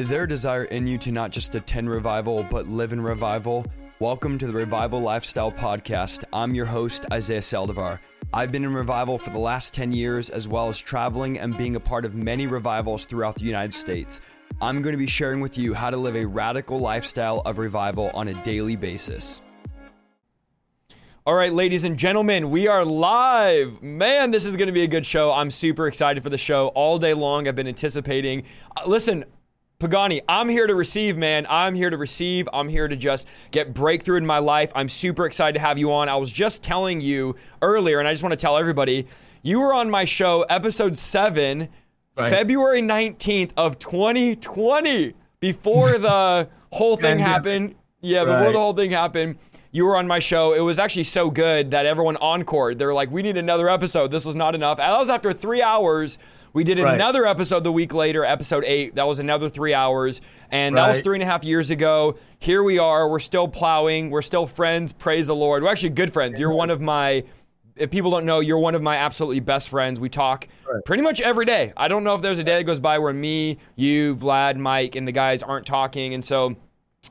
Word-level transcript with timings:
Is 0.00 0.08
there 0.08 0.22
a 0.22 0.26
desire 0.26 0.64
in 0.64 0.86
you 0.86 0.96
to 0.96 1.12
not 1.12 1.30
just 1.30 1.54
attend 1.54 1.90
revival, 1.90 2.42
but 2.42 2.66
live 2.66 2.94
in 2.94 3.02
revival? 3.02 3.66
Welcome 3.98 4.38
to 4.38 4.46
the 4.46 4.52
Revival 4.54 4.98
Lifestyle 4.98 5.52
Podcast. 5.52 6.24
I'm 6.32 6.54
your 6.54 6.64
host, 6.64 7.04
Isaiah 7.12 7.42
Saldivar. 7.42 7.98
I've 8.32 8.50
been 8.50 8.64
in 8.64 8.72
revival 8.72 9.18
for 9.18 9.28
the 9.28 9.38
last 9.38 9.74
10 9.74 9.92
years, 9.92 10.30
as 10.30 10.48
well 10.48 10.70
as 10.70 10.78
traveling 10.78 11.38
and 11.38 11.54
being 11.54 11.76
a 11.76 11.80
part 11.80 12.06
of 12.06 12.14
many 12.14 12.46
revivals 12.46 13.04
throughout 13.04 13.34
the 13.34 13.44
United 13.44 13.74
States. 13.74 14.22
I'm 14.62 14.80
going 14.80 14.94
to 14.94 14.98
be 14.98 15.06
sharing 15.06 15.42
with 15.42 15.58
you 15.58 15.74
how 15.74 15.90
to 15.90 15.98
live 15.98 16.16
a 16.16 16.24
radical 16.24 16.78
lifestyle 16.78 17.42
of 17.44 17.58
revival 17.58 18.10
on 18.14 18.28
a 18.28 18.42
daily 18.42 18.76
basis. 18.76 19.42
All 21.26 21.34
right, 21.34 21.52
ladies 21.52 21.84
and 21.84 21.98
gentlemen, 21.98 22.50
we 22.50 22.66
are 22.66 22.86
live. 22.86 23.82
Man, 23.82 24.30
this 24.30 24.46
is 24.46 24.56
going 24.56 24.68
to 24.68 24.72
be 24.72 24.84
a 24.84 24.88
good 24.88 25.04
show. 25.04 25.30
I'm 25.30 25.50
super 25.50 25.86
excited 25.86 26.22
for 26.22 26.30
the 26.30 26.38
show 26.38 26.68
all 26.68 26.98
day 26.98 27.12
long. 27.12 27.46
I've 27.46 27.54
been 27.54 27.68
anticipating. 27.68 28.44
Uh, 28.74 28.84
listen, 28.86 29.26
Pagani, 29.80 30.20
I'm 30.28 30.50
here 30.50 30.66
to 30.66 30.74
receive, 30.74 31.16
man. 31.16 31.46
I'm 31.48 31.74
here 31.74 31.88
to 31.88 31.96
receive. 31.96 32.46
I'm 32.52 32.68
here 32.68 32.86
to 32.86 32.94
just 32.94 33.26
get 33.50 33.72
breakthrough 33.72 34.18
in 34.18 34.26
my 34.26 34.38
life. 34.38 34.70
I'm 34.74 34.90
super 34.90 35.24
excited 35.24 35.54
to 35.54 35.60
have 35.60 35.78
you 35.78 35.90
on. 35.90 36.06
I 36.10 36.16
was 36.16 36.30
just 36.30 36.62
telling 36.62 37.00
you 37.00 37.34
earlier, 37.62 37.98
and 37.98 38.06
I 38.06 38.12
just 38.12 38.22
want 38.22 38.34
to 38.34 38.36
tell 38.36 38.58
everybody 38.58 39.06
you 39.42 39.58
were 39.58 39.72
on 39.72 39.88
my 39.88 40.04
show, 40.04 40.42
episode 40.50 40.98
seven, 40.98 41.70
right. 42.14 42.30
February 42.30 42.82
19th 42.82 43.52
of 43.56 43.78
2020, 43.78 45.14
before 45.40 45.96
the 45.96 46.50
whole 46.72 46.98
thing 46.98 47.18
happened. 47.18 47.74
Yeah, 48.02 48.24
before 48.24 48.40
right. 48.40 48.52
the 48.52 48.58
whole 48.58 48.74
thing 48.74 48.90
happened. 48.90 49.38
You 49.72 49.86
were 49.86 49.96
on 49.96 50.06
my 50.06 50.18
show. 50.18 50.52
It 50.52 50.60
was 50.60 50.78
actually 50.78 51.04
so 51.04 51.30
good 51.30 51.70
that 51.70 51.86
everyone 51.86 52.18
encored. 52.22 52.78
They 52.78 52.84
were 52.84 52.92
like, 52.92 53.10
we 53.10 53.22
need 53.22 53.38
another 53.38 53.70
episode. 53.70 54.10
This 54.10 54.26
was 54.26 54.36
not 54.36 54.54
enough. 54.54 54.78
And 54.78 54.92
that 54.92 54.98
was 54.98 55.08
after 55.08 55.32
three 55.32 55.62
hours 55.62 56.18
we 56.52 56.64
did 56.64 56.78
right. 56.78 56.94
another 56.94 57.26
episode 57.26 57.64
the 57.64 57.72
week 57.72 57.94
later, 57.94 58.24
episode 58.24 58.64
eight. 58.66 58.94
That 58.96 59.06
was 59.06 59.18
another 59.18 59.48
three 59.48 59.74
hours. 59.74 60.20
And 60.50 60.74
right. 60.74 60.82
that 60.82 60.88
was 60.88 61.00
three 61.00 61.16
and 61.16 61.22
a 61.22 61.26
half 61.26 61.44
years 61.44 61.70
ago. 61.70 62.18
Here 62.38 62.62
we 62.62 62.78
are. 62.78 63.08
We're 63.08 63.18
still 63.20 63.46
plowing. 63.48 64.10
We're 64.10 64.22
still 64.22 64.46
friends. 64.46 64.92
Praise 64.92 65.28
the 65.28 65.36
Lord. 65.36 65.62
We're 65.62 65.70
actually 65.70 65.90
good 65.90 66.12
friends. 66.12 66.40
You're 66.40 66.52
one 66.52 66.70
of 66.70 66.80
my, 66.80 67.24
if 67.76 67.90
people 67.90 68.10
don't 68.10 68.26
know, 68.26 68.40
you're 68.40 68.58
one 68.58 68.74
of 68.74 68.82
my 68.82 68.96
absolutely 68.96 69.40
best 69.40 69.68
friends. 69.68 70.00
We 70.00 70.08
talk 70.08 70.48
right. 70.68 70.84
pretty 70.84 71.02
much 71.02 71.20
every 71.20 71.44
day. 71.44 71.72
I 71.76 71.88
don't 71.88 72.02
know 72.02 72.14
if 72.14 72.22
there's 72.22 72.38
a 72.38 72.44
day 72.44 72.58
that 72.58 72.64
goes 72.64 72.80
by 72.80 72.98
where 72.98 73.12
me, 73.12 73.58
you, 73.76 74.16
Vlad, 74.16 74.56
Mike, 74.56 74.96
and 74.96 75.06
the 75.06 75.12
guys 75.12 75.42
aren't 75.42 75.66
talking. 75.66 76.14
And 76.14 76.24
so, 76.24 76.56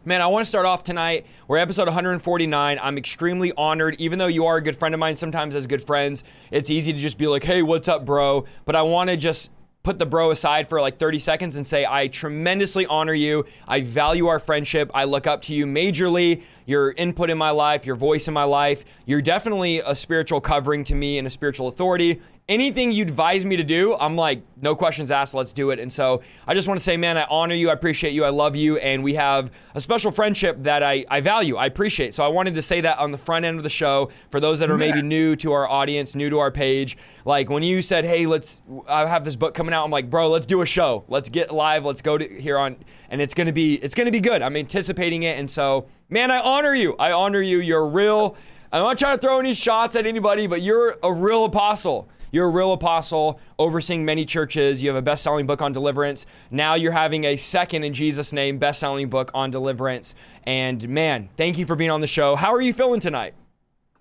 Man, 0.05 0.21
I 0.21 0.27
want 0.27 0.45
to 0.45 0.47
start 0.49 0.67
off 0.67 0.83
tonight. 0.83 1.25
We're 1.47 1.57
episode 1.57 1.87
149. 1.87 2.79
I'm 2.79 2.97
extremely 2.99 3.51
honored, 3.57 3.95
even 3.97 4.19
though 4.19 4.27
you 4.27 4.45
are 4.45 4.57
a 4.57 4.61
good 4.61 4.77
friend 4.77 4.93
of 4.93 4.99
mine. 4.99 5.15
Sometimes, 5.15 5.55
as 5.55 5.65
good 5.65 5.81
friends, 5.81 6.23
it's 6.51 6.69
easy 6.69 6.93
to 6.93 6.99
just 6.99 7.17
be 7.17 7.25
like, 7.25 7.43
hey, 7.43 7.63
what's 7.63 7.87
up, 7.87 8.05
bro? 8.05 8.45
But 8.65 8.75
I 8.75 8.83
want 8.83 9.09
to 9.09 9.17
just 9.17 9.49
put 9.81 9.97
the 9.97 10.05
bro 10.05 10.29
aside 10.29 10.69
for 10.69 10.79
like 10.79 10.99
30 10.99 11.17
seconds 11.17 11.55
and 11.55 11.65
say, 11.65 11.87
I 11.89 12.07
tremendously 12.07 12.85
honor 12.85 13.15
you. 13.15 13.45
I 13.67 13.81
value 13.81 14.27
our 14.27 14.37
friendship. 14.37 14.91
I 14.93 15.05
look 15.05 15.25
up 15.25 15.41
to 15.43 15.55
you 15.55 15.65
majorly. 15.65 16.43
Your 16.67 16.91
input 16.91 17.31
in 17.31 17.39
my 17.39 17.49
life, 17.49 17.87
your 17.87 17.95
voice 17.95 18.27
in 18.27 18.33
my 18.35 18.43
life. 18.43 18.85
You're 19.07 19.21
definitely 19.21 19.79
a 19.79 19.95
spiritual 19.95 20.39
covering 20.39 20.83
to 20.83 20.93
me 20.93 21.17
and 21.17 21.25
a 21.25 21.31
spiritual 21.31 21.67
authority 21.67 22.21
anything 22.49 22.91
you 22.91 23.03
advise 23.03 23.45
me 23.45 23.55
to 23.55 23.63
do, 23.63 23.95
I'm 23.95 24.15
like, 24.15 24.41
no 24.61 24.75
questions 24.75 25.11
asked, 25.11 25.33
let's 25.33 25.53
do 25.53 25.69
it. 25.69 25.79
And 25.79 25.93
so 25.93 26.21
I 26.47 26.53
just 26.53 26.67
want 26.67 26.79
to 26.79 26.83
say, 26.83 26.97
man, 26.97 27.17
I 27.17 27.25
honor 27.29 27.53
you, 27.53 27.69
I 27.69 27.73
appreciate 27.73 28.11
you, 28.11 28.25
I 28.25 28.29
love 28.29 28.55
you, 28.55 28.77
and 28.77 29.03
we 29.03 29.13
have 29.13 29.51
a 29.75 29.79
special 29.79 30.11
friendship 30.11 30.63
that 30.63 30.83
I, 30.83 31.05
I 31.09 31.21
value, 31.21 31.55
I 31.55 31.67
appreciate. 31.67 32.13
So 32.13 32.25
I 32.25 32.27
wanted 32.27 32.55
to 32.55 32.61
say 32.61 32.81
that 32.81 32.97
on 32.97 33.11
the 33.11 33.17
front 33.17 33.45
end 33.45 33.57
of 33.57 33.63
the 33.63 33.69
show 33.69 34.09
for 34.31 34.39
those 34.39 34.59
that 34.59 34.69
are 34.69 34.77
maybe 34.77 35.01
new 35.01 35.35
to 35.37 35.53
our 35.53 35.69
audience, 35.69 36.15
new 36.15 36.29
to 36.29 36.39
our 36.39 36.51
page. 36.51 36.97
Like 37.23 37.49
when 37.49 37.63
you 37.63 37.81
said, 37.81 38.03
hey, 38.03 38.25
let's, 38.25 38.61
I 38.87 39.05
have 39.05 39.23
this 39.23 39.35
book 39.35 39.53
coming 39.53 39.73
out, 39.73 39.85
I'm 39.85 39.91
like, 39.91 40.09
bro, 40.09 40.27
let's 40.27 40.47
do 40.47 40.61
a 40.61 40.65
show. 40.65 41.05
Let's 41.07 41.29
get 41.29 41.51
live, 41.51 41.85
let's 41.85 42.01
go 42.01 42.17
to 42.17 42.27
here 42.27 42.57
on, 42.57 42.77
and 43.09 43.21
it's 43.21 43.35
gonna 43.35 43.53
be, 43.53 43.75
it's 43.75 43.93
gonna 43.93 44.11
be 44.11 44.19
good. 44.19 44.41
I'm 44.41 44.57
anticipating 44.57 45.23
it. 45.23 45.37
And 45.37 45.49
so, 45.49 45.87
man, 46.09 46.31
I 46.31 46.39
honor 46.39 46.73
you. 46.73 46.95
I 46.97 47.11
honor 47.11 47.41
you. 47.41 47.59
You're 47.59 47.87
real. 47.87 48.35
I'm 48.71 48.81
not 48.81 48.97
trying 48.97 49.17
to 49.17 49.21
throw 49.21 49.39
any 49.39 49.53
shots 49.53 49.95
at 49.95 50.05
anybody, 50.05 50.47
but 50.47 50.61
you're 50.61 50.97
a 51.03 51.13
real 51.13 51.45
apostle. 51.45 52.09
You're 52.31 52.45
a 52.45 52.49
real 52.49 52.73
apostle, 52.73 53.39
overseeing 53.57 54.05
many 54.05 54.25
churches. 54.25 54.81
You 54.83 54.89
have 54.89 54.97
a 54.97 55.01
best 55.01 55.23
selling 55.23 55.47
book 55.47 55.61
on 55.61 55.71
deliverance. 55.71 56.25
Now 56.51 56.75
you're 56.75 56.91
having 56.91 57.23
a 57.23 57.37
second, 57.37 57.83
in 57.83 57.93
Jesus' 57.93 58.31
name, 58.31 58.57
best 58.57 58.79
selling 58.79 59.09
book 59.09 59.31
on 59.33 59.51
deliverance. 59.51 60.15
And 60.43 60.87
man, 60.89 61.29
thank 61.37 61.57
you 61.57 61.65
for 61.65 61.75
being 61.75 61.91
on 61.91 62.01
the 62.01 62.07
show. 62.07 62.35
How 62.35 62.53
are 62.53 62.61
you 62.61 62.73
feeling 62.73 62.99
tonight? 62.99 63.33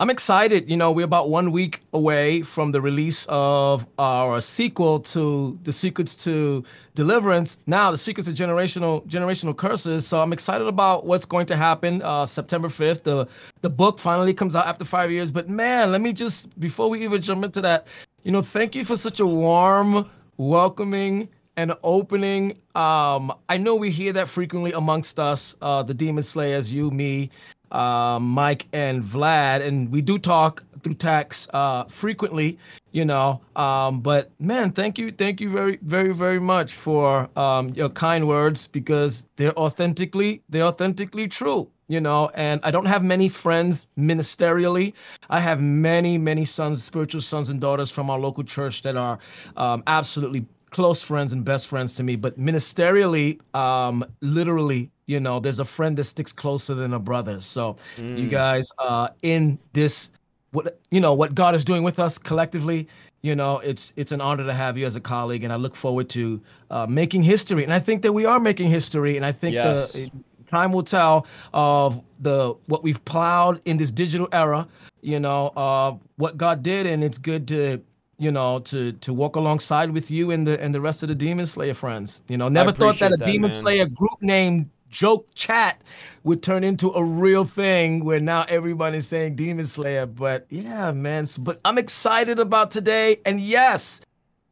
I'm 0.00 0.11
excited. 0.11 0.71
You 0.71 0.77
know, 0.77 0.93
we're 0.93 1.05
about 1.05 1.28
one 1.28 1.50
week 1.50 1.81
away 1.93 2.43
from 2.43 2.71
the 2.71 2.81
release 2.81 3.27
of 3.28 3.84
our 3.99 4.41
sequel 4.41 5.00
to 5.00 5.59
The 5.65 5.72
Secrets 5.72 6.15
to 6.22 6.62
Deliverance. 6.95 7.59
Now, 7.66 7.91
The 7.91 7.99
Secrets 7.99 8.28
of 8.28 8.34
Generational 8.34 9.05
Generational 9.09 9.56
Curses. 9.56 10.06
So 10.06 10.21
I'm 10.21 10.33
excited 10.33 10.69
about 10.69 11.05
what's 11.05 11.25
going 11.25 11.47
to 11.47 11.56
happen. 11.56 12.00
Uh, 12.03 12.27
September 12.27 12.69
5th, 12.69 13.03
the 13.03 13.27
the 13.60 13.71
book 13.71 13.99
finally 13.99 14.33
comes 14.33 14.55
out 14.55 14.69
after 14.69 14.84
five 14.84 15.10
years. 15.10 15.33
But 15.33 15.49
man, 15.49 15.91
let 15.91 16.00
me 16.00 16.12
just 16.12 16.59
before 16.60 16.89
we 16.89 17.03
even 17.03 17.21
jump 17.21 17.45
into 17.45 17.60
that, 17.62 17.89
you 18.24 18.32
know, 18.32 18.42
thank 18.42 18.74
you 18.74 18.84
for 18.84 18.96
such 18.96 19.20
a 19.20 19.26
warm, 19.26 20.08
welcoming, 20.36 21.28
and 21.56 21.72
opening. 21.82 22.52
Um, 22.74 23.32
I 23.48 23.56
know 23.56 23.74
we 23.74 23.90
hear 23.90 24.12
that 24.12 24.28
frequently 24.28 24.72
amongst 24.72 25.18
us, 25.18 25.54
uh, 25.62 25.82
the 25.82 25.94
Demon 25.94 26.22
Slayers, 26.22 26.72
you, 26.72 26.90
me, 26.90 27.30
uh, 27.70 28.18
Mike, 28.20 28.66
and 28.72 29.02
Vlad, 29.02 29.66
and 29.66 29.90
we 29.90 30.00
do 30.00 30.18
talk 30.18 30.62
through 30.82 30.94
text 30.94 31.48
uh, 31.54 31.84
frequently, 31.84 32.58
you 32.92 33.04
know. 33.04 33.40
Um, 33.56 34.00
but 34.00 34.30
man, 34.38 34.72
thank 34.72 34.98
you, 34.98 35.10
thank 35.10 35.40
you 35.40 35.50
very, 35.50 35.78
very, 35.82 36.14
very 36.14 36.40
much 36.40 36.74
for 36.74 37.28
um, 37.36 37.70
your 37.70 37.88
kind 37.88 38.26
words 38.26 38.66
because 38.66 39.24
they're 39.36 39.58
authentically, 39.58 40.42
they're 40.48 40.64
authentically 40.64 41.28
true 41.28 41.68
you 41.88 42.00
know 42.00 42.31
and 42.34 42.60
i 42.62 42.71
don't 42.71 42.87
have 42.87 43.03
many 43.03 43.28
friends 43.28 43.88
ministerially 43.99 44.93
i 45.31 45.41
have 45.41 45.60
many 45.60 46.16
many 46.16 46.44
sons 46.44 46.82
spiritual 46.84 47.21
sons 47.21 47.49
and 47.49 47.60
daughters 47.60 47.91
from 47.91 48.09
our 48.10 48.19
local 48.19 48.44
church 48.44 48.82
that 48.82 48.97
are 48.97 49.19
um, 49.56 49.82
absolutely 49.87 50.47
close 50.71 51.03
friends 51.03 51.32
and 51.32 51.44
best 51.44 51.66
friends 51.66 51.94
to 51.94 52.03
me 52.03 52.15
but 52.15 52.38
ministerially 52.38 53.41
um, 53.54 54.04
literally 54.21 54.91
you 55.06 55.19
know 55.19 55.41
there's 55.41 55.59
a 55.59 55.65
friend 55.65 55.97
that 55.97 56.04
sticks 56.04 56.32
closer 56.32 56.75
than 56.75 56.93
a 56.93 56.98
brother 56.98 57.41
so 57.41 57.77
mm. 57.97 58.19
you 58.19 58.28
guys 58.28 58.71
uh 58.78 59.09
in 59.22 59.59
this 59.72 60.10
what 60.53 60.78
you 60.91 61.00
know 61.00 61.15
what 61.15 61.34
god 61.34 61.54
is 61.54 61.65
doing 61.65 61.82
with 61.82 61.98
us 61.98 62.19
collectively 62.19 62.87
you 63.22 63.34
know 63.34 63.59
it's 63.59 63.93
it's 63.97 64.12
an 64.12 64.21
honor 64.21 64.44
to 64.44 64.53
have 64.53 64.78
you 64.78 64.87
as 64.87 64.94
a 64.94 65.00
colleague 65.00 65.44
and 65.44 65.53
i 65.53 65.56
look 65.56 65.75
forward 65.75 66.09
to 66.09 66.41
uh, 66.71 66.87
making 66.87 67.22
history 67.22 67.65
and 67.65 67.72
i 67.72 67.78
think 67.78 68.03
that 68.03 68.12
we 68.12 68.25
are 68.25 68.38
making 68.38 68.69
history 68.69 69.16
and 69.16 69.25
i 69.25 69.32
think 69.32 69.54
yes. 69.54 69.94
the 69.94 70.10
time 70.48 70.72
will 70.72 70.82
tell 70.82 71.26
of 71.53 72.03
the 72.20 72.54
what 72.66 72.82
we've 72.82 73.03
plowed 73.04 73.60
in 73.64 73.76
this 73.76 73.91
digital 73.91 74.28
era. 74.32 74.66
You 75.00 75.20
know, 75.20 75.48
uh, 75.48 75.94
what 76.16 76.36
God 76.36 76.62
did, 76.62 76.86
and 76.86 77.04
it's 77.04 77.19
good 77.19 77.47
to 77.48 77.81
you 78.19 78.32
know 78.32 78.59
to 78.60 78.92
to 78.92 79.14
walk 79.14 79.36
alongside 79.36 79.91
with 79.91 80.10
you 80.10 80.31
and 80.31 80.47
the 80.47 80.60
and 80.60 80.75
the 80.75 80.81
rest 80.81 81.03
of 81.03 81.09
the 81.09 81.14
Demon 81.14 81.47
Slayer 81.47 81.75
friends. 81.75 82.22
You 82.28 82.36
know, 82.36 82.48
never 82.48 82.72
thought 82.72 82.98
that 82.98 83.12
a 83.12 83.16
that, 83.16 83.26
Demon 83.26 83.50
man. 83.50 83.60
Slayer 83.60 83.86
group 83.86 84.20
name 84.20 84.70
joke 84.91 85.28
chat 85.34 85.82
would 86.25 86.42
turn 86.42 86.65
into 86.65 86.91
a 86.92 87.04
real 87.04 87.44
thing 87.44 88.04
where 88.04 88.20
now 88.20 88.44
everybody's 88.48 89.06
saying 89.06 89.36
Demon 89.36 89.66
Slayer. 89.66 90.06
But 90.06 90.47
yeah, 90.50 90.92
man. 90.92 91.26
But 91.38 91.60
I'm 91.65 91.78
excited 91.78 92.38
about 92.38 92.70
today. 92.70 93.20
And 93.25 93.41
yes, 93.41 94.00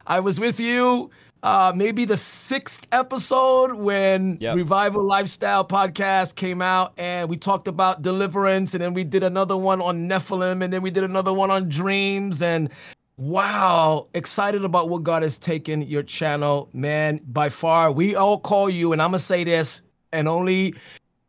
I 0.06 0.20
was 0.20 0.38
with 0.38 0.60
you 0.60 1.10
uh, 1.42 1.72
maybe 1.74 2.04
the 2.04 2.16
sixth 2.16 2.86
episode 2.92 3.74
when 3.74 4.38
yep. 4.40 4.56
Revival 4.56 5.04
Lifestyle 5.04 5.64
podcast 5.64 6.34
came 6.34 6.62
out 6.62 6.92
and 6.96 7.28
we 7.28 7.36
talked 7.36 7.68
about 7.68 8.02
deliverance, 8.02 8.74
and 8.74 8.82
then 8.82 8.94
we 8.94 9.04
did 9.04 9.22
another 9.22 9.56
one 9.56 9.80
on 9.80 10.08
Nephilim, 10.08 10.64
and 10.64 10.72
then 10.72 10.82
we 10.82 10.90
did 10.90 11.04
another 11.04 11.32
one 11.32 11.50
on 11.50 11.68
dreams. 11.68 12.42
And 12.42 12.70
wow, 13.16 14.08
excited 14.14 14.64
about 14.64 14.88
what 14.88 15.02
God 15.02 15.22
has 15.22 15.38
taken 15.38 15.82
your 15.82 16.02
channel, 16.02 16.68
man. 16.72 17.20
By 17.28 17.48
far, 17.48 17.92
we 17.92 18.16
all 18.16 18.38
call 18.38 18.70
you, 18.70 18.92
and 18.92 19.00
I'm 19.00 19.10
gonna 19.10 19.18
say 19.18 19.44
this, 19.44 19.82
and 20.12 20.26
only 20.26 20.74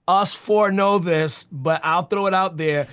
us 0.07 0.33
four 0.33 0.71
know 0.71 0.99
this, 0.99 1.45
but 1.51 1.81
I'll 1.83 2.05
throw 2.05 2.27
it 2.27 2.33
out 2.33 2.57
there. 2.57 2.87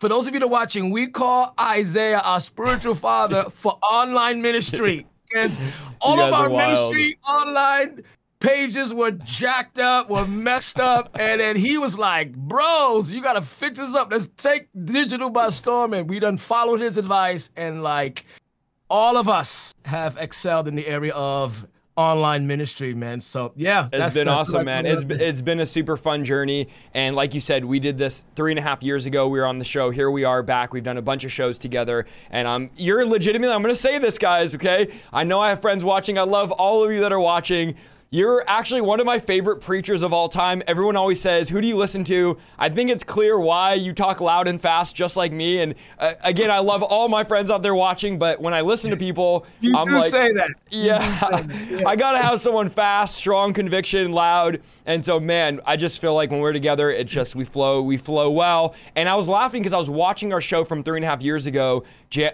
For 0.00 0.08
those 0.08 0.26
of 0.26 0.34
you 0.34 0.40
that 0.40 0.46
are 0.46 0.48
watching, 0.48 0.90
we 0.90 1.06
call 1.06 1.54
Isaiah 1.60 2.18
our 2.20 2.40
spiritual 2.40 2.94
father 2.94 3.44
for 3.54 3.78
online 3.82 4.42
ministry 4.42 5.06
all 6.00 6.20
of 6.20 6.32
our 6.32 6.48
ministry 6.48 7.18
online 7.28 8.04
pages 8.40 8.92
were 8.92 9.10
jacked 9.10 9.78
up, 9.78 10.10
were 10.10 10.26
messed 10.26 10.78
up, 10.78 11.10
and 11.18 11.40
then 11.40 11.56
he 11.56 11.78
was 11.78 11.98
like, 11.98 12.34
"Bros, 12.34 13.10
you 13.10 13.22
gotta 13.22 13.42
fix 13.42 13.78
this 13.78 13.94
up. 13.94 14.12
Let's 14.12 14.28
take 14.36 14.68
digital 14.84 15.30
by 15.30 15.50
storm." 15.50 15.94
And 15.94 16.08
we 16.08 16.18
done 16.18 16.36
followed 16.36 16.80
his 16.80 16.96
advice, 16.98 17.50
and 17.56 17.82
like 17.82 18.26
all 18.90 19.16
of 19.16 19.28
us 19.28 19.74
have 19.86 20.16
excelled 20.18 20.68
in 20.68 20.74
the 20.74 20.86
area 20.86 21.12
of 21.14 21.66
online 21.96 22.46
ministry, 22.46 22.94
man. 22.94 23.20
So 23.20 23.52
yeah, 23.56 23.88
it's 23.92 24.14
been 24.14 24.28
awesome, 24.28 24.64
man. 24.64 24.86
It's 24.86 25.04
been, 25.04 25.20
it's 25.20 25.40
been 25.40 25.60
a 25.60 25.66
super 25.66 25.96
fun 25.96 26.24
journey, 26.24 26.68
and 26.92 27.14
like 27.14 27.34
you 27.34 27.40
said, 27.40 27.64
we 27.64 27.78
did 27.78 27.98
this 27.98 28.26
three 28.34 28.52
and 28.52 28.58
a 28.58 28.62
half 28.62 28.82
years 28.82 29.06
ago. 29.06 29.28
We 29.28 29.38
were 29.38 29.46
on 29.46 29.58
the 29.58 29.64
show. 29.64 29.90
Here 29.90 30.10
we 30.10 30.24
are 30.24 30.42
back. 30.42 30.72
We've 30.72 30.82
done 30.82 30.98
a 30.98 31.02
bunch 31.02 31.24
of 31.24 31.32
shows 31.32 31.58
together, 31.58 32.06
and 32.30 32.48
I'm 32.48 32.70
you're 32.76 33.06
legitimately. 33.06 33.54
I'm 33.54 33.62
gonna 33.62 33.74
say 33.74 33.98
this, 33.98 34.18
guys. 34.18 34.54
Okay, 34.54 34.88
I 35.12 35.24
know 35.24 35.40
I 35.40 35.50
have 35.50 35.60
friends 35.60 35.84
watching. 35.84 36.18
I 36.18 36.22
love 36.22 36.50
all 36.52 36.84
of 36.84 36.92
you 36.92 37.00
that 37.00 37.12
are 37.12 37.20
watching. 37.20 37.76
You're 38.14 38.44
actually 38.46 38.80
one 38.80 39.00
of 39.00 39.06
my 39.06 39.18
favorite 39.18 39.56
preachers 39.56 40.04
of 40.04 40.12
all 40.12 40.28
time. 40.28 40.62
Everyone 40.68 40.94
always 40.94 41.20
says, 41.20 41.48
Who 41.48 41.60
do 41.60 41.66
you 41.66 41.76
listen 41.76 42.04
to? 42.04 42.38
I 42.56 42.68
think 42.68 42.88
it's 42.88 43.02
clear 43.02 43.36
why 43.36 43.74
you 43.74 43.92
talk 43.92 44.20
loud 44.20 44.46
and 44.46 44.60
fast, 44.60 44.94
just 44.94 45.16
like 45.16 45.32
me. 45.32 45.58
And 45.58 45.74
uh, 45.98 46.14
again, 46.22 46.48
I 46.48 46.60
love 46.60 46.84
all 46.84 47.08
my 47.08 47.24
friends 47.24 47.50
out 47.50 47.62
there 47.62 47.74
watching, 47.74 48.16
but 48.16 48.40
when 48.40 48.54
I 48.54 48.60
listen 48.60 48.92
to 48.92 48.96
people, 48.96 49.44
you 49.60 49.76
I'm 49.76 49.88
do 49.88 49.94
like, 49.94 50.12
say 50.12 50.32
that. 50.32 50.50
Yeah, 50.70 51.44
yeah. 51.70 51.80
I 51.88 51.96
got 51.96 52.12
to 52.12 52.18
have 52.18 52.38
someone 52.38 52.70
fast, 52.70 53.16
strong 53.16 53.52
conviction, 53.52 54.12
loud. 54.12 54.60
And 54.86 55.04
so, 55.04 55.18
man, 55.18 55.60
I 55.66 55.74
just 55.74 56.00
feel 56.00 56.14
like 56.14 56.30
when 56.30 56.38
we're 56.38 56.52
together, 56.52 56.90
it 56.90 57.08
just, 57.08 57.34
we 57.34 57.44
flow, 57.44 57.82
we 57.82 57.96
flow 57.96 58.30
well. 58.30 58.76
And 58.94 59.08
I 59.08 59.16
was 59.16 59.28
laughing 59.28 59.60
because 59.60 59.72
I 59.72 59.78
was 59.78 59.90
watching 59.90 60.32
our 60.32 60.40
show 60.40 60.64
from 60.64 60.84
three 60.84 60.98
and 60.98 61.04
a 61.04 61.08
half 61.08 61.20
years 61.20 61.46
ago, 61.46 61.82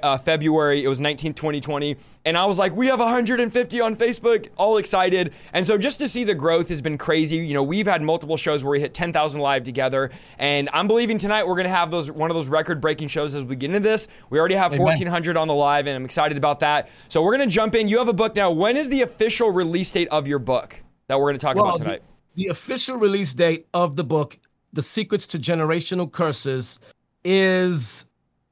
uh, 0.02 0.18
February, 0.18 0.84
it 0.84 0.88
was 0.88 1.00
19th, 1.00 1.36
2020. 1.36 1.96
And 2.24 2.36
I 2.36 2.44
was 2.44 2.58
like, 2.58 2.76
we 2.76 2.88
have 2.88 2.98
150 2.98 3.80
on 3.80 3.96
Facebook, 3.96 4.48
all 4.58 4.76
excited. 4.76 5.32
And 5.54 5.66
so 5.66 5.69
just 5.78 5.98
to 5.98 6.08
see 6.08 6.24
the 6.24 6.34
growth 6.34 6.68
has 6.68 6.80
been 6.80 6.98
crazy. 6.98 7.36
You 7.36 7.54
know, 7.54 7.62
we've 7.62 7.86
had 7.86 8.02
multiple 8.02 8.36
shows 8.36 8.64
where 8.64 8.72
we 8.72 8.80
hit 8.80 8.94
10,000 8.94 9.40
live 9.40 9.64
together. 9.64 10.10
And 10.38 10.68
I'm 10.72 10.86
believing 10.86 11.18
tonight 11.18 11.46
we're 11.46 11.54
going 11.54 11.64
to 11.64 11.70
have 11.70 11.90
those 11.90 12.10
one 12.10 12.30
of 12.30 12.34
those 12.34 12.48
record 12.48 12.80
breaking 12.80 13.08
shows 13.08 13.34
as 13.34 13.44
we 13.44 13.56
get 13.56 13.70
into 13.70 13.80
this. 13.80 14.08
We 14.30 14.38
already 14.38 14.54
have 14.54 14.76
1,400 14.78 15.36
on 15.36 15.48
the 15.48 15.54
live, 15.54 15.86
and 15.86 15.96
I'm 15.96 16.04
excited 16.04 16.36
about 16.36 16.60
that. 16.60 16.88
So 17.08 17.22
we're 17.22 17.36
going 17.36 17.48
to 17.48 17.54
jump 17.54 17.74
in. 17.74 17.88
You 17.88 17.98
have 17.98 18.08
a 18.08 18.12
book 18.12 18.36
now. 18.36 18.50
When 18.50 18.76
is 18.76 18.88
the 18.88 19.02
official 19.02 19.50
release 19.50 19.90
date 19.92 20.08
of 20.08 20.26
your 20.26 20.38
book 20.38 20.82
that 21.08 21.18
we're 21.18 21.26
going 21.26 21.38
to 21.38 21.44
talk 21.44 21.56
well, 21.56 21.66
about 21.66 21.78
tonight? 21.78 22.02
The, 22.34 22.44
the 22.44 22.50
official 22.50 22.96
release 22.96 23.32
date 23.32 23.66
of 23.74 23.96
the 23.96 24.04
book, 24.04 24.38
The 24.72 24.82
Secrets 24.82 25.26
to 25.28 25.38
Generational 25.38 26.10
Curses, 26.10 26.80
is 27.24 28.04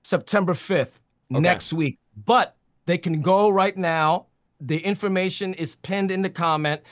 September 0.03 0.55
5th, 0.55 1.00
okay. 1.32 1.41
next 1.41 1.73
week. 1.73 1.99
But 2.25 2.56
they 2.87 2.99
can 2.99 3.21
go 3.21 3.50
right 3.50 3.76
now. 3.76 4.27
The 4.60 4.78
information 4.78 5.55
is 5.55 5.76
pinned 5.76 6.10
in 6.10 6.22
the 6.22 6.31
comment. 6.31 6.82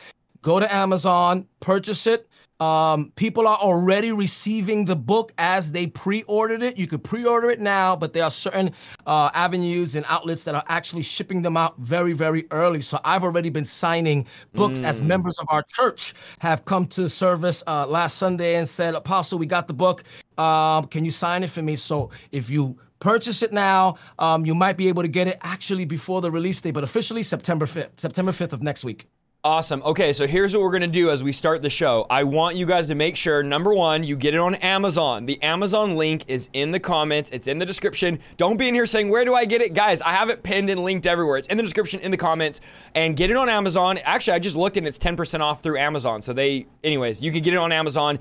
Go 0.43 0.61
to 0.61 0.75
Amazon, 0.75 1.47
purchase 1.61 2.07
it. 2.07 2.29
Um, 2.59 3.13
people 3.17 3.47
are 3.47 3.59
already 3.59 4.13
receiving 4.13 4.87
the 4.87 4.97
book 4.97 5.33
as 5.37 5.73
they 5.73 5.89
pre-ordered 5.89 6.63
it. 6.63 6.79
You 6.79 6.87
could 6.87 7.05
pre-order 7.05 7.51
it 7.51 7.61
now, 7.61 7.95
but 7.95 8.15
there 8.15 8.25
are 8.25 8.31
certain 8.31 8.71
uh, 9.07 9.31
avenues 9.35 9.95
and 9.95 10.07
outlets 10.09 10.45
that 10.45 10.55
are 10.55 10.65
actually 10.69 11.03
shipping 11.03 11.43
them 11.43 11.57
out 11.57 11.77
very, 11.79 12.15
very 12.15 12.47
early. 12.51 12.81
So 12.81 12.99
I've 13.05 13.25
already 13.25 13.51
been 13.51 13.65
signing 13.65 14.27
books 14.55 14.81
mm. 14.81 14.85
as 14.85 15.03
members 15.03 15.39
of 15.39 15.47
our 15.51 15.65
church 15.65 16.15
have 16.39 16.65
come 16.65 16.87
to 16.87 17.11
service 17.11 17.63
uh, 17.67 17.87
last 17.87 18.17
Sunday 18.17 18.55
and 18.55 18.67
said, 18.67 18.95
"Apostle, 18.95 19.39
we 19.39 19.47
got 19.47 19.67
the 19.67 19.75
book. 19.75 20.05
Um, 20.39 20.87
can 20.87 21.05
you 21.05 21.11
sign 21.11 21.45
it 21.45 21.51
for 21.51 21.61
me?" 21.61 21.77
So 21.77 22.09
if 22.33 22.49
you 22.49 22.79
Purchase 22.99 23.43
it 23.43 23.53
now. 23.53 23.97
Um, 24.19 24.47
you 24.47 24.55
might 24.55 24.77
be 24.77 24.89
able 24.89 25.03
to 25.03 25.09
get 25.09 25.29
it 25.29 25.39
actually 25.43 25.85
before 25.85 26.21
the 26.21 26.31
release 26.31 26.61
date, 26.61 26.73
but 26.73 26.85
officially 26.85 27.23
September 27.23 27.67
5th, 27.67 28.01
September 28.01 28.33
5th 28.33 28.53
of 28.53 28.63
next 28.63 28.85
week. 28.85 29.07
Awesome. 29.47 29.81
Okay, 29.85 30.13
so 30.13 30.27
here's 30.27 30.53
what 30.55 30.63
we're 30.65 30.73
going 30.73 30.81
to 30.81 30.89
do 30.89 31.09
as 31.09 31.23
we 31.23 31.31
start 31.31 31.63
the 31.63 31.71
show. 31.71 32.05
I 32.11 32.25
want 32.25 32.57
you 32.57 32.67
guys 32.67 32.89
to 32.89 32.97
make 32.97 33.15
sure 33.15 33.45
number 33.45 33.73
one, 33.73 34.03
you 34.03 34.17
get 34.17 34.35
it 34.35 34.39
on 34.39 34.57
Amazon. 34.57 35.25
The 35.27 35.41
Amazon 35.41 35.95
link 35.95 36.25
is 36.27 36.49
in 36.53 36.73
the 36.73 36.81
comments, 36.81 37.31
it's 37.31 37.47
in 37.47 37.61
the 37.61 37.65
description. 37.65 38.19
Don't 38.39 38.57
be 38.57 38.67
in 38.67 38.75
here 38.75 38.87
saying, 38.87 39.09
Where 39.09 39.25
do 39.25 39.37
I 39.37 39.45
get 39.45 39.63
it? 39.63 39.73
Guys, 39.73 40.03
I 40.03 40.15
have 40.15 40.31
it 40.31 40.43
pinned 40.43 40.69
and 40.69 40.83
linked 40.83 41.07
everywhere. 41.07 41.37
It's 41.37 41.47
in 41.47 41.59
the 41.59 41.63
description, 41.63 42.01
in 42.01 42.11
the 42.11 42.17
comments, 42.17 42.61
and 42.97 43.17
get 43.17 43.31
it 43.31 43.37
on 43.37 43.49
Amazon. 43.49 43.99
Actually, 43.99 44.35
I 44.35 44.41
just 44.41 44.57
looked 44.57 44.79
and 44.79 44.85
it's 44.85 44.99
10% 44.99 45.39
off 45.39 45.63
through 45.63 45.79
Amazon. 45.79 46.23
So 46.23 46.33
they, 46.33 46.67
anyways, 46.83 47.21
you 47.21 47.31
can 47.31 47.43
get 47.43 47.55
it 47.55 47.59
on 47.59 47.71
Amazon. 47.71 48.19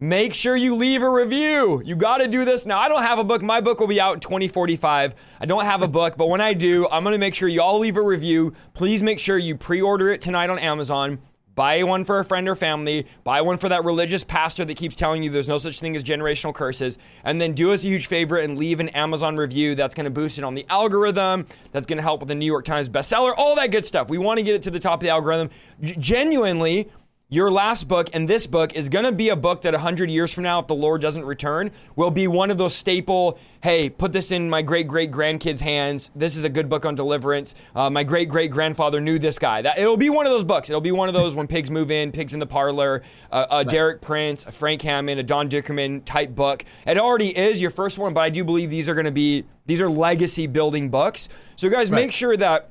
Make 0.00 0.34
sure 0.34 0.56
you 0.56 0.74
leave 0.74 1.02
a 1.02 1.08
review. 1.08 1.80
You 1.84 1.94
got 1.94 2.18
to 2.18 2.26
do 2.26 2.44
this. 2.44 2.66
Now, 2.66 2.80
I 2.80 2.88
don't 2.88 3.04
have 3.04 3.20
a 3.20 3.24
book. 3.24 3.42
My 3.42 3.60
book 3.60 3.78
will 3.78 3.86
be 3.86 4.00
out 4.00 4.14
in 4.14 4.20
2045. 4.20 5.14
I 5.40 5.46
don't 5.46 5.64
have 5.64 5.82
a 5.82 5.88
book, 5.88 6.16
but 6.16 6.28
when 6.28 6.40
I 6.40 6.52
do, 6.52 6.88
I'm 6.90 7.04
going 7.04 7.12
to 7.12 7.18
make 7.18 7.34
sure 7.34 7.48
you 7.48 7.62
all 7.62 7.78
leave 7.78 7.96
a 7.96 8.02
review. 8.02 8.54
Please 8.72 9.04
make 9.04 9.20
sure 9.20 9.38
you 9.38 9.56
pre 9.56 9.80
order 9.80 10.10
it 10.10 10.20
tonight 10.20 10.50
on 10.50 10.58
Amazon. 10.58 11.20
Buy 11.54 11.84
one 11.84 12.04
for 12.04 12.18
a 12.18 12.24
friend 12.24 12.48
or 12.48 12.56
family. 12.56 13.06
Buy 13.22 13.40
one 13.40 13.56
for 13.56 13.68
that 13.68 13.84
religious 13.84 14.24
pastor 14.24 14.64
that 14.64 14.76
keeps 14.76 14.96
telling 14.96 15.22
you 15.22 15.30
there's 15.30 15.48
no 15.48 15.58
such 15.58 15.78
thing 15.78 15.94
as 15.94 16.02
generational 16.02 16.52
curses. 16.52 16.98
And 17.22 17.40
then 17.40 17.52
do 17.52 17.72
us 17.72 17.84
a 17.84 17.86
huge 17.86 18.08
favor 18.08 18.36
and 18.36 18.58
leave 18.58 18.80
an 18.80 18.88
Amazon 18.90 19.36
review. 19.36 19.76
That's 19.76 19.94
going 19.94 20.04
to 20.04 20.10
boost 20.10 20.38
it 20.38 20.42
on 20.42 20.54
the 20.54 20.66
algorithm. 20.68 21.46
That's 21.70 21.86
going 21.86 21.98
to 21.98 22.02
help 22.02 22.18
with 22.18 22.28
the 22.28 22.34
New 22.34 22.46
York 22.46 22.64
Times 22.64 22.88
bestseller, 22.88 23.32
all 23.36 23.54
that 23.54 23.70
good 23.70 23.86
stuff. 23.86 24.08
We 24.08 24.18
want 24.18 24.38
to 24.38 24.42
get 24.42 24.56
it 24.56 24.62
to 24.62 24.72
the 24.72 24.80
top 24.80 24.94
of 24.94 25.04
the 25.04 25.10
algorithm. 25.10 25.50
G- 25.80 25.94
genuinely, 25.96 26.90
your 27.34 27.50
last 27.50 27.88
book 27.88 28.08
and 28.12 28.28
this 28.28 28.46
book 28.46 28.74
is 28.74 28.88
going 28.88 29.04
to 29.04 29.10
be 29.10 29.28
a 29.28 29.36
book 29.36 29.62
that 29.62 29.72
100 29.72 30.08
years 30.08 30.32
from 30.32 30.44
now, 30.44 30.60
if 30.60 30.68
the 30.68 30.74
Lord 30.74 31.00
doesn't 31.00 31.24
return, 31.24 31.72
will 31.96 32.12
be 32.12 32.28
one 32.28 32.48
of 32.50 32.58
those 32.58 32.74
staple, 32.74 33.38
hey, 33.60 33.90
put 33.90 34.12
this 34.12 34.30
in 34.30 34.48
my 34.48 34.62
great 34.62 34.86
great 34.86 35.10
grandkids' 35.10 35.58
hands. 35.58 36.10
This 36.14 36.36
is 36.36 36.44
a 36.44 36.48
good 36.48 36.68
book 36.68 36.86
on 36.86 36.94
deliverance. 36.94 37.56
Uh, 37.74 37.90
my 37.90 38.04
great 38.04 38.28
great 38.28 38.52
grandfather 38.52 39.00
knew 39.00 39.18
this 39.18 39.38
guy. 39.38 39.62
That 39.62 39.78
It'll 39.78 39.96
be 39.96 40.10
one 40.10 40.26
of 40.26 40.32
those 40.32 40.44
books. 40.44 40.70
It'll 40.70 40.80
be 40.80 40.92
one 40.92 41.08
of 41.08 41.14
those 41.14 41.34
when 41.34 41.48
pigs 41.48 41.70
move 41.70 41.90
in, 41.90 42.12
pigs 42.12 42.34
in 42.34 42.40
the 42.40 42.46
parlor, 42.46 43.02
uh, 43.32 43.46
a 43.50 43.64
Derek 43.64 44.00
Prince, 44.00 44.46
a 44.46 44.52
Frank 44.52 44.82
Hammond, 44.82 45.18
a 45.18 45.24
Don 45.24 45.48
Dickerman 45.48 46.04
type 46.04 46.36
book. 46.36 46.64
It 46.86 46.98
already 46.98 47.36
is 47.36 47.60
your 47.60 47.72
first 47.72 47.98
one, 47.98 48.14
but 48.14 48.20
I 48.20 48.30
do 48.30 48.44
believe 48.44 48.70
these 48.70 48.88
are 48.88 48.94
going 48.94 49.06
to 49.06 49.10
be, 49.10 49.44
these 49.66 49.80
are 49.80 49.90
legacy 49.90 50.46
building 50.46 50.88
books. 50.88 51.28
So, 51.56 51.68
guys, 51.68 51.90
right. 51.90 52.02
make 52.02 52.12
sure 52.12 52.36
that 52.36 52.70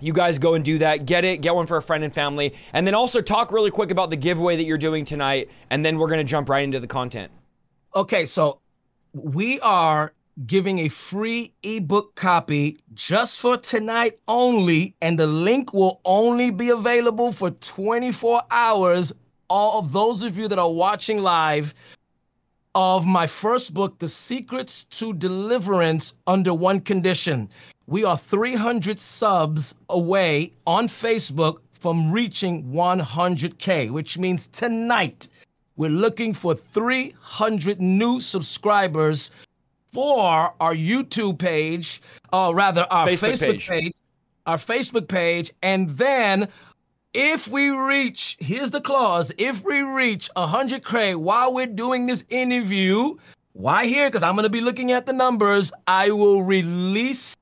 you 0.00 0.12
guys 0.12 0.38
go 0.38 0.54
and 0.54 0.64
do 0.64 0.78
that. 0.78 1.06
Get 1.06 1.24
it, 1.24 1.40
get 1.40 1.54
one 1.54 1.66
for 1.66 1.76
a 1.76 1.82
friend 1.82 2.04
and 2.04 2.12
family. 2.12 2.54
And 2.72 2.86
then 2.86 2.94
also 2.94 3.20
talk 3.20 3.52
really 3.52 3.70
quick 3.70 3.90
about 3.90 4.10
the 4.10 4.16
giveaway 4.16 4.56
that 4.56 4.64
you're 4.64 4.78
doing 4.78 5.04
tonight. 5.04 5.50
And 5.70 5.84
then 5.84 5.98
we're 5.98 6.08
going 6.08 6.18
to 6.18 6.24
jump 6.24 6.48
right 6.48 6.64
into 6.64 6.80
the 6.80 6.86
content. 6.86 7.32
Okay, 7.94 8.24
so 8.24 8.60
we 9.12 9.60
are 9.60 10.12
giving 10.46 10.80
a 10.80 10.88
free 10.88 11.52
ebook 11.62 12.14
copy 12.16 12.78
just 12.94 13.38
for 13.38 13.56
tonight 13.56 14.18
only. 14.28 14.94
And 15.00 15.18
the 15.18 15.26
link 15.26 15.72
will 15.72 16.00
only 16.04 16.50
be 16.50 16.70
available 16.70 17.32
for 17.32 17.50
24 17.50 18.42
hours. 18.50 19.12
All 19.48 19.78
of 19.78 19.92
those 19.92 20.22
of 20.22 20.36
you 20.36 20.48
that 20.48 20.58
are 20.58 20.70
watching 20.70 21.20
live, 21.20 21.74
of 22.74 23.06
my 23.06 23.26
first 23.26 23.72
book, 23.72 23.98
The 23.98 24.08
Secrets 24.08 24.84
to 24.90 25.12
Deliverance, 25.12 26.14
under 26.26 26.52
one 26.52 26.80
condition. 26.80 27.48
We 27.86 28.02
are 28.02 28.16
300 28.16 28.98
subs 28.98 29.74
away 29.90 30.52
on 30.66 30.88
Facebook 30.88 31.58
from 31.74 32.10
reaching 32.10 32.64
100K, 32.72 33.90
which 33.90 34.16
means 34.16 34.46
tonight 34.46 35.28
we're 35.76 35.90
looking 35.90 36.32
for 36.32 36.54
300 36.54 37.82
new 37.82 38.20
subscribers 38.20 39.30
for 39.92 40.54
our 40.60 40.74
YouTube 40.74 41.38
page, 41.38 42.00
or 42.32 42.46
uh, 42.46 42.52
rather 42.52 42.86
our 42.90 43.06
Facebook, 43.06 43.32
Facebook 43.32 43.40
page. 43.40 43.68
page, 43.68 43.92
our 44.46 44.56
Facebook 44.56 45.06
page, 45.06 45.52
and 45.62 45.90
then 45.90 46.48
if 47.12 47.46
we 47.48 47.68
reach, 47.68 48.38
here's 48.40 48.70
the 48.70 48.80
clause, 48.80 49.30
if 49.36 49.62
we 49.62 49.82
reach 49.82 50.30
100K 50.36 51.16
while 51.16 51.52
we're 51.52 51.66
doing 51.66 52.06
this 52.06 52.24
interview, 52.30 53.14
why 53.52 53.84
here? 53.84 54.08
Because 54.08 54.22
I'm 54.22 54.36
going 54.36 54.44
to 54.44 54.48
be 54.48 54.62
looking 54.62 54.90
at 54.90 55.04
the 55.04 55.12
numbers. 55.12 55.70
I 55.86 56.10
will 56.10 56.42
release 56.42 57.36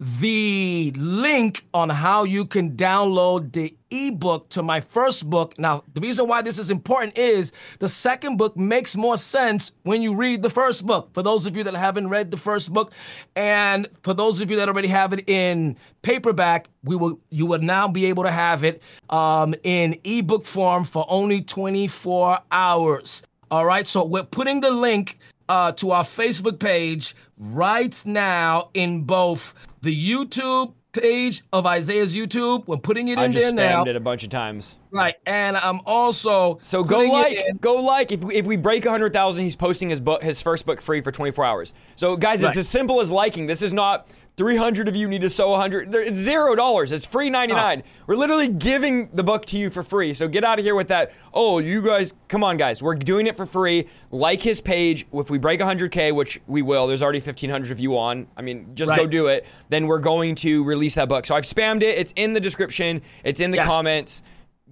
the 0.00 0.92
link 0.96 1.64
on 1.72 1.88
how 1.88 2.24
you 2.24 2.44
can 2.44 2.72
download 2.76 3.52
the 3.52 3.74
ebook 3.90 4.48
to 4.48 4.62
my 4.62 4.80
first 4.80 5.30
book. 5.30 5.56
Now, 5.58 5.84
the 5.94 6.00
reason 6.00 6.26
why 6.26 6.42
this 6.42 6.58
is 6.58 6.68
important 6.68 7.16
is 7.16 7.52
the 7.78 7.88
second 7.88 8.36
book 8.36 8.56
makes 8.56 8.96
more 8.96 9.16
sense 9.16 9.70
when 9.84 10.02
you 10.02 10.14
read 10.14 10.42
the 10.42 10.50
first 10.50 10.84
book. 10.84 11.10
For 11.14 11.22
those 11.22 11.46
of 11.46 11.56
you 11.56 11.62
that 11.62 11.74
haven't 11.74 12.08
read 12.08 12.32
the 12.32 12.36
first 12.36 12.72
book, 12.72 12.92
and 13.36 13.88
for 14.02 14.14
those 14.14 14.40
of 14.40 14.50
you 14.50 14.56
that 14.56 14.68
already 14.68 14.88
have 14.88 15.12
it 15.12 15.28
in 15.28 15.76
paperback, 16.02 16.68
we 16.82 16.96
will 16.96 17.18
you 17.30 17.46
will 17.46 17.60
now 17.60 17.86
be 17.86 18.04
able 18.06 18.24
to 18.24 18.32
have 18.32 18.64
it 18.64 18.82
um, 19.10 19.54
in 19.62 19.98
ebook 20.04 20.44
form 20.44 20.84
for 20.84 21.06
only 21.08 21.40
24 21.40 22.40
hours. 22.50 23.22
All 23.50 23.64
right, 23.64 23.86
so 23.86 24.04
we're 24.04 24.24
putting 24.24 24.60
the 24.60 24.70
link 24.70 25.18
uh, 25.48 25.72
to 25.72 25.90
our 25.90 26.04
Facebook 26.04 26.58
page 26.58 27.14
right 27.38 28.00
now 28.04 28.70
in 28.74 29.02
both 29.02 29.54
the 29.82 29.94
YouTube 29.94 30.72
page 30.94 31.42
of 31.52 31.66
Isaiah's 31.66 32.14
YouTube. 32.14 32.66
We're 32.66 32.76
putting 32.76 33.08
it 33.08 33.18
I 33.18 33.26
in 33.26 33.32
there 33.32 33.52
now. 33.52 33.62
I 33.62 33.70
just 33.70 33.84
spammed 33.84 33.88
it 33.88 33.96
a 33.96 34.00
bunch 34.00 34.24
of 34.24 34.30
times. 34.30 34.78
Right, 34.90 35.16
and 35.26 35.56
I'm 35.56 35.80
also 35.84 36.58
so 36.62 36.82
go 36.82 37.00
like, 37.00 37.38
go 37.60 37.74
like. 37.74 38.12
If 38.12 38.20
we, 38.22 38.34
if 38.36 38.46
we 38.46 38.56
break 38.56 38.84
hundred 38.86 39.12
thousand, 39.12 39.44
he's 39.44 39.56
posting 39.56 39.90
his 39.90 40.00
book, 40.00 40.22
his 40.22 40.40
first 40.40 40.64
book, 40.64 40.80
free 40.80 41.00
for 41.00 41.12
24 41.12 41.44
hours. 41.44 41.74
So 41.96 42.16
guys, 42.16 42.42
right. 42.42 42.48
it's 42.48 42.56
as 42.56 42.68
simple 42.68 43.00
as 43.00 43.10
liking. 43.10 43.46
This 43.46 43.60
is 43.60 43.72
not 43.72 44.08
300 44.36 44.88
of 44.88 44.96
you 44.96 45.06
need 45.06 45.20
to 45.20 45.30
sow 45.30 45.50
100. 45.50 45.94
It's 45.94 46.18
zero 46.18 46.56
dollars. 46.56 46.90
It's 46.90 47.06
free 47.06 47.30
99. 47.30 47.82
Oh. 47.84 47.90
We're 48.06 48.16
literally 48.16 48.48
giving 48.48 49.08
the 49.12 49.22
book 49.22 49.46
to 49.46 49.56
you 49.56 49.70
for 49.70 49.82
free. 49.82 50.12
So 50.12 50.26
get 50.26 50.42
out 50.42 50.58
of 50.58 50.64
here 50.64 50.74
with 50.74 50.88
that. 50.88 51.12
Oh, 51.32 51.58
you 51.58 51.80
guys, 51.80 52.12
come 52.26 52.42
on, 52.42 52.56
guys. 52.56 52.82
We're 52.82 52.96
doing 52.96 53.28
it 53.28 53.36
for 53.36 53.46
free. 53.46 53.88
Like 54.10 54.42
his 54.42 54.60
page. 54.60 55.06
If 55.12 55.30
we 55.30 55.38
break 55.38 55.60
100K, 55.60 56.12
which 56.12 56.40
we 56.48 56.62
will, 56.62 56.88
there's 56.88 57.02
already 57.02 57.20
1,500 57.20 57.70
of 57.70 57.78
you 57.78 57.96
on. 57.96 58.26
I 58.36 58.42
mean, 58.42 58.74
just 58.74 58.90
right. 58.90 58.98
go 58.98 59.06
do 59.06 59.28
it. 59.28 59.46
Then 59.68 59.86
we're 59.86 60.00
going 60.00 60.34
to 60.36 60.64
release 60.64 60.96
that 60.96 61.08
book. 61.08 61.26
So 61.26 61.36
I've 61.36 61.44
spammed 61.44 61.82
it. 61.82 61.96
It's 61.96 62.12
in 62.16 62.32
the 62.32 62.40
description, 62.40 63.02
it's 63.22 63.40
in 63.40 63.52
the 63.52 63.58
yes. 63.58 63.68
comments. 63.68 64.22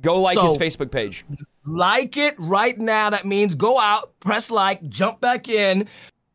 Go 0.01 0.21
like 0.21 0.35
so, 0.35 0.49
his 0.49 0.59
Facebook 0.59 0.91
page. 0.91 1.25
Like 1.65 2.17
it 2.17 2.35
right 2.39 2.77
now. 2.77 3.11
That 3.11 3.25
means 3.25 3.55
go 3.55 3.79
out, 3.79 4.19
press 4.19 4.51
like, 4.51 4.89
jump 4.89 5.21
back 5.21 5.49
in, 5.49 5.87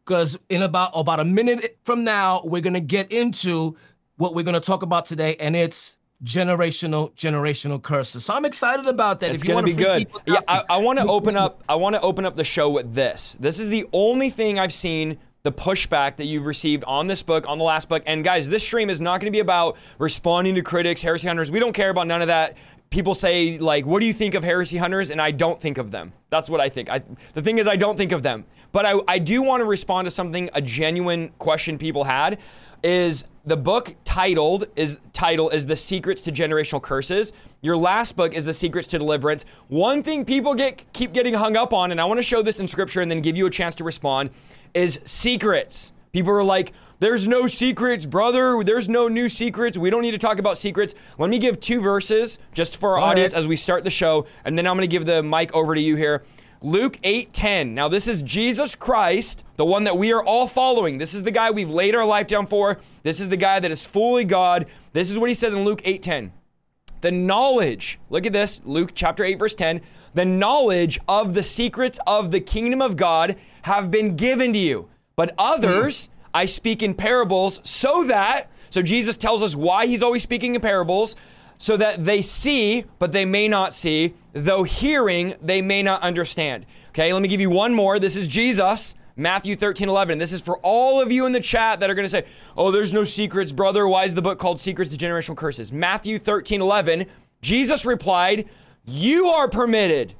because 0.08 0.38
in 0.50 0.62
about 0.64 0.92
about 0.94 1.20
a 1.20 1.26
minute 1.26 1.78
from 1.84 2.04
now 2.04 2.42
we're 2.46 2.62
gonna 2.62 2.80
get 2.80 3.12
into 3.12 3.76
what 4.16 4.34
we're 4.34 4.44
gonna 4.44 4.60
talk 4.60 4.82
about 4.82 5.06
today, 5.06 5.36
and 5.40 5.56
it's 5.56 5.98
generational 6.24 7.14
generational 7.16 7.82
curses. 7.82 8.26
So 8.26 8.34
I'm 8.34 8.46
excited 8.46 8.88
about 8.88 9.20
that. 9.20 9.32
It's 9.32 9.44
going 9.44 9.64
to 9.64 9.72
be 9.72 9.78
good. 9.78 10.08
Yeah, 10.26 10.40
I, 10.48 10.64
I 10.70 10.78
want 10.78 11.00
to 11.00 11.06
open 11.06 11.36
up. 11.36 11.64
I 11.70 11.76
want 11.76 11.96
to 11.96 12.02
open 12.02 12.26
up 12.26 12.36
the 12.36 12.44
show 12.44 12.70
with 12.70 12.94
this. 12.96 13.38
This 13.40 13.60
is 13.60 13.70
the 13.70 13.86
only 13.94 14.30
thing 14.30 14.58
I've 14.58 14.74
seen 14.74 15.20
the 15.44 15.52
pushback 15.52 16.18
that 16.18 16.26
you've 16.26 16.46
received 16.46 16.84
on 16.86 17.08
this 17.08 17.24
book, 17.24 17.48
on 17.48 17.58
the 17.58 17.64
last 17.64 17.88
book. 17.88 18.04
And 18.06 18.24
guys, 18.24 18.50
this 18.50 18.64
stream 18.64 18.90
is 18.90 19.00
not 19.00 19.22
going 19.22 19.32
to 19.32 19.36
be 19.36 19.40
about 19.40 19.78
responding 20.00 20.56
to 20.56 20.62
critics, 20.62 21.02
heresy 21.02 21.28
hunters. 21.28 21.52
We 21.52 21.60
don't 21.60 21.74
care 21.74 21.90
about 21.90 22.08
none 22.08 22.22
of 22.22 22.28
that. 22.28 22.58
People 22.90 23.14
say 23.14 23.58
like, 23.60 23.86
"What 23.86 24.00
do 24.00 24.08
you 24.08 24.14
think 24.14 24.34
of 24.34 24.44
heresy 24.44 24.78
hunters?" 24.78 25.12
And 25.12 25.22
I 25.22 25.32
don't 25.32 25.62
think 25.62 25.78
of 25.78 25.92
them. 25.92 26.14
That's 26.30 26.50
what 26.50 26.62
I 26.62 26.70
think. 26.70 26.90
I, 26.90 27.04
the 27.34 27.42
thing 27.42 27.60
is, 27.60 27.68
I 27.68 27.76
don't 27.76 27.98
think 27.98 28.12
of 28.12 28.24
them. 28.24 28.46
But 28.72 28.86
I, 28.86 29.00
I 29.08 29.20
do 29.20 29.42
want 29.42 29.62
to 29.62 29.66
respond 29.66 30.06
to 30.06 30.12
something, 30.12 30.50
a 30.54 30.62
genuine 30.62 31.30
question 31.40 31.78
people 31.78 32.04
had 32.04 32.40
is 32.84 33.26
the 33.46 33.58
book 33.58 33.96
titled 34.04 34.68
is 34.76 34.98
title 35.14 35.50
is 35.50 35.66
the 35.66 35.76
secrets 35.76 36.22
to 36.24 36.32
generational 36.32 36.82
curses. 36.82 37.34
Your 37.62 37.78
last 37.78 38.16
book 38.16 38.34
is 38.34 38.46
the 38.46 38.54
secrets 38.54 38.88
to 38.90 39.00
deliverance. 39.00 39.46
One 39.68 40.04
thing 40.04 40.26
people 40.26 40.54
get 40.54 40.92
keep 40.94 41.14
getting 41.14 41.34
hung 41.34 41.56
up 41.56 41.74
on 41.74 41.92
and 41.92 42.00
i 42.00 42.06
want 42.06 42.18
to 42.18 42.24
show 42.24 42.42
this 42.42 42.60
in 42.60 42.68
scripture 42.68 43.02
and 43.02 43.10
then 43.10 43.22
give 43.22 43.38
you 43.38 43.46
a 43.46 43.50
chance 43.50 43.74
to 43.76 43.84
respond 43.84 44.30
is 44.74 45.00
secrets. 45.06 45.92
People 46.12 46.34
are 46.34 46.44
like 46.44 46.74
there's 47.00 47.28
no 47.28 47.48
secrets 47.48 48.06
brother. 48.06 48.64
There's 48.64 48.90
no 48.90 49.08
new 49.08 49.30
secrets. 49.30 49.78
We 49.78 49.90
don't 49.90 50.02
need 50.02 50.12
to 50.12 50.18
talk 50.18 50.40
about 50.40 50.58
secrets. 50.58 50.94
Let 51.18 51.30
me 51.30 51.38
give 51.40 51.60
two 51.60 51.80
verses 51.80 52.40
just 52.54 52.78
for 52.78 52.92
our 52.92 52.98
All 52.98 53.10
audience 53.10 53.34
right. 53.34 53.40
as 53.40 53.48
we 53.48 53.56
start 53.56 53.84
the 53.84 53.90
show 53.90 54.26
and 54.46 54.58
then 54.58 54.68
i'm 54.68 54.76
going 54.76 54.88
to 54.88 54.92
give 54.92 55.06
the 55.06 55.24
mic 55.24 55.54
over 55.54 55.74
to 55.74 55.82
you 55.82 55.96
here 55.96 56.24
Luke 56.62 56.98
8:10. 57.04 57.76
Now 57.76 57.88
this 57.88 58.08
is 58.08 58.22
Jesus 58.22 58.76
Christ, 58.76 59.44
the 59.58 59.66
one 59.66 59.84
that 59.84 59.98
we 59.98 60.12
are 60.12 60.24
all 60.24 60.48
following. 60.48 60.98
This 60.98 61.14
is 61.14 61.24
the 61.24 61.32
guy 61.32 61.52
we've 61.52 61.70
laid 61.70 61.96
our 61.96 62.06
life 62.06 62.28
down 62.28 62.48
for. 62.48 62.80
This 63.04 63.20
is 63.20 63.30
the 63.30 63.38
guy 63.38 63.60
that 63.60 63.72
is 63.72 63.86
fully 63.86 64.24
God. 64.24 64.66
This 64.94 65.12
is 65.12 65.20
what 65.20 65.30
he 65.30 65.36
said 65.36 65.54
in 65.54 65.64
Luke 65.64 65.82
8:10. 65.86 66.32
The 67.02 67.12
knowledge, 67.12 68.00
look 68.10 68.26
at 68.26 68.34
this, 68.34 68.60
Luke 68.66 68.92
chapter 68.96 69.24
8 69.24 69.38
verse 69.38 69.54
10, 69.54 69.82
the 70.16 70.26
knowledge 70.26 71.00
of 71.08 71.36
the 71.36 71.44
secrets 71.44 72.00
of 72.08 72.32
the 72.32 72.40
kingdom 72.40 72.82
of 72.82 72.98
God 72.98 73.36
have 73.64 73.92
been 73.92 74.16
given 74.16 74.52
to 74.54 74.60
you. 74.60 74.90
But 75.16 75.36
others 75.38 76.10
I 76.34 76.46
speak 76.46 76.82
in 76.82 76.96
parables 76.96 77.62
so 77.64 78.04
that 78.06 78.50
so 78.70 78.82
Jesus 78.82 79.16
tells 79.16 79.42
us 79.42 79.56
why 79.56 79.86
he's 79.86 80.04
always 80.04 80.24
speaking 80.24 80.56
in 80.56 80.62
parables 80.62 81.16
so 81.58 81.78
that 81.78 82.06
they 82.06 82.22
see, 82.22 82.86
but 83.00 83.12
they 83.12 83.26
may 83.26 83.48
not 83.48 83.74
see, 83.74 84.14
though 84.34 84.64
hearing, 84.64 85.36
they 85.42 85.62
may 85.62 85.82
not 85.82 86.02
understand. 86.02 86.66
Okay, 86.90 87.12
let 87.14 87.22
me 87.22 87.28
give 87.28 87.42
you 87.42 87.50
one 87.50 87.74
more. 87.74 88.00
This 88.00 88.16
is 88.16 88.28
Jesus, 88.28 88.96
Matthew 89.16 89.56
13, 89.56 89.90
11. 89.90 90.18
This 90.20 90.34
is 90.34 90.42
for 90.42 90.58
all 90.60 91.02
of 91.02 91.12
you 91.12 91.26
in 91.26 91.32
the 91.32 91.40
chat 91.40 91.80
that 91.80 91.90
are 91.90 91.96
to 91.96 92.10
say, 92.10 92.26
oh, 92.56 92.72
there's 92.72 92.94
no 92.94 93.04
secrets, 93.04 93.52
brother. 93.52 93.88
Why 93.88 94.06
is 94.06 94.14
the 94.16 94.22
book 94.22 94.40
called 94.40 94.60
Secrets 94.60 94.96
to 94.96 94.98
Generational 94.98 95.36
Curses? 95.36 95.72
Matthew 95.72 96.20
13, 96.20 96.62
11. 96.62 97.06
Jesus 97.42 97.86
replied, 97.86 98.48
You 98.86 99.28
are 99.28 99.48
permitted. 99.48 100.14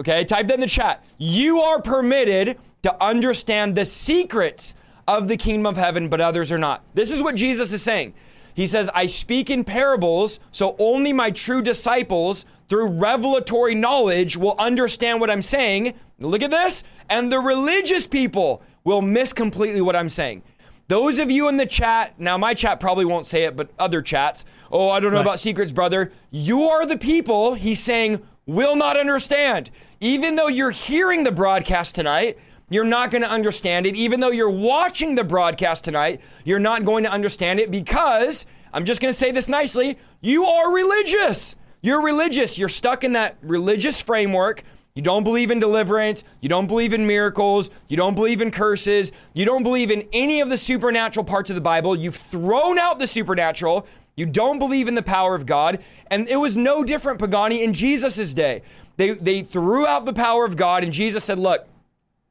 Okay, 0.00 0.24
type 0.24 0.48
that 0.48 0.54
in 0.54 0.60
the 0.60 0.66
chat. 0.66 1.04
You 1.16 1.60
are 1.60 1.80
permitted 1.80 2.58
to 2.82 3.02
understand 3.02 3.76
the 3.76 3.86
secrets 3.86 4.74
of 5.08 5.28
the 5.28 5.36
kingdom 5.36 5.66
of 5.66 5.76
heaven, 5.76 6.08
but 6.08 6.20
others 6.20 6.52
are 6.52 6.58
not. 6.58 6.82
This 6.94 7.10
is 7.10 7.22
what 7.22 7.36
Jesus 7.36 7.72
is 7.72 7.82
saying. 7.82 8.14
He 8.56 8.66
says, 8.66 8.88
I 8.94 9.04
speak 9.04 9.50
in 9.50 9.64
parables, 9.64 10.40
so 10.50 10.76
only 10.78 11.12
my 11.12 11.30
true 11.30 11.60
disciples, 11.60 12.46
through 12.70 12.86
revelatory 12.86 13.74
knowledge, 13.74 14.38
will 14.38 14.54
understand 14.58 15.20
what 15.20 15.30
I'm 15.30 15.42
saying. 15.42 15.92
Look 16.18 16.40
at 16.40 16.50
this. 16.50 16.82
And 17.10 17.30
the 17.30 17.38
religious 17.38 18.06
people 18.06 18.62
will 18.82 19.02
miss 19.02 19.34
completely 19.34 19.82
what 19.82 19.94
I'm 19.94 20.08
saying. 20.08 20.42
Those 20.88 21.18
of 21.18 21.30
you 21.30 21.48
in 21.48 21.58
the 21.58 21.66
chat, 21.66 22.18
now 22.18 22.38
my 22.38 22.54
chat 22.54 22.80
probably 22.80 23.04
won't 23.04 23.26
say 23.26 23.44
it, 23.44 23.56
but 23.56 23.68
other 23.78 24.00
chats, 24.00 24.46
oh, 24.72 24.88
I 24.88 25.00
don't 25.00 25.10
know 25.10 25.18
right. 25.18 25.26
about 25.26 25.38
secrets, 25.38 25.70
brother. 25.70 26.10
You 26.30 26.62
are 26.62 26.86
the 26.86 26.96
people, 26.96 27.54
he's 27.54 27.80
saying, 27.80 28.22
will 28.46 28.74
not 28.74 28.96
understand. 28.96 29.70
Even 30.00 30.36
though 30.36 30.48
you're 30.48 30.70
hearing 30.70 31.24
the 31.24 31.32
broadcast 31.32 31.94
tonight, 31.94 32.38
you're 32.68 32.84
not 32.84 33.10
going 33.10 33.22
to 33.22 33.30
understand 33.30 33.86
it. 33.86 33.96
Even 33.96 34.20
though 34.20 34.30
you're 34.30 34.50
watching 34.50 35.14
the 35.14 35.24
broadcast 35.24 35.84
tonight, 35.84 36.20
you're 36.44 36.58
not 36.58 36.84
going 36.84 37.04
to 37.04 37.10
understand 37.10 37.60
it 37.60 37.70
because, 37.70 38.46
I'm 38.72 38.84
just 38.84 39.00
going 39.00 39.12
to 39.12 39.18
say 39.18 39.30
this 39.30 39.48
nicely, 39.48 39.98
you 40.20 40.44
are 40.46 40.74
religious. 40.74 41.56
You're 41.80 42.02
religious. 42.02 42.58
You're 42.58 42.68
stuck 42.68 43.04
in 43.04 43.12
that 43.12 43.36
religious 43.42 44.00
framework. 44.00 44.62
You 44.96 45.02
don't 45.02 45.24
believe 45.24 45.50
in 45.50 45.60
deliverance. 45.60 46.24
You 46.40 46.48
don't 46.48 46.66
believe 46.66 46.92
in 46.92 47.06
miracles. 47.06 47.70
You 47.86 47.96
don't 47.96 48.14
believe 48.14 48.40
in 48.40 48.50
curses. 48.50 49.12
You 49.34 49.44
don't 49.44 49.62
believe 49.62 49.90
in 49.90 50.08
any 50.12 50.40
of 50.40 50.48
the 50.48 50.56
supernatural 50.56 51.24
parts 51.24 51.50
of 51.50 51.54
the 51.54 51.60
Bible. 51.62 51.94
You've 51.94 52.16
thrown 52.16 52.78
out 52.78 52.98
the 52.98 53.06
supernatural. 53.06 53.86
You 54.16 54.24
don't 54.24 54.58
believe 54.58 54.88
in 54.88 54.94
the 54.94 55.02
power 55.02 55.34
of 55.34 55.44
God. 55.44 55.80
And 56.10 56.26
it 56.28 56.36
was 56.36 56.56
no 56.56 56.82
different, 56.82 57.18
Pagani, 57.18 57.62
in 57.62 57.74
Jesus' 57.74 58.32
day. 58.32 58.62
They, 58.96 59.10
they 59.10 59.42
threw 59.42 59.86
out 59.86 60.06
the 60.06 60.14
power 60.14 60.46
of 60.46 60.56
God, 60.56 60.82
and 60.82 60.92
Jesus 60.92 61.22
said, 61.22 61.38
Look, 61.38 61.68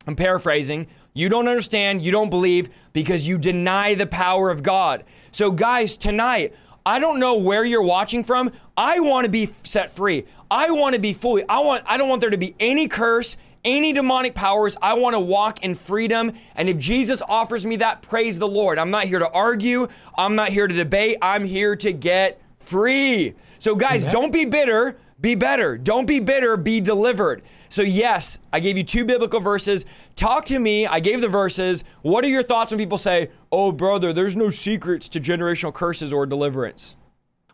I'm 0.07 0.15
paraphrasing. 0.15 0.87
You 1.13 1.29
don't 1.29 1.47
understand, 1.47 2.01
you 2.01 2.11
don't 2.11 2.29
believe 2.29 2.69
because 2.93 3.27
you 3.27 3.37
deny 3.37 3.93
the 3.93 4.05
power 4.05 4.49
of 4.49 4.63
God. 4.63 5.03
So, 5.31 5.51
guys, 5.51 5.97
tonight, 5.97 6.53
I 6.85 6.99
don't 6.99 7.19
know 7.19 7.35
where 7.35 7.63
you're 7.63 7.81
watching 7.81 8.23
from. 8.23 8.51
I 8.77 8.99
want 8.99 9.25
to 9.25 9.31
be 9.31 9.49
set 9.63 9.95
free. 9.95 10.25
I 10.51 10.71
want 10.71 10.93
to 10.95 11.01
be 11.01 11.13
fully. 11.13 11.43
I 11.49 11.59
want 11.59 11.83
I 11.87 11.97
don't 11.97 12.09
want 12.09 12.21
there 12.21 12.29
to 12.29 12.37
be 12.37 12.55
any 12.59 12.87
curse, 12.87 13.37
any 13.63 13.93
demonic 13.93 14.35
powers. 14.35 14.77
I 14.81 14.93
want 14.93 15.15
to 15.15 15.19
walk 15.19 15.63
in 15.63 15.73
freedom. 15.73 16.33
And 16.55 16.69
if 16.69 16.77
Jesus 16.77 17.23
offers 17.27 17.65
me 17.65 17.77
that, 17.77 18.03
praise 18.03 18.37
the 18.37 18.47
Lord. 18.47 18.77
I'm 18.77 18.91
not 18.91 19.05
here 19.05 19.19
to 19.19 19.29
argue. 19.31 19.87
I'm 20.17 20.35
not 20.35 20.49
here 20.49 20.67
to 20.67 20.75
debate. 20.75 21.17
I'm 21.21 21.43
here 21.43 21.75
to 21.77 21.91
get 21.91 22.39
free. 22.59 23.33
So 23.57 23.75
guys, 23.75 24.05
don't 24.05 24.31
be 24.31 24.45
bitter, 24.45 24.97
be 25.25 25.33
better. 25.33 25.75
Don't 25.75 26.05
be 26.05 26.19
bitter, 26.19 26.55
be 26.55 26.79
delivered. 26.79 27.41
So, 27.69 27.81
yes, 27.81 28.37
I 28.53 28.59
gave 28.59 28.77
you 28.77 28.83
two 28.83 29.05
biblical 29.05 29.39
verses. 29.39 29.83
Talk 30.15 30.45
to 30.45 30.59
me. 30.59 30.85
I 30.85 30.99
gave 30.99 31.19
the 31.19 31.27
verses. 31.27 31.83
What 32.03 32.23
are 32.23 32.27
your 32.27 32.43
thoughts 32.43 32.71
when 32.71 32.77
people 32.77 32.99
say, 32.99 33.31
oh, 33.51 33.71
brother, 33.71 34.13
there's 34.13 34.35
no 34.35 34.49
secrets 34.49 35.09
to 35.09 35.19
generational 35.19 35.73
curses 35.73 36.13
or 36.13 36.27
deliverance? 36.27 36.95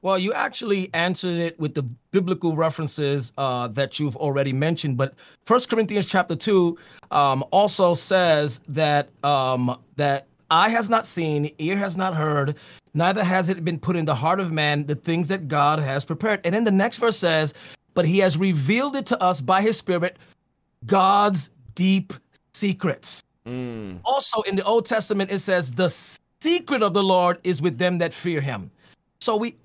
Well, 0.02 0.20
you 0.20 0.34
actually 0.34 0.90
answered 0.94 1.38
it 1.38 1.58
with 1.62 1.74
the 1.74 1.84
biblical 2.12 2.58
references 2.58 3.32
uh, 3.38 3.70
that 3.70 4.00
you've 4.00 4.18
already 4.18 4.52
mentioned. 4.52 4.98
But 4.98 5.14
First 5.46 5.70
Corinthians 5.70 6.08
chapter 6.08 6.36
two 6.36 6.78
um, 7.10 7.42
also 7.52 7.94
says 7.94 8.60
that 8.68 9.08
um, 9.24 9.80
that 9.96 10.28
eye 10.52 10.70
has 10.70 10.90
not 10.90 11.06
seen, 11.06 11.52
ear 11.58 11.78
has 11.78 11.98
not 11.98 12.16
heard, 12.16 12.56
neither 12.94 13.24
has 13.24 13.50
it 13.50 13.64
been 13.66 13.80
put 13.80 13.96
in 13.96 14.06
the 14.06 14.16
heart 14.16 14.40
of 14.40 14.52
man 14.52 14.86
the 14.86 14.96
things 14.96 15.28
that 15.30 15.48
God 15.48 15.80
has 15.80 16.06
prepared. 16.06 16.42
And 16.44 16.54
then 16.54 16.64
the 16.64 16.72
next 16.72 16.98
verse 16.98 17.18
says, 17.18 17.54
but 17.94 18.06
he 18.06 18.20
has 18.20 18.38
revealed 18.38 18.96
it 18.96 19.06
to 19.08 19.22
us 19.22 19.42
by 19.42 19.62
his 19.62 19.78
spirit, 19.78 20.18
God's 20.86 21.50
deep 21.76 22.14
secrets. 22.54 23.24
Mm. 23.46 24.00
Also 24.06 24.42
in 24.42 24.56
the 24.56 24.64
Old 24.64 24.86
Testament, 24.86 25.32
it 25.32 25.40
says, 25.40 25.72
the 25.72 25.90
secret 26.42 26.84
of 26.84 26.94
the 26.94 27.04
Lord 27.04 27.40
is 27.44 27.62
with 27.62 27.78
them 27.78 27.98
that 27.98 28.14
fear 28.14 28.42
him. 28.42 28.70
So 29.20 29.36
we 29.36 29.56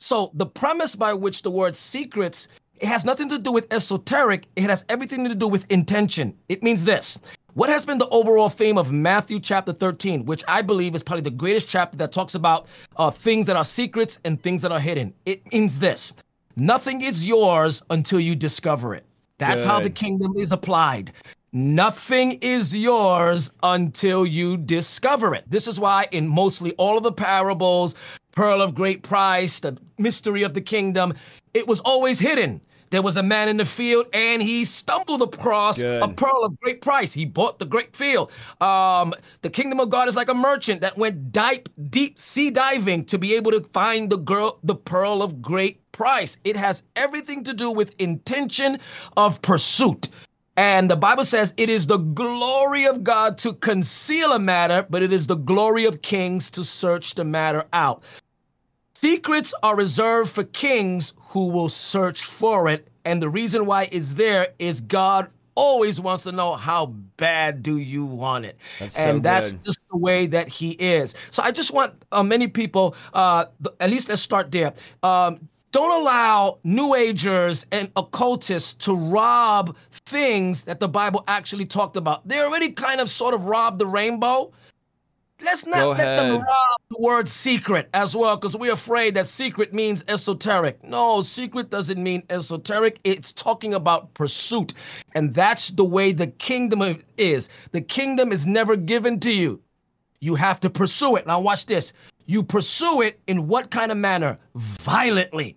so 0.00 0.30
the 0.34 0.46
premise 0.46 0.94
by 0.94 1.12
which 1.12 1.42
the 1.42 1.50
word 1.50 1.74
secrets 1.74 2.46
it 2.80 2.86
has 2.86 3.04
nothing 3.04 3.28
to 3.30 3.38
do 3.38 3.50
with 3.50 3.66
esoteric, 3.72 4.46
it 4.54 4.64
has 4.64 4.84
everything 4.88 5.24
to 5.28 5.34
do 5.34 5.48
with 5.48 5.66
intention. 5.70 6.36
It 6.48 6.62
means 6.62 6.84
this. 6.84 7.18
What 7.58 7.70
has 7.70 7.84
been 7.84 7.98
the 7.98 8.08
overall 8.10 8.50
theme 8.50 8.78
of 8.78 8.92
Matthew 8.92 9.40
chapter 9.40 9.72
13, 9.72 10.26
which 10.26 10.44
I 10.46 10.62
believe 10.62 10.94
is 10.94 11.02
probably 11.02 11.22
the 11.22 11.32
greatest 11.32 11.66
chapter 11.66 11.96
that 11.96 12.12
talks 12.12 12.36
about 12.36 12.68
uh, 12.94 13.10
things 13.10 13.46
that 13.46 13.56
are 13.56 13.64
secrets 13.64 14.20
and 14.24 14.40
things 14.40 14.62
that 14.62 14.70
are 14.70 14.78
hidden? 14.78 15.12
It 15.26 15.52
means 15.52 15.80
this 15.80 16.12
Nothing 16.54 17.02
is 17.02 17.26
yours 17.26 17.82
until 17.90 18.20
you 18.20 18.36
discover 18.36 18.94
it. 18.94 19.04
That's 19.38 19.62
Good. 19.62 19.68
how 19.68 19.80
the 19.80 19.90
kingdom 19.90 20.34
is 20.36 20.52
applied. 20.52 21.10
Nothing 21.50 22.38
is 22.42 22.72
yours 22.72 23.50
until 23.64 24.24
you 24.24 24.56
discover 24.56 25.34
it. 25.34 25.42
This 25.48 25.66
is 25.66 25.80
why, 25.80 26.06
in 26.12 26.28
mostly 26.28 26.74
all 26.74 26.96
of 26.96 27.02
the 27.02 27.10
parables, 27.10 27.96
pearl 28.36 28.62
of 28.62 28.72
great 28.72 29.02
price, 29.02 29.58
the 29.58 29.76
mystery 29.98 30.44
of 30.44 30.54
the 30.54 30.60
kingdom, 30.60 31.12
it 31.54 31.66
was 31.66 31.80
always 31.80 32.20
hidden. 32.20 32.60
There 32.90 33.02
was 33.02 33.16
a 33.16 33.22
man 33.22 33.48
in 33.48 33.56
the 33.56 33.64
field 33.64 34.06
and 34.12 34.42
he 34.42 34.64
stumbled 34.64 35.22
across 35.22 35.78
Good. 35.78 36.02
a 36.02 36.08
pearl 36.08 36.44
of 36.44 36.58
great 36.60 36.80
price. 36.80 37.12
He 37.12 37.24
bought 37.24 37.58
the 37.58 37.66
great 37.66 37.94
field. 37.94 38.30
Um, 38.60 39.14
the 39.42 39.50
kingdom 39.50 39.80
of 39.80 39.90
God 39.90 40.08
is 40.08 40.16
like 40.16 40.28
a 40.28 40.34
merchant 40.34 40.80
that 40.80 40.96
went 40.96 41.32
deep, 41.32 41.68
deep 41.90 42.18
sea 42.18 42.50
diving 42.50 43.04
to 43.06 43.18
be 43.18 43.34
able 43.34 43.50
to 43.52 43.60
find 43.72 44.10
the 44.10 44.16
girl, 44.16 44.58
the 44.62 44.74
pearl 44.74 45.22
of 45.22 45.42
great 45.42 45.80
price. 45.92 46.36
It 46.44 46.56
has 46.56 46.82
everything 46.96 47.44
to 47.44 47.54
do 47.54 47.70
with 47.70 47.94
intention 47.98 48.78
of 49.16 49.40
pursuit. 49.42 50.08
And 50.56 50.90
the 50.90 50.96
Bible 50.96 51.24
says 51.24 51.54
it 51.56 51.70
is 51.70 51.86
the 51.86 51.98
glory 51.98 52.84
of 52.84 53.04
God 53.04 53.38
to 53.38 53.52
conceal 53.52 54.32
a 54.32 54.40
matter, 54.40 54.84
but 54.90 55.02
it 55.02 55.12
is 55.12 55.26
the 55.26 55.36
glory 55.36 55.84
of 55.84 56.02
kings 56.02 56.50
to 56.50 56.64
search 56.64 57.14
the 57.14 57.24
matter 57.24 57.64
out. 57.72 58.02
Secrets 58.94 59.54
are 59.62 59.76
reserved 59.76 60.32
for 60.32 60.42
kings 60.42 61.12
who 61.28 61.46
will 61.46 61.68
search 61.68 62.24
for 62.24 62.68
it. 62.68 62.88
And 63.04 63.22
the 63.22 63.28
reason 63.28 63.66
why 63.66 63.88
it's 63.92 64.12
there 64.12 64.48
is 64.58 64.80
God 64.80 65.30
always 65.54 66.00
wants 66.00 66.22
to 66.24 66.32
know 66.32 66.54
how 66.54 66.86
bad 67.16 67.62
do 67.62 67.78
you 67.78 68.04
want 68.04 68.44
it, 68.44 68.56
That's 68.78 68.96
and 68.96 69.18
so 69.18 69.22
that's 69.22 69.46
good. 69.46 69.64
just 69.64 69.78
the 69.90 69.96
way 69.96 70.26
that 70.28 70.48
he 70.48 70.70
is. 70.72 71.14
So 71.32 71.42
I 71.42 71.50
just 71.50 71.72
want 71.72 71.94
uh, 72.12 72.22
many 72.22 72.46
people, 72.46 72.94
uh, 73.12 73.46
th- 73.64 73.74
at 73.80 73.90
least 73.90 74.08
let's 74.08 74.22
start 74.22 74.52
there. 74.52 74.72
Um, 75.02 75.48
don't 75.72 76.00
allow 76.00 76.58
New 76.64 76.94
Agers 76.94 77.66
and 77.72 77.90
occultists 77.96 78.72
to 78.84 78.94
rob 78.94 79.76
things 80.06 80.62
that 80.62 80.80
the 80.80 80.88
Bible 80.88 81.24
actually 81.28 81.66
talked 81.66 81.96
about. 81.96 82.26
They 82.26 82.38
already 82.40 82.70
kind 82.70 83.00
of 83.00 83.10
sort 83.10 83.34
of 83.34 83.44
robbed 83.44 83.78
the 83.80 83.86
rainbow. 83.86 84.52
Let's 85.40 85.64
not 85.66 85.76
Go 85.76 85.88
let 85.90 86.16
them 86.16 86.36
rob 86.38 86.80
the 86.90 86.98
word 86.98 87.28
secret 87.28 87.88
as 87.94 88.16
well, 88.16 88.36
because 88.36 88.56
we're 88.56 88.72
afraid 88.72 89.14
that 89.14 89.26
secret 89.26 89.72
means 89.72 90.02
esoteric. 90.08 90.82
No, 90.82 91.20
secret 91.22 91.70
doesn't 91.70 92.02
mean 92.02 92.22
esoteric. 92.30 92.98
It's 93.04 93.32
talking 93.32 93.74
about 93.74 94.12
pursuit. 94.14 94.74
And 95.14 95.32
that's 95.34 95.68
the 95.70 95.84
way 95.84 96.12
the 96.12 96.26
kingdom 96.26 96.98
is. 97.16 97.48
The 97.72 97.80
kingdom 97.80 98.32
is 98.32 98.46
never 98.46 98.74
given 98.74 99.20
to 99.20 99.30
you. 99.30 99.60
You 100.20 100.34
have 100.34 100.58
to 100.60 100.70
pursue 100.70 101.16
it. 101.16 101.26
Now, 101.26 101.38
watch 101.38 101.66
this. 101.66 101.92
You 102.26 102.42
pursue 102.42 103.02
it 103.02 103.20
in 103.28 103.46
what 103.46 103.70
kind 103.70 103.92
of 103.92 103.98
manner? 103.98 104.38
Violently. 104.56 105.56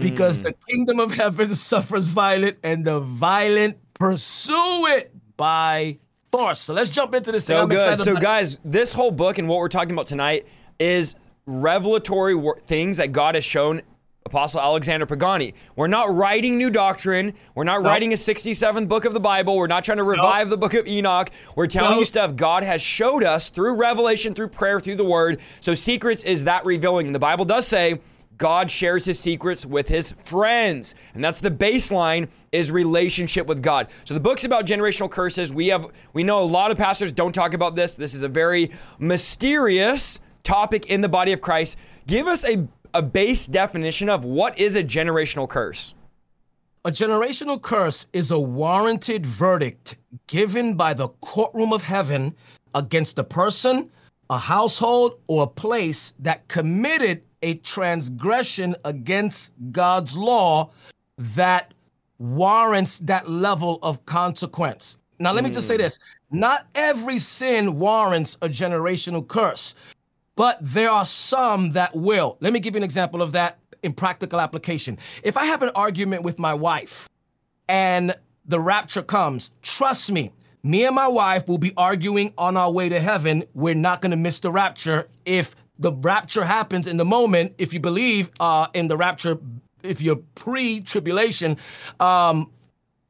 Because 0.00 0.40
Mm. 0.40 0.44
the 0.44 0.54
kingdom 0.68 1.00
of 1.00 1.12
heaven 1.12 1.54
suffers 1.54 2.06
violent, 2.06 2.56
and 2.62 2.84
the 2.84 3.00
violent 3.00 3.76
pursue 3.94 4.86
it 4.86 5.12
by 5.36 5.98
So 6.32 6.72
let's 6.72 6.88
jump 6.88 7.14
into 7.14 7.30
this. 7.30 7.44
So 7.44 7.66
good. 7.66 8.00
So, 8.00 8.16
guys, 8.16 8.58
this 8.64 8.94
whole 8.94 9.10
book 9.10 9.36
and 9.36 9.48
what 9.48 9.58
we're 9.58 9.68
talking 9.68 9.92
about 9.92 10.06
tonight 10.06 10.46
is 10.78 11.14
revelatory 11.44 12.34
wor- 12.34 12.58
things 12.66 12.96
that 12.96 13.12
God 13.12 13.34
has 13.34 13.44
shown 13.44 13.82
Apostle 14.24 14.62
Alexander 14.62 15.04
Pagani. 15.04 15.52
We're 15.76 15.88
not 15.88 16.14
writing 16.14 16.56
new 16.56 16.70
doctrine. 16.70 17.34
We're 17.54 17.64
not 17.64 17.82
writing 17.84 18.14
a 18.14 18.16
67th 18.16 18.88
book 18.88 19.04
of 19.04 19.12
the 19.12 19.20
Bible. 19.20 19.58
We're 19.58 19.66
not 19.66 19.84
trying 19.84 19.98
to 19.98 20.04
revive 20.04 20.48
the 20.48 20.56
book 20.56 20.72
of 20.72 20.86
Enoch. 20.86 21.28
We're 21.54 21.66
telling 21.66 21.92
No. 21.92 21.98
you 21.98 22.04
stuff 22.06 22.34
God 22.34 22.64
has 22.64 22.80
showed 22.80 23.24
us 23.24 23.50
through 23.50 23.74
revelation, 23.74 24.32
through 24.32 24.48
prayer, 24.48 24.80
through 24.80 24.96
the 24.96 25.04
word. 25.04 25.38
So, 25.60 25.74
secrets 25.74 26.24
is 26.24 26.44
that 26.44 26.64
revealing. 26.64 27.04
And 27.06 27.14
the 27.14 27.18
Bible 27.18 27.44
does 27.44 27.66
say, 27.66 28.00
God 28.38 28.70
shares 28.70 29.04
his 29.04 29.18
secrets 29.18 29.64
with 29.64 29.88
his 29.88 30.12
friends. 30.12 30.94
And 31.14 31.22
that's 31.22 31.40
the 31.40 31.50
baseline 31.50 32.28
is 32.50 32.70
relationship 32.72 33.46
with 33.46 33.62
God. 33.62 33.88
So 34.04 34.14
the 34.14 34.20
book's 34.20 34.44
about 34.44 34.66
generational 34.66 35.10
curses. 35.10 35.52
We 35.52 35.68
have 35.68 35.86
we 36.12 36.24
know 36.24 36.40
a 36.40 36.44
lot 36.44 36.70
of 36.70 36.78
pastors 36.78 37.12
don't 37.12 37.32
talk 37.32 37.54
about 37.54 37.76
this. 37.76 37.94
This 37.94 38.14
is 38.14 38.22
a 38.22 38.28
very 38.28 38.70
mysterious 38.98 40.18
topic 40.42 40.86
in 40.86 41.00
the 41.00 41.08
body 41.08 41.32
of 41.32 41.40
Christ. 41.40 41.76
Give 42.06 42.26
us 42.26 42.44
a 42.44 42.66
a 42.94 43.02
base 43.02 43.46
definition 43.46 44.08
of 44.08 44.24
what 44.24 44.58
is 44.58 44.76
a 44.76 44.84
generational 44.84 45.48
curse. 45.48 45.94
A 46.84 46.90
generational 46.90 47.60
curse 47.60 48.06
is 48.12 48.32
a 48.32 48.38
warranted 48.38 49.24
verdict 49.24 49.96
given 50.26 50.74
by 50.74 50.92
the 50.92 51.08
courtroom 51.20 51.72
of 51.72 51.82
heaven 51.82 52.34
against 52.74 53.18
a 53.18 53.24
person, 53.24 53.90
a 54.30 54.38
household, 54.38 55.20
or 55.26 55.44
a 55.44 55.46
place 55.46 56.12
that 56.18 56.46
committed 56.48 57.22
a 57.42 57.54
transgression 57.56 58.76
against 58.84 59.52
God's 59.70 60.16
law 60.16 60.70
that 61.18 61.74
warrants 62.18 62.98
that 62.98 63.28
level 63.28 63.78
of 63.82 64.04
consequence. 64.06 64.96
Now, 65.18 65.32
let 65.32 65.44
me 65.44 65.50
just 65.50 65.68
say 65.68 65.76
hmm. 65.76 65.82
this 65.82 65.98
not 66.30 66.66
every 66.74 67.18
sin 67.18 67.78
warrants 67.78 68.36
a 68.42 68.48
generational 68.48 69.26
curse, 69.26 69.74
but 70.34 70.58
there 70.60 70.90
are 70.90 71.04
some 71.04 71.72
that 71.72 71.94
will. 71.94 72.38
Let 72.40 72.52
me 72.52 72.60
give 72.60 72.74
you 72.74 72.78
an 72.78 72.84
example 72.84 73.20
of 73.20 73.32
that 73.32 73.58
in 73.82 73.92
practical 73.92 74.40
application. 74.40 74.98
If 75.22 75.36
I 75.36 75.44
have 75.44 75.62
an 75.62 75.70
argument 75.74 76.22
with 76.22 76.38
my 76.38 76.54
wife 76.54 77.08
and 77.68 78.14
the 78.46 78.60
rapture 78.60 79.02
comes, 79.02 79.50
trust 79.62 80.10
me, 80.10 80.32
me 80.62 80.86
and 80.86 80.94
my 80.94 81.08
wife 81.08 81.48
will 81.48 81.58
be 81.58 81.72
arguing 81.76 82.32
on 82.38 82.56
our 82.56 82.70
way 82.70 82.88
to 82.88 83.00
heaven. 83.00 83.44
We're 83.54 83.74
not 83.74 84.00
going 84.00 84.12
to 84.12 84.16
miss 84.16 84.38
the 84.38 84.50
rapture 84.50 85.08
if 85.24 85.54
the 85.82 85.92
rapture 85.92 86.44
happens 86.44 86.86
in 86.86 86.96
the 86.96 87.04
moment. 87.04 87.54
If 87.58 87.72
you 87.74 87.80
believe 87.80 88.30
uh, 88.40 88.68
in 88.72 88.88
the 88.88 88.96
rapture, 88.96 89.38
if 89.82 90.00
you're 90.00 90.20
pre-tribulation, 90.34 91.56
um, 92.00 92.50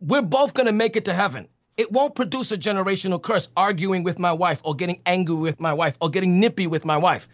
we're 0.01 0.23
both 0.23 0.55
going 0.55 0.67
to 0.67 0.73
make 0.73 0.97
it 0.97 1.05
to 1.05 1.15
heaven. 1.15 1.47
It 1.77 1.93
won't 1.93 2.15
produce 2.15 2.51
a 2.51 2.59
generational 2.59 3.23
curse 3.23 3.49
arguing 3.57 4.03
with 4.03 4.19
my 4.19 4.33
wife 4.33 4.61
or 4.65 4.75
getting 4.75 5.01
angry 5.07 5.37
with 5.37 5.61
my 5.61 5.73
wife 5.73 5.97
or 6.01 6.11
getting 6.11 6.41
nippy 6.41 6.67
with 6.67 6.85
my 6.85 6.97
wife. 6.97 7.29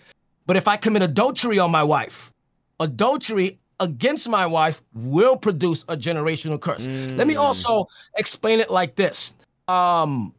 But 0.46 0.56
if 0.56 0.68
I 0.68 0.76
commit 0.76 1.02
adultery 1.02 1.58
on 1.58 1.70
my 1.70 1.82
wife, 1.82 2.32
adultery 2.80 3.58
against 3.80 4.28
my 4.28 4.46
wife 4.46 4.82
will 4.94 5.36
produce 5.36 5.84
a 5.88 5.96
generational 5.96 6.60
curse. 6.60 6.86
Let 6.86 7.26
me 7.26 7.36
also 7.36 7.86
explain 8.16 8.60
it 8.60 8.70
like 8.70 8.96
this. 8.96 9.32
Um, 9.68 10.34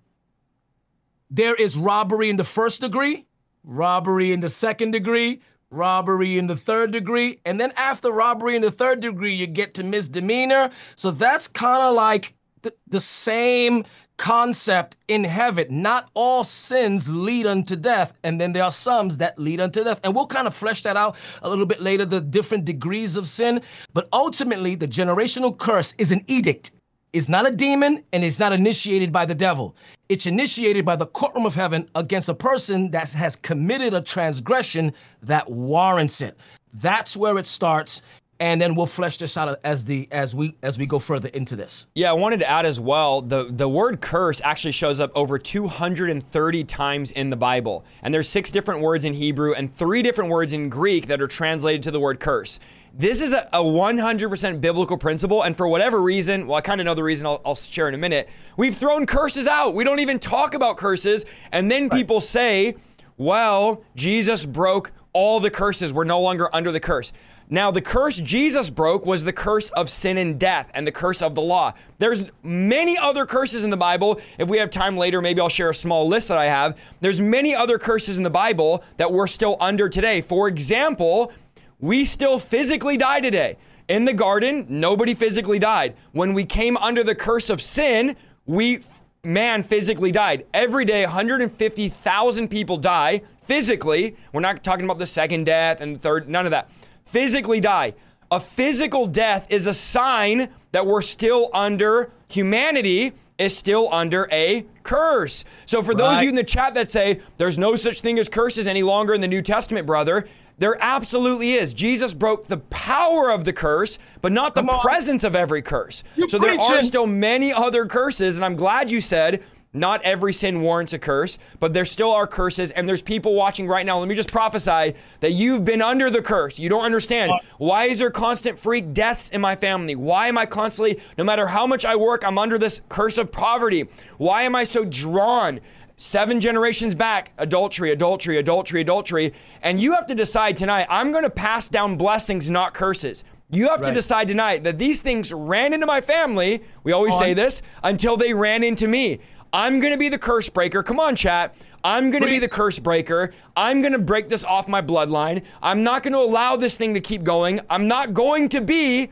there 1.29 1.55
is 1.55 1.77
robbery 1.77 2.29
in 2.29 2.37
the 2.37 2.43
first 2.43 2.81
degree, 2.81 3.25
robbery 3.69 4.33
in 4.33 4.39
the 4.39 4.49
second 4.49 4.91
degree, 4.91 5.39
robbery 5.69 6.37
in 6.37 6.47
the 6.47 6.55
third 6.55 6.91
degree, 6.91 7.39
and 7.45 7.59
then 7.59 7.71
after 7.77 8.11
robbery 8.11 8.55
in 8.55 8.61
the 8.61 8.71
third 8.71 8.99
degree, 8.99 9.33
you 9.33 9.47
get 9.47 9.73
to 9.75 9.83
misdemeanor. 9.83 10.71
So 10.95 11.11
that's 11.11 11.47
kind 11.47 11.83
of 11.83 11.93
like 11.93 12.33
the, 12.63 12.73
the 12.87 12.99
same 12.99 13.85
concept 14.17 14.97
in 15.07 15.23
heaven. 15.23 15.81
Not 15.81 16.09
all 16.13 16.43
sins 16.43 17.07
lead 17.07 17.45
unto 17.45 17.75
death, 17.75 18.11
and 18.23 18.41
then 18.41 18.51
there 18.51 18.63
are 18.63 18.71
some 18.71 19.09
that 19.09 19.39
lead 19.39 19.61
unto 19.61 19.83
death. 19.83 19.99
And 20.03 20.13
we'll 20.13 20.27
kind 20.27 20.47
of 20.47 20.55
flesh 20.55 20.83
that 20.83 20.97
out 20.97 21.15
a 21.43 21.49
little 21.49 21.67
bit 21.67 21.81
later, 21.81 22.05
the 22.05 22.19
different 22.19 22.65
degrees 22.65 23.15
of 23.15 23.27
sin. 23.27 23.61
But 23.93 24.09
ultimately, 24.11 24.75
the 24.75 24.87
generational 24.87 25.57
curse 25.57 25.93
is 25.97 26.11
an 26.11 26.23
edict. 26.27 26.71
It's 27.11 27.27
not 27.27 27.47
a 27.47 27.51
demon 27.51 28.03
and 28.13 28.23
it's 28.23 28.37
not 28.37 28.53
initiated 28.53 29.11
by 29.11 29.25
the 29.25 29.33
devil. 29.33 29.75
It's 30.09 30.27
initiated 30.27 30.85
by 30.85 30.95
the 30.95 31.07
courtroom 31.07 31.45
of 31.45 31.55
heaven 31.55 31.89
against 31.95 32.29
a 32.29 32.35
person 32.35 32.91
that 32.91 33.09
has 33.09 33.35
committed 33.35 33.95
a 33.95 34.01
transgression 34.01 34.93
that 35.23 35.49
warrants 35.49 36.21
it. 36.21 36.37
That's 36.73 37.17
where 37.17 37.37
it 37.39 37.47
starts. 37.47 38.03
And 38.41 38.61
then 38.61 38.73
we'll 38.73 38.85
flesh 38.85 39.17
this 39.17 39.35
out 39.35 39.59
as 39.65 39.83
the 39.83 40.07
as 40.11 40.33
we 40.33 40.55
as 40.63 40.77
we 40.77 40.85
go 40.85 40.97
further 40.97 41.27
into 41.29 41.57
this. 41.57 41.87
Yeah, 41.95 42.09
I 42.11 42.13
wanted 42.13 42.39
to 42.39 42.49
add 42.49 42.65
as 42.65 42.79
well 42.79 43.21
the 43.21 43.49
the 43.51 43.67
word 43.67 43.99
curse 43.99 44.39
actually 44.45 44.71
shows 44.71 45.01
up 45.01 45.11
over 45.13 45.37
230 45.37 46.63
times 46.63 47.11
in 47.11 47.31
the 47.31 47.35
Bible. 47.35 47.83
And 48.01 48.13
there's 48.13 48.29
six 48.29 48.49
different 48.49 48.79
words 48.79 49.03
in 49.03 49.13
Hebrew 49.13 49.53
and 49.53 49.75
three 49.75 50.01
different 50.01 50.29
words 50.29 50.53
in 50.53 50.69
Greek 50.69 51.07
that 51.07 51.19
are 51.19 51.27
translated 51.27 51.83
to 51.83 51.91
the 51.91 51.99
word 51.99 52.21
curse. 52.21 52.61
This 52.93 53.21
is 53.21 53.33
a, 53.33 53.47
a 53.53 53.63
100% 53.63 54.61
biblical 54.61 54.97
principle, 54.97 55.43
and 55.43 55.55
for 55.55 55.67
whatever 55.67 56.01
reason, 56.01 56.47
well, 56.47 56.57
I 56.57 56.61
kind 56.61 56.81
of 56.81 56.85
know 56.85 56.95
the 56.95 57.03
reason 57.03 57.27
I'll, 57.27 57.41
I'll 57.45 57.55
share 57.55 57.87
in 57.87 57.93
a 57.93 57.97
minute. 57.97 58.29
We've 58.57 58.75
thrown 58.75 59.05
curses 59.05 59.47
out. 59.47 59.75
We 59.75 59.83
don't 59.83 59.99
even 59.99 60.19
talk 60.19 60.53
about 60.53 60.77
curses, 60.77 61.25
and 61.51 61.71
then 61.71 61.89
people 61.89 62.19
say, 62.21 62.75
well, 63.17 63.83
Jesus 63.95 64.45
broke 64.45 64.91
all 65.13 65.39
the 65.39 65.51
curses. 65.51 65.93
We're 65.93 66.03
no 66.03 66.19
longer 66.21 66.53
under 66.53 66.71
the 66.71 66.79
curse. 66.79 67.11
Now, 67.51 67.71
the 67.71 67.81
curse 67.81 68.17
Jesus 68.17 68.69
broke 68.69 69.07
was 69.07 69.23
the 69.23 69.33
curse 69.33 69.71
of 69.71 69.89
sin 69.89 70.19
and 70.19 70.39
death 70.39 70.69
and 70.75 70.85
the 70.85 70.91
curse 70.91 71.23
of 71.23 71.33
the 71.33 71.41
law. 71.41 71.73
There's 71.97 72.25
many 72.43 72.95
other 72.95 73.25
curses 73.25 73.63
in 73.63 73.71
the 73.71 73.77
Bible. 73.77 74.21
If 74.37 74.49
we 74.49 74.59
have 74.59 74.69
time 74.69 74.97
later, 74.97 75.19
maybe 75.19 75.41
I'll 75.41 75.49
share 75.49 75.71
a 75.71 75.75
small 75.75 76.07
list 76.07 76.27
that 76.27 76.37
I 76.37 76.45
have. 76.45 76.77
There's 77.01 77.19
many 77.19 77.55
other 77.55 77.79
curses 77.79 78.17
in 78.19 78.23
the 78.23 78.29
Bible 78.29 78.83
that 78.97 79.11
we're 79.11 79.25
still 79.25 79.57
under 79.59 79.89
today. 79.89 80.21
For 80.21 80.47
example, 80.47 81.33
we 81.79 82.05
still 82.05 82.39
physically 82.39 82.97
die 82.97 83.19
today. 83.19 83.57
In 83.87 84.05
the 84.05 84.13
garden, 84.13 84.65
nobody 84.69 85.13
physically 85.13 85.59
died. 85.59 85.95
When 86.11 86.33
we 86.33 86.45
came 86.45 86.77
under 86.77 87.03
the 87.03 87.15
curse 87.15 87.49
of 87.49 87.61
sin, 87.61 88.15
we 88.45 88.79
man 89.23 89.63
physically 89.63 90.11
died. 90.11 90.45
Every 90.53 90.85
day 90.85 91.05
150,000 91.05 92.47
people 92.47 92.77
die 92.77 93.21
physically. 93.41 94.15
We're 94.31 94.41
not 94.41 94.63
talking 94.63 94.85
about 94.85 94.99
the 94.99 95.07
second 95.07 95.45
death 95.45 95.81
and 95.81 95.95
the 95.95 95.99
third, 95.99 96.29
none 96.29 96.45
of 96.45 96.51
that. 96.51 96.69
Physically 97.05 97.59
die. 97.59 97.95
A 98.31 98.39
physical 98.39 99.07
death 99.07 99.47
is 99.49 99.65
a 99.65 99.73
sign 99.73 100.49
that 100.71 100.85
we're 100.85 101.01
still 101.01 101.49
under 101.53 102.11
humanity 102.27 103.13
is 103.39 103.57
still 103.57 103.91
under 103.91 104.27
a 104.31 104.65
curse. 104.83 105.45
So 105.65 105.81
for 105.81 105.95
those 105.95 106.17
of 106.17 106.23
you 106.23 106.29
in 106.29 106.35
the 106.35 106.43
chat 106.43 106.73
that 106.75 106.91
say 106.91 107.21
there's 107.37 107.57
no 107.57 107.75
such 107.75 108.01
thing 108.01 108.19
as 108.19 108.29
curses 108.29 108.67
any 108.67 108.83
longer 108.83 109.13
in 109.13 109.21
the 109.21 109.27
New 109.27 109.41
Testament, 109.41 109.87
brother, 109.87 110.27
there 110.59 110.77
absolutely 110.79 111.53
is. 111.53 111.73
Jesus 111.73 112.13
broke 112.13 112.47
the 112.47 112.57
power 112.57 113.31
of 113.31 113.45
the 113.45 113.53
curse, 113.53 113.97
but 114.21 114.31
not 114.31 114.55
the 114.55 114.63
presence 114.81 115.23
of 115.23 115.35
every 115.35 115.61
curse. 115.61 116.03
You're 116.15 116.29
so 116.29 116.37
there 116.37 116.59
are 116.59 116.81
still 116.81 117.07
many 117.07 117.51
other 117.51 117.85
curses, 117.85 118.35
and 118.35 118.45
I'm 118.45 118.55
glad 118.55 118.91
you 118.91 119.01
said 119.01 119.41
not 119.71 120.01
every 120.01 120.33
sin 120.33 120.61
warrants 120.61 120.93
a 120.93 120.99
curse, 120.99 121.37
but 121.59 121.73
there 121.73 121.85
still 121.85 122.11
are 122.11 122.25
curses, 122.25 122.71
and 122.71 122.89
there's 122.89 123.03
people 123.03 123.35
watching 123.35 123.67
right 123.67 123.85
now. 123.85 123.99
Let 123.99 124.07
me 124.07 124.15
just 124.15 124.31
prophesy 124.31 124.95
that 125.19 125.31
you've 125.33 125.63
been 125.63 125.81
under 125.81 126.09
the 126.09 126.23
curse. 126.23 126.57
You 126.59 126.69
don't 126.69 126.83
understand. 126.83 127.31
Why 127.59 127.85
is 127.85 127.99
there 127.99 128.09
constant 128.09 128.57
freak 128.57 128.93
deaths 128.93 129.29
in 129.29 129.41
my 129.41 129.55
family? 129.55 129.95
Why 129.95 130.27
am 130.27 130.37
I 130.39 130.47
constantly, 130.47 130.99
no 131.19 131.23
matter 131.23 131.47
how 131.47 131.67
much 131.67 131.85
I 131.85 131.95
work, 131.95 132.25
I'm 132.25 132.39
under 132.39 132.57
this 132.57 132.81
curse 132.89 133.19
of 133.19 133.31
poverty? 133.31 133.87
Why 134.17 134.41
am 134.41 134.55
I 134.55 134.63
so 134.63 134.85
drawn? 134.85 135.59
Seven 136.01 136.39
generations 136.39 136.95
back, 136.95 137.33
adultery, 137.37 137.91
adultery, 137.91 138.37
adultery, 138.37 138.79
adultery. 138.79 139.33
And 139.61 139.81
you 139.81 139.91
have 139.91 140.05
to 140.05 140.15
decide 140.15 140.55
tonight, 140.55 140.87
I'm 140.89 141.11
going 141.11 141.25
to 141.25 141.29
pass 141.29 141.67
down 141.67 141.97
blessings, 141.97 142.49
not 142.49 142.73
curses. 142.73 143.25
You 143.51 143.67
have 143.67 143.83
to 143.83 143.91
decide 143.91 144.29
tonight 144.29 144.63
that 144.63 144.77
these 144.77 145.01
things 145.01 145.33
ran 145.33 145.73
into 145.73 145.85
my 145.85 145.99
family. 145.99 146.63
We 146.85 146.93
always 146.93 147.19
say 147.19 147.33
this 147.33 147.61
until 147.83 148.15
they 148.15 148.33
ran 148.33 148.63
into 148.63 148.87
me. 148.87 149.19
I'm 149.51 149.81
going 149.81 149.91
to 149.91 149.97
be 149.97 150.07
the 150.07 150.17
curse 150.17 150.47
breaker. 150.47 150.83
Come 150.83 151.01
on, 151.01 151.17
chat. 151.17 151.53
I'm 151.83 152.11
going 152.11 152.23
to 152.23 152.29
be 152.29 152.39
the 152.39 152.47
curse 152.47 152.79
breaker. 152.79 153.33
I'm 153.57 153.81
going 153.81 153.91
to 153.91 153.99
break 153.99 154.29
this 154.29 154.45
off 154.45 154.69
my 154.69 154.81
bloodline. 154.81 155.43
I'm 155.61 155.83
not 155.83 156.03
going 156.03 156.13
to 156.13 156.19
allow 156.19 156.55
this 156.55 156.77
thing 156.77 156.93
to 156.93 157.01
keep 157.01 157.23
going. 157.23 157.59
I'm 157.69 157.89
not 157.89 158.13
going 158.13 158.47
to 158.49 158.61
be 158.61 159.09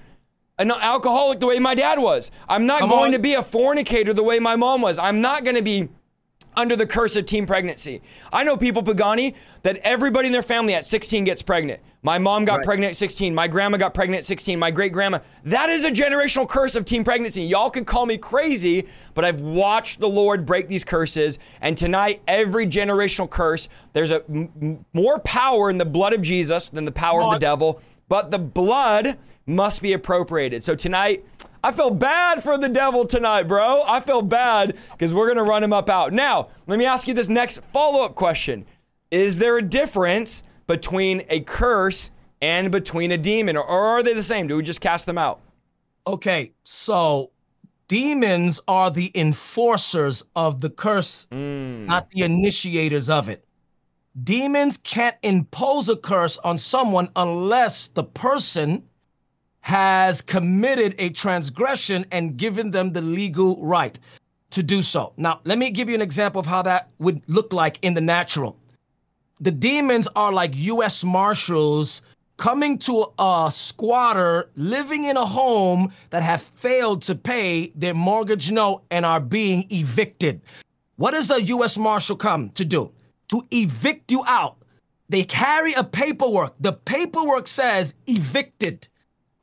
an 0.58 0.72
alcoholic 0.72 1.42
the 1.42 1.48
way 1.48 1.60
my 1.60 1.76
dad 1.76 2.00
was. 2.00 2.32
I'm 2.48 2.66
not 2.66 2.80
Come 2.80 2.90
going 2.90 3.08
on. 3.08 3.12
to 3.12 3.20
be 3.20 3.34
a 3.34 3.44
fornicator 3.44 4.14
the 4.14 4.24
way 4.24 4.40
my 4.40 4.56
mom 4.56 4.82
was. 4.82 4.98
I'm 4.98 5.20
not 5.20 5.44
going 5.44 5.58
to 5.58 5.62
be 5.62 5.90
under 6.58 6.76
the 6.76 6.86
curse 6.88 7.16
of 7.16 7.26
teen 7.26 7.46
pregnancy. 7.46 8.02
I 8.34 8.44
know 8.44 8.58
people, 8.58 8.82
Pagani, 8.84 9.36
that 9.62 9.78
everybody 9.78 10.26
in 10.28 10.34
their 10.34 10.42
family 10.42 10.74
at 10.74 10.86
16 10.86 11.24
gets 11.24 11.42
pregnant. 11.42 11.80
My 12.02 12.18
mom 12.18 12.46
got 12.46 12.58
Right. 12.58 12.66
pregnant 12.66 12.92
at 12.92 12.96
16. 12.98 13.34
My 13.36 13.48
grandma 13.48 13.78
got 13.78 13.94
pregnant 13.94 14.20
at 14.20 14.26
16. 14.26 14.58
My 14.58 14.72
great 14.72 14.92
grandma. 14.92 15.20
That 15.46 15.70
is 15.70 15.84
a 15.84 15.92
generational 15.92 16.48
curse 16.50 16.76
of 16.76 16.84
teen 16.86 17.04
pregnancy. 17.04 17.44
Y'all 17.44 17.70
can 17.70 17.86
call 17.86 18.06
me 18.06 18.18
crazy, 18.18 18.88
but 19.14 19.24
I've 19.24 19.42
watched 19.42 20.00
the 20.00 20.10
Lord 20.10 20.46
break 20.46 20.68
these 20.68 20.84
curses. 20.84 21.38
And 21.62 21.78
tonight, 21.78 22.22
every 22.28 22.66
generational 22.66 23.30
curse, 23.30 23.70
there's 23.94 24.12
a 24.12 24.24
m- 24.30 24.84
more 24.94 25.20
power 25.20 25.70
in 25.70 25.78
the 25.78 25.86
blood 25.86 26.14
of 26.14 26.22
Jesus 26.22 26.70
than 26.70 26.86
the 26.86 26.92
power 26.92 27.22
of 27.22 27.30
the 27.30 27.36
on. 27.36 27.40
devil. 27.40 27.82
But 28.10 28.32
the 28.32 28.40
blood 28.40 29.18
must 29.46 29.82
be 29.82 29.94
appropriated. 29.94 30.64
So 30.64 30.76
tonight, 30.76 31.24
I 31.68 31.74
feel 31.74 31.90
bad 31.90 32.42
for 32.42 32.58
the 32.58 32.70
devil 32.70 33.04
tonight, 33.06 33.44
bro. 33.44 33.84
I 33.86 34.00
feel 34.00 34.22
bad 34.22 34.78
because 34.94 35.14
we're 35.14 35.26
going 35.26 35.36
to 35.36 35.44
run 35.44 35.66
him 35.66 35.74
up 35.74 35.90
out. 35.90 36.14
Now, 36.14 36.48
let 36.66 36.80
me 36.80 36.86
ask 36.86 37.10
you 37.10 37.14
this 37.14 37.28
next 37.28 37.60
follow 37.74 38.06
up 38.06 38.16
question 38.16 38.66
Is 39.12 39.38
there 39.38 39.58
a 39.58 39.62
difference 39.62 40.44
between 40.66 41.26
a 41.28 41.42
curse 41.42 42.10
and 42.42 42.72
between 42.72 43.12
a 43.12 43.18
demon, 43.18 43.58
or 43.58 43.68
are 43.68 44.02
they 44.02 44.14
the 44.14 44.24
same? 44.24 44.48
Do 44.48 44.56
we 44.56 44.64
just 44.64 44.80
cast 44.80 45.08
them 45.08 45.18
out? 45.18 45.42
Okay, 46.08 46.54
so 46.64 47.32
demons 47.90 48.62
are 48.70 48.90
the 48.90 49.12
enforcers 49.14 50.24
of 50.38 50.62
the 50.62 50.70
curse, 50.70 51.28
hmm. 51.34 51.86
not 51.86 52.10
the 52.12 52.22
initiators 52.22 53.10
of 53.10 53.28
it. 53.28 53.44
Demons 54.24 54.80
can't 54.84 55.18
impose 55.22 55.90
a 55.90 55.98
curse 55.98 56.38
on 56.46 56.58
someone 56.58 57.10
unless 57.18 57.90
the 57.94 58.06
person 58.06 58.87
has 59.68 60.22
committed 60.22 60.96
a 60.98 61.10
transgression 61.10 62.06
and 62.14 62.38
given 62.38 62.72
them 62.72 62.94
the 62.94 63.02
legal 63.02 63.62
right 63.62 64.00
to 64.50 64.64
do 64.64 64.82
so. 64.82 65.12
Now, 65.18 65.42
let 65.44 65.58
me 65.58 65.72
give 65.72 65.90
you 65.90 65.96
an 65.96 66.02
example 66.02 66.40
of 66.40 66.46
how 66.46 66.62
that 66.62 66.88
would 67.00 67.22
look 67.28 67.52
like 67.52 67.78
in 67.82 67.94
the 67.94 68.00
natural. 68.00 68.58
The 69.42 69.52
demons 69.52 70.08
are 70.16 70.32
like 70.32 70.56
U.S. 70.56 71.04
Marshals 71.04 72.02
coming 72.38 72.78
to 72.78 73.08
a 73.20 73.52
squatter 73.54 74.50
living 74.56 75.04
in 75.04 75.18
a 75.18 75.26
home 75.26 75.92
that 76.12 76.24
have 76.24 76.44
failed 76.56 77.02
to 77.02 77.14
pay 77.14 77.74
their 77.76 77.94
mortgage 77.94 78.50
note 78.50 78.84
and 78.90 79.06
are 79.06 79.20
being 79.20 79.68
evicted. 79.70 80.40
What 80.96 81.12
does 81.12 81.30
a 81.30 81.44
U.S. 81.44 81.78
Marshal 81.78 82.16
come 82.16 82.52
to 82.52 82.64
do? 82.64 82.90
To 83.32 83.46
evict 83.52 84.12
you 84.12 84.24
out. 84.28 84.56
They 85.10 85.26
carry 85.26 85.74
a 85.74 85.84
paperwork. 85.84 86.54
The 86.62 86.72
paperwork 86.72 87.50
says 87.50 87.96
evicted 88.06 88.88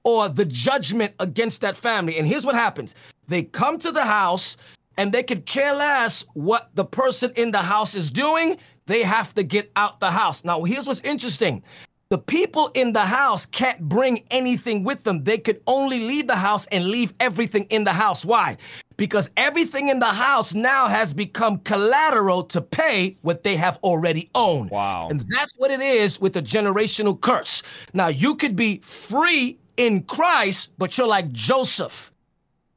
or 0.04 0.28
the 0.28 0.44
judgment 0.44 1.14
against 1.18 1.60
that 1.62 1.76
family. 1.76 2.18
And 2.18 2.26
here's 2.26 2.46
what 2.46 2.54
happens 2.54 2.94
they 3.26 3.42
come 3.42 3.78
to 3.78 3.90
the 3.90 4.04
house 4.04 4.56
and 4.96 5.12
they 5.12 5.22
could 5.22 5.46
care 5.46 5.74
less 5.74 6.24
what 6.34 6.70
the 6.74 6.84
person 6.84 7.32
in 7.36 7.50
the 7.50 7.62
house 7.62 7.94
is 7.94 8.10
doing. 8.10 8.58
They 8.86 9.02
have 9.02 9.34
to 9.34 9.42
get 9.42 9.72
out 9.76 9.98
the 10.00 10.10
house. 10.10 10.44
Now, 10.44 10.62
here's 10.62 10.86
what's 10.86 11.00
interesting. 11.00 11.62
The 12.10 12.18
people 12.18 12.70
in 12.74 12.92
the 12.92 13.04
house 13.06 13.46
can't 13.46 13.80
bring 13.88 14.22
anything 14.30 14.84
with 14.84 15.02
them. 15.04 15.24
They 15.24 15.38
could 15.38 15.62
only 15.66 16.00
leave 16.00 16.26
the 16.26 16.36
house 16.36 16.66
and 16.70 16.88
leave 16.88 17.14
everything 17.18 17.64
in 17.70 17.84
the 17.84 17.94
house. 17.94 18.24
Why? 18.24 18.58
Because 18.98 19.30
everything 19.38 19.88
in 19.88 19.98
the 19.98 20.12
house 20.12 20.52
now 20.52 20.86
has 20.86 21.14
become 21.14 21.58
collateral 21.60 22.44
to 22.44 22.60
pay 22.60 23.16
what 23.22 23.42
they 23.42 23.56
have 23.56 23.78
already 23.82 24.30
owned. 24.34 24.70
Wow. 24.70 25.08
And 25.10 25.24
that's 25.30 25.54
what 25.56 25.70
it 25.70 25.80
is 25.80 26.20
with 26.20 26.36
a 26.36 26.42
generational 26.42 27.18
curse. 27.18 27.62
Now, 27.94 28.08
you 28.08 28.36
could 28.36 28.54
be 28.54 28.78
free 28.78 29.58
in 29.76 30.02
Christ, 30.02 30.70
but 30.78 30.96
you're 30.96 31.06
like 31.06 31.30
Joseph 31.32 32.12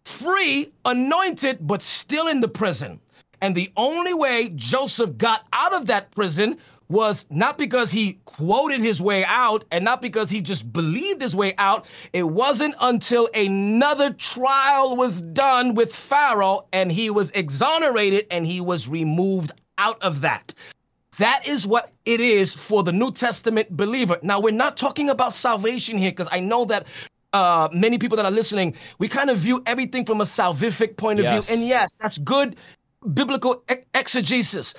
free, 0.08 0.72
anointed, 0.86 1.58
but 1.68 1.82
still 1.82 2.28
in 2.28 2.40
the 2.40 2.48
prison. 2.48 3.00
And 3.42 3.54
the 3.54 3.72
only 3.76 4.14
way 4.14 4.50
Joseph 4.56 5.18
got 5.18 5.46
out 5.54 5.74
of 5.74 5.86
that 5.88 6.10
prison 6.12 6.58
was 6.90 7.26
not 7.30 7.58
because 7.58 7.92
he 7.92 8.18
quoted 8.26 8.80
his 8.80 9.02
way 9.02 9.26
out 9.26 9.66
and 9.72 9.84
not 9.84 10.02
because 10.02 10.30
he 10.30 10.40
just 10.40 10.72
believed 10.72 11.22
his 11.22 11.36
way 11.36 11.54
out. 11.58 11.86
It 12.14 12.24
wasn't 12.24 12.76
until 12.80 13.30
another 13.36 14.14
trial 14.14 14.96
was 14.96 15.20
done 15.22 15.76
with 15.76 15.94
Pharaoh 15.94 16.66
and 16.72 16.90
he 16.90 17.10
was 17.10 17.30
exonerated 17.32 18.26
and 18.32 18.48
he 18.48 18.62
was 18.62 18.88
removed 18.88 19.52
out 19.78 20.02
of 20.02 20.22
that. 20.22 20.54
That 21.18 21.48
is 21.48 21.66
what 21.66 21.94
it 22.06 22.22
is 22.22 22.54
for 22.54 22.84
the 22.84 22.92
New 22.92 23.12
Testament 23.12 23.76
believer. 23.76 24.20
Now, 24.22 24.40
we're 24.40 24.52
not 24.52 24.78
talking 24.78 25.10
about 25.10 25.34
salvation 25.34 25.98
here 25.98 26.12
because 26.12 26.28
I 26.32 26.40
know 26.40 26.66
that 26.66 26.86
uh, 27.34 27.70
many 27.74 27.98
people 27.98 28.16
that 28.18 28.26
are 28.26 28.32
listening, 28.32 28.76
we 29.00 29.08
kind 29.08 29.30
of 29.30 29.38
view 29.40 29.62
everything 29.66 30.06
from 30.06 30.22
a 30.22 30.26
salvific 30.26 30.98
point 30.98 31.20
of 31.20 31.26
Yes. 31.26 31.48
view. 31.48 31.58
And 31.58 31.68
yes, 31.68 31.90
that's 32.00 32.18
good 32.20 32.56
biblical 33.14 33.64
exegesis, 33.94 34.74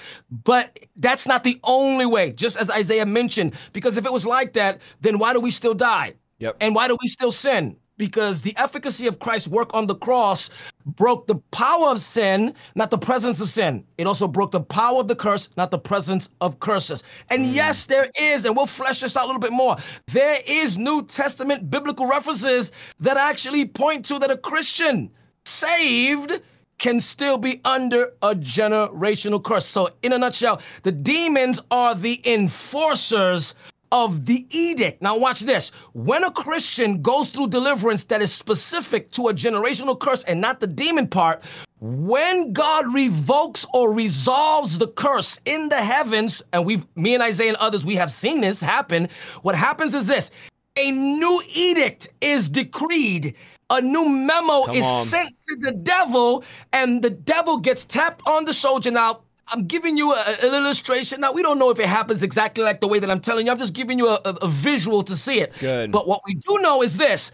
but 0.44 0.78
that's 0.96 1.26
not 1.26 1.44
the 1.44 1.58
only 1.64 2.04
way, 2.04 2.32
just 2.32 2.56
as 2.56 2.70
Isaiah 2.70 3.06
mentioned, 3.06 3.54
because 3.72 3.96
if 3.96 4.04
it 4.04 4.12
was 4.12 4.26
like 4.26 4.52
that, 4.54 4.80
then 5.00 5.18
why 5.18 5.32
do 5.32 5.40
we 5.40 5.50
still 5.50 5.74
die? 5.74 6.14
Yep. 6.38 6.56
And 6.60 6.74
why 6.74 6.88
do 6.88 6.96
we 7.00 7.08
still 7.08 7.32
sin? 7.32 7.76
Because 7.98 8.40
the 8.40 8.56
efficacy 8.56 9.06
of 9.06 9.18
Christ's 9.18 9.48
work 9.48 9.74
on 9.74 9.86
the 9.86 9.96
cross 9.96 10.48
broke 10.86 11.26
the 11.26 11.34
power 11.50 11.88
of 11.88 12.00
sin, 12.00 12.54
not 12.74 12.90
the 12.90 12.96
presence 12.96 13.40
of 13.40 13.50
sin. 13.50 13.84
It 13.98 14.06
also 14.06 14.26
broke 14.26 14.52
the 14.52 14.60
power 14.60 15.00
of 15.00 15.08
the 15.08 15.16
curse, 15.16 15.48
not 15.56 15.70
the 15.70 15.78
presence 15.78 16.30
of 16.40 16.60
curses. 16.60 17.02
And 17.28 17.44
mm. 17.44 17.54
yes, 17.54 17.84
there 17.84 18.10
is, 18.18 18.44
and 18.44 18.56
we'll 18.56 18.66
flesh 18.66 19.00
this 19.00 19.16
out 19.16 19.24
a 19.24 19.26
little 19.26 19.40
bit 19.40 19.52
more. 19.52 19.76
There 20.06 20.40
is 20.46 20.78
New 20.78 21.04
Testament 21.04 21.70
biblical 21.70 22.06
references 22.06 22.72
that 23.00 23.16
actually 23.16 23.66
point 23.66 24.04
to 24.06 24.18
that 24.20 24.30
a 24.30 24.36
Christian 24.38 25.10
saved 25.44 26.40
can 26.78 27.00
still 27.00 27.38
be 27.38 27.60
under 27.64 28.12
a 28.22 28.34
generational 28.34 29.42
curse. 29.42 29.66
So, 29.66 29.90
in 30.02 30.12
a 30.12 30.18
nutshell, 30.18 30.62
the 30.84 30.92
demons 30.92 31.60
are 31.70 31.94
the 31.94 32.20
enforcers 32.24 33.54
of 33.92 34.26
the 34.26 34.46
edict. 34.50 35.02
Now, 35.02 35.16
watch 35.18 35.40
this. 35.40 35.70
When 35.92 36.24
a 36.24 36.30
Christian 36.30 37.02
goes 37.02 37.28
through 37.28 37.48
deliverance 37.48 38.04
that 38.04 38.22
is 38.22 38.32
specific 38.32 39.10
to 39.12 39.28
a 39.28 39.34
generational 39.34 39.98
curse 39.98 40.24
and 40.24 40.40
not 40.40 40.60
the 40.60 40.66
demon 40.66 41.08
part, 41.08 41.42
when 41.80 42.52
God 42.52 42.92
revokes 42.92 43.64
or 43.72 43.92
resolves 43.92 44.78
the 44.78 44.88
curse 44.88 45.38
in 45.44 45.68
the 45.68 45.82
heavens, 45.82 46.42
and 46.52 46.66
we've, 46.66 46.84
me 46.96 47.14
and 47.14 47.22
Isaiah 47.22 47.48
and 47.48 47.56
others, 47.58 47.84
we 47.84 47.94
have 47.96 48.10
seen 48.10 48.40
this 48.40 48.60
happen. 48.60 49.08
What 49.42 49.54
happens 49.54 49.94
is 49.94 50.06
this 50.06 50.30
a 50.76 50.90
new 50.90 51.42
edict 51.54 52.08
is 52.20 52.48
decreed. 52.48 53.34
A 53.70 53.80
new 53.80 54.08
memo 54.08 54.64
Come 54.64 54.76
is 54.76 54.84
on. 54.84 55.06
sent 55.06 55.34
to 55.48 55.56
the 55.56 55.72
devil, 55.72 56.42
and 56.72 57.02
the 57.02 57.10
devil 57.10 57.58
gets 57.58 57.84
tapped 57.84 58.22
on 58.26 58.46
the 58.46 58.52
shoulder. 58.52 58.90
Now, 58.90 59.20
I'm 59.50 59.66
giving 59.66 59.96
you 59.96 60.12
a, 60.12 60.36
an 60.42 60.54
illustration. 60.54 61.20
Now, 61.20 61.32
we 61.32 61.42
don't 61.42 61.58
know 61.58 61.70
if 61.70 61.78
it 61.78 61.86
happens 61.88 62.22
exactly 62.22 62.64
like 62.64 62.80
the 62.80 62.88
way 62.88 62.98
that 62.98 63.10
I'm 63.10 63.20
telling 63.20 63.46
you. 63.46 63.52
I'm 63.52 63.58
just 63.58 63.74
giving 63.74 63.98
you 63.98 64.08
a, 64.08 64.20
a, 64.24 64.34
a 64.42 64.48
visual 64.48 65.02
to 65.04 65.16
see 65.16 65.40
it. 65.40 65.52
good. 65.58 65.90
But 65.92 66.06
what 66.06 66.20
we 66.26 66.34
do 66.34 66.58
know 66.58 66.82
is 66.82 66.96
this. 66.96 67.30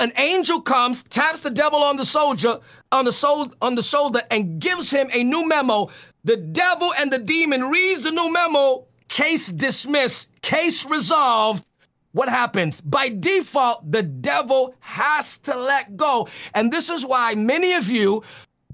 An 0.00 0.12
angel 0.16 0.60
comes, 0.60 1.04
taps 1.04 1.40
the 1.40 1.50
devil 1.50 1.82
on 1.82 1.96
the 1.96 2.04
soldier, 2.04 2.58
on 2.90 3.04
the 3.04 3.12
soul, 3.12 3.52
on 3.62 3.76
the 3.76 3.82
shoulder, 3.82 4.20
and 4.30 4.60
gives 4.60 4.90
him 4.90 5.08
a 5.12 5.22
new 5.22 5.46
memo. 5.46 5.88
The 6.24 6.36
devil 6.36 6.92
and 6.98 7.12
the 7.12 7.20
demon 7.20 7.64
reads 7.64 8.02
the 8.02 8.10
new 8.10 8.32
memo. 8.32 8.84
Case 9.08 9.46
dismissed. 9.48 10.28
Case 10.42 10.84
resolved. 10.84 11.64
What 12.12 12.28
happens? 12.30 12.80
By 12.80 13.10
default, 13.10 13.92
the 13.92 14.02
devil 14.02 14.74
has 14.80 15.36
to 15.38 15.54
let 15.54 15.96
go. 15.96 16.26
And 16.54 16.72
this 16.72 16.88
is 16.88 17.04
why 17.04 17.34
many 17.34 17.74
of 17.74 17.88
you, 17.88 18.22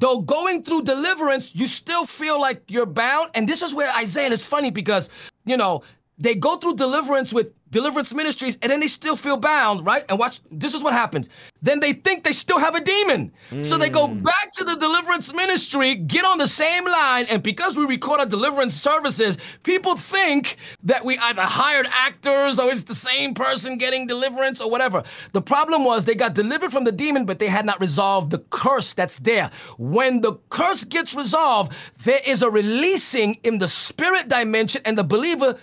though 0.02 0.18
going 0.18 0.64
through 0.64 0.82
deliverance, 0.82 1.54
you 1.54 1.68
still 1.68 2.04
feel 2.06 2.40
like 2.40 2.60
you're 2.66 2.86
bound. 2.86 3.30
And 3.34 3.48
this 3.48 3.62
is 3.62 3.72
where 3.72 3.90
Isaiah 3.94 4.30
is 4.32 4.42
funny 4.42 4.70
because, 4.70 5.08
you 5.44 5.56
know, 5.56 5.84
they 6.22 6.34
go 6.36 6.56
through 6.56 6.76
deliverance 6.76 7.32
with 7.32 7.48
deliverance 7.72 8.12
ministries 8.12 8.58
and 8.62 8.70
then 8.70 8.80
they 8.80 8.86
still 8.86 9.16
feel 9.16 9.36
bound, 9.36 9.84
right? 9.84 10.04
And 10.08 10.18
watch, 10.18 10.40
this 10.50 10.74
is 10.74 10.82
what 10.82 10.92
happens. 10.92 11.28
Then 11.62 11.80
they 11.80 11.94
think 11.94 12.22
they 12.22 12.32
still 12.32 12.58
have 12.58 12.74
a 12.74 12.80
demon. 12.80 13.32
So 13.62 13.78
they 13.78 13.88
go 13.88 14.06
hmm. 14.06 14.22
back 14.22 14.52
to 14.52 14.64
the 14.64 14.76
deliverance 14.76 15.32
ministry, 15.32 15.94
get 15.94 16.24
on 16.24 16.38
the 16.38 16.46
same 16.46 16.84
line, 16.84 17.26
and 17.30 17.42
because 17.42 17.76
we 17.76 17.86
record 17.86 18.20
our 18.20 18.26
deliverance 18.26 18.74
services, 18.74 19.38
people 19.62 19.96
think 19.96 20.58
that 20.82 21.04
we 21.04 21.16
either 21.18 21.42
hired 21.42 21.86
actors 21.90 22.58
or 22.58 22.70
it's 22.70 22.84
the 22.84 22.94
same 22.94 23.32
person 23.34 23.78
getting 23.78 24.06
deliverance 24.06 24.60
or 24.60 24.70
whatever. 24.70 25.02
The 25.32 25.42
problem 25.42 25.84
was 25.84 26.04
they 26.04 26.14
got 26.14 26.34
delivered 26.34 26.72
from 26.72 26.84
the 26.84 26.92
demon, 26.92 27.24
but 27.24 27.38
they 27.38 27.48
had 27.48 27.64
not 27.64 27.80
resolved 27.80 28.30
the 28.30 28.38
curse 28.50 28.92
that's 28.92 29.18
there. 29.20 29.50
When 29.78 30.20
the 30.20 30.34
curse 30.50 30.84
gets 30.84 31.14
resolved, 31.14 31.72
there 32.04 32.20
is 32.26 32.42
a 32.42 32.50
releasing 32.50 33.34
in 33.44 33.58
the 33.58 33.68
spirit 33.68 34.28
dimension, 34.28 34.82
and 34.84 34.98
the 34.98 35.04
believer 35.04 35.58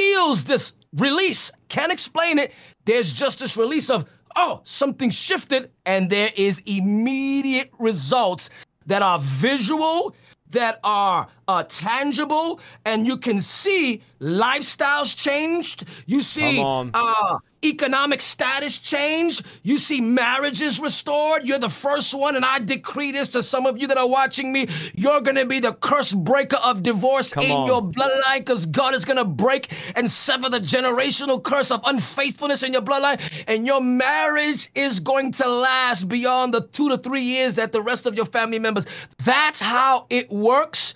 feels 0.00 0.44
this 0.44 0.72
release. 0.96 1.52
Can't 1.68 1.92
explain 1.92 2.38
it. 2.38 2.52
There's 2.86 3.12
just 3.12 3.38
this 3.38 3.56
release 3.56 3.90
of, 3.90 4.06
oh, 4.34 4.60
something 4.64 5.10
shifted, 5.10 5.70
and 5.84 6.08
there 6.08 6.30
is 6.36 6.62
immediate 6.64 7.70
results 7.78 8.48
that 8.86 9.02
are 9.02 9.18
visual, 9.18 10.14
that 10.50 10.80
are 10.84 11.28
uh, 11.48 11.64
tangible, 11.64 12.60
and 12.86 13.06
you 13.06 13.16
can 13.18 13.42
see 13.42 14.00
lifestyles 14.20 15.14
changed. 15.14 15.84
You 16.06 16.22
see 16.22 16.62
uh, 16.64 17.38
economic 17.64 18.20
status 18.20 18.78
change. 18.78 19.42
You 19.62 19.78
see 19.78 20.00
marriages 20.00 20.80
restored. 20.80 21.44
You're 21.44 21.58
the 21.58 21.68
first 21.68 22.14
one, 22.14 22.36
and 22.36 22.44
I 22.44 22.58
decree 22.58 23.12
this 23.12 23.28
to 23.30 23.42
some 23.42 23.66
of 23.66 23.78
you 23.78 23.86
that 23.86 23.98
are 23.98 24.08
watching 24.08 24.52
me. 24.52 24.68
You're 24.94 25.20
going 25.20 25.36
to 25.36 25.46
be 25.46 25.60
the 25.60 25.74
curse 25.74 26.12
breaker 26.12 26.56
of 26.58 26.82
divorce 26.82 27.32
Come 27.32 27.44
in 27.44 27.50
on. 27.52 27.66
your 27.66 27.82
bloodline 27.82 28.38
because 28.38 28.66
God 28.66 28.94
is 28.94 29.04
going 29.04 29.16
to 29.18 29.24
break 29.24 29.72
and 29.96 30.10
sever 30.10 30.48
the 30.48 30.60
generational 30.60 31.42
curse 31.42 31.70
of 31.70 31.80
unfaithfulness 31.84 32.62
in 32.62 32.72
your 32.72 32.82
bloodline, 32.82 33.20
and 33.46 33.66
your 33.66 33.80
marriage 33.80 34.70
is 34.74 35.00
going 35.00 35.32
to 35.32 35.48
last 35.48 36.08
beyond 36.08 36.54
the 36.54 36.62
two 36.68 36.88
to 36.88 36.98
three 36.98 37.22
years 37.22 37.54
that 37.54 37.72
the 37.72 37.82
rest 37.82 38.06
of 38.06 38.14
your 38.14 38.26
family 38.26 38.58
members. 38.58 38.86
That's 39.24 39.60
how 39.60 40.06
it 40.10 40.30
works. 40.30 40.94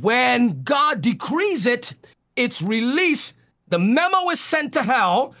When 0.00 0.62
God 0.62 1.00
decrees 1.00 1.66
it, 1.66 1.94
it's 2.36 2.60
released. 2.62 3.34
The 3.68 3.78
memo 3.78 4.30
is 4.30 4.40
sent 4.40 4.72
to 4.74 4.82
hell. 4.82 5.34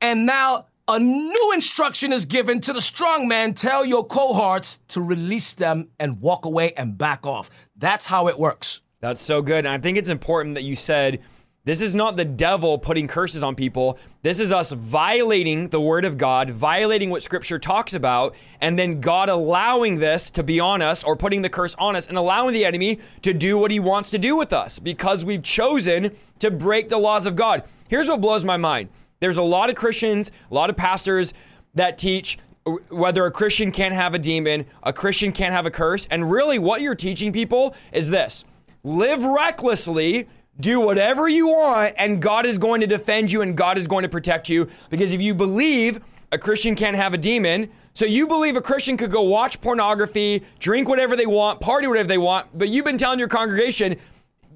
And 0.00 0.26
now 0.26 0.66
a 0.88 0.98
new 0.98 1.52
instruction 1.52 2.12
is 2.12 2.24
given 2.24 2.60
to 2.62 2.72
the 2.72 2.80
strong 2.80 3.28
man 3.28 3.54
tell 3.54 3.84
your 3.84 4.04
cohorts 4.04 4.80
to 4.88 5.00
release 5.00 5.52
them 5.52 5.88
and 5.98 6.20
walk 6.20 6.46
away 6.46 6.72
and 6.72 6.98
back 6.98 7.26
off. 7.26 7.50
That's 7.76 8.06
how 8.06 8.28
it 8.28 8.38
works. 8.38 8.80
That's 9.00 9.20
so 9.20 9.40
good. 9.40 9.66
And 9.66 9.68
I 9.68 9.78
think 9.78 9.96
it's 9.96 10.08
important 10.08 10.56
that 10.56 10.62
you 10.64 10.74
said 10.74 11.20
this 11.64 11.82
is 11.82 11.94
not 11.94 12.16
the 12.16 12.24
devil 12.24 12.78
putting 12.78 13.06
curses 13.06 13.42
on 13.42 13.54
people. 13.54 13.98
This 14.22 14.40
is 14.40 14.50
us 14.50 14.72
violating 14.72 15.68
the 15.68 15.80
word 15.80 16.04
of 16.04 16.16
God, 16.16 16.50
violating 16.50 17.10
what 17.10 17.22
scripture 17.22 17.58
talks 17.58 17.92
about, 17.92 18.34
and 18.60 18.78
then 18.78 19.00
God 19.00 19.28
allowing 19.28 19.98
this 19.98 20.30
to 20.32 20.42
be 20.42 20.58
on 20.58 20.80
us 20.80 21.04
or 21.04 21.16
putting 21.16 21.42
the 21.42 21.50
curse 21.50 21.74
on 21.78 21.96
us 21.96 22.06
and 22.06 22.16
allowing 22.16 22.54
the 22.54 22.64
enemy 22.64 22.98
to 23.22 23.34
do 23.34 23.58
what 23.58 23.70
he 23.70 23.78
wants 23.78 24.10
to 24.10 24.18
do 24.18 24.36
with 24.36 24.52
us 24.52 24.78
because 24.78 25.24
we've 25.24 25.42
chosen 25.42 26.16
to 26.38 26.50
break 26.50 26.88
the 26.88 26.98
laws 26.98 27.26
of 27.26 27.36
God. 27.36 27.62
Here's 27.88 28.08
what 28.08 28.22
blows 28.22 28.44
my 28.44 28.56
mind 28.56 28.88
there's 29.20 29.36
a 29.36 29.42
lot 29.42 29.68
of 29.70 29.76
Christians, 29.76 30.30
a 30.50 30.54
lot 30.54 30.70
of 30.70 30.76
pastors 30.76 31.32
that 31.74 31.98
teach 31.98 32.38
whether 32.90 33.24
a 33.24 33.30
Christian 33.30 33.70
can't 33.70 33.94
have 33.94 34.14
a 34.14 34.18
demon, 34.18 34.66
a 34.82 34.92
Christian 34.92 35.32
can't 35.32 35.52
have 35.52 35.66
a 35.66 35.70
curse. 35.70 36.06
And 36.10 36.30
really, 36.30 36.58
what 36.58 36.80
you're 36.80 36.94
teaching 36.94 37.32
people 37.32 37.74
is 37.92 38.10
this 38.10 38.44
live 38.82 39.24
recklessly, 39.24 40.26
do 40.58 40.80
whatever 40.80 41.28
you 41.28 41.48
want, 41.48 41.94
and 41.96 42.20
God 42.20 42.46
is 42.46 42.58
going 42.58 42.80
to 42.80 42.86
defend 42.86 43.30
you 43.30 43.42
and 43.42 43.56
God 43.56 43.78
is 43.78 43.86
going 43.86 44.02
to 44.02 44.08
protect 44.08 44.48
you. 44.48 44.68
Because 44.88 45.12
if 45.12 45.20
you 45.22 45.34
believe 45.34 46.00
a 46.32 46.38
Christian 46.38 46.74
can't 46.74 46.96
have 46.96 47.14
a 47.14 47.18
demon, 47.18 47.70
so 47.92 48.04
you 48.04 48.26
believe 48.26 48.56
a 48.56 48.60
Christian 48.60 48.96
could 48.96 49.10
go 49.10 49.22
watch 49.22 49.60
pornography, 49.60 50.44
drink 50.58 50.88
whatever 50.88 51.16
they 51.16 51.26
want, 51.26 51.60
party 51.60 51.86
whatever 51.86 52.08
they 52.08 52.18
want, 52.18 52.46
but 52.56 52.68
you've 52.68 52.84
been 52.84 52.98
telling 52.98 53.18
your 53.18 53.28
congregation, 53.28 53.96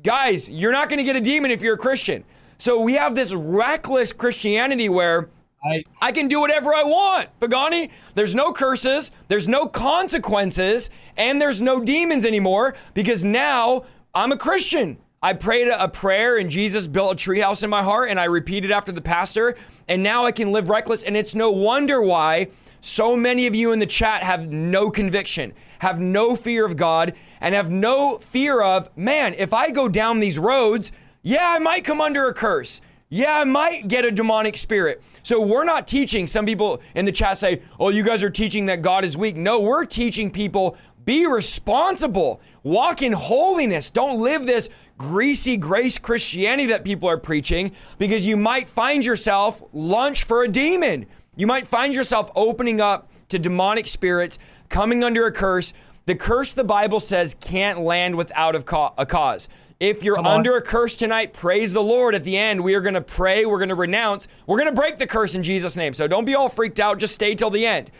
guys, 0.03 0.49
you're 0.49 0.73
not 0.73 0.89
going 0.89 0.99
to 0.99 1.05
get 1.05 1.17
a 1.17 1.21
demon 1.21 1.51
if 1.51 1.61
you're 1.63 1.75
a 1.75 1.79
Christian. 1.79 2.25
So 2.65 2.81
we 2.81 2.95
have 2.95 3.15
this 3.15 3.31
reckless 3.31 4.15
Christianity 4.15 4.89
where 4.89 5.29
I, 5.63 5.85
I 6.01 6.13
can 6.13 6.29
do 6.29 6.41
whatever 6.41 6.75
I 6.75 6.83
want. 6.83 7.29
Pagani, 7.39 7.91
there's 8.15 8.35
no 8.35 8.55
curses, 8.55 9.11
there's 9.29 9.47
no 9.47 9.67
consequences, 9.67 10.89
and 11.19 11.43
there's 11.43 11.61
no 11.61 11.85
demons 11.85 12.25
anymore 12.25 12.75
because 12.95 13.23
now 13.23 13.85
I'm 14.15 14.33
a 14.33 14.39
Christian. 14.39 14.97
I 15.23 15.35
prayed 15.35 15.69
a 15.69 15.89
prayer 15.91 16.39
and 16.39 16.51
Jesus 16.51 16.87
built 16.87 17.13
a 17.13 17.17
treehouse 17.17 17.63
in 17.63 17.69
my 17.69 17.83
heart 17.83 18.09
and 18.09 18.19
I 18.19 18.25
repeated 18.25 18.71
after 18.71 18.93
the 18.93 19.03
pastor 19.03 19.57
and 19.87 20.03
now 20.03 20.25
I 20.25 20.33
can 20.33 20.51
live 20.51 20.71
reckless 20.71 21.05
and 21.05 21.19
it's 21.19 21.35
no 21.35 21.51
wonder 21.51 22.01
why 22.01 22.49
so 22.81 23.15
many 23.15 23.47
of 23.47 23.55
you 23.55 23.73
in 23.73 23.79
the 23.79 23.87
chat 23.87 24.23
have 24.23 24.51
no 24.51 24.91
conviction, 24.91 25.53
have 25.81 26.01
no 26.01 26.35
fear 26.35 26.65
of 26.65 26.77
God 26.77 27.13
and 27.43 27.55
have 27.55 27.71
no 27.71 28.17
fear 28.17 28.63
of, 28.63 28.91
man, 28.97 29.35
if 29.37 29.53
I 29.53 29.71
go 29.71 29.87
down 29.87 30.21
these 30.21 30.39
roads, 30.39 30.93
yeah, 31.25 31.49
I 31.49 31.59
might 31.59 31.85
come 31.85 32.01
under 32.03 32.29
a 32.29 32.35
curse. 32.35 32.81
Yeah, 33.09 33.39
I 33.39 33.45
might 33.45 33.89
get 33.89 34.05
a 34.05 34.11
demonic 34.11 34.57
spirit. 34.57 35.03
So 35.23 35.41
we're 35.41 35.65
not 35.65 35.87
teaching. 35.87 36.27
Some 36.27 36.45
people 36.45 36.83
in 36.95 37.07
the 37.07 37.13
chat 37.13 37.39
say, 37.39 37.63
oh, 37.81 37.89
you 37.89 38.03
guys 38.03 38.23
are 38.23 38.31
teaching 38.31 38.67
that 38.67 38.83
God 38.83 39.05
is 39.05 39.17
weak. 39.17 39.35
No, 39.35 39.59
we're 39.59 39.87
teaching 39.87 40.31
people 40.31 40.77
be 41.05 41.27
responsible, 41.27 42.41
walk 42.63 43.03
in 43.03 43.13
holiness. 43.13 43.91
Don't 43.91 44.21
live 44.21 44.47
this 44.47 44.69
greasy 44.99 45.57
grace 45.57 45.99
Christianity 45.99 46.67
that 46.67 46.85
people 46.85 47.09
are 47.09 47.19
preaching 47.19 47.73
because 47.99 48.27
you 48.27 48.37
might 48.37 48.69
find 48.69 49.05
yourself 49.05 49.63
lunch 49.73 50.25
for 50.25 50.45
a 50.45 50.49
demon. 50.49 51.07
You 51.37 51.47
might 51.47 51.67
find 51.67 51.95
yourself 51.95 52.31
opening 52.37 52.81
up 52.81 53.11
to 53.29 53.39
demonic 53.39 53.87
spirits, 53.87 54.39
coming 54.69 55.03
under 55.03 55.27
a 55.27 55.33
curse. 55.33 55.73
The 56.07 56.15
curse 56.15 56.53
the 56.53 56.65
Bible 56.65 57.01
says 57.01 57.35
can't 57.35 57.81
land 57.81 58.17
without 58.17 58.55
a 58.55 59.07
cause. 59.07 59.49
If 59.81 60.03
you're 60.03 60.19
under 60.19 60.57
a 60.57 60.63
curse 60.63 60.97
tonight, 60.97 61.33
praise 61.33 61.73
the 61.73 61.83
Lord. 61.83 62.15
At 62.15 62.25
the 62.25 62.37
end, 62.37 62.63
we 62.63 62.75
are 62.75 62.81
going 62.81 62.95
to 62.95 63.01
pray. 63.01 63.45
We're 63.45 63.59
going 63.59 63.71
to 63.71 63.75
renounce. 63.75 64.29
We're 64.47 64.59
going 64.59 64.69
to 64.69 64.81
break 64.81 64.99
the 64.99 65.07
curse 65.07 65.35
in 65.35 65.43
Jesus' 65.43 65.77
name. 65.77 65.93
So 65.93 66.07
don't 66.07 66.25
be 66.25 66.35
all 66.35 66.49
freaked 66.49 66.79
out. 66.79 66.99
Just 66.99 67.15
stay 67.15 67.35
till 67.35 67.51
the 67.51 67.67
end. 67.67 67.91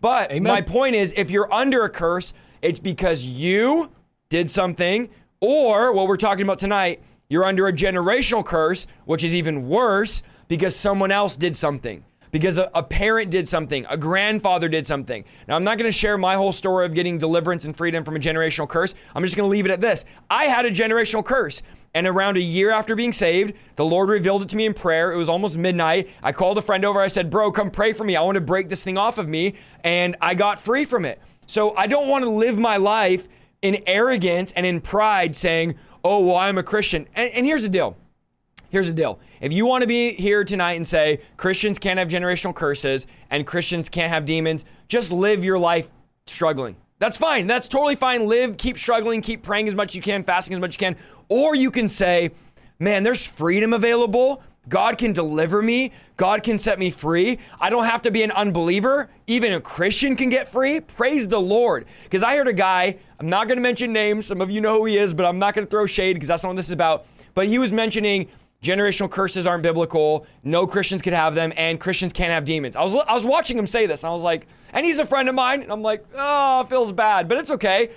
But 0.00 0.30
Amen. 0.30 0.42
my 0.42 0.60
point 0.60 0.96
is 0.96 1.14
if 1.16 1.30
you're 1.30 1.52
under 1.52 1.84
a 1.84 1.88
curse, 1.88 2.32
it's 2.62 2.80
because 2.80 3.24
you 3.24 3.90
did 4.28 4.50
something, 4.50 5.08
or 5.40 5.92
what 5.92 6.08
we're 6.08 6.16
talking 6.16 6.42
about 6.42 6.58
tonight, 6.58 7.02
you're 7.28 7.44
under 7.44 7.66
a 7.68 7.72
generational 7.72 8.44
curse, 8.44 8.86
which 9.04 9.24
is 9.24 9.34
even 9.34 9.68
worse 9.68 10.22
because 10.48 10.74
someone 10.74 11.10
else 11.12 11.36
did 11.36 11.56
something 11.56 12.04
because 12.30 12.58
a, 12.58 12.70
a 12.74 12.82
parent 12.82 13.30
did 13.30 13.48
something, 13.48 13.86
a 13.88 13.96
grandfather 13.96 14.68
did 14.68 14.86
something. 14.86 15.24
Now, 15.48 15.56
I'm 15.56 15.64
not 15.64 15.78
going 15.78 15.88
to 15.90 15.96
share 15.96 16.16
my 16.18 16.34
whole 16.34 16.52
story 16.52 16.86
of 16.86 16.94
getting 16.94 17.18
deliverance 17.18 17.64
and 17.64 17.76
freedom 17.76 18.04
from 18.04 18.16
a 18.16 18.18
generational 18.18 18.68
curse. 18.68 18.94
I'm 19.14 19.22
just 19.22 19.36
going 19.36 19.46
to 19.46 19.50
leave 19.50 19.66
it 19.66 19.70
at 19.70 19.80
this. 19.80 20.04
I 20.30 20.44
had 20.44 20.64
a 20.64 20.70
generational 20.70 21.24
curse. 21.24 21.62
And 21.92 22.06
around 22.06 22.36
a 22.36 22.40
year 22.40 22.70
after 22.70 22.94
being 22.94 23.12
saved, 23.12 23.54
the 23.74 23.84
Lord 23.84 24.10
revealed 24.10 24.42
it 24.42 24.48
to 24.50 24.56
me 24.56 24.64
in 24.64 24.74
prayer. 24.74 25.12
It 25.12 25.16
was 25.16 25.28
almost 25.28 25.58
midnight. 25.58 26.08
I 26.22 26.30
called 26.30 26.56
a 26.56 26.62
friend 26.62 26.84
over. 26.84 27.00
I 27.00 27.08
said, 27.08 27.30
Bro, 27.30 27.50
come 27.52 27.70
pray 27.70 27.92
for 27.92 28.04
me. 28.04 28.14
I 28.14 28.22
want 28.22 28.36
to 28.36 28.40
break 28.40 28.68
this 28.68 28.84
thing 28.84 28.96
off 28.96 29.18
of 29.18 29.28
me. 29.28 29.54
And 29.82 30.16
I 30.20 30.34
got 30.34 30.60
free 30.60 30.84
from 30.84 31.04
it. 31.04 31.20
So 31.46 31.74
I 31.76 31.88
don't 31.88 32.08
want 32.08 32.22
to 32.24 32.30
live 32.30 32.56
my 32.56 32.76
life 32.76 33.26
in 33.60 33.82
arrogance 33.88 34.52
and 34.52 34.64
in 34.64 34.80
pride 34.80 35.34
saying, 35.34 35.74
Oh, 36.04 36.24
well, 36.24 36.36
I'm 36.36 36.58
a 36.58 36.62
Christian. 36.62 37.08
And, 37.16 37.32
and 37.32 37.44
here's 37.44 37.64
the 37.64 37.68
deal 37.68 37.96
Here's 38.70 38.86
the 38.86 38.94
deal. 38.94 39.18
If 39.40 39.54
you 39.54 39.64
want 39.64 39.80
to 39.80 39.88
be 39.88 40.12
here 40.12 40.44
tonight 40.44 40.74
and 40.74 40.86
say 40.86 41.20
Christians 41.38 41.78
can't 41.78 41.98
have 41.98 42.08
generational 42.08 42.54
curses 42.54 43.06
and 43.30 43.46
Christians 43.46 43.88
can't 43.88 44.10
have 44.10 44.26
demons, 44.26 44.66
just 44.86 45.10
live 45.10 45.42
your 45.42 45.58
life 45.58 45.88
struggling. 46.26 46.76
That's 46.98 47.16
fine. 47.16 47.46
That's 47.46 47.66
totally 47.66 47.96
fine. 47.96 48.26
Live, 48.28 48.58
keep 48.58 48.76
struggling, 48.76 49.22
keep 49.22 49.42
praying 49.42 49.66
as 49.66 49.74
much 49.74 49.92
as 49.92 49.94
you 49.94 50.02
can, 50.02 50.24
fasting 50.24 50.54
as 50.54 50.60
much 50.60 50.70
as 50.70 50.74
you 50.74 50.88
can. 50.88 50.96
Or 51.30 51.54
you 51.54 51.70
can 51.70 51.88
say, 51.88 52.32
man, 52.78 53.02
there's 53.02 53.26
freedom 53.26 53.72
available. 53.72 54.42
God 54.68 54.98
can 54.98 55.14
deliver 55.14 55.62
me. 55.62 55.92
God 56.18 56.42
can 56.42 56.58
set 56.58 56.78
me 56.78 56.90
free. 56.90 57.38
I 57.58 57.70
don't 57.70 57.84
have 57.84 58.02
to 58.02 58.10
be 58.10 58.22
an 58.22 58.30
unbeliever. 58.32 59.08
Even 59.26 59.54
a 59.54 59.60
Christian 59.60 60.16
can 60.16 60.28
get 60.28 60.50
free. 60.50 60.80
Praise 60.80 61.26
the 61.26 61.40
Lord. 61.40 61.86
Because 62.04 62.22
I 62.22 62.36
heard 62.36 62.48
a 62.48 62.52
guy, 62.52 62.98
I'm 63.18 63.30
not 63.30 63.48
going 63.48 63.56
to 63.56 63.62
mention 63.62 63.90
names. 63.90 64.26
Some 64.26 64.42
of 64.42 64.50
you 64.50 64.60
know 64.60 64.78
who 64.78 64.84
he 64.84 64.98
is, 64.98 65.14
but 65.14 65.24
I'm 65.24 65.38
not 65.38 65.54
going 65.54 65.66
to 65.66 65.70
throw 65.70 65.86
shade 65.86 66.12
because 66.12 66.28
that's 66.28 66.42
not 66.42 66.50
what 66.50 66.56
this 66.56 66.66
is 66.66 66.72
about. 66.72 67.06
But 67.32 67.46
he 67.46 67.58
was 67.58 67.72
mentioning 67.72 68.28
generational 68.62 69.10
curses 69.10 69.46
aren't 69.46 69.62
biblical. 69.62 70.26
No 70.42 70.66
Christians 70.66 71.02
could 71.02 71.12
have 71.12 71.34
them, 71.34 71.52
and 71.56 71.80
Christians 71.80 72.12
can't 72.12 72.30
have 72.30 72.44
demons. 72.44 72.76
I 72.76 72.82
was 72.82 72.94
I 72.94 73.14
was 73.14 73.26
watching 73.26 73.58
him 73.58 73.66
say 73.66 73.86
this, 73.86 74.02
and 74.02 74.10
I 74.10 74.14
was 74.14 74.22
like, 74.22 74.46
and 74.72 74.84
he's 74.84 74.98
a 74.98 75.06
friend 75.06 75.28
of 75.28 75.34
mine, 75.34 75.62
and 75.62 75.72
I'm 75.72 75.82
like, 75.82 76.04
oh, 76.16 76.64
feels 76.66 76.92
bad, 76.92 77.28
but 77.28 77.38
it's 77.38 77.50
okay. 77.50 77.90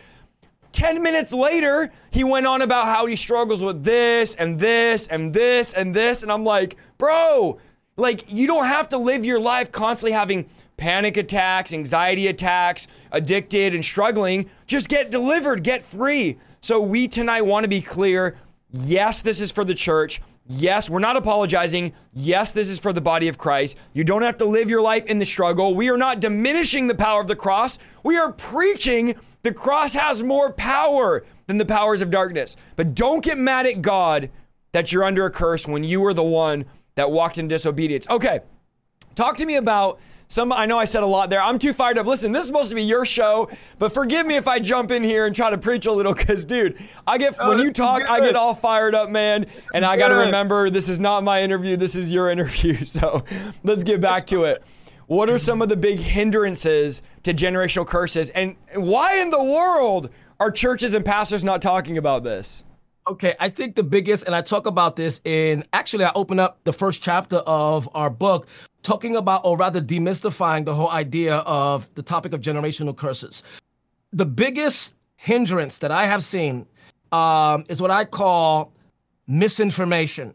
10 0.74 1.04
minutes 1.04 1.32
later, 1.32 1.92
he 2.10 2.24
went 2.24 2.48
on 2.48 2.62
about 2.62 2.86
how 2.86 3.06
he 3.06 3.16
struggles 3.16 3.64
with 3.64 3.84
this 3.84 4.34
and 4.36 4.60
this 4.60 5.08
and 5.08 5.32
this 5.32 5.74
and 5.74 5.94
this. 5.94 6.24
And 6.24 6.32
I'm 6.32 6.44
like, 6.44 6.78
bro, 6.98 7.60
like, 7.96 8.34
you 8.34 8.48
don't 8.48 8.66
have 8.66 8.90
to 8.90 8.98
live 8.98 9.24
your 9.24 9.40
life 9.40 9.72
constantly 9.72 10.14
having 10.14 10.50
panic 10.76 11.16
attacks, 11.16 11.74
anxiety 11.74 12.26
attacks, 12.26 12.88
addicted 13.12 13.76
and 13.76 13.86
struggling. 13.86 14.50
Just 14.66 14.90
get 14.90 15.12
delivered, 15.12 15.64
get 15.64 15.84
free. 15.84 16.40
So, 16.60 16.82
we 16.82 17.08
tonight 17.08 17.42
want 17.42 17.66
to 17.66 17.70
be 17.70 17.82
clear 17.82 18.36
yes, 18.76 19.22
this 19.22 19.40
is 19.40 19.52
for 19.52 19.64
the 19.64 19.76
church. 19.76 20.20
Yes, 20.48 20.90
we're 20.90 21.00
not 21.00 21.16
apologizing. 21.16 21.94
Yes, 22.14 22.52
this 22.52 22.70
is 22.70 22.80
for 22.80 22.92
the 22.92 23.02
body 23.02 23.28
of 23.30 23.38
Christ. 23.38 23.78
You 23.94 24.04
don't 24.04 24.24
have 24.24 24.38
to 24.38 24.46
live 24.46 24.70
your 24.70 24.82
life 24.82 25.06
in 25.06 25.20
the 25.20 25.26
struggle. 25.26 25.74
We 25.74 25.90
are 25.90 25.98
not 25.98 26.20
diminishing 26.20 26.88
the 26.88 26.96
power 26.96 27.22
of 27.22 27.28
the 27.28 27.36
cross. 27.36 27.80
We 28.04 28.18
are 28.18 28.32
preaching 28.32 29.16
the 29.44 29.54
cross 29.54 29.94
has 29.94 30.24
more 30.24 30.52
power 30.54 31.26
than 31.48 31.58
the 31.58 31.66
powers 31.66 32.02
of 32.02 32.10
darkness. 32.10 32.56
But 32.76 32.96
don't 32.96 33.24
get 33.24 33.38
mad 33.38 33.66
at 33.66 33.82
God 33.82 34.30
that 34.72 34.92
you're 34.92 35.04
under 35.04 35.26
a 35.26 35.32
curse 35.32 35.68
when 35.68 35.84
you 35.84 36.02
were 36.02 36.14
the 36.14 36.24
one 36.24 36.66
that 36.96 37.12
walked 37.12 37.38
in 37.38 37.48
disobedience. 37.48 38.08
Okay, 38.10 38.40
talk 39.16 39.38
to 39.38 39.46
me 39.46 39.56
about 39.56 40.00
some 40.34 40.52
I 40.52 40.66
know 40.66 40.80
I 40.80 40.86
said 40.86 41.04
a 41.04 41.08
lot 41.08 41.30
there. 41.30 41.42
I'm 41.42 41.60
too 41.60 41.74
fired 41.74 42.00
up. 42.00 42.08
Listen, 42.08 42.32
this 42.32 42.42
is 42.42 42.48
supposed 42.48 42.70
to 42.70 42.76
be 42.76 42.82
your 42.82 43.06
show, 43.06 43.52
but 43.78 43.94
forgive 43.94 44.26
me 44.26 44.36
if 44.36 44.48
I 44.48 44.58
jump 44.58 44.90
in 44.90 45.04
here 45.04 45.28
and 45.28 45.36
try 45.36 45.52
to 45.52 45.60
preach 45.60 45.86
a 45.86 45.92
little 45.92 46.16
cuz 46.16 46.44
dude, 46.44 46.80
I 47.06 47.20
get 47.20 47.36
oh, 47.40 47.50
when 47.50 47.60
you 47.60 47.72
talk, 47.72 48.00
good. 48.00 48.10
I 48.10 48.20
get 48.20 48.36
all 48.36 48.56
fired 48.56 48.96
up, 48.96 49.12
man. 49.12 49.46
And 49.76 49.86
I 49.86 49.96
got 49.96 50.08
to 50.08 50.16
remember 50.16 50.72
this 50.72 50.90
is 50.90 51.00
not 51.00 51.24
my 51.24 51.44
interview, 51.44 51.78
this 51.78 51.96
is 51.96 52.12
your 52.12 52.30
interview. 52.36 52.84
So, 52.84 53.24
let's 53.64 53.84
get 53.84 54.02
back 54.02 54.26
to 54.28 54.46
it. 54.46 54.64
what 55.06 55.30
are 55.30 55.38
some 55.38 55.62
of 55.62 55.70
the 55.70 55.76
big 55.76 56.00
hindrances 56.00 57.04
to 57.22 57.34
generational 57.34 57.86
curses? 57.86 58.32
And 58.32 58.56
why 58.74 59.22
in 59.22 59.30
the 59.30 59.44
world 59.44 60.10
are 60.40 60.50
churches 60.50 60.96
and 60.96 61.06
pastors 61.06 61.44
not 61.44 61.62
talking 61.62 62.00
about 62.00 62.24
this? 62.24 62.64
Okay, 63.08 63.36
I 63.40 63.50
think 63.50 63.76
the 63.76 63.84
biggest, 63.84 64.24
and 64.24 64.34
I 64.34 64.42
talk 64.42 64.66
about 64.66 64.96
this 64.96 65.22
in 65.26 65.64
actually, 65.74 66.06
I 66.06 66.12
open 66.16 66.40
up 66.40 66.58
the 66.64 66.74
first 66.74 67.04
chapter 67.04 67.38
of 67.38 67.88
our 67.94 68.10
book 68.10 68.48
talking 68.84 69.16
about, 69.16 69.42
or 69.44 69.58
rather 69.58 69.82
demystifying 69.82 70.66
the 70.66 70.76
whole 70.76 70.92
idea 70.92 71.38
of 71.38 71.88
the 71.96 72.04
topic 72.04 72.34
of 72.34 72.42
generational 72.42 72.96
curses. 72.96 73.42
The 74.12 74.26
biggest 74.26 74.94
hindrance 75.16 75.80
that 75.80 75.92
I 75.92 76.06
have 76.06 76.24
seen 76.24 76.68
um, 77.12 77.66
is 77.70 77.82
what 77.82 77.92
I 77.92 78.06
call 78.06 78.74
misinformation. 79.28 80.34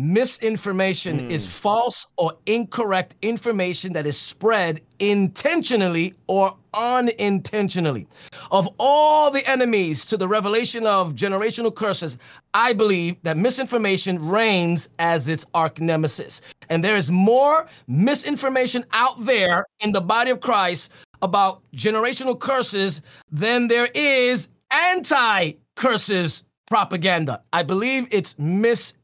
Misinformation 0.00 1.20
mm. 1.20 1.30
is 1.30 1.46
false 1.46 2.06
or 2.16 2.32
incorrect 2.46 3.16
information 3.20 3.92
that 3.92 4.06
is 4.06 4.16
spread 4.16 4.80
intentionally 4.98 6.14
or 6.26 6.56
unintentionally. 6.72 8.08
Of 8.50 8.66
all 8.78 9.30
the 9.30 9.46
enemies 9.46 10.06
to 10.06 10.16
the 10.16 10.26
revelation 10.26 10.86
of 10.86 11.14
generational 11.14 11.74
curses, 11.74 12.16
I 12.54 12.72
believe 12.72 13.16
that 13.24 13.36
misinformation 13.36 14.26
reigns 14.26 14.88
as 14.98 15.28
its 15.28 15.44
arch 15.52 15.80
nemesis. 15.80 16.40
And 16.70 16.82
there 16.82 16.96
is 16.96 17.10
more 17.10 17.66
misinformation 17.86 18.86
out 18.92 19.22
there 19.26 19.66
in 19.80 19.92
the 19.92 20.00
body 20.00 20.30
of 20.30 20.40
Christ 20.40 20.88
about 21.20 21.60
generational 21.76 22.40
curses 22.40 23.02
than 23.30 23.68
there 23.68 23.90
is 23.94 24.48
anti 24.70 25.52
curses 25.76 26.44
propaganda. 26.68 27.42
I 27.52 27.64
believe 27.64 28.08
it's 28.10 28.34
misinformation 28.38 28.96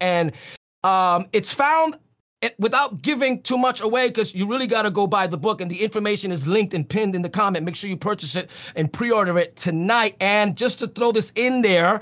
and 0.00 0.32
um, 0.84 1.26
it's 1.32 1.52
found 1.52 1.96
it, 2.42 2.58
without 2.58 3.02
giving 3.02 3.40
too 3.42 3.56
much 3.56 3.80
away 3.80 4.08
because 4.08 4.34
you 4.34 4.46
really 4.46 4.66
got 4.66 4.82
to 4.82 4.90
go 4.90 5.06
buy 5.06 5.26
the 5.26 5.36
book 5.36 5.60
and 5.60 5.70
the 5.70 5.80
information 5.80 6.32
is 6.32 6.46
linked 6.46 6.74
and 6.74 6.88
pinned 6.88 7.14
in 7.14 7.22
the 7.22 7.30
comment. 7.30 7.64
Make 7.64 7.76
sure 7.76 7.88
you 7.88 7.96
purchase 7.96 8.34
it 8.34 8.50
and 8.74 8.92
pre-order 8.92 9.38
it 9.38 9.54
tonight. 9.56 10.16
And 10.20 10.56
just 10.56 10.80
to 10.80 10.88
throw 10.88 11.12
this 11.12 11.30
in 11.36 11.62
there, 11.62 12.00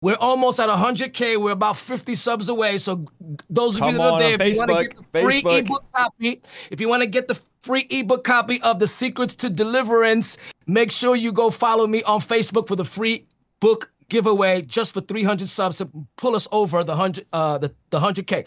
we're 0.00 0.16
almost 0.16 0.60
at 0.60 0.68
100K. 0.68 1.40
We're 1.40 1.50
about 1.50 1.76
50 1.76 2.14
subs 2.14 2.48
away. 2.48 2.78
So 2.78 3.04
those 3.50 3.74
of 3.74 3.80
Come 3.80 3.92
you 3.92 3.98
that 3.98 4.12
are 4.12 4.18
there, 4.18 4.40
if 4.40 4.54
you 4.54 4.58
want 4.58 4.70
to 4.70 4.88
get 4.88 4.96
the 4.96 5.20
free 5.20 5.42
Facebook. 5.42 5.58
ebook 5.58 5.84
copy, 5.92 6.42
if 6.70 6.80
you 6.80 6.88
want 6.88 7.02
to 7.02 7.08
get 7.08 7.28
the 7.28 7.38
free 7.62 7.86
ebook 7.90 8.24
copy 8.24 8.62
of 8.62 8.78
The 8.78 8.86
Secrets 8.86 9.34
to 9.36 9.50
Deliverance, 9.50 10.36
make 10.66 10.90
sure 10.90 11.16
you 11.16 11.32
go 11.32 11.50
follow 11.50 11.86
me 11.86 12.02
on 12.04 12.20
Facebook 12.20 12.68
for 12.68 12.76
the 12.76 12.84
free 12.84 13.26
book 13.58 13.90
giveaway 14.10 14.60
just 14.62 14.92
for 14.92 15.00
300 15.00 15.48
subs 15.48 15.76
to 15.78 15.88
pull 16.16 16.36
us 16.36 16.46
over 16.52 16.84
the 16.84 16.92
100 16.92 17.26
uh 17.32 17.56
the, 17.56 17.72
the 17.90 17.98
100k 17.98 18.46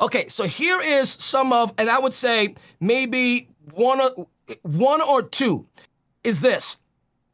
okay 0.00 0.26
so 0.28 0.44
here 0.44 0.80
is 0.80 1.10
some 1.10 1.52
of 1.52 1.74
and 1.76 1.90
i 1.90 1.98
would 1.98 2.14
say 2.14 2.54
maybe 2.80 3.48
one 3.74 4.00
or 4.00 4.26
one 4.62 5.00
or 5.00 5.22
two 5.22 5.66
is 6.24 6.40
this. 6.40 6.76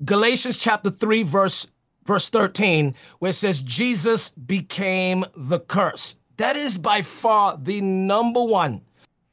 Galatians 0.04 0.56
chapter 0.56 0.90
3 0.90 1.22
verse 1.22 1.66
verse 2.04 2.28
13 2.28 2.94
where 3.18 3.30
it 3.30 3.34
says 3.34 3.60
jesus 3.60 4.30
became 4.30 5.24
the 5.36 5.60
curse. 5.60 6.16
That 6.36 6.56
is 6.56 6.76
by 6.76 7.00
far 7.00 7.58
the 7.60 7.80
number 7.80 8.42
one 8.42 8.80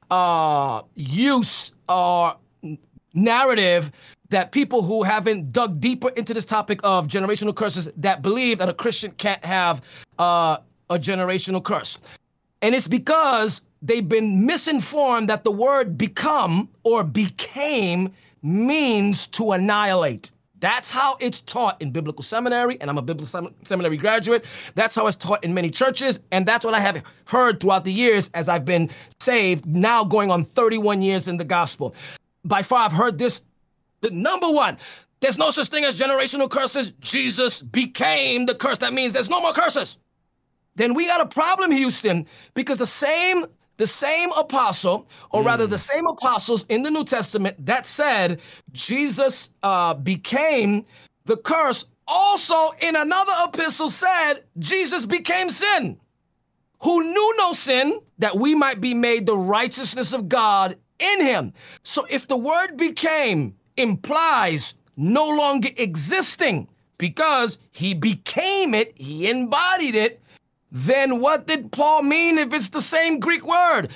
uh 0.09 0.81
use 0.95 1.71
or 1.89 2.35
narrative 3.13 3.91
that 4.33 4.51
people 4.51 4.81
who 4.81 5.03
haven't 5.03 5.51
dug 5.51 5.79
deeper 5.79 6.09
into 6.09 6.33
this 6.33 6.45
topic 6.45 6.79
of 6.83 7.07
generational 7.07 7.55
curses 7.55 7.89
that 7.97 8.21
believe 8.21 8.57
that 8.57 8.69
a 8.69 8.73
Christian 8.73 9.11
can't 9.11 9.43
have 9.45 9.81
uh, 10.19 10.57
a 10.89 10.97
generational 10.97 11.63
curse. 11.63 11.97
And 12.61 12.73
it's 12.73 12.87
because 12.87 13.61
they've 13.81 14.07
been 14.07 14.45
misinformed 14.45 15.29
that 15.29 15.43
the 15.43 15.51
word 15.51 15.97
become 15.97 16.69
or 16.83 17.03
became 17.03 18.11
means 18.41 19.27
to 19.27 19.51
annihilate. 19.51 20.31
That's 20.59 20.89
how 20.89 21.17
it's 21.19 21.41
taught 21.41 21.81
in 21.81 21.91
biblical 21.91 22.23
seminary, 22.23 22.79
and 22.79 22.89
I'm 22.89 22.97
a 22.97 23.01
biblical 23.01 23.51
seminary 23.63 23.97
graduate. 23.97 24.45
That's 24.75 24.95
how 24.95 25.07
it's 25.07 25.17
taught 25.17 25.43
in 25.43 25.53
many 25.53 25.69
churches, 25.69 26.21
and 26.31 26.45
that's 26.45 26.63
what 26.63 26.73
I 26.73 26.79
have 26.79 27.03
heard 27.25 27.59
throughout 27.59 27.83
the 27.83 27.91
years 27.91 28.29
as 28.33 28.47
I've 28.47 28.63
been 28.63 28.89
saved, 29.19 29.65
now 29.65 30.05
going 30.05 30.31
on 30.31 30.45
31 30.45 31.01
years 31.01 31.27
in 31.27 31.35
the 31.35 31.43
gospel. 31.43 31.93
By 32.45 32.61
far, 32.61 32.85
I've 32.85 32.93
heard 32.93 33.17
this 33.17 33.41
the 34.03 34.11
number 34.11 34.49
one, 34.49 34.77
there's 35.21 35.37
no 35.37 35.49
such 35.49 35.69
thing 35.69 35.85
as 35.85 35.97
generational 35.97 36.49
curses. 36.49 36.91
Jesus 36.99 37.61
became 37.61 38.45
the 38.45 38.53
curse. 38.53 38.77
That 38.77 38.93
means 38.93 39.13
there's 39.13 39.29
no 39.29 39.41
more 39.41 39.53
curses. 39.53 39.97
Then 40.75 40.93
we 40.93 41.07
got 41.07 41.21
a 41.21 41.25
problem, 41.25 41.71
Houston, 41.71 42.27
because 42.53 42.77
the 42.77 42.85
same 42.85 43.45
the 43.77 43.87
same 43.87 44.31
apostle, 44.33 45.07
or 45.31 45.41
mm. 45.41 45.45
rather 45.45 45.65
the 45.65 45.79
same 45.79 46.05
apostles 46.05 46.63
in 46.69 46.83
the 46.83 46.91
New 46.91 47.03
Testament 47.03 47.55
that 47.65 47.87
said 47.87 48.39
Jesus 48.71 49.49
uh, 49.63 49.95
became 49.95 50.85
the 51.25 51.37
curse, 51.37 51.85
also 52.07 52.71
in 52.81 52.95
another 52.95 53.31
epistle 53.45 53.89
said 53.89 54.43
Jesus 54.59 55.05
became 55.05 55.49
sin, 55.49 55.97
who 56.83 57.01
knew 57.01 57.33
no 57.37 57.53
sin, 57.53 57.99
that 58.19 58.37
we 58.37 58.53
might 58.53 58.79
be 58.79 58.93
made 58.93 59.25
the 59.25 59.37
righteousness 59.37 60.13
of 60.13 60.29
God 60.29 60.75
in 60.99 61.21
him. 61.21 61.51
So 61.81 62.05
if 62.09 62.27
the 62.27 62.37
word 62.37 62.77
became 62.77 63.55
implies 63.77 64.73
no 64.97 65.27
longer 65.27 65.69
existing 65.77 66.67
because 66.97 67.57
he 67.71 67.93
became 67.93 68.73
it, 68.73 68.93
he 68.95 69.29
embodied 69.29 69.95
it, 69.95 70.21
then 70.71 71.19
what 71.19 71.47
did 71.47 71.71
Paul 71.71 72.03
mean 72.03 72.37
if 72.37 72.53
it's 72.53 72.69
the 72.69 72.81
same 72.81 73.19
Greek 73.19 73.45
word? 73.45 73.89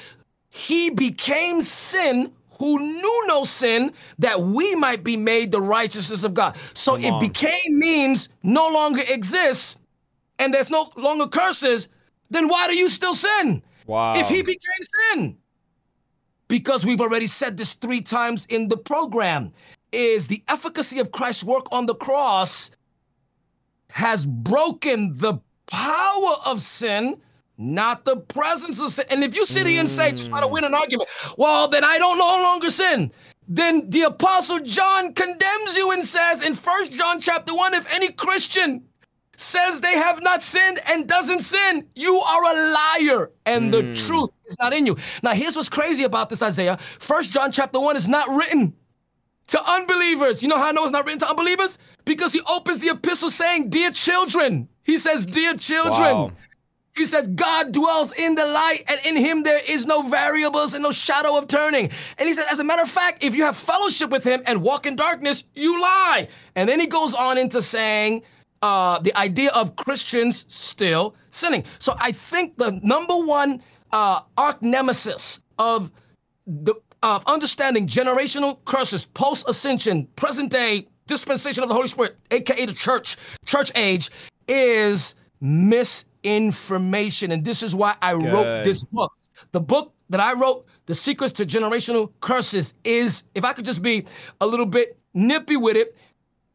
He 0.50 0.90
became 0.90 1.62
sin 1.62 2.32
who 2.52 2.80
knew 2.80 3.28
no 3.28 3.46
sin 3.46 3.94
that 4.20 4.42
we 4.42 4.76
might 4.76 5.04
be 5.04 5.16
made 5.16 5.52
the 5.52 5.62
righteousness 5.62 6.24
of 6.24 6.34
God. 6.34 6.56
So 6.74 6.94
Come 6.94 7.04
if 7.04 7.14
on. 7.14 7.20
became 7.20 7.80
means 7.80 8.30
no 8.44 8.68
longer 8.68 9.04
exists 9.08 9.78
and 10.40 10.54
there's 10.54 10.70
no 10.70 10.90
longer 10.96 11.28
curses, 11.28 11.88
then 12.30 12.48
why 12.48 12.68
do 12.68 12.76
you 12.76 12.90
still 12.90 13.16
sin? 13.16 13.62
Wow. 13.86 14.16
If 14.16 14.28
he 14.28 14.42
became 14.42 14.84
sin 15.12 15.38
because 16.48 16.86
we've 16.86 17.02
already 17.02 17.28
said 17.28 17.58
this 17.58 17.74
three 17.74 18.02
times 18.02 18.46
in 18.50 18.68
the 18.68 18.78
program, 18.78 19.52
is 19.92 20.28
the 20.28 20.44
efficacy 20.48 21.00
of 21.00 21.12
Christ's 21.12 21.44
work 21.44 21.66
on 21.72 21.86
the 21.86 21.96
cross 21.96 22.72
has 23.90 24.26
broken 24.26 25.18
the 25.18 25.36
power 25.68 26.36
of 26.46 26.62
sin, 26.62 27.18
not 27.58 28.06
the 28.06 28.18
presence 28.18 28.82
of 28.82 28.94
sin. 28.94 29.06
And 29.10 29.24
if 29.24 29.34
you 29.34 29.46
sit 29.46 29.66
here 29.66 29.80
and 29.80 29.90
say, 29.90 30.12
try 30.12 30.42
to 30.42 30.48
win 30.48 30.64
an 30.64 30.74
argument, 30.74 31.10
well, 31.38 31.68
then 31.68 31.84
I 31.84 31.98
don't 31.98 32.18
no 32.18 32.26
longer 32.26 32.70
sin. 32.70 33.12
Then 33.48 33.90
the 33.90 34.02
apostle 34.04 34.60
John 34.60 35.14
condemns 35.14 35.76
you 35.76 35.92
and 35.92 36.06
says 36.06 36.44
in 36.44 36.54
First 36.54 36.92
John 36.92 37.22
chapter 37.22 37.56
1, 37.56 37.74
if 37.74 37.88
any 37.94 38.12
Christian 38.12 38.84
says 39.38 39.80
they 39.80 39.94
have 39.94 40.22
not 40.22 40.42
sinned 40.42 40.80
and 40.88 41.08
doesn't 41.08 41.42
sin, 41.42 41.86
you 41.96 42.20
are 42.20 42.44
a 42.44 42.72
liar 42.74 43.32
and 43.46 43.72
mm. 43.72 43.72
the 43.72 44.08
truth 44.08 44.32
is 44.46 44.58
not 44.60 44.74
in 44.74 44.86
you. 44.86 44.98
Now, 45.24 45.34
here's 45.34 45.56
what's 45.56 45.70
crazy 45.70 46.04
about 46.04 46.30
this, 46.30 46.42
Isaiah. 46.42 46.78
First 47.00 47.30
John 47.30 47.52
chapter 47.52 47.80
1 47.80 47.96
is 47.96 48.08
not 48.08 48.28
written 48.36 48.74
to 49.48 49.72
unbelievers. 49.72 50.42
You 50.42 50.48
know 50.50 50.58
how 50.58 50.68
I 50.68 50.72
know 50.72 50.84
it's 50.84 50.92
not 50.92 51.06
written 51.06 51.20
to 51.20 51.30
unbelievers? 51.30 51.78
Because 52.04 52.34
he 52.34 52.42
opens 52.42 52.80
the 52.80 52.90
epistle 52.90 53.30
saying, 53.30 53.70
Dear 53.70 53.92
children. 53.92 54.68
He 54.84 54.98
says, 54.98 55.26
Dear 55.26 55.56
children. 55.56 56.18
Wow. 56.18 56.32
He 56.96 57.06
says, 57.06 57.28
God 57.28 57.74
dwells 57.74 58.12
in 58.14 58.34
the 58.34 58.46
light, 58.46 58.84
and 58.88 59.00
in 59.06 59.16
him 59.16 59.44
there 59.44 59.60
is 59.60 59.86
no 59.86 60.02
variables 60.10 60.74
and 60.74 60.82
no 60.82 60.92
shadow 60.92 61.38
of 61.38 61.48
turning. 61.48 61.92
And 62.18 62.28
he 62.28 62.34
said, 62.34 62.48
As 62.50 62.58
a 62.58 62.64
matter 62.64 62.82
of 62.82 62.90
fact, 62.90 63.24
if 63.24 63.36
you 63.36 63.44
have 63.44 63.56
fellowship 63.56 64.10
with 64.10 64.24
him 64.24 64.42
and 64.48 64.64
walk 64.64 64.88
in 64.88 64.96
darkness, 64.96 65.44
you 65.54 65.80
lie. 65.80 66.28
And 66.56 66.68
then 66.68 66.80
he 66.80 66.88
goes 66.88 67.14
on 67.14 67.38
into 67.38 67.62
saying, 67.62 68.24
uh, 68.62 69.00
the 69.00 69.16
idea 69.18 69.50
of 69.52 69.76
Christians 69.76 70.46
still 70.48 71.16
sinning. 71.30 71.64
So 71.80 71.96
I 72.00 72.12
think 72.12 72.58
the 72.58 72.80
number 72.84 73.16
one 73.16 73.62
uh, 73.92 74.22
arch 74.38 74.62
nemesis 74.62 75.40
of 75.58 75.92
the 76.46 76.76
of 77.04 77.24
understanding 77.28 77.88
generational 77.88 78.58
curses, 78.66 79.06
post 79.06 79.48
ascension, 79.48 80.08
present 80.16 80.52
day 80.52 80.88
dispensation 81.06 81.64
of 81.64 81.70
the 81.70 81.76
Holy 81.76 81.88
Spirit, 81.88 82.18
aka 82.32 82.66
the 82.66 82.74
church, 82.74 83.18
church 83.46 83.72
age, 83.76 84.10
is 84.48 85.16
misinformation. 85.42 87.32
And 87.32 87.46
this 87.46 87.62
is 87.64 87.76
why 87.76 87.96
I 88.02 88.14
That's 88.14 88.26
wrote 88.26 88.64
this 88.64 88.84
book. 88.84 89.14
The 89.52 89.60
book 89.60 89.94
that 90.10 90.20
I 90.20 90.34
wrote, 90.34 90.66
The 90.88 90.96
Secrets 90.96 91.34
to 91.34 91.46
Generational 91.46 92.12
Curses, 92.22 92.74
is, 92.84 93.24
if 93.36 93.44
I 93.44 93.54
could 93.54 93.66
just 93.66 93.82
be 93.82 94.06
a 94.42 94.48
little 94.48 94.66
bit 94.66 94.98
nippy 95.14 95.58
with 95.58 95.78
it, 95.78 95.96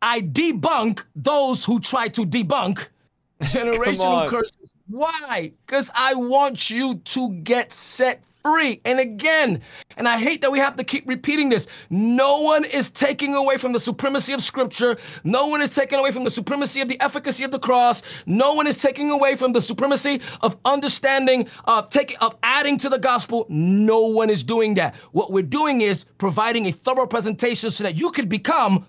I 0.02 0.20
debunk 0.20 1.02
those 1.14 1.64
who 1.64 1.78
try 1.78 2.08
to 2.08 2.26
debunk 2.26 2.86
generational 3.42 4.28
curses. 4.28 4.74
Why? 4.88 5.52
Because 5.64 5.90
I 5.94 6.14
want 6.14 6.68
you 6.68 6.96
to 6.96 7.30
get 7.30 7.72
set 7.72 8.22
free. 8.42 8.80
And 8.84 8.98
again, 8.98 9.62
and 9.96 10.08
I 10.08 10.18
hate 10.18 10.40
that 10.40 10.50
we 10.50 10.58
have 10.58 10.76
to 10.76 10.84
keep 10.84 11.06
repeating 11.08 11.48
this. 11.48 11.66
No 11.90 12.40
one 12.40 12.64
is 12.64 12.90
taking 12.90 13.34
away 13.34 13.56
from 13.56 13.72
the 13.72 13.80
supremacy 13.80 14.32
of 14.32 14.42
Scripture. 14.42 14.96
No 15.24 15.46
one 15.46 15.62
is 15.62 15.70
taking 15.70 15.98
away 15.98 16.10
from 16.10 16.24
the 16.24 16.30
supremacy 16.30 16.80
of 16.80 16.88
the 16.88 17.00
efficacy 17.00 17.44
of 17.44 17.50
the 17.50 17.58
cross. 17.58 18.02
No 18.26 18.54
one 18.54 18.66
is 18.66 18.76
taking 18.76 19.10
away 19.10 19.36
from 19.36 19.52
the 19.52 19.62
supremacy 19.62 20.20
of 20.40 20.56
understanding, 20.64 21.48
uh, 21.66 21.78
of 21.78 21.90
taking, 21.90 22.16
of 22.18 22.36
adding 22.42 22.78
to 22.78 22.88
the 22.88 22.98
gospel. 22.98 23.46
No 23.48 24.00
one 24.00 24.30
is 24.30 24.42
doing 24.42 24.74
that. 24.74 24.96
What 25.12 25.30
we're 25.30 25.42
doing 25.42 25.80
is 25.80 26.04
providing 26.18 26.66
a 26.66 26.72
thorough 26.72 27.06
presentation 27.06 27.70
so 27.70 27.84
that 27.84 27.94
you 27.94 28.10
could 28.10 28.28
become 28.28 28.86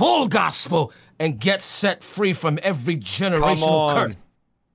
full 0.00 0.28
gospel 0.28 0.92
and 1.18 1.38
get 1.38 1.60
set 1.60 2.02
free 2.02 2.32
from 2.32 2.58
every 2.62 2.96
generational 2.96 3.92
curse 3.92 4.16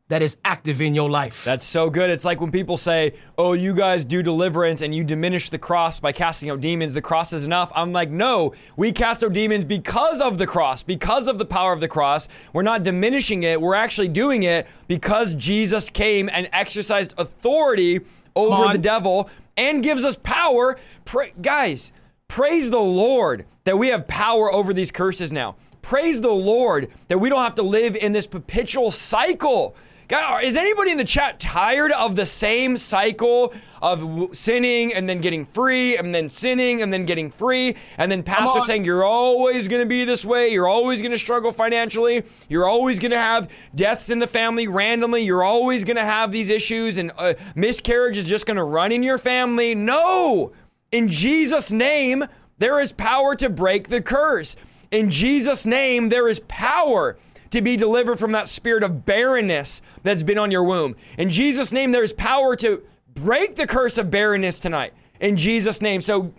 that 0.08 0.22
is 0.22 0.38
active 0.46 0.82
in 0.82 0.94
your 0.94 1.10
life. 1.10 1.42
That's 1.44 1.64
so 1.64 1.90
good. 1.90 2.12
It's 2.12 2.24
like 2.24 2.40
when 2.40 2.52
people 2.52 2.78
say, 2.78 3.16
Oh, 3.36 3.54
you 3.54 3.74
guys 3.74 4.06
do 4.06 4.22
deliverance 4.22 4.84
and 4.84 4.94
you 4.94 5.04
diminish 5.04 5.50
the 5.50 5.58
cross 5.58 6.00
by 6.00 6.12
casting 6.12 6.52
out 6.52 6.62
demons. 6.62 6.94
The 6.94 7.02
cross 7.02 7.34
is 7.34 7.44
enough. 7.44 7.72
I'm 7.74 7.92
like, 7.92 8.12
No, 8.12 8.54
we 8.78 8.92
cast 8.92 9.24
out 9.24 9.34
demons 9.34 9.66
because 9.66 10.22
of 10.22 10.38
the 10.38 10.46
cross, 10.46 10.84
because 10.84 11.28
of 11.28 11.40
the 11.40 11.46
power 11.46 11.74
of 11.74 11.80
the 11.80 11.88
cross. 11.88 12.28
We're 12.54 12.62
not 12.62 12.84
diminishing 12.84 13.42
it. 13.42 13.60
We're 13.60 13.74
actually 13.74 14.10
doing 14.10 14.44
it 14.44 14.68
because 14.88 15.34
Jesus 15.34 15.90
came 15.90 16.30
and 16.32 16.48
exercised 16.54 17.16
authority 17.18 18.02
over 18.36 18.72
the 18.72 18.78
devil 18.78 19.32
and 19.58 19.82
gives 19.82 20.06
us 20.06 20.18
power. 20.18 20.78
Pra- 21.04 21.32
guys, 21.42 21.92
praise 22.28 22.70
the 22.70 22.80
Lord 22.80 23.48
that 23.66 23.78
we 23.78 23.90
have 23.90 24.08
power 24.08 24.52
over 24.52 24.74
these 24.74 24.92
curses 24.92 25.32
now. 25.32 25.56
Praise 25.82 26.22
the 26.22 26.32
Lord 26.32 26.90
that 27.10 27.18
we 27.20 27.30
don't 27.30 27.44
have 27.44 27.56
to 27.56 27.64
live 27.64 27.96
in 27.96 28.12
this 28.12 28.28
perpetual 28.28 28.92
cycle. 28.92 29.76
God, 30.08 30.44
is 30.44 30.56
anybody 30.56 30.92
in 30.92 31.00
the 31.00 31.04
chat 31.04 31.40
tired 31.40 31.92
of 31.92 32.16
the 32.16 32.28
same 32.28 32.78
cycle 32.78 33.54
of 33.82 34.36
sinning 34.36 34.94
and 34.94 35.10
then 35.10 35.20
getting 35.20 35.46
free 35.46 35.98
and 35.98 36.14
then 36.14 36.30
sinning 36.30 36.84
and 36.84 36.94
then 36.94 37.06
getting 37.06 37.32
free 37.32 37.76
and 37.98 38.12
then 38.12 38.22
pastor 38.22 38.60
saying 38.60 38.86
you're 38.86 39.04
always 39.04 39.68
going 39.68 39.82
to 39.82 39.88
be 39.88 40.06
this 40.06 40.24
way, 40.24 40.50
you're 40.50 40.68
always 40.68 41.02
going 41.02 41.12
to 41.12 41.18
struggle 41.18 41.52
financially, 41.52 42.22
you're 42.48 42.68
always 42.68 43.00
going 43.00 43.12
to 43.12 43.18
have 43.18 43.50
deaths 43.74 44.12
in 44.12 44.20
the 44.20 44.28
family 44.28 44.68
randomly, 44.68 45.24
you're 45.24 45.44
always 45.44 45.84
going 45.84 45.98
to 45.98 46.06
have 46.06 46.32
these 46.32 46.50
issues 46.52 47.00
and 47.00 47.12
uh, 47.18 47.34
miscarriage 47.56 48.18
is 48.18 48.26
just 48.26 48.46
going 48.46 48.58
to 48.58 48.64
run 48.64 48.92
in 48.92 49.02
your 49.02 49.18
family? 49.18 49.74
No. 49.74 50.52
In 50.92 51.08
Jesus 51.08 51.72
name, 51.72 52.26
there 52.58 52.80
is 52.80 52.92
power 52.92 53.36
to 53.36 53.50
break 53.50 53.90
the 53.90 54.02
curse. 54.02 54.56
In 54.92 55.10
Jesus' 55.10 55.66
name, 55.66 56.10
there 56.10 56.28
is 56.28 56.40
power 56.42 57.18
to 57.50 57.62
be 57.62 57.76
delivered 57.76 58.18
from 58.18 58.32
that 58.34 58.48
spirit 58.48 58.84
of 58.84 59.06
barrenness 59.06 59.82
that's 60.04 60.24
been 60.24 60.38
on 60.38 60.52
your 60.52 60.64
womb. 60.64 60.96
In 61.18 61.30
Jesus' 61.30 61.72
name, 61.72 61.92
there's 61.92 62.14
power 62.14 62.56
to 62.58 62.84
break 63.14 63.56
the 63.56 63.68
curse 63.68 63.98
of 63.98 64.12
barrenness 64.12 64.60
tonight. 64.60 64.94
In 65.20 65.38
Jesus' 65.38 65.82
name. 65.82 66.02
So 66.02 66.34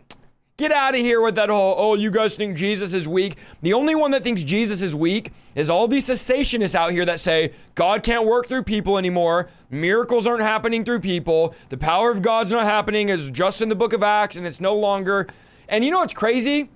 get 0.57 0.73
out 0.73 0.95
of 0.95 1.01
here 1.01 1.21
with 1.21 1.35
that 1.37 1.49
whole, 1.49 1.75
oh, 1.77 1.95
you 1.95 2.11
guys 2.11 2.37
think 2.37 2.57
Jesus 2.57 2.93
is 2.93 3.09
weak. 3.09 3.37
The 3.63 3.73
only 3.73 3.95
one 3.95 4.11
that 4.13 4.25
thinks 4.25 4.43
Jesus 4.43 4.83
is 4.83 4.95
weak 4.95 5.33
is 5.55 5.71
all 5.71 5.89
these 5.89 6.07
cessationists 6.07 6.75
out 6.75 6.93
here 6.93 7.05
that 7.07 7.21
say 7.21 7.53
God 7.75 8.03
can't 8.03 8.27
work 8.27 8.47
through 8.47 8.65
people 8.65 8.99
anymore. 8.99 9.49
Miracles 9.71 10.27
aren't 10.27 10.43
happening 10.43 10.85
through 10.85 11.01
people. 11.01 11.55
The 11.69 11.79
power 11.79 12.11
of 12.11 12.23
God's 12.23 12.53
not 12.53 12.65
happening. 12.65 13.09
It's 13.09 13.31
just 13.31 13.63
in 13.63 13.69
the 13.69 13.75
book 13.75 13.93
of 13.93 14.03
Acts 14.03 14.37
and 14.37 14.47
it's 14.47 14.61
no 14.61 14.75
longer. 14.75 15.27
And 15.69 15.85
you 15.85 15.91
know 15.91 16.01
what's 16.01 16.13
crazy? 16.13 16.71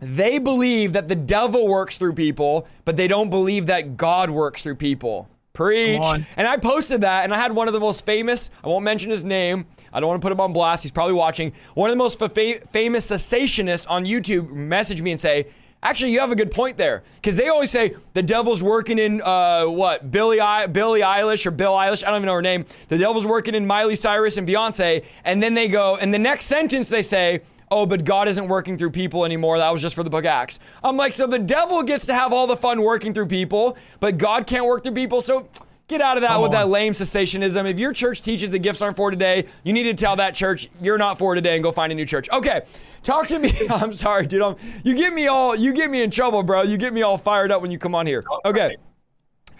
They 0.00 0.38
believe 0.38 0.92
that 0.92 1.08
the 1.08 1.14
devil 1.14 1.66
works 1.66 1.96
through 1.96 2.14
people, 2.14 2.66
but 2.84 2.96
they 2.96 3.08
don't 3.08 3.30
believe 3.30 3.66
that 3.66 3.96
God 3.96 4.30
works 4.30 4.62
through 4.62 4.76
people. 4.76 5.28
Preach. 5.54 6.02
And 6.36 6.46
I 6.46 6.58
posted 6.58 7.00
that, 7.00 7.24
and 7.24 7.32
I 7.32 7.38
had 7.38 7.52
one 7.52 7.66
of 7.66 7.72
the 7.72 7.80
most 7.80 8.04
famous, 8.04 8.50
I 8.62 8.68
won't 8.68 8.84
mention 8.84 9.10
his 9.10 9.24
name, 9.24 9.64
I 9.90 10.00
don't 10.00 10.08
want 10.08 10.20
to 10.20 10.24
put 10.24 10.32
him 10.32 10.40
on 10.40 10.52
blast, 10.52 10.82
he's 10.82 10.92
probably 10.92 11.14
watching. 11.14 11.52
One 11.72 11.88
of 11.88 11.94
the 11.94 11.96
most 11.96 12.18
fa- 12.18 12.28
famous 12.72 13.10
cessationists 13.10 13.86
on 13.88 14.04
YouTube 14.04 14.50
message 14.50 15.00
me 15.00 15.12
and 15.12 15.20
say, 15.20 15.46
Actually, 15.82 16.10
you 16.10 16.20
have 16.20 16.32
a 16.32 16.36
good 16.36 16.50
point 16.50 16.76
there, 16.76 17.04
because 17.16 17.36
they 17.36 17.48
always 17.48 17.70
say 17.70 17.94
the 18.12 18.22
devil's 18.22 18.62
working 18.62 18.98
in 18.98 19.22
uh, 19.22 19.64
what 19.64 20.10
Billy 20.10 20.40
I- 20.40 20.66
Billie 20.66 21.00
Eilish 21.02 21.46
or 21.46 21.50
Bill 21.52 21.72
Eilish. 21.72 22.02
I 22.02 22.08
don't 22.08 22.16
even 22.16 22.26
know 22.26 22.34
her 22.34 22.42
name. 22.42 22.64
The 22.88 22.98
devil's 22.98 23.26
working 23.26 23.54
in 23.54 23.66
Miley 23.66 23.94
Cyrus 23.94 24.36
and 24.36 24.48
Beyonce, 24.48 25.04
and 25.24 25.42
then 25.42 25.54
they 25.54 25.68
go, 25.68 25.96
and 25.96 26.12
the 26.12 26.18
next 26.18 26.46
sentence 26.46 26.88
they 26.88 27.02
say, 27.02 27.42
oh, 27.70 27.86
but 27.86 28.04
God 28.04 28.28
isn't 28.28 28.48
working 28.48 28.78
through 28.78 28.90
people 28.90 29.24
anymore. 29.24 29.58
That 29.58 29.72
was 29.72 29.82
just 29.82 29.94
for 29.94 30.02
the 30.02 30.10
book 30.10 30.24
Acts. 30.24 30.58
I'm 30.82 30.96
like, 30.96 31.12
so 31.12 31.26
the 31.26 31.38
devil 31.38 31.82
gets 31.82 32.06
to 32.06 32.14
have 32.14 32.32
all 32.32 32.46
the 32.46 32.56
fun 32.56 32.82
working 32.82 33.12
through 33.12 33.26
people, 33.26 33.76
but 34.00 34.18
God 34.18 34.46
can't 34.46 34.66
work 34.66 34.82
through 34.82 34.92
people. 34.92 35.20
So 35.20 35.48
get 35.88 36.00
out 36.00 36.16
of 36.16 36.22
that 36.22 36.30
Come 36.30 36.42
with 36.42 36.54
on. 36.54 36.60
that 36.62 36.68
lame 36.68 36.92
cessationism. 36.92 37.68
If 37.70 37.78
your 37.78 37.92
church 37.92 38.22
teaches 38.22 38.50
the 38.50 38.58
gifts 38.58 38.82
aren't 38.82 38.96
for 38.96 39.10
today, 39.10 39.46
you 39.64 39.72
need 39.72 39.84
to 39.84 39.94
tell 39.94 40.16
that 40.16 40.34
church 40.34 40.68
you're 40.80 40.98
not 40.98 41.18
for 41.18 41.34
today 41.34 41.54
and 41.54 41.62
go 41.62 41.72
find 41.72 41.92
a 41.92 41.94
new 41.94 42.06
church. 42.06 42.28
Okay, 42.30 42.62
talk 43.02 43.26
to 43.28 43.38
me. 43.38 43.52
I'm 43.70 43.92
sorry, 43.92 44.26
dude. 44.26 44.42
I'm, 44.42 44.56
you 44.84 44.94
get 44.94 45.12
me 45.12 45.26
all, 45.26 45.54
you 45.56 45.72
get 45.72 45.90
me 45.90 46.02
in 46.02 46.10
trouble, 46.10 46.42
bro. 46.42 46.62
You 46.62 46.76
get 46.76 46.92
me 46.92 47.02
all 47.02 47.18
fired 47.18 47.50
up 47.50 47.62
when 47.62 47.70
you 47.70 47.78
come 47.78 47.94
on 47.94 48.06
here. 48.06 48.24
Okay. 48.44 48.76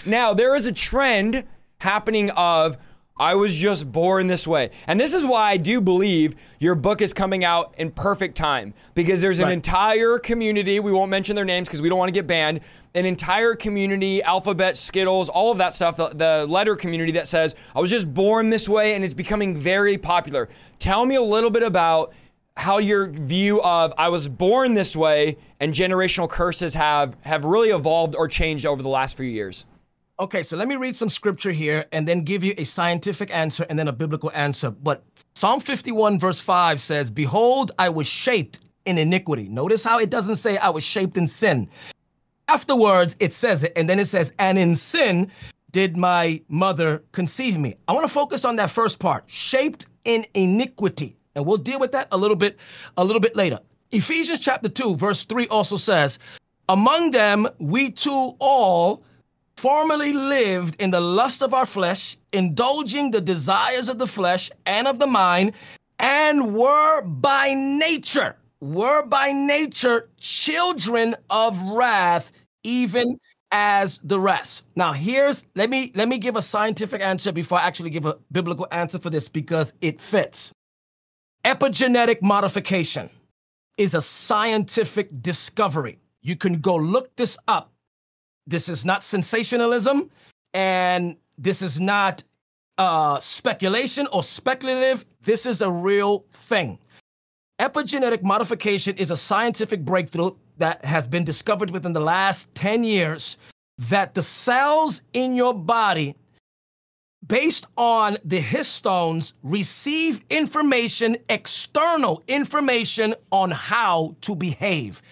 Now 0.05 0.35
there 0.35 0.55
is 0.55 0.67
a 0.67 0.73
trend 0.73 1.45
happening 1.79 2.31
of 2.31 2.77
I 3.19 3.35
was 3.35 3.55
just 3.55 3.91
born 3.91 4.27
this 4.27 4.47
way. 4.47 4.71
And 4.87 5.01
this 5.01 5.15
is 5.15 5.25
why 5.25 5.51
I 5.51 5.57
do 5.57 5.81
believe 5.81 6.37
your 6.59 6.75
book 6.75 7.01
is 7.01 7.15
coming 7.15 7.45
out 7.45 7.75
in 7.79 7.91
perfect 7.91 8.37
time 8.37 8.75
because 8.95 9.23
there's 9.23 9.39
an 9.39 9.47
right. 9.47 9.53
entire 9.53 10.19
community, 10.19 10.81
we 10.81 10.93
won't 10.93 11.11
mention 11.11 11.35
their 11.35 11.45
names 11.45 11.67
because 11.67 11.81
we 11.81 11.89
don't 11.89 11.99
want 11.99 12.09
to 12.09 12.13
get 12.13 12.27
banned, 12.27 12.61
an 12.95 13.07
entire 13.07 13.55
community, 13.55 14.23
Alphabet, 14.23 14.77
Skittles, 14.77 15.31
all 15.31 15.51
of 15.51 15.59
that 15.59 15.73
stuff, 15.73 15.97
the, 15.97 16.09
the 16.09 16.47
letter 16.47 16.77
community 16.77 17.13
that 17.13 17.27
says, 17.27 17.55
I 17.75 17.81
was 17.81 17.89
just 17.89 18.13
born 18.13 18.51
this 18.51 18.69
way 18.69 18.95
and 18.95 19.03
it's 19.03 19.15
becoming 19.15 19.57
very 19.57 19.97
popular. 19.97 20.51
Tell 20.79 21.07
me 21.07 21.15
a 21.15 21.23
little 21.23 21.51
bit 21.51 21.63
about 21.63 22.13
how 22.59 22.79
your 22.79 23.07
view 23.09 23.63
of 23.63 23.93
I 23.99 24.09
was 24.09 24.29
born 24.29 24.75
this 24.75 24.95
way 24.95 25.37
and 25.61 25.75
generational 25.75 26.29
curses 26.29 26.75
have 26.75 27.17
have 27.23 27.45
really 27.45 27.69
evolved 27.69 28.15
or 28.15 28.29
changed 28.29 28.65
over 28.65 28.83
the 28.83 28.89
last 28.89 29.17
few 29.17 29.27
years. 29.27 29.67
Okay, 30.19 30.43
so 30.43 30.57
let 30.57 30.67
me 30.67 30.77
read 30.77 30.97
some 30.97 31.11
scripture 31.11 31.53
here 31.53 31.85
and 31.93 32.09
then 32.09 32.23
give 32.23 32.43
you 32.43 32.55
a 32.57 32.65
scientific 32.65 33.31
answer 33.31 33.67
and 33.69 33.79
then 33.79 33.89
a 33.89 33.93
biblical 33.93 34.31
answer. 34.33 34.71
But 34.71 35.05
Psalm 35.35 35.61
51, 35.61 36.19
verse 36.19 36.41
5 36.41 36.81
says, 36.81 37.11
Behold, 37.11 37.73
I 37.79 37.91
was 37.91 38.07
shaped 38.07 38.61
in 38.87 38.97
iniquity. 38.97 39.47
Notice 39.47 39.85
how 39.85 39.99
it 39.99 40.09
doesn't 40.09 40.37
say 40.37 40.57
I 40.57 40.71
was 40.71 40.83
shaped 40.83 41.19
in 41.19 41.27
sin. 41.27 41.69
Afterwards, 42.49 43.15
it 43.21 43.31
says 43.31 43.63
it, 43.63 43.75
and 43.77 43.91
then 43.91 43.99
it 43.99 44.07
says, 44.07 44.33
And 44.39 44.59
in 44.59 44.75
sin 44.75 45.31
did 45.71 45.99
my 45.99 46.41
mother 46.49 47.03
conceive 47.13 47.59
me. 47.59 47.75
I 47.87 47.93
want 47.93 48.07
to 48.07 48.13
focus 48.13 48.47
on 48.47 48.57
that 48.57 48.71
first 48.71 48.99
part, 48.99 49.25
shaped 49.27 49.85
in 50.07 50.25
iniquity. 50.33 51.15
And 51.35 51.45
we'll 51.45 51.59
deal 51.59 51.79
with 51.79 51.93
that 51.93 52.09
a 52.11 52.17
little 52.17 52.37
bit, 52.37 52.57
a 52.97 53.05
little 53.05 53.21
bit 53.21 53.37
later. 53.37 53.61
Ephesians 53.93 54.41
chapter 54.41 54.71
2, 54.71 54.97
verse 54.97 55.25
3 55.25 55.47
also 55.49 55.77
says, 55.77 56.19
Among 56.71 57.11
them 57.11 57.47
we 57.59 57.91
too 57.91 58.35
all 58.39 59.05
formerly 59.57 60.13
lived 60.13 60.81
in 60.81 60.91
the 60.91 61.01
lust 61.01 61.43
of 61.43 61.55
our 61.55 61.67
flesh, 61.67 62.17
indulging 62.33 63.11
the 63.11 63.21
desires 63.21 63.89
of 63.89 63.99
the 63.99 64.07
flesh 64.07 64.51
and 64.67 64.87
of 64.87 64.99
the 64.99 65.07
mind, 65.07 65.53
and 65.99 66.55
were 66.55 67.03
by 67.03 67.55
nature, 67.55 68.37
were 68.61 69.05
by 69.07 69.33
nature 69.33 70.09
children 70.19 71.15
of 71.31 71.61
wrath, 71.63 72.33
even 72.65 73.19
as 73.53 74.01
the 74.05 74.19
rest. 74.19 74.63
Now 74.75 74.93
here's 74.93 75.45
let 75.55 75.71
me 75.71 75.93
let 75.95 76.09
me 76.09 76.19
give 76.19 76.37
a 76.37 76.43
scientific 76.43 77.01
answer 77.01 77.33
before 77.33 77.59
I 77.59 77.63
actually 77.63 77.91
give 77.91 78.05
a 78.05 78.19
biblical 78.33 78.67
answer 78.73 78.99
for 78.99 79.09
this 79.09 79.29
because 79.29 79.73
it 79.81 80.01
fits. 80.01 80.53
Epigenetic 81.45 82.21
modification 82.23 83.09
is 83.79 83.95
a 83.95 84.03
scientific 84.03 85.09
discovery. 85.23 85.99
You 86.23 86.35
can 86.35 86.61
go 86.61 86.75
look 86.75 87.15
this 87.17 87.39
up 87.47 87.73
this 88.47 88.69
is 88.69 88.85
not 88.85 89.03
sensationalism, 89.03 90.11
and 90.55 91.17
this 91.39 91.63
is 91.63 91.81
not 91.81 92.23
uh, 92.79 93.19
speculation 93.19 94.07
or 94.13 94.23
speculative. 94.23 95.05
This 95.23 95.47
is 95.47 95.61
a 95.63 95.71
real 95.71 96.25
thing. 96.33 96.79
Epigenetic 97.61 98.23
modification 98.23 98.97
is 98.97 99.11
a 99.11 99.17
scientific 99.17 99.85
breakthrough 99.85 100.31
that 100.59 100.85
has 100.85 101.07
been 101.07 101.25
discovered 101.25 101.71
within 101.71 101.93
the 101.93 102.01
last 102.01 102.55
10 102.55 102.85
years 102.85 103.39
that 103.79 104.15
the 104.15 104.23
cells 104.23 105.01
in 105.13 105.35
your 105.35 105.55
body, 105.55 106.15
based 107.27 107.67
on 107.77 108.17
the 108.25 108.41
histones, 108.41 109.33
receive 109.43 110.23
information, 110.31 111.17
external 111.29 112.23
information 112.29 113.15
on 113.33 113.51
how 113.51 114.15
to 114.21 114.35
behave. 114.35 115.03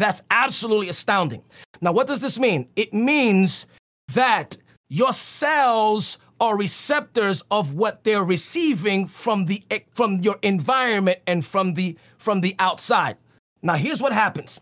That's 0.00 0.22
absolutely 0.30 0.88
astounding. 0.88 1.42
Now, 1.82 1.92
what 1.92 2.06
does 2.06 2.20
this 2.20 2.38
mean? 2.38 2.66
It 2.76 2.94
means 2.94 3.66
that 4.14 4.56
your 4.88 5.12
cells 5.12 6.16
are 6.40 6.56
receptors 6.56 7.42
of 7.50 7.74
what 7.74 8.02
they're 8.02 8.24
receiving 8.24 9.06
from 9.06 9.44
the 9.44 9.62
eh, 9.70 9.80
from 9.92 10.20
your 10.20 10.38
environment 10.42 11.18
and 11.26 11.44
from 11.44 11.74
the 11.74 11.98
from 12.16 12.40
the 12.40 12.56
outside. 12.58 13.18
Now, 13.62 13.74
here's 13.74 14.00
what 14.00 14.14
happens. 14.14 14.58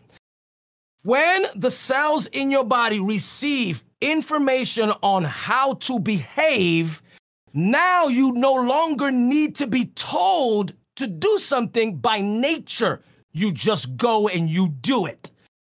When 1.03 1.45
the 1.55 1.71
cells 1.71 2.25
in 2.27 2.51
your 2.51 2.65
body 2.65 2.99
receive 2.99 3.85
information 4.01 4.91
on 5.01 5.23
how 5.23 5.75
to 5.87 5.99
behave, 5.99 7.01
Now 7.53 8.07
you 8.07 8.33
no 8.33 8.53
longer 8.53 9.11
need 9.11 9.55
to 9.55 9.67
be 9.67 9.85
told 9.95 10.73
to 10.97 11.07
do 11.07 11.37
something 11.39 11.97
by 11.97 12.21
nature. 12.21 13.01
You 13.39 13.53
just 13.53 13.95
go 13.95 14.27
and 14.27 14.49
you 14.49 14.67
do 14.81 15.05
it. 15.05 15.31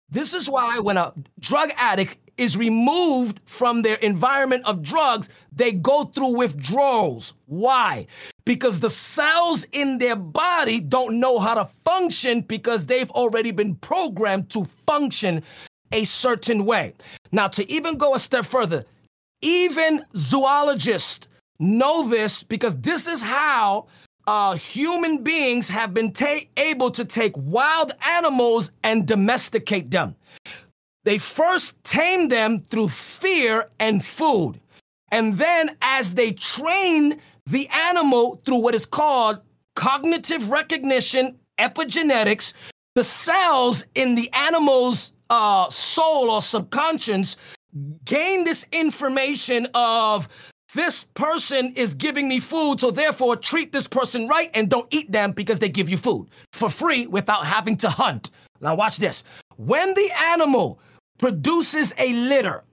This 0.09 0.35
is 0.35 0.47
why 0.47 0.77
when 0.77 0.97
a 0.97 1.13
drug 1.39 1.71
addict 1.77 2.17
is 2.37 2.55
removed 2.55 3.41
from 3.45 3.81
their 3.81 3.95
environment 3.95 4.63
of 4.65 4.83
drugs, 4.83 5.29
they 5.51 5.71
go 5.71 6.03
through 6.03 6.37
withdrawals. 6.37 7.33
Why? 7.47 8.05
Because 8.43 8.79
the 8.79 8.89
cells 8.89 9.65
in 9.71 9.97
their 9.97 10.15
body 10.15 10.79
don't 10.79 11.19
know 11.19 11.39
how 11.39 11.55
to 11.55 11.69
function 11.83 12.41
because 12.41 12.85
they've 12.85 13.09
already 13.11 13.49
been 13.49 13.75
programmed 13.75 14.49
to 14.51 14.67
function 14.85 15.41
a 15.91 16.03
certain 16.03 16.65
way. 16.65 16.93
Now, 17.31 17.47
to 17.47 17.67
even 17.71 17.97
go 17.97 18.13
a 18.13 18.19
step 18.19 18.45
further, 18.45 18.85
even 19.41 20.03
zoologists 20.15 21.27
know 21.59 22.07
this 22.07 22.43
because 22.43 22.75
this 22.77 23.07
is 23.07 23.21
how 23.21 23.87
uh, 24.27 24.55
human 24.55 25.23
beings 25.23 25.67
have 25.69 25.93
been 25.93 26.11
ta- 26.11 26.45
able 26.57 26.91
to 26.91 27.05
take 27.05 27.33
wild 27.37 27.91
animals 28.05 28.71
and 28.83 29.07
domesticate 29.07 29.91
them. 29.91 30.15
They 31.03 31.17
first 31.17 31.81
tame 31.83 32.29
them 32.29 32.61
through 32.61 32.89
fear 32.89 33.69
and 33.79 34.03
food. 34.03 34.59
And 35.11 35.37
then, 35.37 35.77
as 35.81 36.15
they 36.15 36.31
train 36.31 37.19
the 37.45 37.67
animal 37.69 38.41
through 38.43 38.57
what 38.57 38.73
is 38.73 38.85
called 38.85 39.39
cognitive 39.75 40.49
recognition, 40.49 41.37
epigenetics, 41.59 42.53
the 42.95 43.03
cells 43.03 43.85
in 43.93 44.15
the 44.15 44.31
animal's 44.33 45.13
uh, 45.29 45.69
soul 45.69 46.29
or 46.29 46.41
subconscious 46.41 47.35
gain 48.05 48.43
this 48.43 48.65
information 48.71 49.67
of 49.73 50.29
this 50.75 51.05
person 51.15 51.73
is 51.75 51.95
giving 51.95 52.27
me 52.27 52.39
food, 52.39 52.79
so 52.79 52.91
therefore 52.91 53.35
treat 53.35 53.71
this 53.71 53.87
person 53.87 54.27
right 54.27 54.51
and 54.53 54.69
don't 54.69 54.87
eat 54.91 55.11
them 55.11 55.31
because 55.31 55.57
they 55.57 55.69
give 55.69 55.89
you 55.89 55.97
food 55.97 56.27
for 56.53 56.69
free 56.69 57.07
without 57.07 57.45
having 57.45 57.75
to 57.77 57.89
hunt. 57.89 58.29
Now, 58.61 58.75
watch 58.75 58.97
this. 58.97 59.23
When 59.57 59.93
the 59.95 60.11
animal 60.11 60.79
produces 61.17 61.93
a 61.97 62.13
litter. 62.13 62.63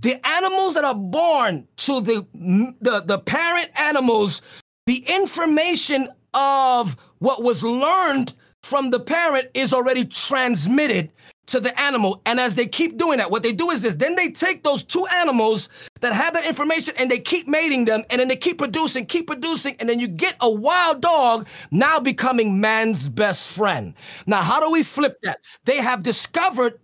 The 0.00 0.24
animals 0.26 0.74
that 0.74 0.84
are 0.84 0.94
born 0.94 1.66
to 1.78 2.00
the, 2.00 2.26
the, 2.80 3.00
the 3.00 3.18
parent 3.20 3.70
animals, 3.76 4.42
the 4.86 5.04
information 5.06 6.08
of 6.34 6.96
what 7.20 7.42
was 7.42 7.62
learned 7.62 8.34
from 8.64 8.90
the 8.90 9.00
parent 9.00 9.48
is 9.54 9.72
already 9.72 10.04
transmitted 10.04 11.10
to 11.46 11.60
the 11.60 11.78
animal. 11.80 12.22
And 12.26 12.40
as 12.40 12.54
they 12.54 12.66
keep 12.66 12.96
doing 12.96 13.18
that, 13.18 13.30
what 13.30 13.42
they 13.42 13.52
do 13.52 13.70
is 13.70 13.82
this 13.82 13.94
then 13.94 14.14
they 14.16 14.30
take 14.30 14.62
those 14.62 14.82
two 14.82 15.06
animals 15.06 15.68
that 16.00 16.12
have 16.12 16.34
that 16.34 16.46
information 16.46 16.94
and 16.96 17.10
they 17.10 17.18
keep 17.18 17.48
mating 17.48 17.84
them, 17.84 18.04
and 18.10 18.20
then 18.20 18.28
they 18.28 18.36
keep 18.36 18.58
producing, 18.58 19.06
keep 19.06 19.26
producing, 19.26 19.76
and 19.80 19.88
then 19.88 20.00
you 20.00 20.08
get 20.08 20.36
a 20.40 20.50
wild 20.50 21.00
dog 21.00 21.46
now 21.70 21.98
becoming 21.98 22.60
man's 22.60 23.08
best 23.08 23.48
friend. 23.48 23.94
Now, 24.26 24.42
how 24.42 24.60
do 24.60 24.70
we 24.70 24.82
flip 24.82 25.20
that? 25.22 25.40
They 25.64 25.78
have 25.78 26.02
discovered 26.02 26.78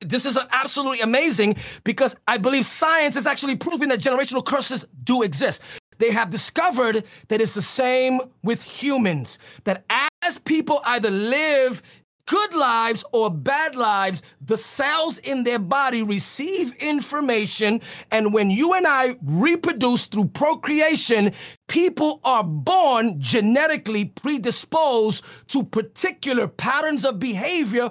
this 0.00 0.26
is 0.26 0.38
absolutely 0.50 1.00
amazing 1.00 1.56
because 1.84 2.14
I 2.28 2.36
believe 2.36 2.66
science 2.66 3.16
is 3.16 3.26
actually 3.26 3.56
proving 3.56 3.88
that 3.88 4.00
generational 4.00 4.44
curses 4.44 4.84
do 5.04 5.22
exist. 5.22 5.62
They 5.98 6.10
have 6.10 6.30
discovered 6.30 7.04
that 7.28 7.40
it's 7.40 7.52
the 7.52 7.62
same 7.62 8.20
with 8.42 8.60
humans, 8.60 9.38
that 9.64 9.84
as 10.22 10.38
people 10.38 10.82
either 10.84 11.10
live 11.10 11.82
good 12.26 12.54
lives 12.54 13.04
or 13.12 13.30
bad 13.30 13.74
lives, 13.74 14.22
the 14.40 14.56
cells 14.56 15.18
in 15.18 15.44
their 15.44 15.58
body 15.58 16.02
receive 16.02 16.74
information. 16.76 17.80
And 18.10 18.32
when 18.32 18.50
you 18.50 18.74
and 18.74 18.86
I 18.86 19.16
reproduce 19.22 20.06
through 20.06 20.26
procreation, 20.28 21.32
people 21.68 22.20
are 22.24 22.44
born 22.44 23.20
genetically 23.20 24.06
predisposed 24.06 25.24
to 25.48 25.62
particular 25.62 26.48
patterns 26.48 27.04
of 27.04 27.18
behavior 27.18 27.90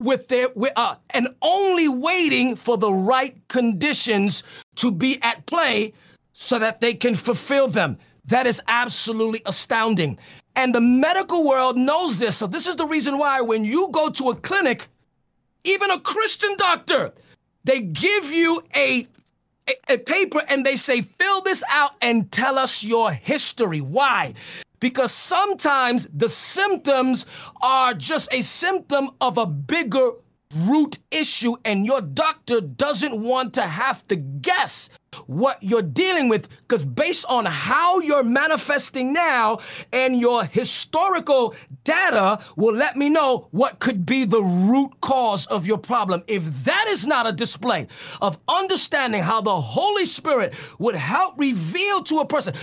with 0.00 0.28
their 0.28 0.48
with, 0.54 0.72
uh, 0.76 0.96
and 1.10 1.28
only 1.42 1.88
waiting 1.88 2.56
for 2.56 2.76
the 2.76 2.92
right 2.92 3.36
conditions 3.48 4.42
to 4.76 4.90
be 4.90 5.22
at 5.22 5.46
play 5.46 5.92
so 6.32 6.58
that 6.58 6.80
they 6.80 6.94
can 6.94 7.14
fulfill 7.14 7.68
them. 7.68 7.96
That 8.24 8.46
is 8.46 8.60
absolutely 8.68 9.42
astounding. 9.46 10.18
And 10.54 10.74
the 10.74 10.80
medical 10.80 11.44
world 11.44 11.76
knows 11.76 12.18
this. 12.18 12.36
So 12.36 12.46
this 12.46 12.66
is 12.66 12.76
the 12.76 12.86
reason 12.86 13.18
why 13.18 13.40
when 13.40 13.64
you 13.64 13.88
go 13.92 14.10
to 14.10 14.30
a 14.30 14.36
clinic, 14.36 14.88
even 15.64 15.90
a 15.90 16.00
Christian 16.00 16.56
doctor, 16.56 17.12
they 17.64 17.80
give 17.80 18.24
you 18.26 18.62
a 18.74 19.06
a, 19.68 19.94
a 19.94 19.98
paper 19.98 20.42
and 20.48 20.66
they 20.66 20.74
say, 20.74 21.02
fill 21.02 21.40
this 21.40 21.62
out 21.70 21.92
and 22.02 22.30
tell 22.32 22.58
us 22.58 22.82
your 22.82 23.12
history. 23.12 23.80
Why? 23.80 24.34
because 24.82 25.12
sometimes 25.12 26.08
the 26.12 26.28
symptoms 26.28 27.24
are 27.62 27.94
just 27.94 28.28
a 28.32 28.42
symptom 28.42 29.10
of 29.20 29.38
a 29.38 29.46
bigger 29.46 30.10
root 30.66 30.98
issue, 31.12 31.54
and 31.64 31.86
your 31.86 32.00
doctor 32.00 32.60
doesn't 32.60 33.16
want 33.16 33.54
to 33.54 33.62
have 33.62 34.06
to 34.08 34.16
guess 34.16 34.90
what 35.26 35.62
you're 35.62 35.82
dealing 35.82 36.28
with 36.28 36.48
because 36.66 36.84
based 36.84 37.24
on 37.28 37.44
how 37.44 38.00
you're 38.00 38.22
manifesting 38.22 39.12
now 39.12 39.58
and 39.92 40.20
your 40.20 40.44
historical 40.44 41.54
data 41.84 42.38
will 42.56 42.74
let 42.74 42.96
me 42.96 43.08
know 43.08 43.48
what 43.50 43.78
could 43.78 44.06
be 44.06 44.24
the 44.24 44.42
root 44.42 44.90
cause 45.00 45.46
of 45.46 45.66
your 45.66 45.78
problem 45.78 46.22
if 46.26 46.42
that 46.64 46.86
is 46.88 47.06
not 47.06 47.26
a 47.26 47.32
display 47.32 47.86
of 48.20 48.38
understanding 48.48 49.22
how 49.22 49.40
the 49.40 49.60
holy 49.60 50.06
spirit 50.06 50.54
would 50.78 50.94
help 50.94 51.34
reveal 51.38 52.02
to 52.02 52.18
a 52.18 52.26
person 52.26 52.54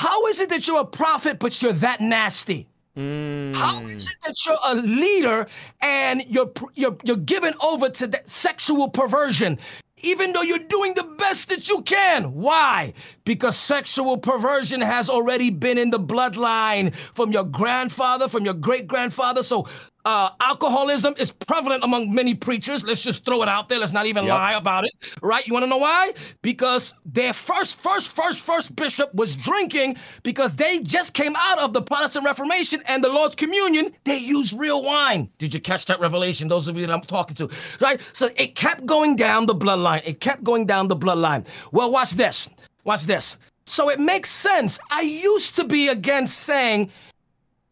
how 0.00 0.26
is 0.28 0.40
it 0.40 0.48
that 0.48 0.66
you're 0.66 0.80
a 0.80 0.84
prophet, 0.86 1.38
but 1.38 1.60
you're 1.60 1.74
that 1.74 2.00
nasty? 2.00 2.66
Mm. 2.96 3.54
How 3.54 3.82
is 3.82 4.08
it 4.08 4.16
that 4.26 4.34
you're 4.46 4.56
a 4.64 4.74
leader 4.76 5.46
and 5.82 6.24
you're 6.26 6.50
you're 6.74 6.96
you're 7.04 7.16
given 7.16 7.52
over 7.60 7.90
to 7.90 8.06
that 8.06 8.26
sexual 8.26 8.88
perversion? 8.88 9.58
Even 10.02 10.32
though 10.32 10.42
you're 10.42 10.58
doing 10.58 10.94
the 10.94 11.02
best 11.02 11.48
that 11.48 11.68
you 11.68 11.82
can. 11.82 12.32
Why? 12.34 12.94
Because 13.24 13.56
sexual 13.56 14.18
perversion 14.18 14.80
has 14.80 15.08
already 15.08 15.50
been 15.50 15.78
in 15.78 15.90
the 15.90 16.00
bloodline 16.00 16.94
from 17.14 17.32
your 17.32 17.44
grandfather, 17.44 18.28
from 18.28 18.44
your 18.44 18.54
great 18.54 18.86
grandfather. 18.86 19.42
So 19.42 19.68
uh, 20.04 20.30
alcoholism 20.40 21.14
is 21.18 21.30
prevalent 21.30 21.84
among 21.84 22.12
many 22.12 22.34
preachers. 22.34 22.82
Let's 22.82 23.00
just 23.00 23.24
throw 23.24 23.42
it 23.42 23.48
out 23.48 23.68
there. 23.68 23.78
Let's 23.78 23.92
not 23.92 24.06
even 24.06 24.24
yep. 24.24 24.34
lie 24.34 24.54
about 24.54 24.84
it, 24.84 24.92
right? 25.22 25.46
You 25.46 25.52
want 25.52 25.64
to 25.64 25.68
know 25.68 25.78
why? 25.78 26.14
Because 26.42 26.94
their 27.04 27.32
first, 27.32 27.76
first, 27.76 28.10
first, 28.10 28.40
first 28.40 28.74
bishop 28.76 29.14
was 29.14 29.36
drinking 29.36 29.96
because 30.22 30.56
they 30.56 30.80
just 30.80 31.12
came 31.12 31.36
out 31.36 31.58
of 31.58 31.72
the 31.72 31.82
Protestant 31.82 32.24
Reformation 32.24 32.82
and 32.86 33.04
the 33.04 33.08
Lord's 33.08 33.34
Communion. 33.34 33.92
They 34.04 34.16
used 34.16 34.52
real 34.58 34.82
wine. 34.82 35.28
Did 35.38 35.52
you 35.52 35.60
catch 35.60 35.84
that 35.86 36.00
revelation? 36.00 36.48
Those 36.48 36.68
of 36.68 36.76
you 36.76 36.86
that 36.86 36.92
I'm 36.92 37.02
talking 37.02 37.36
to, 37.36 37.50
right? 37.80 38.00
So 38.12 38.30
it 38.36 38.54
kept 38.54 38.86
going 38.86 39.16
down 39.16 39.46
the 39.46 39.54
bloodline. 39.54 40.02
It 40.04 40.20
kept 40.20 40.44
going 40.44 40.66
down 40.66 40.88
the 40.88 40.96
bloodline. 40.96 41.46
Well, 41.72 41.90
watch 41.90 42.12
this. 42.12 42.48
Watch 42.84 43.02
this. 43.02 43.36
So 43.66 43.90
it 43.90 44.00
makes 44.00 44.30
sense. 44.30 44.78
I 44.90 45.02
used 45.02 45.54
to 45.56 45.64
be 45.64 45.88
against 45.88 46.40
saying, 46.40 46.90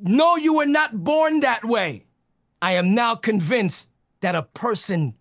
no, 0.00 0.36
you 0.36 0.52
were 0.52 0.66
not 0.66 1.02
born 1.02 1.40
that 1.40 1.64
way. 1.64 2.04
I 2.60 2.72
am 2.72 2.94
now 2.94 3.14
convinced 3.14 3.88
that 4.20 4.34
a 4.34 4.42
person 4.42 5.14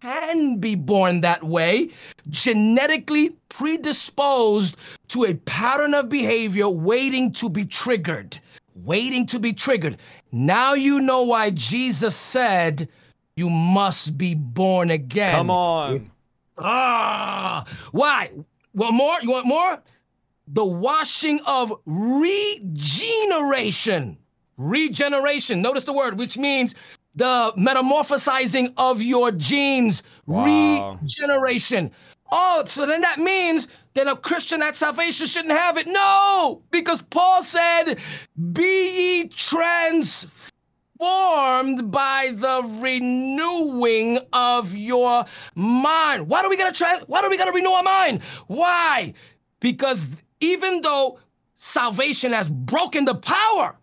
can 0.00 0.58
be 0.58 0.74
born 0.74 1.22
that 1.22 1.42
way, 1.42 1.90
genetically 2.28 3.30
predisposed 3.48 4.76
to 5.08 5.24
a 5.24 5.34
pattern 5.34 5.94
of 5.94 6.08
behavior 6.08 6.68
waiting 6.68 7.32
to 7.32 7.48
be 7.48 7.64
triggered. 7.64 8.38
Waiting 8.76 9.26
to 9.26 9.38
be 9.38 9.52
triggered. 9.52 9.96
Now 10.30 10.74
you 10.74 11.00
know 11.00 11.22
why 11.22 11.50
Jesus 11.50 12.14
said, 12.14 12.88
You 13.36 13.48
must 13.48 14.18
be 14.18 14.34
born 14.34 14.90
again. 14.90 15.30
Come 15.30 15.50
on. 15.50 16.10
Ah, 16.58 17.64
why? 17.92 18.30
Want 18.74 18.94
more? 18.94 19.16
You 19.22 19.30
want 19.30 19.46
more? 19.46 19.78
The 20.48 20.64
washing 20.64 21.40
of 21.46 21.72
regeneration 21.86 24.18
regeneration. 24.56 25.62
Notice 25.62 25.84
the 25.84 25.92
word, 25.92 26.18
which 26.18 26.36
means 26.36 26.74
the 27.14 27.52
metamorphosizing 27.56 28.72
of 28.76 29.00
your 29.00 29.30
genes, 29.30 30.02
wow. 30.26 30.98
regeneration. 31.00 31.90
Oh, 32.30 32.64
so 32.66 32.86
then 32.86 33.00
that 33.02 33.18
means 33.20 33.68
that 33.94 34.08
a 34.08 34.16
Christian 34.16 34.60
at 34.62 34.74
salvation 34.76 35.26
shouldn't 35.26 35.56
have 35.56 35.78
it. 35.78 35.86
No, 35.86 36.62
because 36.70 37.02
Paul 37.02 37.44
said, 37.44 37.98
Be 38.52 39.20
ye 39.20 39.28
transformed 39.28 40.30
by 41.90 42.32
the 42.34 42.62
renewing 42.80 44.18
of 44.32 44.74
your 44.74 45.24
mind. 45.54 46.28
Why 46.28 46.42
do 46.42 46.48
we 46.48 46.56
gotta 46.56 46.72
try? 46.76 46.98
Why 47.06 47.22
do 47.22 47.30
we 47.30 47.36
gotta 47.36 47.52
renew 47.52 47.70
our 47.70 47.82
mind? 47.84 48.22
Why? 48.48 49.14
Because 49.60 50.06
even 50.40 50.80
though 50.82 51.20
salvation 51.54 52.32
has 52.32 52.48
broken 52.48 53.04
the 53.04 53.14
power 53.14 53.76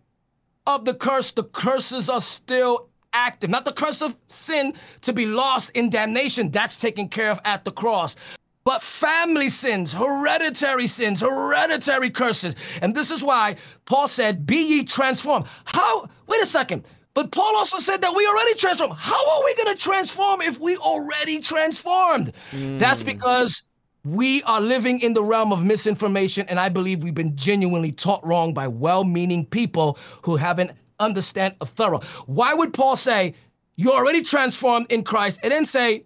of 0.66 0.84
the 0.84 0.94
curse, 0.94 1.30
the 1.32 1.44
curses 1.44 2.08
are 2.08 2.20
still 2.20 2.88
active. 3.12 3.50
Not 3.50 3.64
the 3.64 3.72
curse 3.72 4.00
of 4.02 4.16
sin 4.28 4.74
to 5.02 5.12
be 5.12 5.26
lost 5.26 5.70
in 5.74 5.90
damnation. 5.90 6.50
That's 6.50 6.76
taken 6.76 7.08
care 7.08 7.30
of 7.30 7.40
at 7.44 7.64
the 7.64 7.72
cross. 7.72 8.16
but 8.64 8.80
family 8.82 9.48
sins, 9.48 9.92
hereditary 9.92 10.86
sins, 10.86 11.20
hereditary 11.20 12.10
curses. 12.10 12.54
And 12.80 12.94
this 12.94 13.10
is 13.10 13.22
why 13.22 13.56
Paul 13.86 14.06
said, 14.08 14.46
Be 14.46 14.56
ye 14.56 14.84
transformed. 14.84 15.46
How? 15.64 16.08
Wait 16.28 16.40
a 16.40 16.46
second. 16.46 16.86
But 17.14 17.30
Paul 17.32 17.56
also 17.56 17.78
said 17.78 18.00
that 18.00 18.14
we 18.14 18.26
already 18.26 18.54
transformed. 18.54 18.94
How 18.94 19.30
are 19.32 19.44
we 19.44 19.54
going 19.56 19.76
to 19.76 19.82
transform 19.82 20.40
if 20.40 20.58
we 20.60 20.76
already 20.78 21.40
transformed? 21.40 22.32
Mm. 22.52 22.78
That's 22.78 23.02
because 23.02 23.62
we 24.04 24.42
are 24.42 24.60
living 24.60 25.00
in 25.00 25.14
the 25.14 25.22
realm 25.22 25.52
of 25.52 25.64
misinformation, 25.64 26.46
and 26.48 26.58
I 26.58 26.68
believe 26.68 27.02
we've 27.02 27.14
been 27.14 27.36
genuinely 27.36 27.92
taught 27.92 28.24
wrong 28.26 28.52
by 28.52 28.66
well-meaning 28.66 29.46
people 29.46 29.98
who 30.22 30.36
haven't 30.36 30.72
understand 30.98 31.54
a 31.60 31.66
thorough. 31.66 32.00
Why 32.26 32.54
would 32.54 32.74
Paul 32.74 32.96
say 32.96 33.34
you're 33.76 33.94
already 33.94 34.22
transformed 34.22 34.90
in 34.90 35.04
Christ 35.04 35.40
and 35.42 35.52
then 35.52 35.66
say 35.66 36.04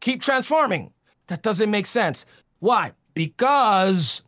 keep 0.00 0.22
transforming? 0.22 0.92
That 1.28 1.42
doesn't 1.42 1.70
make 1.70 1.86
sense. 1.86 2.26
Why? 2.60 2.92
Because 3.14 4.22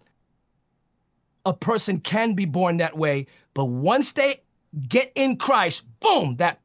a 1.46 1.52
person 1.54 2.00
can 2.00 2.34
be 2.34 2.44
born 2.44 2.76
that 2.78 2.96
way, 2.96 3.26
but 3.54 3.66
once 3.66 4.12
they 4.12 4.40
get 4.88 5.10
in 5.14 5.36
Christ, 5.36 5.82
boom, 6.00 6.36
that 6.36 6.59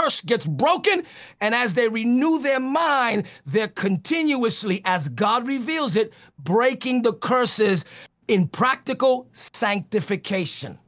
curse 0.00 0.20
gets 0.20 0.46
broken. 0.46 1.04
And 1.40 1.54
as 1.54 1.74
they 1.74 1.88
renew 1.88 2.38
their 2.40 2.60
mind, 2.60 3.26
they're 3.46 3.68
continuously, 3.68 4.82
as 4.84 5.08
God 5.08 5.46
reveals 5.46 5.96
it, 5.96 6.12
breaking 6.38 7.02
the 7.02 7.14
curses 7.14 7.84
in 8.28 8.48
practical 8.48 9.28
sanctification. 9.32 10.78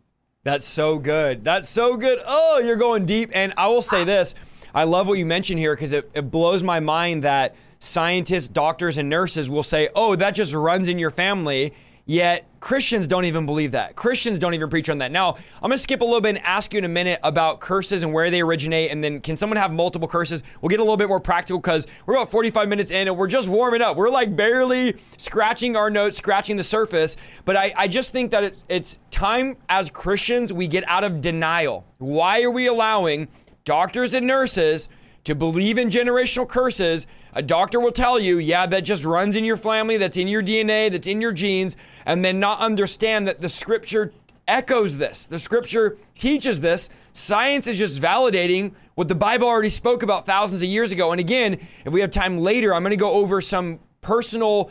That's 0.45 0.67
so 0.67 0.99
good. 0.99 1.45
That's 1.45 1.69
so 1.69 1.97
good. 1.97 2.19
Oh, 2.27 2.61
you're 2.65 2.77
going 2.77 3.07
deep. 3.07 3.31
And 3.33 3.53
I 3.57 3.69
will 3.69 3.83
say 3.83 4.05
this 4.05 4.35
I 4.75 4.85
love 4.85 5.07
what 5.07 5.19
you 5.19 5.27
mentioned 5.27 5.59
here 5.59 5.75
because 5.75 5.93
it, 5.93 6.11
it 6.15 6.31
blows 6.31 6.63
my 6.63 6.81
mind 6.81 7.25
that 7.25 7.55
scientists, 7.79 8.49
doctors, 8.49 8.97
and 8.97 9.09
nurses 9.09 9.51
will 9.51 9.63
say, 9.63 9.89
oh, 9.95 10.17
that 10.17 10.31
just 10.31 10.55
runs 10.55 10.89
in 10.89 10.99
your 10.99 11.11
family. 11.11 11.75
Yet 12.05 12.49
Christians 12.59 13.07
don't 13.07 13.25
even 13.27 13.47
believe 13.47 13.73
that. 13.73 13.95
Christians 13.95 14.41
don't 14.41 14.55
even 14.55 14.69
preach 14.69 14.91
on 14.91 14.99
that. 14.99 15.13
Now, 15.13 15.37
I'm 15.63 15.69
going 15.69 15.73
to 15.73 15.79
skip 15.79 16.01
a 16.01 16.05
little 16.05 16.21
bit 16.21 16.31
and 16.31 16.45
ask 16.45 16.73
you 16.73 16.79
in 16.79 16.85
a 16.85 16.89
minute 16.89 17.21
about 17.23 17.61
curses 17.61 18.03
and 18.03 18.13
where 18.13 18.29
they 18.29 18.41
originate. 18.41 18.91
And 18.91 19.05
then, 19.05 19.21
can 19.21 19.37
someone 19.37 19.57
have 19.57 19.73
multiple 19.73 20.09
curses? 20.09 20.43
We'll 20.61 20.69
get 20.69 20.81
a 20.81 20.83
little 20.83 20.97
bit 20.97 21.09
more 21.09 21.21
practical 21.21 21.61
because 21.61 21.87
we're 22.07 22.15
about 22.15 22.31
45 22.31 22.69
minutes 22.69 22.91
in 22.91 23.07
and 23.07 23.17
we're 23.17 23.29
just 23.29 23.49
warming 23.49 23.83
up. 23.83 23.97
We're 23.97 24.11
like 24.11 24.35
barely 24.35 24.97
scratching 25.17 25.77
our 25.77 25.91
notes, 25.91 26.19
scratching 26.19 26.57
the 26.57 26.65
surface. 26.65 27.17
But 27.45 27.57
I, 27.57 27.73
I 27.77 27.89
just 27.89 28.13
think 28.13 28.33
that 28.33 28.45
it, 28.45 28.63
it's 28.69 28.97
time 29.11 29.57
as 29.69 29.91
Christians 29.91 30.53
we 30.53 30.67
get 30.67 30.87
out 30.89 31.05
of 31.05 31.21
denial. 31.21 31.87
Why 31.99 32.43
are 32.43 32.51
we 32.51 32.67
allowing 32.67 33.29
doctors 33.65 34.13
and 34.13 34.27
nurses 34.27 34.89
to 35.25 35.35
believe 35.35 35.79
in 35.79 35.89
generational 35.89 36.49
curses, 36.49 37.07
a 37.33 37.43
doctor 37.43 37.81
will 37.81 37.93
tell 37.93 38.19
you, 38.19 38.39
yeah, 38.39 38.67
that 38.67 38.83
just 38.83 39.05
runs 39.05 39.37
in 39.37 39.45
your 39.45 39.57
family, 39.57 39.97
that's 39.97 40.17
in 40.17 40.29
your 40.29 40.43
DNA, 40.43 40.91
that's 40.91 41.07
in 41.07 41.21
your 41.21 41.33
genes, 41.33 41.77
and 42.05 42.25
then 42.25 42.39
not 42.41 42.61
understand 42.61 43.27
that 43.27 43.41
the 43.41 43.49
scripture 43.49 44.13
echoes 44.47 44.99
this. 44.99 45.27
The 45.27 45.39
scripture 45.39 45.99
teaches 46.19 46.61
this. 46.61 46.91
Science 47.13 47.67
is 47.67 47.79
just 47.79 48.01
validating 48.03 48.73
what 48.95 49.09
the 49.09 49.15
Bible 49.15 49.49
already 49.49 49.71
spoke 49.71 50.03
about 50.03 50.27
thousands 50.27 50.63
of 50.63 50.69
years 50.69 50.93
ago. 50.93 51.13
And 51.13 51.21
again, 51.21 51.59
if 51.85 51.93
we 51.93 52.01
have 52.01 52.11
time 52.11 52.39
later, 52.39 52.75
I'm 52.75 52.83
going 52.83 52.91
to 52.91 52.97
go 52.97 53.13
over 53.13 53.41
some 53.41 53.81
personal 54.01 54.71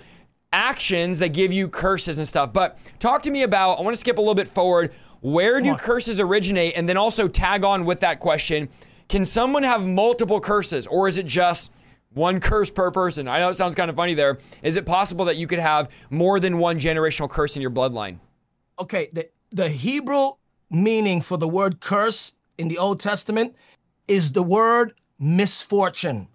actions 0.53 1.19
that 1.19 1.29
give 1.29 1.53
you 1.53 1.67
curses 1.67 2.17
and 2.17 2.27
stuff. 2.27 2.53
But 2.53 2.77
talk 2.99 3.21
to 3.23 3.31
me 3.31 3.43
about, 3.43 3.79
I 3.79 3.81
want 3.81 3.95
to 3.95 3.99
skip 3.99 4.17
a 4.17 4.21
little 4.21 4.35
bit 4.35 4.47
forward. 4.47 4.91
Where 5.21 5.61
do 5.61 5.75
curses 5.75 6.19
originate? 6.19 6.73
And 6.75 6.89
then 6.89 6.97
also 6.97 7.27
tag 7.27 7.63
on 7.63 7.85
with 7.85 7.99
that 8.01 8.19
question 8.19 8.69
can 9.07 9.25
someone 9.25 9.63
have 9.63 9.83
multiple 9.83 10.39
curses 10.39 10.87
or 10.87 11.05
is 11.05 11.17
it 11.17 11.25
just 11.25 11.69
one 12.13 12.39
curse 12.39 12.69
per 12.69 12.91
person? 12.91 13.27
I 13.27 13.39
know 13.39 13.49
it 13.49 13.55
sounds 13.55 13.75
kind 13.75 13.89
of 13.89 13.95
funny 13.95 14.13
there. 14.13 14.37
Is 14.63 14.75
it 14.75 14.85
possible 14.85 15.25
that 15.25 15.37
you 15.37 15.47
could 15.47 15.59
have 15.59 15.89
more 16.09 16.39
than 16.39 16.57
one 16.57 16.79
generational 16.79 17.29
curse 17.29 17.55
in 17.55 17.61
your 17.61 17.71
bloodline? 17.71 18.19
Okay, 18.79 19.09
the, 19.13 19.29
the 19.51 19.69
Hebrew 19.69 20.31
meaning 20.69 21.21
for 21.21 21.37
the 21.37 21.47
word 21.47 21.79
curse 21.79 22.33
in 22.57 22.67
the 22.67 22.77
Old 22.77 22.99
Testament 22.99 23.55
is 24.07 24.31
the 24.31 24.43
word 24.43 24.93
misfortune. 25.19 26.27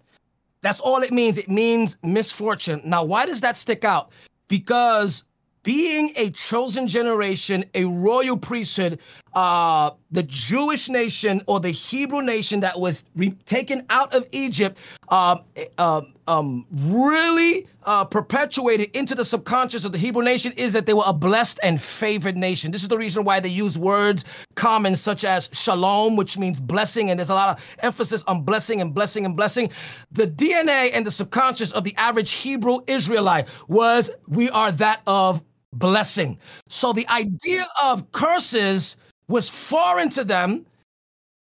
That's 0.61 0.79
all 0.79 1.01
it 1.03 1.11
means. 1.11 1.37
It 1.37 1.49
means 1.49 1.97
misfortune. 2.03 2.81
Now, 2.83 3.03
why 3.03 3.25
does 3.25 3.41
that 3.41 3.55
stick 3.55 3.83
out? 3.83 4.11
Because 4.47 5.23
being 5.63 6.13
a 6.15 6.29
chosen 6.31 6.87
generation, 6.87 7.65
a 7.75 7.83
royal 7.83 8.37
priesthood, 8.37 8.99
uh, 9.37 9.91
the 10.09 10.23
Jewish 10.23 10.89
nation 10.89 11.43
or 11.45 11.59
the 11.59 11.69
Hebrew 11.69 12.23
nation 12.23 12.59
that 12.61 12.79
was 12.79 13.03
re- 13.15 13.35
taken 13.45 13.85
out 13.91 14.11
of 14.15 14.27
Egypt, 14.31 14.79
um, 15.09 15.41
um, 15.77 16.15
um, 16.27 16.65
really 16.71 17.67
uh, 17.83 18.03
perpetuated 18.03 18.89
into 18.95 19.13
the 19.13 19.23
subconscious 19.23 19.85
of 19.85 19.91
the 19.91 19.97
Hebrew 19.99 20.23
nation 20.23 20.53
is 20.53 20.73
that 20.73 20.87
they 20.87 20.95
were 20.95 21.03
a 21.05 21.13
blessed 21.13 21.59
and 21.61 21.79
favored 21.79 22.35
nation. 22.35 22.71
This 22.71 22.81
is 22.81 22.89
the 22.89 22.97
reason 22.97 23.25
why 23.25 23.39
they 23.39 23.49
use 23.49 23.77
words 23.77 24.25
common 24.55 24.95
such 24.95 25.23
as 25.23 25.49
shalom, 25.53 26.15
which 26.15 26.35
means 26.39 26.59
blessing, 26.59 27.11
and 27.11 27.19
there's 27.19 27.29
a 27.29 27.35
lot 27.35 27.55
of 27.55 27.63
emphasis 27.83 28.23
on 28.25 28.41
blessing 28.41 28.81
and 28.81 28.91
blessing 28.91 29.23
and 29.23 29.35
blessing. 29.35 29.69
The 30.13 30.25
DNA 30.25 30.89
and 30.93 31.05
the 31.05 31.11
subconscious 31.11 31.71
of 31.73 31.83
the 31.83 31.95
average 31.97 32.31
Hebrew 32.31 32.79
Israelite 32.87 33.49
was 33.67 34.09
we 34.27 34.49
are 34.49 34.71
that 34.71 35.01
of 35.05 35.43
blessing. 35.73 36.39
So 36.69 36.91
the 36.91 37.07
idea 37.09 37.67
of 37.83 38.11
curses 38.11 38.95
was 39.27 39.49
foreign 39.49 40.09
to 40.09 40.23
them 40.23 40.65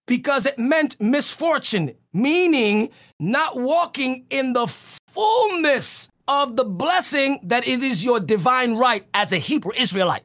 because 0.07 0.47
it 0.47 0.59
meant 0.59 1.01
misfortune, 1.01 1.93
meaning 2.13 2.89
not 3.21 3.57
walking 3.57 4.25
in 4.31 4.53
the 4.53 4.67
fullness 5.09 6.09
of 6.29 6.57
the 6.57 6.65
blessing 6.65 7.41
that 7.43 7.67
it 7.67 7.83
is 7.83 8.03
your 8.05 8.21
divine 8.21 8.75
right 8.75 9.07
as 9.15 9.33
a 9.33 9.39
Hebrew 9.39 9.73
Israelite. 9.77 10.23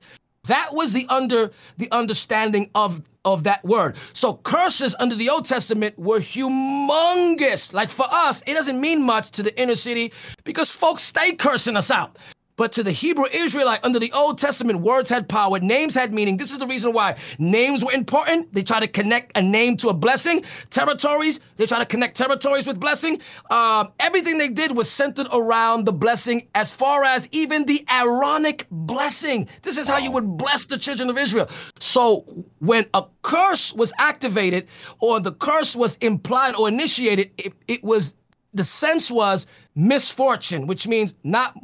That 0.48 0.74
was 0.74 0.92
the 0.92 1.06
under 1.10 1.52
the 1.78 1.90
understanding 1.92 2.70
of 2.76 3.02
of 3.26 3.44
that 3.44 3.64
word. 3.64 3.96
So 4.12 4.36
curses 4.44 4.94
under 5.00 5.16
the 5.16 5.30
Old 5.30 5.46
Testament 5.46 5.98
were 5.98 6.20
humongous. 6.20 7.72
Like 7.72 7.90
for 7.90 8.06
us, 8.12 8.44
it 8.46 8.54
doesn't 8.54 8.82
mean 8.82 9.02
much 9.02 9.32
to 9.32 9.44
the 9.44 9.58
inner 9.60 9.76
city 9.76 10.12
because 10.44 10.70
folks 10.70 11.04
stay 11.04 11.34
cursing 11.34 11.78
us 11.78 11.90
out. 11.90 12.18
But 12.56 12.72
to 12.74 12.84
the 12.84 12.92
Hebrew 12.92 13.26
Israelite 13.32 13.80
under 13.84 14.00
the 14.00 14.12
Old 14.12 14.38
Testament, 14.38 14.82
words 14.82 15.10
had 15.10 15.28
power, 15.28 15.60
names 15.60 15.96
had 15.96 16.14
meaning. 16.14 16.38
This 16.38 16.52
is 16.52 16.60
the 16.60 16.68
reason 16.68 16.94
why 16.94 17.16
names 17.40 17.84
were 17.84 17.92
important. 17.92 18.54
They 18.54 18.62
try 18.62 18.80
to 18.80 18.88
connect 18.88 19.36
a 19.36 19.42
name 19.42 19.76
to 19.78 19.90
a 19.90 19.94
blessing. 19.94 20.44
Territories, 20.70 21.40
they 21.58 21.66
try 21.66 21.80
to 21.80 21.86
connect 21.86 22.16
territories 22.16 22.68
with 22.68 22.80
blessing. 22.80 23.20
Um, 23.50 23.92
everything 24.00 24.38
they 24.38 24.50
did 24.50 24.76
was 24.76 24.90
centered 24.90 25.28
around 25.32 25.86
the 25.86 25.94
blessing, 25.94 26.48
as 26.54 26.70
far 26.70 27.04
as 27.04 27.28
even 27.32 27.66
the 27.66 27.86
Aaronic 27.90 28.68
blessing. 28.70 29.48
This 29.64 29.78
is 29.78 29.88
how 29.88 29.98
you 29.98 30.12
would 30.12 30.38
bless 30.38 30.66
the 30.66 30.78
children 30.78 31.10
of 31.10 31.18
Israel. 31.18 31.50
So 31.80 32.26
when 32.60 32.86
a 32.94 33.04
curse 33.24 33.74
was 33.74 33.92
activated, 33.98 34.68
or 35.00 35.20
the 35.20 35.32
curse 35.34 35.76
was 35.76 35.96
implied 36.02 36.56
or 36.56 36.68
initiated, 36.68 37.32
it, 37.38 37.54
it 37.68 37.84
was 37.84 38.14
the 38.54 38.64
sense 38.64 39.10
was 39.10 39.48
misfortune, 39.76 40.68
which 40.68 40.86
means 40.86 41.16
not 41.24 41.56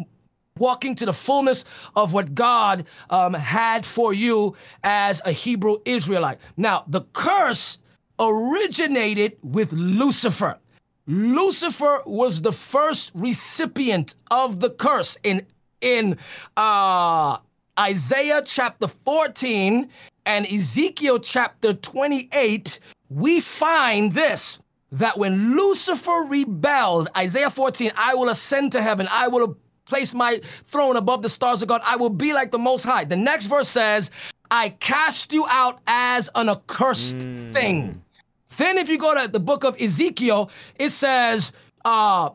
walking 0.60 0.95
to 0.95 1.05
the 1.05 1.14
fullness 1.14 1.66
of 1.95 2.14
what 2.14 2.36
God 2.36 2.86
um, 3.10 3.34
had 3.34 3.86
for 3.86 4.14
you 4.14 4.55
as 4.84 5.22
a 5.26 5.32
Hebrew 5.32 5.78
Israelite. 5.86 6.39
Now, 6.57 6.84
the 6.88 7.01
curse 7.14 7.78
originated 8.20 9.38
with 9.41 9.72
Lucifer. 9.72 10.57
Lucifer 11.07 12.03
was 12.05 12.41
the 12.41 12.51
first 12.51 13.12
recipient 13.16 14.16
of 14.30 14.60
the 14.60 14.70
curse 14.70 15.18
in 15.24 15.45
in 15.82 16.18
uh, 16.57 17.38
Isaiah 17.80 18.43
chapter 18.45 18.88
14 18.88 19.89
and 20.26 20.45
Ezekiel 20.45 21.20
chapter 21.20 21.74
28. 21.74 22.80
We 23.10 23.39
find 23.39 24.14
this 24.14 24.60
that 24.91 25.18
when 25.18 25.55
Lucifer 25.55 26.26
rebelled, 26.28 27.10
Isaiah 27.16 27.49
14, 27.49 27.91
I 27.95 28.16
will 28.16 28.30
ascend 28.30 28.72
to 28.74 28.82
heaven, 28.82 29.07
I 29.10 29.28
will 29.28 29.57
place 29.89 30.13
my 30.13 30.39
throne 30.67 30.95
above 30.95 31.21
the 31.21 31.29
stars 31.29 31.61
of 31.61 31.67
God. 31.67 31.81
I 31.83 31.95
will 31.95 32.09
be 32.09 32.31
like 32.31 32.51
the 32.51 32.57
Most 32.57 32.83
High. 32.83 33.03
The 33.03 33.17
next 33.17 33.47
verse 33.47 33.67
says, 33.67 34.11
I 34.51 34.69
cast 34.69 35.33
you 35.33 35.45
out 35.49 35.79
as 35.87 36.29
an 36.35 36.49
accursed 36.49 37.17
mm. 37.17 37.51
thing. 37.51 38.01
Then, 38.57 38.77
if 38.77 38.89
you 38.89 38.97
go 38.97 39.13
to 39.13 39.27
the 39.27 39.39
book 39.39 39.63
of 39.63 39.79
Ezekiel, 39.79 40.51
it 40.75 40.91
says, 40.91 41.51
uh, 41.85 42.29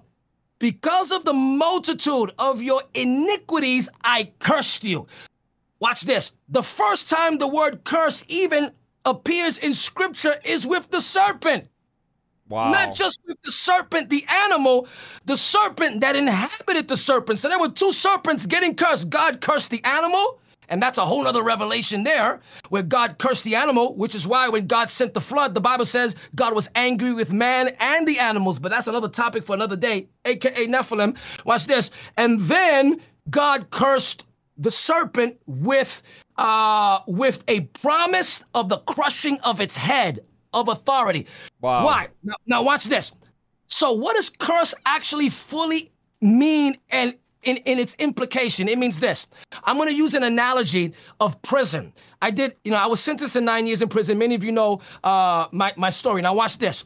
because 0.58 1.12
of 1.12 1.24
the 1.24 1.32
multitude 1.32 2.32
of 2.38 2.62
your 2.62 2.82
iniquities, 2.94 3.88
I 4.04 4.30
cursed 4.38 4.84
you. 4.84 5.06
Watch 5.80 6.02
this. 6.02 6.32
The 6.48 6.62
first 6.62 7.10
time 7.10 7.36
the 7.36 7.48
word 7.48 7.84
curse 7.84 8.24
even 8.28 8.70
appears 9.04 9.58
in 9.58 9.74
scripture 9.74 10.36
is 10.44 10.66
with 10.66 10.90
the 10.90 11.00
serpent. 11.00 11.68
Wow. 12.48 12.70
Not 12.72 12.94
just 12.94 13.20
with 13.26 13.40
the 13.42 13.52
serpent, 13.52 14.10
the 14.10 14.24
animal, 14.28 14.86
the 15.24 15.36
serpent 15.36 16.00
that 16.02 16.16
inhabited 16.16 16.88
the 16.88 16.96
serpent. 16.96 17.38
So 17.38 17.48
there 17.48 17.58
were 17.58 17.70
two 17.70 17.92
serpents 17.92 18.46
getting 18.46 18.74
cursed. 18.76 19.10
God 19.10 19.40
cursed 19.40 19.70
the 19.70 19.82
animal 19.84 20.40
And 20.68 20.82
that's 20.82 20.98
a 20.98 21.04
whole 21.06 21.26
other 21.26 21.42
revelation 21.42 22.02
there 22.04 22.40
where 22.68 22.82
God 22.82 23.18
cursed 23.18 23.44
the 23.44 23.54
animal, 23.54 23.94
which 23.96 24.14
is 24.14 24.26
why 24.26 24.48
when 24.48 24.66
God 24.66 24.90
sent 24.90 25.14
the 25.14 25.20
flood, 25.20 25.54
the 25.54 25.60
Bible 25.60 25.84
says 25.84 26.16
God 26.34 26.54
was 26.54 26.68
angry 26.74 27.12
with 27.14 27.32
man 27.32 27.68
and 27.80 28.06
the 28.08 28.18
animals. 28.18 28.58
But 28.58 28.70
that's 28.70 28.86
another 28.86 29.08
topic 29.08 29.44
for 29.44 29.54
another 29.54 29.76
day, 29.76 30.08
aka 30.24 30.66
Nephilim. 30.66 31.16
Watch 31.44 31.66
this. 31.66 31.90
And 32.16 32.40
then 32.42 33.00
God 33.30 33.70
cursed 33.70 34.24
the 34.58 34.70
serpent 34.70 35.36
with 35.46 36.02
uh 36.38 37.00
with 37.06 37.44
a 37.48 37.60
promise 37.82 38.40
of 38.54 38.68
the 38.68 38.78
crushing 38.78 39.38
of 39.40 39.60
its 39.60 39.76
head 39.76 40.20
of 40.54 40.68
authority. 40.68 41.26
Wow. 41.60 41.84
Why? 41.84 42.08
Now, 42.22 42.34
now 42.46 42.62
watch 42.62 42.84
this. 42.84 43.12
So 43.66 43.92
what 43.92 44.16
does 44.16 44.30
curse 44.30 44.74
actually 44.86 45.28
fully 45.28 45.90
mean 46.20 46.76
and 46.90 47.14
in, 47.44 47.58
in 47.58 47.78
its 47.78 47.94
implication, 47.98 48.68
it 48.68 48.78
means 48.78 48.98
this. 49.00 49.26
I'm 49.64 49.76
going 49.76 49.88
to 49.88 49.94
use 49.94 50.14
an 50.14 50.22
analogy 50.22 50.94
of 51.20 51.40
prison. 51.42 51.92
I 52.22 52.30
did, 52.30 52.56
you 52.64 52.70
know, 52.70 52.78
I 52.78 52.86
was 52.86 53.00
sentenced 53.00 53.34
to 53.34 53.40
nine 53.40 53.66
years 53.66 53.82
in 53.82 53.88
prison. 53.88 54.18
Many 54.18 54.34
of 54.34 54.42
you 54.42 54.52
know 54.52 54.80
uh, 55.02 55.46
my, 55.52 55.72
my 55.76 55.90
story. 55.90 56.22
Now, 56.22 56.34
watch 56.34 56.58
this. 56.58 56.84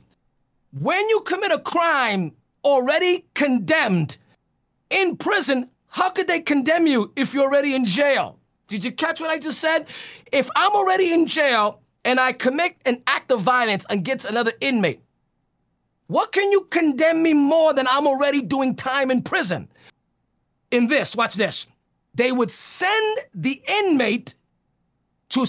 When 0.81 1.09
you 1.09 1.21
commit 1.21 1.53
a 1.53 1.59
crime 1.61 2.33
already 2.65 3.25
condemned 3.35 4.17
in 4.91 5.17
prison, 5.17 5.71
how 5.87 6.11
could 6.11 6.27
they 6.27 6.41
condemn 6.41 6.87
you 6.87 7.13
if 7.17 7.33
you're 7.33 7.45
already 7.45 7.75
in 7.75 7.85
jail? 7.85 8.39
Did 8.67 8.85
you 8.85 8.93
catch 8.93 9.21
what 9.21 9.31
I 9.31 9.39
just 9.39 9.61
said? 9.61 9.87
If 10.33 10.51
I'm 10.55 10.73
already 10.73 11.13
in 11.13 11.27
jail 11.27 11.81
and 12.09 12.19
I 12.19 12.33
commit 12.33 12.75
an 12.87 13.03
act 13.07 13.31
of 13.31 13.43
violence 13.43 13.85
against 13.91 14.25
another 14.25 14.55
inmate, 14.63 15.03
what 16.07 16.33
can 16.33 16.51
you 16.51 16.63
condemn 16.71 17.23
me 17.23 17.35
more 17.35 17.75
than 17.75 17.87
I'm 17.87 18.07
already 18.07 18.41
doing 18.41 18.75
time 18.75 19.11
in 19.11 19.21
prison? 19.21 19.69
In 20.71 20.87
this, 20.87 21.15
watch 21.15 21.35
this. 21.35 21.67
They 22.15 22.33
would 22.33 22.51
send 22.51 23.19
the 23.35 23.63
inmate 23.69 24.35
to, 25.29 25.47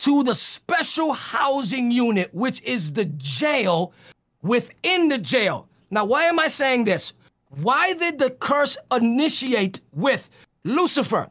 to 0.00 0.22
the 0.22 0.34
special 0.34 1.14
housing 1.14 1.90
unit, 1.90 2.28
which 2.34 2.60
is 2.64 2.92
the 2.92 3.06
jail 3.06 3.94
within 4.42 5.08
the 5.08 5.16
jail. 5.16 5.66
Now, 5.90 6.04
why 6.04 6.24
am 6.24 6.38
I 6.38 6.48
saying 6.48 6.84
this? 6.84 7.14
Why 7.62 7.94
did 7.94 8.18
the 8.18 8.28
curse 8.28 8.76
initiate 8.92 9.80
with 9.94 10.28
Lucifer? 10.64 11.30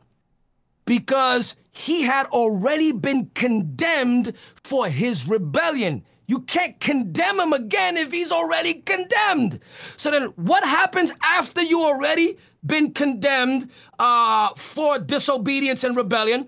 Because 0.85 1.55
he 1.71 2.01
had 2.01 2.27
already 2.27 2.91
been 2.91 3.29
condemned 3.35 4.33
for 4.63 4.87
his 4.87 5.27
rebellion. 5.27 6.03
You 6.27 6.41
can't 6.41 6.79
condemn 6.79 7.39
him 7.39 7.53
again 7.53 7.97
if 7.97 8.11
he's 8.11 8.31
already 8.31 8.75
condemned. 8.75 9.59
So 9.97 10.09
then, 10.09 10.25
what 10.35 10.63
happens 10.63 11.11
after 11.21 11.61
you 11.61 11.83
already 11.83 12.37
been 12.65 12.93
condemned 12.93 13.69
uh, 13.99 14.49
for 14.55 14.99
disobedience 14.99 15.83
and 15.83 15.95
rebellion? 15.95 16.47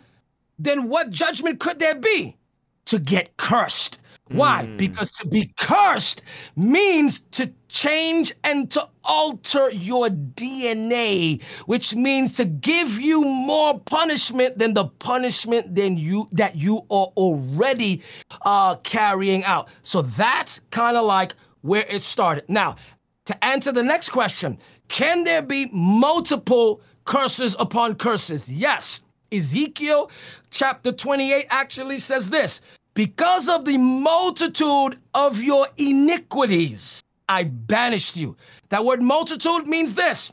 Then 0.57 0.87
what 0.87 1.09
judgment 1.09 1.59
could 1.59 1.79
there 1.79 1.95
be? 1.95 2.37
To 2.85 2.99
get 2.99 3.35
cursed. 3.37 3.99
Why? 4.29 4.65
Mm. 4.65 4.77
Because 4.77 5.11
to 5.11 5.27
be 5.27 5.51
cursed 5.57 6.21
means 6.55 7.19
to 7.31 7.51
change 7.75 8.33
and 8.45 8.71
to 8.71 8.87
alter 9.03 9.69
your 9.69 10.07
DNA, 10.07 11.43
which 11.65 11.93
means 11.93 12.35
to 12.37 12.45
give 12.45 12.89
you 12.91 13.21
more 13.21 13.77
punishment 13.81 14.57
than 14.57 14.73
the 14.73 14.85
punishment 14.85 15.75
than 15.75 15.97
you 15.97 16.27
that 16.31 16.55
you 16.55 16.77
are 16.89 17.11
already 17.17 18.01
uh, 18.43 18.75
carrying 18.77 19.43
out. 19.43 19.67
So 19.81 20.01
that's 20.01 20.61
kind 20.71 20.95
of 20.95 21.05
like 21.05 21.35
where 21.61 21.85
it 21.89 22.01
started. 22.01 22.45
Now, 22.47 22.77
to 23.25 23.43
answer 23.43 23.73
the 23.73 23.83
next 23.83 24.09
question, 24.09 24.57
can 24.87 25.25
there 25.25 25.41
be 25.41 25.69
multiple 25.73 26.81
curses 27.03 27.55
upon 27.59 27.95
curses? 27.95 28.49
Yes. 28.49 29.01
Ezekiel 29.31 30.11
chapter 30.49 30.93
28 30.93 31.47
actually 31.49 31.99
says 31.99 32.29
this 32.29 32.61
because 32.93 33.49
of 33.49 33.65
the 33.65 33.77
multitude 33.77 34.97
of 35.13 35.41
your 35.41 35.67
iniquities, 35.77 37.01
I 37.29 37.43
banished 37.43 38.15
you. 38.15 38.35
That 38.69 38.85
word 38.85 39.01
multitude 39.01 39.67
means 39.67 39.93
this 39.93 40.31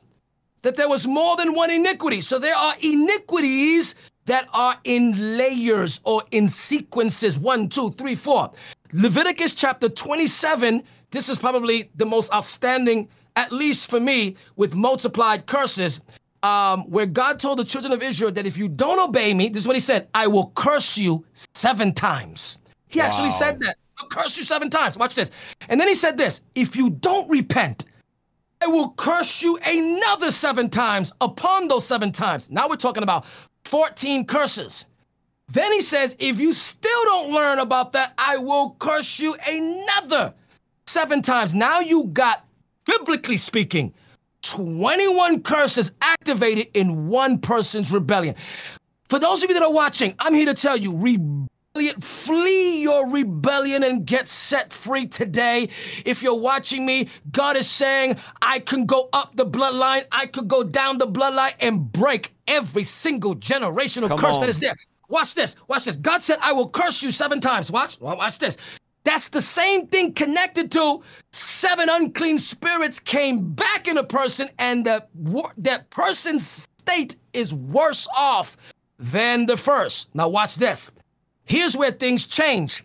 that 0.62 0.76
there 0.76 0.88
was 0.88 1.07
more 1.09 1.36
than 1.36 1.55
one 1.55 1.70
iniquity. 1.70 2.20
So 2.20 2.38
there 2.38 2.55
are 2.55 2.76
iniquities 2.80 3.97
that 4.26 4.49
are 4.53 4.78
in 4.84 5.36
layers 5.36 6.01
or 6.05 6.22
in 6.30 6.49
sequences 6.49 7.36
one, 7.36 7.68
two, 7.68 7.90
three, 7.90 8.14
four. 8.14 8.51
Leviticus 8.93 9.55
chapter 9.55 9.88
27, 9.88 10.82
this 11.11 11.28
is 11.28 11.36
probably 11.36 11.90
the 11.97 12.07
most 12.07 12.32
outstanding, 12.32 13.09
at 13.34 13.51
least 13.51 13.90
for 13.90 13.99
me, 13.99 14.36
with 14.55 14.74
multiplied 14.74 15.47
curses 15.47 16.01
um, 16.43 16.82
where 16.90 17.07
God 17.07 17.38
told 17.38 17.59
the 17.59 17.64
children 17.64 17.93
of 17.93 18.03
Israel 18.03 18.30
that 18.32 18.47
if 18.47 18.57
you 18.57 18.68
don't 18.68 18.99
obey 18.99 19.32
me, 19.34 19.49
this 19.49 19.62
is 19.62 19.66
what 19.66 19.76
he 19.76 19.80
said, 19.80 20.09
I 20.14 20.26
will 20.26 20.53
curse 20.55 20.97
you 20.97 21.24
seven 21.55 21.93
times. 21.93 22.59
He 22.88 22.99
wow. 22.99 23.07
actually 23.07 23.30
said 23.30 23.61
that. 23.61 23.76
I'll 24.03 24.09
curse 24.09 24.36
you 24.36 24.42
seven 24.42 24.68
times. 24.68 24.96
Watch 24.96 25.14
this. 25.14 25.30
And 25.68 25.80
then 25.80 25.86
he 25.86 25.94
said 25.94 26.16
this 26.16 26.40
if 26.55 26.74
you 26.74 26.90
don't 26.90 27.28
repent, 27.30 27.84
I 28.61 28.66
will 28.66 28.90
curse 28.90 29.42
you 29.42 29.59
another 29.64 30.30
seven 30.30 30.68
times 30.68 31.12
upon 31.20 31.68
those 31.68 31.86
seven 31.86 32.11
times. 32.11 32.50
Now 32.50 32.68
we're 32.68 32.76
talking 32.76 33.03
about 33.03 33.24
14 33.66 34.26
curses. 34.26 34.84
Then 35.48 35.72
he 35.72 35.80
says, 35.82 36.16
if 36.18 36.40
you 36.40 36.53
still 36.53 37.05
don't 37.05 37.32
learn 37.32 37.59
about 37.59 37.92
that, 37.92 38.14
I 38.18 38.38
will 38.38 38.76
curse 38.78 39.18
you 39.18 39.36
another 39.46 40.32
seven 40.86 41.22
times. 41.22 41.55
Now 41.55 41.80
you 41.80 42.05
got, 42.12 42.44
biblically 42.86 43.36
speaking, 43.36 43.92
21 44.42 45.42
curses 45.42 45.92
activated 46.00 46.68
in 46.74 47.09
one 47.09 47.38
person's 47.38 47.92
rebellion. 47.92 48.34
For 49.09 49.18
those 49.18 49.42
of 49.42 49.50
you 49.50 49.55
that 49.55 49.62
are 49.62 49.72
watching, 49.72 50.14
I'm 50.18 50.34
here 50.34 50.46
to 50.46 50.55
tell 50.55 50.76
you 50.76 50.92
rebellion, 50.92 51.48
flee 52.01 52.83
your 52.83 53.09
rebellion 53.11 53.83
and 53.83 54.05
get 54.05 54.29
set 54.29 54.73
free 54.73 55.07
today. 55.07 55.68
If 56.05 56.23
you're 56.23 56.39
watching 56.39 56.85
me, 56.85 57.09
God 57.31 57.57
is 57.57 57.68
saying, 57.68 58.16
I 58.43 58.59
can 58.59 58.85
go 58.85 59.09
up 59.12 59.37
the 59.37 59.47
bloodline, 59.47 60.05
I 60.12 60.27
could 60.27 60.49
go 60.49 60.62
down 60.62 60.99
the 60.99 61.07
bloodline 61.07 61.55
and 61.61 61.91
break 61.91 62.33
every 62.47 62.85
single 62.85 63.35
generational 63.35 64.09
Come 64.09 64.18
curse 64.18 64.35
on. 64.35 64.41
that 64.41 64.51
is 64.51 64.59
there. 64.59 64.77
Watch 65.09 65.35
this. 65.35 65.57
Watch 65.68 65.85
this. 65.85 65.97
God 65.97 66.23
said, 66.23 66.39
I 66.41 66.53
will 66.53 66.68
curse 66.68 67.03
you 67.03 67.11
seven 67.11 67.41
times. 67.41 67.70
Watch. 67.70 68.01
Watch 68.01 68.39
this. 68.39 68.57
That's 69.05 69.31
the 69.31 69.43
same 69.43 69.87
thing 69.89 70.12
connected 70.12 70.70
to 70.73 71.03
seven 71.33 71.89
unclean 71.89 72.39
spirits 72.39 73.01
came 73.01 73.53
back 73.53 73.89
in 73.89 73.99
a 73.99 74.05
person, 74.05 74.49
and 74.59 74.87
the, 74.87 75.05
that 75.59 75.91
person's 75.91 76.68
state 76.79 77.16
is 77.33 77.53
worse 77.53 78.07
off 78.16 78.57
than 78.99 79.47
the 79.47 79.57
first. 79.57 80.09
Now, 80.14 80.29
watch 80.29 80.55
this. 80.55 80.91
Here's 81.45 81.76
where 81.76 81.93
things 81.93 82.24
change. 82.24 82.84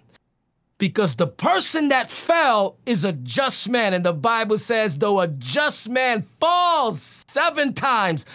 Because 0.80 1.16
the 1.16 1.28
person 1.28 1.90
that 1.90 2.10
fell 2.10 2.78
is 2.86 3.04
a 3.04 3.14
just 3.14 3.68
man. 3.68 3.94
And 3.96 4.06
the 4.06 4.14
Bible 4.14 4.60
says, 4.60 4.98
though 4.98 5.22
a 5.22 5.28
just 5.28 5.90
man 5.90 6.24
falls 6.40 7.26
seven 7.28 7.74
times, 7.74 8.26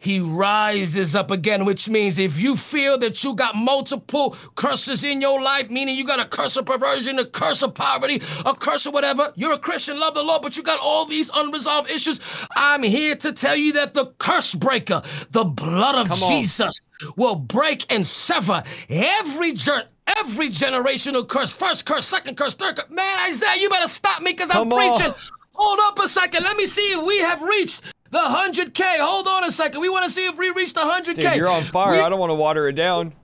he 0.00 0.18
rises 0.18 1.14
up 1.14 1.30
again, 1.30 1.66
which 1.66 1.86
means 1.86 2.18
if 2.18 2.38
you 2.38 2.56
feel 2.56 2.96
that 2.98 3.22
you 3.22 3.34
got 3.34 3.54
multiple 3.54 4.34
curses 4.54 5.04
in 5.04 5.20
your 5.20 5.40
life, 5.42 5.68
meaning 5.68 5.94
you 5.94 6.06
got 6.06 6.18
a 6.18 6.24
curse 6.24 6.56
of 6.56 6.64
perversion, 6.64 7.18
a 7.18 7.26
curse 7.26 7.62
of 7.62 7.74
poverty, 7.74 8.22
a 8.46 8.54
curse 8.54 8.86
of 8.86 8.94
whatever, 8.94 9.30
you're 9.36 9.52
a 9.52 9.58
Christian, 9.58 10.00
love 10.00 10.14
the 10.14 10.22
Lord, 10.22 10.40
but 10.40 10.56
you 10.56 10.62
got 10.62 10.80
all 10.80 11.04
these 11.04 11.30
unresolved 11.34 11.90
issues. 11.90 12.18
I'm 12.56 12.82
here 12.82 13.14
to 13.16 13.30
tell 13.30 13.54
you 13.54 13.74
that 13.74 13.92
the 13.92 14.06
curse 14.18 14.54
breaker, 14.54 15.02
the 15.32 15.44
blood 15.44 15.96
of 15.96 16.08
Come 16.08 16.30
Jesus, 16.30 16.80
on. 17.02 17.12
will 17.16 17.36
break 17.36 17.84
and 17.90 18.06
sever 18.06 18.62
every 18.88 19.52
jerk 19.52 19.84
every 20.16 20.48
generational 20.48 21.28
curse. 21.28 21.52
First 21.52 21.84
curse, 21.84 22.06
second 22.06 22.36
curse, 22.36 22.54
third 22.54 22.76
curse. 22.76 22.90
Man, 22.90 23.30
Isaiah, 23.30 23.60
you 23.60 23.68
better 23.68 23.86
stop 23.86 24.22
me 24.22 24.32
because 24.32 24.50
I'm 24.50 24.68
preaching. 24.68 25.12
On. 25.12 25.14
Hold 25.52 25.78
up 25.82 25.98
a 25.98 26.08
second. 26.08 26.42
Let 26.42 26.56
me 26.56 26.66
see 26.66 26.92
if 26.92 27.04
we 27.04 27.18
have 27.18 27.42
reached 27.42 27.82
the 28.10 28.18
100K. 28.18 28.98
Hold 28.98 29.26
on 29.26 29.44
a 29.44 29.52
second. 29.52 29.80
We 29.80 29.88
want 29.88 30.06
to 30.06 30.12
see 30.12 30.26
if 30.26 30.36
we 30.36 30.50
reach 30.50 30.72
the 30.72 30.80
100K. 30.80 31.14
Dude, 31.14 31.36
you're 31.36 31.48
on 31.48 31.64
fire. 31.64 31.92
We, 31.92 32.00
I 32.00 32.08
don't 32.08 32.20
want 32.20 32.30
to 32.30 32.34
water 32.34 32.68
it 32.68 32.74
down. 32.74 33.14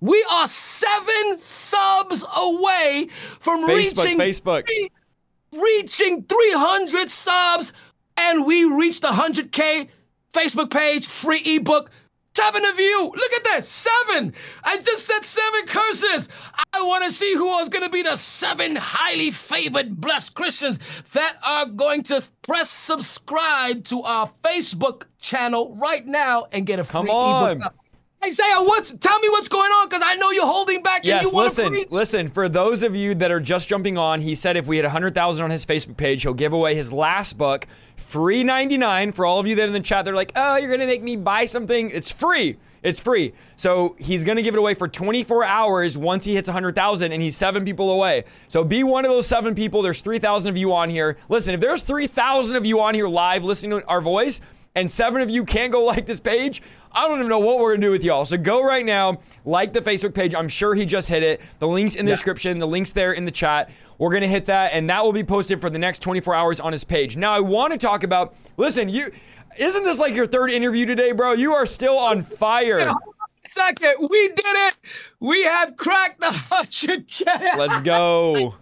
We 0.00 0.24
are 0.30 0.46
seven 0.48 1.38
subs 1.38 2.24
away 2.36 3.08
from 3.38 3.66
Facebook, 3.68 4.04
reaching 4.04 4.18
Facebook. 4.18 4.66
Three, 4.66 4.90
reaching 5.52 6.22
300 6.24 7.08
subs, 7.08 7.72
and 8.16 8.44
we 8.44 8.64
reached 8.64 9.02
the 9.02 9.08
100K 9.08 9.88
Facebook 10.32 10.70
page, 10.70 11.06
free 11.06 11.42
ebook. 11.44 11.90
Seven 12.34 12.64
of 12.64 12.80
you. 12.80 13.12
Look 13.14 13.32
at 13.34 13.44
this. 13.44 13.68
Seven. 13.68 14.32
I 14.64 14.78
just 14.78 15.06
said 15.06 15.22
seven 15.22 15.66
curses. 15.66 16.28
I 16.72 16.82
want 16.82 17.04
to 17.04 17.10
see 17.12 17.34
who 17.34 17.58
is 17.58 17.68
going 17.68 17.84
to 17.84 17.90
be 17.90 18.02
the 18.02 18.16
seven 18.16 18.74
highly 18.74 19.30
favored 19.30 20.00
blessed 20.00 20.34
Christians 20.34 20.78
that 21.12 21.36
are 21.44 21.66
going 21.66 22.02
to 22.04 22.22
press 22.40 22.70
subscribe 22.70 23.84
to 23.84 24.02
our 24.02 24.30
Facebook 24.42 25.04
channel 25.20 25.76
right 25.76 26.06
now 26.06 26.46
and 26.52 26.66
get 26.66 26.78
a 26.78 26.84
free 26.84 26.92
Come 26.92 27.10
on. 27.10 27.56
ebook. 27.58 27.74
Isaiah, 28.24 28.54
what's 28.58 28.92
tell 29.00 29.18
me 29.18 29.28
what's 29.30 29.48
going 29.48 29.70
on 29.72 29.88
because 29.88 30.02
I 30.04 30.14
know 30.14 30.30
you're 30.30 30.46
holding 30.46 30.82
back. 30.82 31.04
Yes, 31.04 31.24
and 31.24 31.32
you 31.32 31.38
listen, 31.38 31.68
preach. 31.70 31.88
listen. 31.90 32.28
For 32.28 32.48
those 32.48 32.84
of 32.84 32.94
you 32.94 33.16
that 33.16 33.32
are 33.32 33.40
just 33.40 33.68
jumping 33.68 33.98
on, 33.98 34.20
he 34.20 34.36
said 34.36 34.56
if 34.56 34.68
we 34.68 34.76
had 34.76 34.84
100,000 34.84 35.44
on 35.44 35.50
his 35.50 35.66
Facebook 35.66 35.96
page, 35.96 36.22
he'll 36.22 36.32
give 36.32 36.52
away 36.52 36.76
his 36.76 36.92
last 36.92 37.36
book, 37.36 37.66
free 38.12 38.44
99 38.44 39.12
for 39.12 39.24
all 39.24 39.40
of 39.40 39.46
you 39.46 39.54
that 39.54 39.66
in 39.66 39.72
the 39.72 39.80
chat. 39.80 40.04
They're 40.04 40.14
like, 40.14 40.32
oh, 40.36 40.56
you're 40.56 40.70
gonna 40.70 40.86
make 40.86 41.02
me 41.02 41.16
buy 41.16 41.46
something. 41.46 41.90
It's 41.90 42.12
free. 42.12 42.58
It's 42.82 43.00
free. 43.00 43.32
So 43.56 43.96
he's 43.98 44.22
gonna 44.22 44.42
give 44.42 44.54
it 44.54 44.58
away 44.58 44.74
for 44.74 44.86
24 44.86 45.44
hours 45.44 45.96
once 45.96 46.26
he 46.26 46.34
hits 46.34 46.46
100,000, 46.46 47.10
and 47.10 47.22
he's 47.22 47.38
seven 47.38 47.64
people 47.64 47.90
away. 47.90 48.24
So 48.48 48.64
be 48.64 48.84
one 48.84 49.06
of 49.06 49.10
those 49.10 49.26
seven 49.26 49.54
people. 49.54 49.80
There's 49.80 50.02
3,000 50.02 50.50
of 50.50 50.58
you 50.58 50.74
on 50.74 50.90
here. 50.90 51.16
Listen, 51.30 51.54
if 51.54 51.60
there's 51.60 51.80
3,000 51.80 52.54
of 52.54 52.66
you 52.66 52.80
on 52.80 52.94
here 52.94 53.08
live 53.08 53.44
listening 53.44 53.80
to 53.80 53.86
our 53.86 54.02
voice, 54.02 54.42
and 54.74 54.90
seven 54.90 55.20
of 55.20 55.30
you 55.30 55.44
can't 55.44 55.72
go 55.72 55.84
like 55.92 56.06
this 56.06 56.20
page, 56.20 56.62
I 56.92 57.06
don't 57.08 57.18
even 57.18 57.28
know 57.28 57.38
what 57.38 57.58
we're 57.58 57.74
gonna 57.74 57.86
do 57.86 57.90
with 57.90 58.04
y'all. 58.04 58.26
So 58.26 58.36
go 58.36 58.62
right 58.62 58.84
now, 58.84 59.20
like 59.44 59.72
the 59.72 59.80
Facebook 59.80 60.14
page. 60.14 60.34
I'm 60.34 60.48
sure 60.48 60.74
he 60.74 60.84
just 60.84 61.08
hit 61.08 61.22
it. 61.22 61.40
The 61.58 61.66
link's 61.68 61.94
in 61.94 62.04
the 62.04 62.10
Yeah. 62.10 62.16
description, 62.16 62.58
the 62.58 62.66
link's 62.66 62.92
there 62.92 63.12
in 63.12 63.24
the 63.24 63.30
chat. 63.30 63.70
We're 63.98 64.12
gonna 64.12 64.26
hit 64.26 64.46
that, 64.46 64.72
and 64.72 64.90
that 64.90 65.02
will 65.04 65.12
be 65.12 65.24
posted 65.24 65.60
for 65.60 65.70
the 65.70 65.78
next 65.78 66.00
24 66.00 66.34
hours 66.34 66.60
on 66.60 66.72
his 66.72 66.84
page. 66.84 67.16
Now 67.16 67.32
I 67.32 67.40
want 67.40 67.72
to 67.72 67.78
talk 67.78 68.02
about. 68.02 68.34
Listen, 68.56 68.88
you 68.88 69.10
isn't 69.58 69.84
this 69.84 69.98
like 69.98 70.14
your 70.14 70.26
third 70.26 70.50
interview 70.50 70.84
today, 70.86 71.12
bro? 71.12 71.32
You 71.32 71.52
are 71.54 71.66
still 71.66 71.96
on 71.98 72.22
fire. 72.24 72.92
Second, 73.48 74.08
we 74.10 74.28
did 74.28 74.38
it. 74.46 74.74
We 75.20 75.44
have 75.44 75.76
cracked 75.76 76.20
the 76.20 76.30
hundred 76.32 77.06
K. 77.06 77.24
Let's 77.56 77.80
go. 77.82 78.54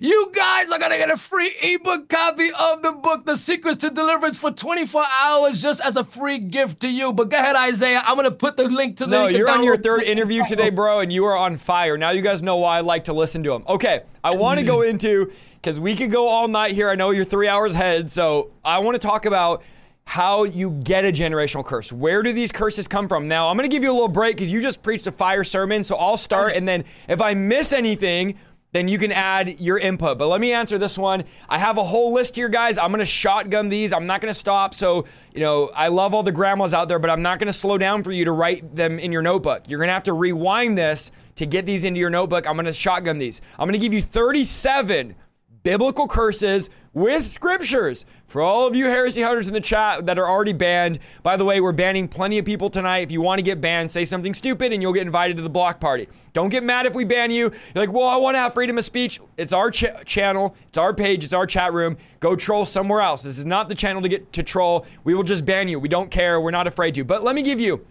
You 0.00 0.30
guys 0.34 0.70
are 0.70 0.78
gonna 0.78 0.98
get 0.98 1.10
a 1.10 1.16
free 1.16 1.54
ebook 1.62 2.08
copy 2.08 2.50
of 2.52 2.82
the 2.82 2.92
book, 2.92 3.24
The 3.24 3.36
Secrets 3.36 3.78
to 3.78 3.90
Deliverance, 3.90 4.38
for 4.38 4.50
24 4.50 5.04
hours, 5.20 5.62
just 5.62 5.80
as 5.80 5.96
a 5.96 6.04
free 6.04 6.38
gift 6.38 6.80
to 6.80 6.88
you. 6.88 7.12
But 7.12 7.30
go 7.30 7.38
ahead, 7.38 7.56
Isaiah. 7.56 8.02
I'm 8.04 8.16
gonna 8.16 8.30
put 8.30 8.56
the 8.56 8.64
link 8.64 8.96
to 8.98 9.06
the. 9.06 9.10
No, 9.10 9.26
you're 9.28 9.50
on 9.50 9.64
your 9.64 9.76
third 9.76 10.02
interview 10.02 10.44
today, 10.46 10.70
bro, 10.70 11.00
and 11.00 11.12
you 11.12 11.24
are 11.24 11.36
on 11.36 11.56
fire. 11.56 11.96
Now 11.96 12.10
you 12.10 12.22
guys 12.22 12.42
know 12.42 12.56
why 12.56 12.78
I 12.78 12.80
like 12.80 13.04
to 13.04 13.12
listen 13.12 13.42
to 13.44 13.52
him. 13.52 13.64
Okay, 13.68 14.02
I 14.22 14.34
want 14.34 14.60
to 14.60 14.66
go 14.66 14.82
into 14.90 15.32
because 15.54 15.80
we 15.80 15.96
could 15.96 16.10
go 16.10 16.28
all 16.28 16.48
night 16.48 16.72
here. 16.72 16.88
I 16.90 16.94
know 16.94 17.10
you're 17.10 17.24
three 17.24 17.48
hours 17.48 17.74
ahead, 17.74 18.10
so 18.10 18.52
I 18.64 18.78
want 18.78 19.00
to 19.00 19.06
talk 19.06 19.26
about 19.26 19.62
how 20.04 20.44
you 20.44 20.70
get 20.70 21.04
a 21.04 21.10
generational 21.10 21.64
curse. 21.64 21.92
Where 21.92 22.22
do 22.22 22.32
these 22.32 22.52
curses 22.52 22.86
come 22.86 23.08
from? 23.08 23.26
Now 23.26 23.48
I'm 23.48 23.58
to 23.58 23.68
give 23.68 23.82
you 23.82 23.90
a 23.90 23.92
little 23.92 24.08
break 24.08 24.36
because 24.36 24.52
you 24.52 24.60
just 24.62 24.82
preached 24.82 25.06
a 25.06 25.12
fire 25.12 25.42
sermon, 25.42 25.82
so 25.82 25.96
I'll 25.96 26.16
start, 26.16 26.52
and 26.52 26.68
then 26.68 26.84
if 27.08 27.20
I 27.20 27.34
miss 27.34 27.72
anything. 27.72 28.38
Then 28.76 28.88
you 28.88 28.98
can 28.98 29.10
add 29.10 29.58
your 29.58 29.78
input. 29.78 30.18
But 30.18 30.28
let 30.28 30.38
me 30.38 30.52
answer 30.52 30.76
this 30.76 30.98
one. 30.98 31.24
I 31.48 31.56
have 31.56 31.78
a 31.78 31.82
whole 31.82 32.12
list 32.12 32.36
here, 32.36 32.50
guys. 32.50 32.76
I'm 32.76 32.90
gonna 32.90 33.06
shotgun 33.06 33.70
these. 33.70 33.90
I'm 33.90 34.06
not 34.06 34.20
gonna 34.20 34.34
stop. 34.34 34.74
So, 34.74 35.06
you 35.32 35.40
know, 35.40 35.70
I 35.74 35.88
love 35.88 36.12
all 36.12 36.22
the 36.22 36.30
grandmas 36.30 36.74
out 36.74 36.86
there, 36.86 36.98
but 36.98 37.08
I'm 37.08 37.22
not 37.22 37.38
gonna 37.38 37.54
slow 37.54 37.78
down 37.78 38.02
for 38.02 38.12
you 38.12 38.26
to 38.26 38.32
write 38.32 38.76
them 38.76 38.98
in 38.98 39.12
your 39.12 39.22
notebook. 39.22 39.62
You're 39.66 39.80
gonna 39.80 39.94
have 39.94 40.02
to 40.02 40.12
rewind 40.12 40.76
this 40.76 41.10
to 41.36 41.46
get 41.46 41.64
these 41.64 41.84
into 41.84 41.98
your 41.98 42.10
notebook. 42.10 42.46
I'm 42.46 42.54
gonna 42.54 42.70
shotgun 42.70 43.16
these. 43.16 43.40
I'm 43.58 43.66
gonna 43.66 43.78
give 43.78 43.94
you 43.94 44.02
37 44.02 45.14
biblical 45.62 46.06
curses 46.06 46.68
with 46.96 47.30
scriptures 47.30 48.06
for 48.26 48.40
all 48.40 48.66
of 48.66 48.74
you 48.74 48.86
heresy 48.86 49.20
hunters 49.20 49.46
in 49.46 49.52
the 49.52 49.60
chat 49.60 50.06
that 50.06 50.18
are 50.18 50.26
already 50.26 50.54
banned. 50.54 50.98
By 51.22 51.36
the 51.36 51.44
way, 51.44 51.60
we're 51.60 51.72
banning 51.72 52.08
plenty 52.08 52.38
of 52.38 52.46
people 52.46 52.70
tonight. 52.70 53.00
If 53.00 53.10
you 53.10 53.20
want 53.20 53.38
to 53.38 53.42
get 53.42 53.60
banned, 53.60 53.90
say 53.90 54.06
something 54.06 54.32
stupid 54.32 54.72
and 54.72 54.80
you'll 54.80 54.94
get 54.94 55.02
invited 55.02 55.36
to 55.36 55.42
the 55.42 55.50
block 55.50 55.78
party. 55.78 56.08
Don't 56.32 56.48
get 56.48 56.64
mad 56.64 56.86
if 56.86 56.94
we 56.94 57.04
ban 57.04 57.30
you. 57.30 57.52
You're 57.74 57.86
like, 57.86 57.92
well, 57.92 58.08
I 58.08 58.16
want 58.16 58.34
to 58.36 58.38
have 58.38 58.54
freedom 58.54 58.78
of 58.78 58.84
speech. 58.86 59.20
It's 59.36 59.52
our 59.52 59.70
ch- 59.70 59.84
channel, 60.06 60.56
it's 60.68 60.78
our 60.78 60.94
page, 60.94 61.22
it's 61.22 61.34
our 61.34 61.46
chat 61.46 61.74
room. 61.74 61.98
Go 62.20 62.34
troll 62.34 62.64
somewhere 62.64 63.02
else. 63.02 63.24
This 63.24 63.36
is 63.36 63.44
not 63.44 63.68
the 63.68 63.74
channel 63.74 64.00
to 64.00 64.08
get 64.08 64.32
to 64.32 64.42
troll. 64.42 64.86
We 65.04 65.12
will 65.12 65.22
just 65.22 65.44
ban 65.44 65.68
you. 65.68 65.78
We 65.78 65.90
don't 65.90 66.10
care. 66.10 66.40
We're 66.40 66.50
not 66.50 66.66
afraid 66.66 66.94
to. 66.94 67.04
But 67.04 67.22
let 67.22 67.34
me 67.34 67.42
give 67.42 67.60
you 67.60 67.84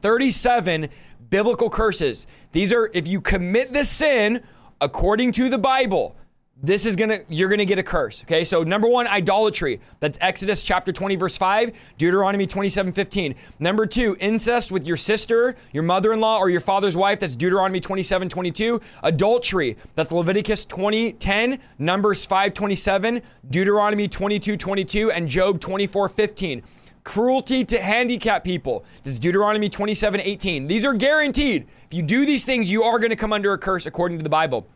37 0.00 0.88
biblical 1.30 1.70
curses. 1.70 2.26
These 2.50 2.72
are 2.72 2.90
if 2.92 3.06
you 3.06 3.20
commit 3.20 3.72
this 3.72 3.88
sin 3.88 4.42
according 4.80 5.30
to 5.30 5.48
the 5.48 5.58
Bible, 5.58 6.16
this 6.62 6.86
is 6.86 6.94
gonna 6.94 7.18
you're 7.28 7.48
gonna 7.48 7.64
get 7.64 7.78
a 7.78 7.82
curse. 7.82 8.22
Okay, 8.22 8.44
so 8.44 8.62
number 8.62 8.86
one, 8.86 9.06
idolatry. 9.08 9.80
That's 9.98 10.16
Exodus 10.20 10.62
chapter 10.62 10.92
20, 10.92 11.16
verse 11.16 11.36
5, 11.36 11.72
Deuteronomy 11.98 12.46
27, 12.46 12.92
15. 12.92 13.34
Number 13.58 13.84
two, 13.84 14.16
incest 14.20 14.70
with 14.70 14.86
your 14.86 14.96
sister, 14.96 15.56
your 15.72 15.82
mother-in-law, 15.82 16.38
or 16.38 16.50
your 16.50 16.60
father's 16.60 16.96
wife. 16.96 17.18
That's 17.18 17.34
Deuteronomy 17.34 17.80
27, 17.80 18.28
22. 18.28 18.80
Adultery. 19.02 19.76
That's 19.96 20.12
Leviticus 20.12 20.64
20, 20.64 21.14
10, 21.14 21.58
Numbers 21.78 22.24
5, 22.26 22.54
27, 22.54 23.22
Deuteronomy 23.50 24.06
22, 24.06 24.56
22, 24.56 25.10
and 25.10 25.28
Job 25.28 25.60
24, 25.60 26.08
15 26.08 26.62
cruelty 27.04 27.64
to 27.64 27.80
handicapped 27.80 28.44
people. 28.44 28.84
This 29.02 29.14
is 29.14 29.18
Deuteronomy 29.18 29.68
27 29.68 30.20
18. 30.20 30.68
These 30.68 30.84
are 30.84 30.94
guaranteed. 30.94 31.66
If 31.86 31.94
you 31.94 32.02
do 32.02 32.24
these 32.24 32.44
things, 32.44 32.70
you 32.70 32.84
are 32.84 33.00
going 33.00 33.10
to 33.10 33.16
come 33.16 33.32
under 33.32 33.52
a 33.52 33.58
curse 33.58 33.86
according 33.86 34.18
to 34.18 34.22
the 34.22 34.30
Bible. 34.30 34.68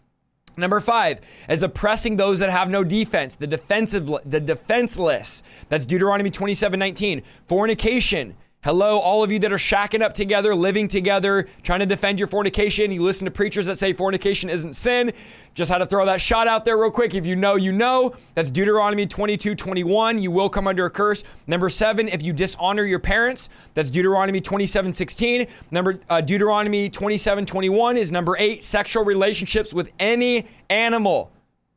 Number 0.57 0.81
five 0.81 1.21
is 1.49 1.63
oppressing 1.63 2.17
those 2.17 2.39
that 2.39 2.51
have 2.51 2.71
no 2.71 2.83
defense, 2.83 3.35
the 3.35 3.47
defensive, 3.47 4.11
the 4.25 4.41
defenseless. 4.41 5.43
That's 5.69 5.85
Deuteronomy 5.85 6.31
27 6.31 6.79
19. 6.79 7.23
Fornication. 7.47 8.37
Hello, 8.67 8.99
all 8.99 9.23
of 9.23 9.31
you 9.31 9.39
that 9.39 9.53
are 9.53 9.59
shacking 9.59 10.03
up 10.03 10.13
together, 10.13 10.53
living 10.53 10.89
together, 10.89 11.47
trying 11.63 11.79
to 11.79 11.87
defend 11.87 12.19
your 12.19 12.27
fornication. 12.27 12.91
You 12.91 13.01
listen 13.01 13.25
to 13.25 13.31
preachers 13.31 13.67
that 13.67 13.79
say 13.79 13.93
fornication 13.93 14.51
isn't 14.51 14.75
sin. 14.75 15.13
Just 15.55 15.71
had 15.71 15.79
to 15.79 15.87
throw 15.87 16.05
that 16.07 16.21
shot 16.21 16.49
out 16.49 16.65
there 16.65 16.77
real 16.77 16.91
quick. 16.91 17.15
If 17.15 17.29
you 17.29 17.37
know, 17.37 17.55
you 17.55 17.71
know. 17.71 18.17
That's 18.35 18.51
Deuteronomy 18.51 19.07
22 19.07 19.55
21. 19.55 20.19
You 20.19 20.33
will 20.33 20.49
come 20.49 20.67
under 20.67 20.85
a 20.85 20.91
curse. 20.91 21.23
Number 21.47 21.69
seven, 21.69 22.09
if 22.09 22.25
you 22.25 22.33
dishonor 22.33 22.83
your 22.83 22.99
parents, 22.99 23.51
that's 23.75 23.89
Deuteronomy 23.89 24.41
27 24.41 24.93
16. 24.93 25.47
Number 25.71 26.01
uh, 26.11 26.21
Deuteronomy 26.21 26.91
27 26.91 27.47
21 27.47 27.97
is 27.97 28.11
number 28.11 28.37
eight, 28.37 28.65
sexual 28.65 29.05
relationships 29.05 29.73
with 29.73 29.93
any 30.01 30.49
animal. 30.71 31.31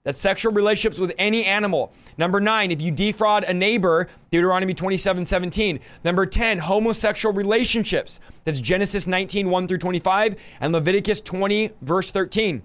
That's 0.09 0.17
sexual 0.17 0.51
relationships 0.53 0.99
with 0.99 1.13
any 1.19 1.45
animal. 1.45 1.93
Number 2.17 2.41
nine, 2.41 2.71
if 2.71 2.81
you 2.81 2.89
defraud 2.89 3.43
a 3.43 3.53
neighbor, 3.53 4.07
Deuteronomy 4.31 4.73
27 4.73 5.23
17. 5.23 5.79
Number 6.03 6.25
10, 6.25 6.57
homosexual 6.57 7.31
relationships. 7.31 8.19
That's 8.43 8.59
Genesis 8.59 9.05
19 9.05 9.51
1 9.51 9.67
through 9.67 9.77
25 9.77 10.35
and 10.61 10.73
Leviticus 10.73 11.21
20, 11.21 11.73
verse 11.83 12.09
13. 12.09 12.63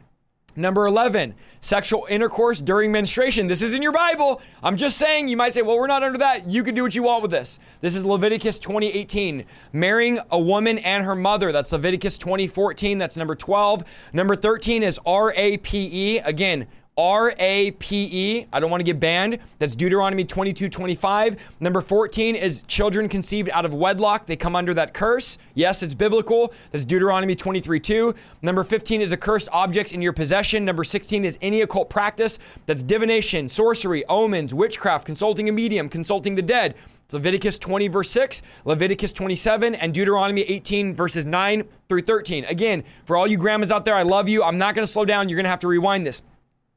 Number 0.57 0.87
11, 0.87 1.35
sexual 1.61 2.07
intercourse 2.09 2.63
during 2.63 2.93
menstruation. 2.93 3.49
This 3.49 3.61
is 3.61 3.75
in 3.75 3.83
your 3.83 3.93
Bible. 3.93 4.41
I'm 4.63 4.77
just 4.77 4.97
saying, 4.97 5.27
you 5.27 5.37
might 5.37 5.53
say, 5.53 5.63
well, 5.63 5.77
we're 5.77 5.89
not 5.89 6.05
under 6.05 6.19
that. 6.21 6.49
You 6.49 6.63
can 6.63 6.77
do 6.77 6.83
what 6.83 6.95
you 6.95 7.03
want 7.03 7.23
with 7.23 7.33
this. 7.33 7.59
This 7.81 7.97
is 7.97 8.05
Leviticus 8.05 8.61
20, 8.61 8.87
18. 8.87 9.45
Marrying 9.73 10.21
a 10.31 10.39
woman 10.39 10.79
and 10.79 11.05
her 11.05 11.17
mother. 11.17 11.51
That's 11.51 11.73
Leviticus 11.73 12.17
20, 12.19 12.47
14. 12.47 12.99
That's 12.99 13.17
number 13.17 13.35
12. 13.35 13.85
Number 14.13 14.37
13 14.37 14.85
is 14.85 14.99
R 15.05 15.35
A 15.37 15.59
P 15.59 15.89
E. 15.93 16.19
Again, 16.21 16.69
R 16.97 17.35
A 17.39 17.73
P 17.73 18.05
E. 18.05 18.47
I 18.53 18.61
don't 18.61 18.71
want 18.71 18.81
to 18.81 18.85
get 18.85 19.01
banned. 19.01 19.39
That's 19.59 19.75
Deuteronomy 19.75 20.25
22 20.25 20.69
25. 20.69 21.37
Number 21.59 21.81
14 21.81 22.37
is 22.37 22.63
children 22.63 23.09
conceived 23.09 23.51
out 23.51 23.65
of 23.65 23.75
wedlock. 23.75 24.27
They 24.27 24.37
come 24.37 24.55
under 24.55 24.73
that 24.75 24.95
curse. 24.95 25.37
Yes, 25.55 25.83
it's 25.83 25.95
biblical. 25.95 26.53
That's 26.71 26.85
Deuteronomy 26.85 27.35
23 27.35 27.81
2. 27.81 28.15
Number 28.43 28.63
15 28.63 29.03
is 29.03 29.13
accursed 29.13 29.49
objects 29.51 29.91
in 29.91 30.03
your 30.03 30.13
possession. 30.13 30.65
Number 30.65 30.85
16 30.85 31.25
is 31.25 31.37
any 31.43 31.63
occult 31.63 31.91
practice. 31.91 32.39
That's 32.67 32.85
divination, 32.85 33.49
sorcery, 33.49 34.05
omens, 34.07 34.55
witchcraft, 34.55 35.05
consulting 35.05 35.49
a 35.49 35.53
medium, 35.53 35.89
consulting 35.89 36.37
the 36.37 36.43
dead. 36.43 36.77
It's 37.07 37.15
Leviticus 37.15 37.59
20, 37.59 37.89
verse 37.89 38.11
6, 38.11 38.41
Leviticus 38.65 39.13
27, 39.13 39.75
and 39.75 39.93
Deuteronomy 39.93 40.41
18, 40.43 40.95
verses 40.95 41.27
9 41.27 41.65
through 41.89 42.01
13. 42.03 42.47
Again, 42.47 42.83
for 43.05 43.17
all 43.17 43.27
you 43.27 43.37
grandmas 43.37 43.71
out 43.71 43.85
there, 43.85 43.95
I 43.95 44.05
love 44.05 44.27
you. 44.27 44.43
I'm 44.43 44.57
not 44.57 44.75
going 44.75 44.87
to 44.87 44.91
slow 44.91 45.05
down. 45.05 45.29
You're 45.29 45.37
going 45.37 45.45
to 45.45 45.51
have 45.51 45.61
to 45.61 45.69
rewind 45.69 46.07
this. 46.07 46.23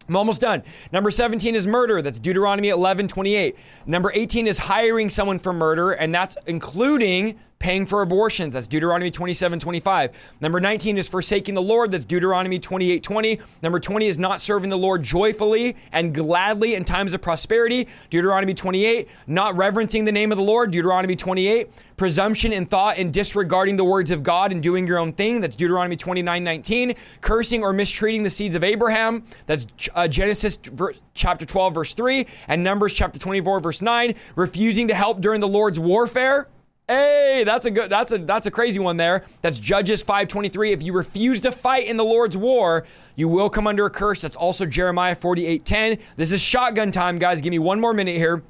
I'm 0.08 0.16
almost 0.16 0.42
done. 0.42 0.64
Number 0.92 1.12
17 1.12 1.56
is 1.56 1.68
murder. 1.68 2.02
That's 2.02 2.20
Deuteronomy 2.20 2.70
11, 2.70 3.08
28. 3.08 3.56
Number 3.86 4.12
18 4.14 4.48
is 4.48 4.58
hiring 4.58 5.10
someone 5.10 5.40
for 5.40 5.52
murder, 5.52 5.92
and 5.92 6.16
that's 6.16 6.38
including 6.46 7.38
paying 7.60 7.86
for 7.86 8.02
abortions. 8.02 8.54
That's 8.54 8.68
Deuteronomy 8.68 9.12
27, 9.12 9.60
25. 9.60 10.12
Number 10.42 10.60
19 10.60 10.98
is 10.98 11.08
forsaking 11.10 11.56
the 11.56 11.62
Lord. 11.62 11.92
That's 11.92 12.06
Deuteronomy 12.06 12.60
28, 12.60 13.02
20. 13.02 13.40
Number 13.64 13.80
20 13.80 14.08
is 14.08 14.20
not 14.20 14.42
serving 14.42 14.70
the 14.70 14.78
Lord 14.78 15.04
joyfully 15.04 15.76
and 15.92 16.14
gladly 16.14 16.76
in 16.76 16.86
times 16.86 17.14
of 17.14 17.22
prosperity. 17.22 17.88
Deuteronomy 18.10 18.54
28. 18.54 19.08
Not 19.26 19.56
reverencing 19.58 20.06
the 20.06 20.12
name 20.12 20.32
of 20.32 20.38
the 20.38 20.44
Lord. 20.44 20.72
Deuteronomy 20.72 21.16
28. 21.16 21.70
Presumption 21.98 22.54
in 22.54 22.66
thought 22.66 22.98
and 22.98 23.12
disregarding 23.12 23.76
the 23.76 23.84
words 23.84 24.12
of 24.12 24.22
God 24.22 24.52
and 24.52 24.62
doing 24.62 24.86
your 24.86 25.00
own 25.00 25.12
thing. 25.12 25.42
That's 25.42 25.56
Deuteronomy 25.56 25.96
29, 25.96 26.44
19. 26.44 26.94
Cursing 27.22 27.64
or 27.64 27.74
mistreating 27.74 28.22
the 28.22 28.30
seeds 28.30 28.54
of 28.54 28.64
Abraham. 28.64 29.24
That's 29.48 29.66
uh, 29.96 30.08
Genesis 30.08 30.60
chapter 31.16 31.46
12, 31.46 31.74
verse 31.74 31.94
3. 31.96 32.28
And 32.48 32.64
Numbers 32.64 32.94
chapter 32.94 33.18
24, 33.18 33.62
verse 33.62 33.82
9. 33.82 34.14
Refusing 34.36 34.88
to 34.90 34.94
help 34.94 35.22
during 35.22 35.42
the 35.42 35.48
Lord's 35.48 35.80
warfare. 35.80 36.48
Hey, 36.90 37.44
that's 37.46 37.66
a 37.66 37.72
good 37.72 37.90
that's 37.90 38.14
a 38.14 38.18
that's 38.18 38.48
a 38.48 38.52
crazy 38.52 38.80
one 38.80 38.96
there. 38.96 39.26
That's 39.42 39.60
Judges 39.60 40.02
5:23. 40.04 40.72
If 40.72 40.84
you 40.84 40.94
refuse 40.94 41.42
to 41.42 41.52
fight 41.52 41.86
in 41.86 41.98
the 41.98 42.06
Lord's 42.06 42.38
war, 42.38 42.86
you 43.18 43.28
will 43.28 43.50
come 43.50 43.68
under 43.68 43.86
a 43.86 43.90
curse. 43.90 44.22
That's 44.22 44.38
also 44.38 44.66
Jeremiah 44.66 45.16
48:10. 45.16 46.00
This 46.16 46.32
is 46.32 46.40
shotgun 46.40 46.94
time, 46.94 47.20
guys. 47.20 47.42
Give 47.42 47.52
me 47.52 47.60
one 47.60 47.82
more 47.82 47.94
minute 47.94 48.16
here. 48.16 48.42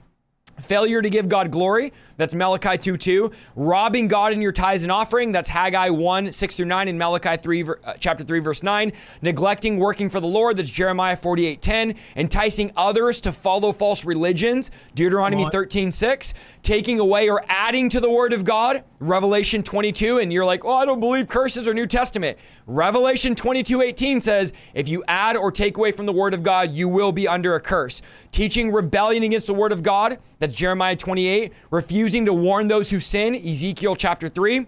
Failure 0.62 1.02
to 1.02 1.10
give 1.10 1.28
God 1.30 1.50
glory, 1.50 1.94
that's 2.18 2.34
Malachi 2.34 2.78
2 2.78 2.98
2. 2.98 3.32
Robbing 3.56 4.08
God 4.08 4.34
in 4.34 4.42
your 4.42 4.52
tithes 4.52 4.84
and 4.84 4.92
offering, 4.92 5.32
that's 5.32 5.50
Haggai 5.50 5.90
1 5.90 6.32
6 6.32 6.56
through 6.56 6.66
9 6.66 6.88
and 6.88 6.98
Malachi 6.98 7.38
3, 7.38 7.64
uh, 7.64 7.94
chapter 8.00 8.24
3, 8.24 8.40
verse 8.40 8.64
9. 8.64 8.92
Neglecting 9.22 9.78
working 9.78 10.10
for 10.10 10.20
the 10.20 10.28
Lord, 10.28 10.58
that's 10.58 10.70
Jeremiah 10.70 11.16
48 11.16 11.62
10. 11.62 11.96
Enticing 12.16 12.72
others 12.76 13.22
to 13.22 13.32
follow 13.32 13.72
false 13.72 14.04
religions, 14.04 14.72
Deuteronomy 14.96 15.48
13 15.50 15.92
6. 15.92 16.34
Taking 16.64 17.00
away 17.00 17.30
or 17.30 17.44
adding 17.48 17.90
to 17.90 18.00
the 18.00 18.10
word 18.10 18.34
of 18.34 18.44
God, 18.44 18.84
Revelation 19.00 19.64
22. 19.64 20.18
And 20.18 20.34
you're 20.34 20.46
like, 20.46 20.66
oh, 20.66 20.74
I 20.74 20.86
don't 20.86 21.00
believe 21.00 21.28
curses 21.28 21.68
or 21.68 21.74
New 21.74 21.88
Testament. 21.88 22.38
Revelation 22.66 23.36
22 23.36 23.82
18 23.82 24.22
says, 24.22 24.54
if 24.74 24.90
you 24.90 25.04
add 25.08 25.38
or 25.38 25.52
take 25.52 25.78
away 25.78 25.92
from 25.92 26.08
the 26.08 26.14
word 26.14 26.34
of 26.34 26.44
God, 26.44 26.72
you 26.72 26.90
will 26.90 27.12
be 27.12 27.28
under 27.28 27.56
a 27.56 27.62
curse. 27.62 28.02
Teaching 28.32 28.72
rebellion 28.72 29.24
against 29.24 29.48
the 29.48 29.54
word 29.54 29.72
of 29.72 29.84
God, 29.84 30.18
that's 30.40 30.54
Jeremiah 30.54 30.96
28. 30.96 31.54
Refusing 31.72 32.07
to 32.08 32.34
warn 32.34 32.68
those 32.68 32.90
who 32.90 33.00
sin, 33.00 33.36
Ezekiel 33.36 33.96
chapter 33.96 34.30
3. 34.30 34.68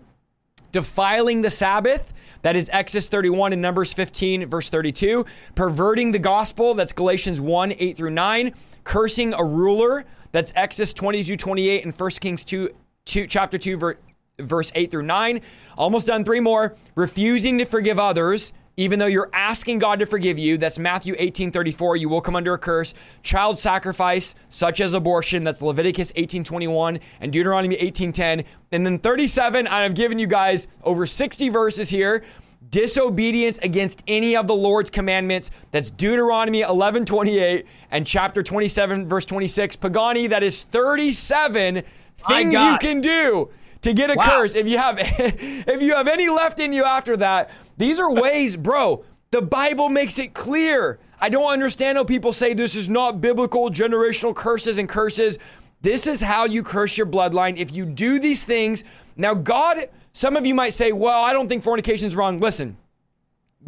Defiling 0.71 1.41
the 1.41 1.49
Sabbath, 1.49 2.13
that 2.41 2.55
is 2.55 2.69
Exodus 2.71 3.09
31 3.09 3.53
and 3.53 3.61
Numbers 3.61 3.93
15, 3.93 4.47
verse 4.47 4.69
32. 4.69 5.25
Perverting 5.55 6.11
the 6.11 6.19
gospel, 6.19 6.73
that's 6.73 6.93
Galatians 6.93 7.41
1, 7.41 7.73
8 7.77 7.97
through 7.97 8.11
9. 8.11 8.53
Cursing 8.83 9.33
a 9.33 9.43
ruler, 9.43 10.05
that's 10.31 10.53
Exodus 10.55 10.93
22, 10.93 11.35
28 11.37 11.83
and 11.85 11.93
1 11.93 12.09
Kings 12.11 12.45
2, 12.45 12.69
2 13.05 13.27
chapter 13.27 13.57
2, 13.57 13.77
ver, 13.77 13.97
verse 14.39 14.71
8 14.75 14.91
through 14.91 15.03
9. 15.03 15.41
Almost 15.77 16.07
done 16.07 16.23
three 16.23 16.39
more. 16.39 16.75
Refusing 16.95 17.57
to 17.57 17.65
forgive 17.65 17.99
others, 17.99 18.53
even 18.79 18.97
though 18.97 19.07
you're 19.07 19.29
asking 19.33 19.77
God 19.79 19.99
to 19.99 20.05
forgive 20.05 20.39
you, 20.39 20.57
that's 20.57 20.79
Matthew 20.79 21.13
18 21.17 21.51
34, 21.51 21.97
you 21.97 22.07
will 22.07 22.21
come 22.21 22.37
under 22.37 22.53
a 22.53 22.57
curse. 22.57 22.93
Child 23.23 23.59
sacrifice, 23.59 24.35
such 24.47 24.79
as 24.79 24.93
abortion, 24.93 25.43
that's 25.43 25.61
Leviticus 25.61 26.13
18 26.15 26.45
21 26.45 27.01
and 27.19 27.33
Deuteronomy 27.33 27.75
18 27.75 28.13
10. 28.13 28.43
And 28.71 28.85
then 28.85 28.97
37, 28.97 29.67
I've 29.67 29.95
given 29.95 30.17
you 30.17 30.27
guys 30.27 30.69
over 30.81 31.05
60 31.05 31.49
verses 31.49 31.89
here. 31.89 32.23
Disobedience 32.71 33.57
against 33.57 34.01
any 34.07 34.37
of 34.37 34.47
the 34.47 34.55
Lord's 34.55 34.89
commandments, 34.89 35.51
that's 35.71 35.91
Deuteronomy 35.91 36.61
11 36.61 37.03
28 37.03 37.65
and 37.91 38.07
chapter 38.07 38.41
27, 38.41 39.09
verse 39.09 39.25
26. 39.25 39.75
Pagani, 39.75 40.27
that 40.27 40.41
is 40.41 40.63
37 40.63 41.83
things 42.27 42.53
you 42.53 42.77
can 42.79 43.01
do 43.01 43.49
to 43.81 43.93
get 43.93 44.11
a 44.11 44.15
wow. 44.15 44.25
curse. 44.25 44.55
If 44.55 44.67
you 44.67 44.77
have 44.77 44.97
if 44.99 45.81
you 45.81 45.95
have 45.95 46.07
any 46.07 46.29
left 46.29 46.59
in 46.59 46.73
you 46.73 46.85
after 46.85 47.17
that, 47.17 47.49
these 47.77 47.99
are 47.99 48.11
ways, 48.11 48.55
bro. 48.55 49.03
The 49.31 49.41
Bible 49.41 49.89
makes 49.89 50.17
it 50.17 50.33
clear. 50.33 50.99
I 51.21 51.29
don't 51.29 51.51
understand 51.51 51.97
how 51.97 52.03
people 52.03 52.31
say 52.31 52.53
this 52.53 52.75
is 52.75 52.89
not 52.89 53.21
biblical, 53.21 53.69
generational 53.69 54.35
curses 54.35 54.77
and 54.77 54.87
curses. 54.87 55.37
This 55.81 56.07
is 56.07 56.21
how 56.21 56.45
you 56.45 56.63
curse 56.63 56.97
your 56.97 57.07
bloodline. 57.07 57.57
If 57.57 57.71
you 57.71 57.85
do 57.85 58.19
these 58.19 58.43
things, 58.43 58.83
now 59.15 59.33
God, 59.33 59.89
some 60.13 60.35
of 60.35 60.45
you 60.45 60.55
might 60.55 60.73
say, 60.73 60.91
well, 60.91 61.23
I 61.23 61.33
don't 61.33 61.47
think 61.47 61.63
fornication 61.63 62.07
is 62.07 62.15
wrong. 62.15 62.39
Listen, 62.39 62.77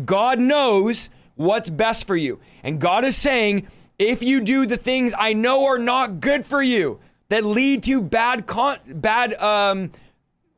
God 0.03 0.39
knows 0.39 1.09
what's 1.35 1.69
best 1.69 2.07
for 2.07 2.15
you. 2.15 2.39
And 2.63 2.79
God 2.79 3.05
is 3.05 3.15
saying, 3.15 3.67
if 3.99 4.23
you 4.23 4.41
do 4.41 4.65
the 4.65 4.77
things 4.77 5.13
I 5.17 5.33
know 5.33 5.65
are 5.65 5.77
not 5.77 6.19
good 6.19 6.45
for 6.45 6.61
you, 6.61 6.99
that 7.31 7.45
lead 7.45 7.81
to 7.81 8.01
bad, 8.01 8.45
con- 8.45 8.79
bad, 8.85 9.33
um, 9.35 9.89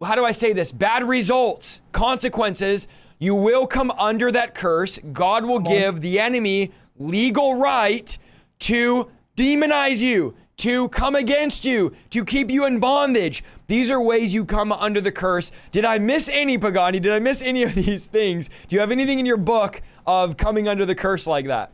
how 0.03 0.15
do 0.15 0.25
I 0.25 0.31
say 0.31 0.53
this? 0.53 0.71
Bad 0.71 1.07
results, 1.07 1.81
consequences 1.91 2.87
you 3.19 3.35
will 3.35 3.67
come 3.67 3.91
under 3.91 4.31
that 4.31 4.55
curse. 4.55 4.97
God 5.13 5.45
will 5.45 5.59
give 5.59 6.01
the 6.01 6.19
enemy 6.19 6.71
legal 6.97 7.55
right 7.55 8.17
to 8.59 9.09
demonize 9.37 10.01
you, 10.01 10.33
to 10.57 10.89
come 10.89 11.13
against 11.13 11.63
you, 11.63 11.93
to 12.09 12.25
keep 12.25 12.49
you 12.49 12.65
in 12.65 12.79
bondage. 12.79 13.43
These 13.67 13.91
are 13.91 14.01
ways 14.01 14.33
you 14.33 14.43
come 14.43 14.71
under 14.71 14.99
the 14.99 15.11
curse. 15.11 15.51
Did 15.71 15.85
I 15.85 15.99
miss 15.99 16.27
any, 16.27 16.57
Pagani? 16.57 16.99
Did 16.99 17.13
I 17.13 17.19
miss 17.19 17.43
any 17.43 17.61
of 17.61 17.75
these 17.75 18.07
things? 18.07 18.49
Do 18.67 18.75
you 18.75 18.79
have 18.79 18.91
anything 18.91 19.19
in 19.19 19.27
your 19.27 19.37
book 19.37 19.83
of 20.07 20.37
coming 20.37 20.67
under 20.67 20.87
the 20.87 20.95
curse 20.95 21.27
like 21.27 21.45
that? 21.45 21.71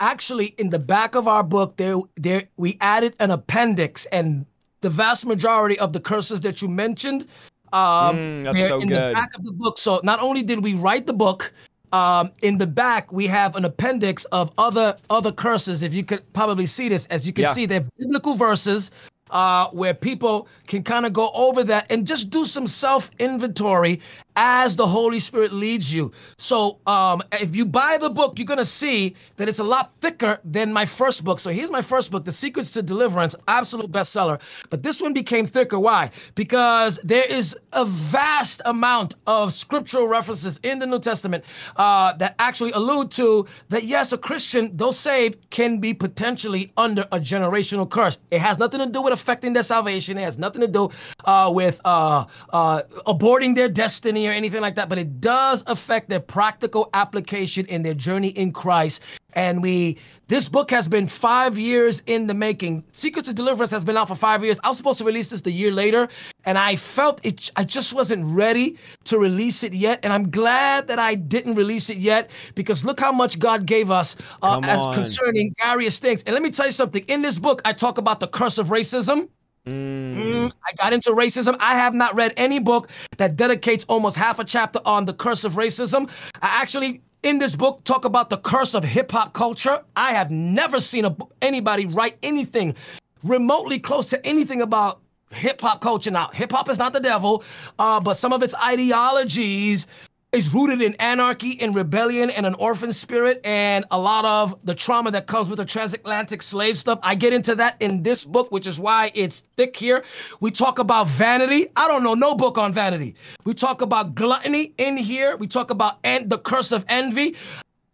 Actually, 0.00 0.54
in 0.58 0.70
the 0.70 0.78
back 0.78 1.14
of 1.14 1.26
our 1.26 1.42
book, 1.42 1.76
there, 1.76 1.96
there 2.16 2.44
we 2.56 2.78
added 2.80 3.14
an 3.18 3.30
appendix, 3.30 4.06
and 4.06 4.46
the 4.80 4.90
vast 4.90 5.26
majority 5.26 5.78
of 5.78 5.92
the 5.92 6.00
curses 6.00 6.40
that 6.40 6.62
you 6.62 6.68
mentioned 6.68 7.26
um, 7.72 8.16
mm, 8.16 8.44
that's 8.44 8.68
so 8.68 8.80
in 8.80 8.88
good. 8.88 8.96
the 8.96 9.12
back 9.12 9.34
of 9.34 9.44
the 9.44 9.52
book. 9.52 9.78
So 9.78 10.00
not 10.02 10.20
only 10.20 10.42
did 10.42 10.62
we 10.62 10.74
write 10.74 11.06
the 11.06 11.12
book, 11.12 11.52
um, 11.92 12.30
in 12.42 12.58
the 12.58 12.66
back 12.66 13.12
we 13.12 13.26
have 13.26 13.56
an 13.56 13.64
appendix 13.64 14.24
of 14.26 14.52
other 14.58 14.96
other 15.10 15.32
curses. 15.32 15.82
If 15.82 15.94
you 15.94 16.04
could 16.04 16.30
probably 16.32 16.66
see 16.66 16.88
this, 16.88 17.06
as 17.06 17.26
you 17.26 17.32
can 17.32 17.44
yeah. 17.44 17.52
see, 17.52 17.66
they're 17.66 17.86
biblical 17.98 18.34
verses 18.34 18.90
uh, 19.30 19.68
where 19.68 19.94
people 19.94 20.48
can 20.66 20.82
kind 20.82 21.06
of 21.06 21.12
go 21.12 21.30
over 21.34 21.64
that 21.64 21.90
and 21.90 22.06
just 22.06 22.30
do 22.30 22.46
some 22.46 22.66
self 22.66 23.10
inventory 23.18 24.00
as 24.38 24.76
the 24.76 24.86
Holy 24.86 25.18
Spirit 25.18 25.52
leads 25.52 25.92
you. 25.92 26.12
So 26.36 26.78
um, 26.86 27.20
if 27.32 27.56
you 27.56 27.66
buy 27.66 27.98
the 27.98 28.08
book, 28.08 28.38
you're 28.38 28.46
going 28.46 28.58
to 28.58 28.64
see 28.64 29.16
that 29.36 29.48
it's 29.48 29.58
a 29.58 29.64
lot 29.64 29.92
thicker 30.00 30.38
than 30.44 30.72
my 30.72 30.86
first 30.86 31.24
book. 31.24 31.40
So 31.40 31.50
here's 31.50 31.72
my 31.72 31.82
first 31.82 32.12
book, 32.12 32.24
The 32.24 32.30
Secrets 32.30 32.70
to 32.72 32.82
Deliverance, 32.82 33.34
absolute 33.48 33.90
bestseller. 33.90 34.40
But 34.70 34.84
this 34.84 35.00
one 35.00 35.12
became 35.12 35.44
thicker. 35.44 35.80
Why? 35.80 36.12
Because 36.36 37.00
there 37.02 37.24
is 37.24 37.56
a 37.72 37.84
vast 37.84 38.62
amount 38.64 39.16
of 39.26 39.52
scriptural 39.52 40.06
references 40.06 40.60
in 40.62 40.78
the 40.78 40.86
New 40.86 41.00
Testament 41.00 41.44
uh, 41.74 42.12
that 42.14 42.36
actually 42.38 42.70
allude 42.72 43.10
to 43.12 43.44
that, 43.70 43.84
yes, 43.84 44.12
a 44.12 44.18
Christian, 44.18 44.70
though 44.76 44.92
saved, 44.92 45.50
can 45.50 45.80
be 45.80 45.92
potentially 45.92 46.72
under 46.76 47.02
a 47.10 47.18
generational 47.18 47.90
curse. 47.90 48.18
It 48.30 48.40
has 48.40 48.56
nothing 48.56 48.78
to 48.78 48.86
do 48.86 49.02
with 49.02 49.12
affecting 49.12 49.52
their 49.52 49.64
salvation, 49.64 50.16
it 50.16 50.22
has 50.22 50.38
nothing 50.38 50.60
to 50.60 50.68
do 50.68 50.90
uh, 51.24 51.50
with 51.52 51.80
uh, 51.84 52.24
uh 52.52 52.82
aborting 53.08 53.56
their 53.56 53.68
destiny 53.68 54.27
or 54.28 54.32
anything 54.32 54.60
like 54.60 54.74
that, 54.76 54.88
but 54.88 54.98
it 54.98 55.20
does 55.20 55.62
affect 55.66 56.08
their 56.08 56.20
practical 56.20 56.90
application 56.94 57.66
in 57.66 57.82
their 57.82 57.94
journey 57.94 58.28
in 58.28 58.52
Christ. 58.52 59.00
And 59.34 59.62
we, 59.62 59.98
this 60.28 60.48
book 60.48 60.70
has 60.70 60.88
been 60.88 61.06
five 61.06 61.58
years 61.58 62.02
in 62.06 62.26
the 62.26 62.34
making. 62.34 62.82
Secrets 62.92 63.28
of 63.28 63.34
Deliverance 63.34 63.70
has 63.70 63.84
been 63.84 63.96
out 63.96 64.08
for 64.08 64.14
five 64.14 64.42
years. 64.42 64.58
I 64.64 64.68
was 64.68 64.76
supposed 64.76 64.98
to 64.98 65.04
release 65.04 65.30
this 65.30 65.42
the 65.42 65.52
year 65.52 65.70
later, 65.70 66.08
and 66.44 66.58
I 66.58 66.76
felt 66.76 67.20
it, 67.24 67.50
I 67.56 67.64
just 67.64 67.92
wasn't 67.92 68.24
ready 68.24 68.78
to 69.04 69.18
release 69.18 69.62
it 69.62 69.72
yet. 69.72 70.00
And 70.02 70.12
I'm 70.12 70.30
glad 70.30 70.88
that 70.88 70.98
I 70.98 71.14
didn't 71.14 71.54
release 71.54 71.90
it 71.90 71.98
yet 71.98 72.30
because 72.54 72.84
look 72.84 72.98
how 72.98 73.12
much 73.12 73.38
God 73.38 73.66
gave 73.66 73.90
us 73.90 74.16
uh, 74.42 74.60
as 74.64 74.80
concerning 74.94 75.54
various 75.58 75.98
things. 75.98 76.22
And 76.24 76.34
let 76.34 76.42
me 76.42 76.50
tell 76.50 76.66
you 76.66 76.72
something. 76.72 77.04
In 77.08 77.22
this 77.22 77.38
book, 77.38 77.62
I 77.64 77.72
talk 77.72 77.98
about 77.98 78.20
the 78.20 78.28
curse 78.28 78.58
of 78.58 78.68
racism. 78.68 79.28
Mm. 79.68 80.16
Mm, 80.16 80.52
I 80.66 80.72
got 80.74 80.92
into 80.92 81.10
racism. 81.10 81.56
I 81.60 81.74
have 81.74 81.94
not 81.94 82.14
read 82.14 82.32
any 82.36 82.58
book 82.58 82.88
that 83.18 83.36
dedicates 83.36 83.84
almost 83.88 84.16
half 84.16 84.38
a 84.38 84.44
chapter 84.44 84.80
on 84.84 85.04
the 85.04 85.12
curse 85.12 85.44
of 85.44 85.52
racism. 85.54 86.08
I 86.36 86.48
actually, 86.48 87.02
in 87.22 87.38
this 87.38 87.54
book, 87.54 87.84
talk 87.84 88.04
about 88.04 88.30
the 88.30 88.38
curse 88.38 88.74
of 88.74 88.82
hip 88.82 89.12
hop 89.12 89.34
culture. 89.34 89.82
I 89.96 90.12
have 90.14 90.30
never 90.30 90.80
seen 90.80 91.04
a, 91.04 91.14
anybody 91.42 91.86
write 91.86 92.16
anything 92.22 92.74
remotely 93.22 93.78
close 93.78 94.08
to 94.10 94.26
anything 94.26 94.62
about 94.62 95.00
hip 95.30 95.60
hop 95.60 95.80
culture. 95.82 96.10
Now, 96.10 96.28
hip 96.32 96.52
hop 96.52 96.70
is 96.70 96.78
not 96.78 96.92
the 96.94 97.00
devil, 97.00 97.44
uh, 97.78 98.00
but 98.00 98.14
some 98.14 98.32
of 98.32 98.42
its 98.42 98.54
ideologies 98.54 99.86
is 100.32 100.52
rooted 100.52 100.82
in 100.82 100.94
anarchy 100.96 101.58
and 101.62 101.74
rebellion 101.74 102.28
and 102.28 102.44
an 102.44 102.52
orphan 102.54 102.92
spirit 102.92 103.40
and 103.44 103.86
a 103.90 103.98
lot 103.98 104.26
of 104.26 104.58
the 104.62 104.74
trauma 104.74 105.10
that 105.10 105.26
comes 105.26 105.48
with 105.48 105.56
the 105.56 105.64
transatlantic 105.64 106.42
slave 106.42 106.76
stuff. 106.76 106.98
I 107.02 107.14
get 107.14 107.32
into 107.32 107.54
that 107.54 107.76
in 107.80 108.02
this 108.02 108.24
book, 108.24 108.52
which 108.52 108.66
is 108.66 108.78
why 108.78 109.10
it's 109.14 109.44
thick 109.56 109.74
here. 109.74 110.04
We 110.40 110.50
talk 110.50 110.78
about 110.78 111.06
vanity. 111.06 111.68
I 111.76 111.88
don't 111.88 112.02
know 112.02 112.12
no 112.12 112.34
book 112.34 112.58
on 112.58 112.74
vanity. 112.74 113.14
We 113.44 113.54
talk 113.54 113.80
about 113.80 114.14
gluttony 114.14 114.74
in 114.76 114.98
here. 114.98 115.34
We 115.38 115.46
talk 115.46 115.70
about 115.70 115.98
en- 116.04 116.28
the 116.28 116.38
curse 116.38 116.72
of 116.72 116.84
envy. 116.88 117.34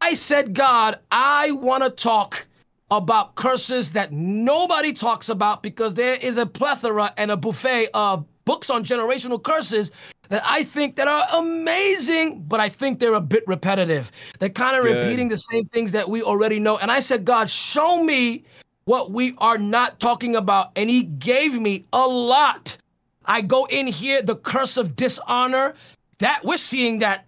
I 0.01 0.15
said, 0.15 0.55
God, 0.55 0.99
I 1.13 1.53
want 1.53 1.85
to 1.85 1.91
talk 1.91 2.47
about 2.91 3.37
curses 3.37 3.93
that 3.93 4.13
nobody 4.13 4.93
talks 4.93 5.29
about 5.29 5.63
because 5.63 5.95
there 5.95 6.17
is 6.17 6.37
a 6.37 6.47
plethora 6.47 7.15
and 7.17 7.31
a 7.31 7.37
buffet 7.37 7.91
of 7.95 8.25
books 8.45 8.71
on 8.71 8.85
generational 8.85 9.43
curses 9.43 9.93
that 10.29 10.43
I 10.45 10.65
think 10.65 10.97
that 10.97 11.09
are 11.09 11.27
amazing, 11.33 12.45
but 12.49 12.61
I 12.61 12.69
think 12.69 12.99
they're 12.99 13.15
a 13.15 13.21
bit 13.21 13.45
repetitive. 13.47 14.11
They're 14.39 14.49
kind 14.49 14.77
of 14.77 14.85
repeating 14.85 15.29
the 15.29 15.37
same 15.37 15.67
things 15.67 15.93
that 15.93 16.09
we 16.09 16.23
already 16.23 16.59
know. 16.59 16.79
And 16.79 16.91
I 16.91 17.01
said, 17.01 17.25
God, 17.25 17.51
show 17.51 18.03
me 18.03 18.45
what 18.85 19.11
we 19.11 19.35
are 19.39 19.59
not 19.59 20.01
talking 20.01 20.37
about. 20.37 20.73
And 20.77 20.89
he 20.89 21.03
gave 21.03 21.55
me 21.55 21.85
a 21.93 22.07
lot. 22.07 22.77
I 23.27 23.41
go 23.41 23.65
in 23.67 23.87
here, 23.87 24.23
the 24.23 24.37
curse 24.37 24.77
of 24.77 24.97
dishonor. 24.97 25.75
That 26.19 26.45
we're 26.45 26.59
seeing 26.59 26.99
that. 27.01 27.27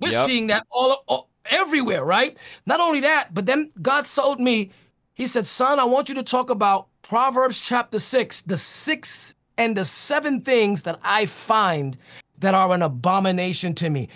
We're 0.00 0.12
yep. 0.12 0.26
seeing 0.26 0.46
that 0.48 0.66
all, 0.70 1.04
all 1.06 1.28
everywhere, 1.50 2.04
right? 2.04 2.36
Not 2.66 2.80
only 2.80 3.00
that, 3.00 3.32
but 3.32 3.46
then 3.46 3.70
God 3.80 4.04
told 4.04 4.40
me, 4.40 4.70
He 5.14 5.26
said, 5.26 5.46
Son, 5.46 5.78
I 5.78 5.84
want 5.84 6.08
you 6.08 6.14
to 6.16 6.22
talk 6.22 6.50
about 6.50 6.88
Proverbs 7.02 7.58
chapter 7.58 7.98
6, 7.98 8.42
the 8.42 8.56
six 8.56 9.34
and 9.58 9.76
the 9.76 9.84
seven 9.84 10.40
things 10.40 10.82
that 10.82 10.98
I 11.02 11.26
find 11.26 11.96
that 12.40 12.54
are 12.54 12.72
an 12.72 12.82
abomination 12.82 13.74
to 13.74 13.90
me. 13.90 14.08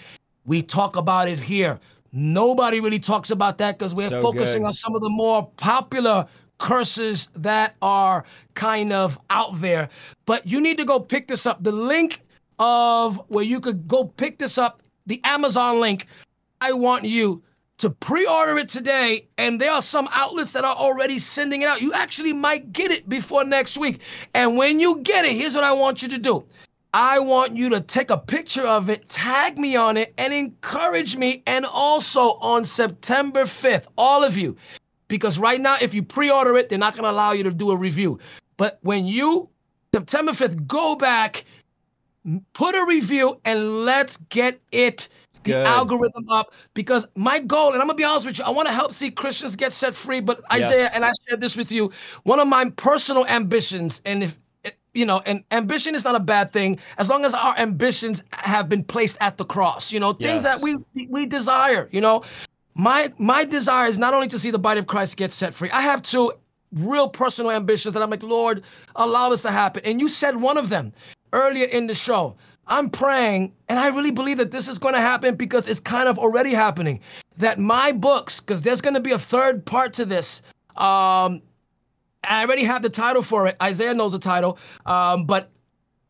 We 0.44 0.62
talk 0.62 0.96
about 0.96 1.28
it 1.28 1.38
here. 1.38 1.78
Nobody 2.12 2.80
really 2.80 2.98
talks 2.98 3.30
about 3.30 3.58
that 3.58 3.78
because 3.78 3.94
we're 3.94 4.08
so 4.08 4.20
focusing 4.20 4.62
good. 4.62 4.68
on 4.68 4.72
some 4.72 4.94
of 4.94 5.00
the 5.00 5.10
more 5.10 5.46
popular 5.56 6.26
curses 6.58 7.28
that 7.36 7.76
are 7.82 8.24
kind 8.54 8.92
of 8.92 9.18
out 9.30 9.60
there. 9.60 9.88
But 10.26 10.46
you 10.46 10.60
need 10.60 10.76
to 10.78 10.84
go 10.84 11.00
pick 11.00 11.28
this 11.28 11.46
up. 11.46 11.62
The 11.62 11.72
link 11.72 12.20
of 12.58 13.20
where 13.28 13.44
you 13.44 13.60
could 13.60 13.88
go 13.88 14.04
pick 14.04 14.38
this 14.38 14.58
up, 14.58 14.82
the 15.06 15.20
Amazon 15.24 15.80
link, 15.80 16.06
I 16.60 16.72
want 16.72 17.04
you 17.04 17.42
to 17.80 17.88
pre-order 17.88 18.58
it 18.58 18.68
today 18.68 19.26
and 19.38 19.58
there 19.58 19.72
are 19.72 19.80
some 19.80 20.06
outlets 20.12 20.52
that 20.52 20.66
are 20.66 20.76
already 20.76 21.18
sending 21.18 21.62
it 21.62 21.68
out 21.68 21.80
you 21.80 21.94
actually 21.94 22.34
might 22.34 22.74
get 22.74 22.90
it 22.90 23.08
before 23.08 23.42
next 23.42 23.78
week 23.78 24.02
and 24.34 24.58
when 24.58 24.78
you 24.78 24.98
get 24.98 25.24
it 25.24 25.32
here's 25.32 25.54
what 25.54 25.64
i 25.64 25.72
want 25.72 26.02
you 26.02 26.08
to 26.08 26.18
do 26.18 26.44
i 26.94 27.18
want 27.18 27.54
you 27.54 27.68
to 27.68 27.80
take 27.80 28.10
a 28.10 28.16
picture 28.18 28.66
of 28.66 28.90
it 28.90 29.08
tag 29.08 29.58
me 29.58 29.76
on 29.76 29.96
it 29.96 30.12
and 30.18 30.32
encourage 30.32 31.16
me 31.16 31.42
and 31.46 31.64
also 31.64 32.32
on 32.40 32.64
september 32.64 33.44
5th 33.44 33.86
all 33.96 34.24
of 34.24 34.36
you 34.36 34.56
because 35.08 35.38
right 35.38 35.60
now 35.60 35.76
if 35.80 35.94
you 35.94 36.02
pre-order 36.02 36.56
it 36.56 36.68
they're 36.68 36.78
not 36.78 36.94
going 36.94 37.04
to 37.04 37.10
allow 37.10 37.32
you 37.32 37.42
to 37.42 37.50
do 37.50 37.70
a 37.70 37.76
review 37.76 38.18
but 38.56 38.78
when 38.82 39.06
you 39.06 39.48
september 39.94 40.32
5th 40.32 40.66
go 40.66 40.94
back 40.94 41.44
put 42.52 42.74
a 42.74 42.84
review 42.84 43.40
and 43.46 43.84
let's 43.84 44.18
get 44.28 44.60
it 44.72 45.08
the 45.44 45.52
good. 45.52 45.66
algorithm 45.66 46.28
up 46.28 46.52
because 46.74 47.06
my 47.14 47.38
goal 47.38 47.72
and 47.72 47.80
i'm 47.80 47.86
gonna 47.86 47.94
be 47.94 48.04
honest 48.04 48.26
with 48.26 48.38
you 48.38 48.44
i 48.44 48.50
want 48.50 48.68
to 48.68 48.74
help 48.74 48.92
see 48.92 49.10
christians 49.10 49.56
get 49.56 49.72
set 49.72 49.94
free 49.94 50.20
but 50.20 50.42
isaiah 50.52 50.70
Yes. 50.82 50.94
and 50.94 51.04
i 51.04 51.12
shared 51.26 51.40
this 51.40 51.56
with 51.56 51.72
you 51.72 51.90
one 52.24 52.38
of 52.38 52.46
my 52.46 52.68
personal 52.70 53.24
ambitions 53.26 54.02
and 54.04 54.22
if 54.22 54.38
you 54.94 55.06
know 55.06 55.22
and 55.26 55.44
ambition 55.50 55.94
is 55.94 56.04
not 56.04 56.14
a 56.14 56.20
bad 56.20 56.52
thing 56.52 56.78
as 56.98 57.08
long 57.08 57.24
as 57.24 57.34
our 57.34 57.56
ambitions 57.58 58.22
have 58.32 58.68
been 58.68 58.82
placed 58.82 59.16
at 59.20 59.36
the 59.36 59.44
cross 59.44 59.92
you 59.92 60.00
know 60.00 60.12
things 60.12 60.42
that 60.42 60.60
we 60.62 60.76
we 61.08 61.26
desire 61.26 61.88
you 61.92 62.00
know. 62.00 62.22
My 62.74 63.12
my 63.18 63.44
desire 63.44 63.88
is 63.88 63.98
not 63.98 64.14
only 64.14 64.28
to 64.28 64.38
see 64.38 64.50
the 64.50 64.58
body 64.58 64.78
of 64.78 64.86
christ 64.86 65.16
get 65.16 65.32
set 65.32 65.52
free. 65.52 65.70
I 65.70 65.82
have 65.82 66.02
two 66.02 66.32
real 66.72 67.08
personal 67.08 67.50
ambitions 67.50 67.94
that 67.94 68.02
i'm 68.02 68.10
like 68.10 68.22
lord 68.22 68.62
allow 68.96 69.28
this 69.28 69.42
to 69.42 69.50
happen. 69.50 69.82
And 69.84 70.00
you 70.00 70.08
said 70.08 70.36
one 70.36 70.56
of 70.56 70.68
them 70.68 70.92
earlier 71.32 71.66
in 71.66 71.88
the 71.88 71.94
show. 71.94 72.36
I'm 72.68 72.88
praying 72.88 73.52
and 73.68 73.78
i 73.80 73.88
really 73.88 74.12
believe 74.12 74.38
that 74.38 74.52
this 74.52 74.68
is 74.68 74.78
going 74.78 74.94
to 74.94 75.00
happen 75.00 75.34
because 75.34 75.66
it's 75.66 75.80
kind 75.80 76.08
of 76.08 76.18
already 76.18 76.52
happening 76.54 77.00
that 77.36 77.58
my 77.58 77.90
books 77.90 78.38
because 78.38 78.62
there's 78.62 78.80
going 78.80 78.94
to 78.94 79.00
be 79.00 79.10
a 79.10 79.18
third 79.18 79.64
part 79.64 79.92
to 79.94 80.04
this 80.04 80.40
um 80.76 81.42
I 82.24 82.42
already 82.42 82.64
have 82.64 82.82
the 82.82 82.90
title 82.90 83.22
for 83.22 83.46
it. 83.46 83.56
Isaiah 83.62 83.94
knows 83.94 84.12
the 84.12 84.18
title. 84.18 84.58
Um, 84.86 85.24
but 85.24 85.50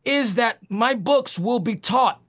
is 0.05 0.35
that 0.35 0.57
my 0.69 0.93
books 0.93 1.37
will 1.37 1.59
be 1.59 1.75
taught 1.75 2.21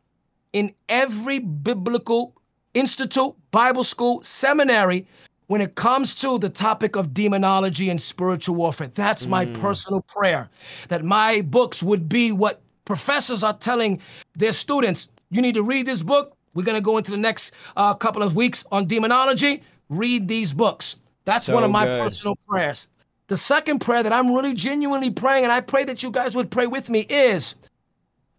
in 0.53 0.75
every 0.89 1.39
biblical 1.39 2.35
institute, 2.75 3.35
Bible 3.51 3.85
school, 3.85 4.23
seminary 4.23 5.07
when 5.47 5.61
it 5.61 5.75
comes 5.75 6.15
to 6.15 6.39
the 6.39 6.49
topic 6.49 6.97
of 6.97 7.13
demonology 7.13 7.91
and 7.91 8.01
spiritual 8.01 8.55
warfare. 8.55 8.91
That's 8.95 9.27
my 9.27 9.47
personal 9.47 10.03
prayer 10.03 10.49
that 10.89 11.05
my 11.05 11.43
books 11.43 11.83
would 11.83 12.09
be 12.09 12.33
what 12.33 12.63
professors 12.85 13.43
are 13.43 13.53
telling 13.53 14.01
their 14.37 14.53
students. 14.53 15.09
You 15.31 15.43
need 15.43 15.55
to 15.55 15.63
read 15.63 15.87
this 15.87 16.03
book. 16.03 16.37
We're 16.55 16.65
going 16.65 16.77
to 16.77 16.83
go 16.83 16.99
into 16.99 17.11
the 17.11 17.17
next 17.17 17.53
uh, 17.77 17.95
couple 17.95 18.23
of 18.23 18.35
weeks 18.37 18.65
on 18.71 18.87
demonology. 18.87 19.63
Read 19.89 20.29
these 20.29 20.53
books. 20.53 20.97
That's 21.25 21.47
So 21.47 21.55
one 21.55 21.65
of 21.65 21.71
my 21.71 21.85
good. 21.85 22.03
personal 22.03 22.37
prayers. 22.49 22.89
The 23.29 23.37
second 23.37 23.81
prayer 23.81 24.03
that 24.03 24.13
I'm 24.13 24.33
really 24.33 24.55
genuinely 24.55 25.11
praying, 25.11 25.45
and 25.45 25.53
I 25.53 25.61
pray 25.61 25.85
that 25.85 26.03
you 26.03 26.11
guys 26.11 26.35
would 26.35 26.51
pray 26.51 26.67
with 26.67 26.91
me, 26.91 27.01
is 27.01 27.55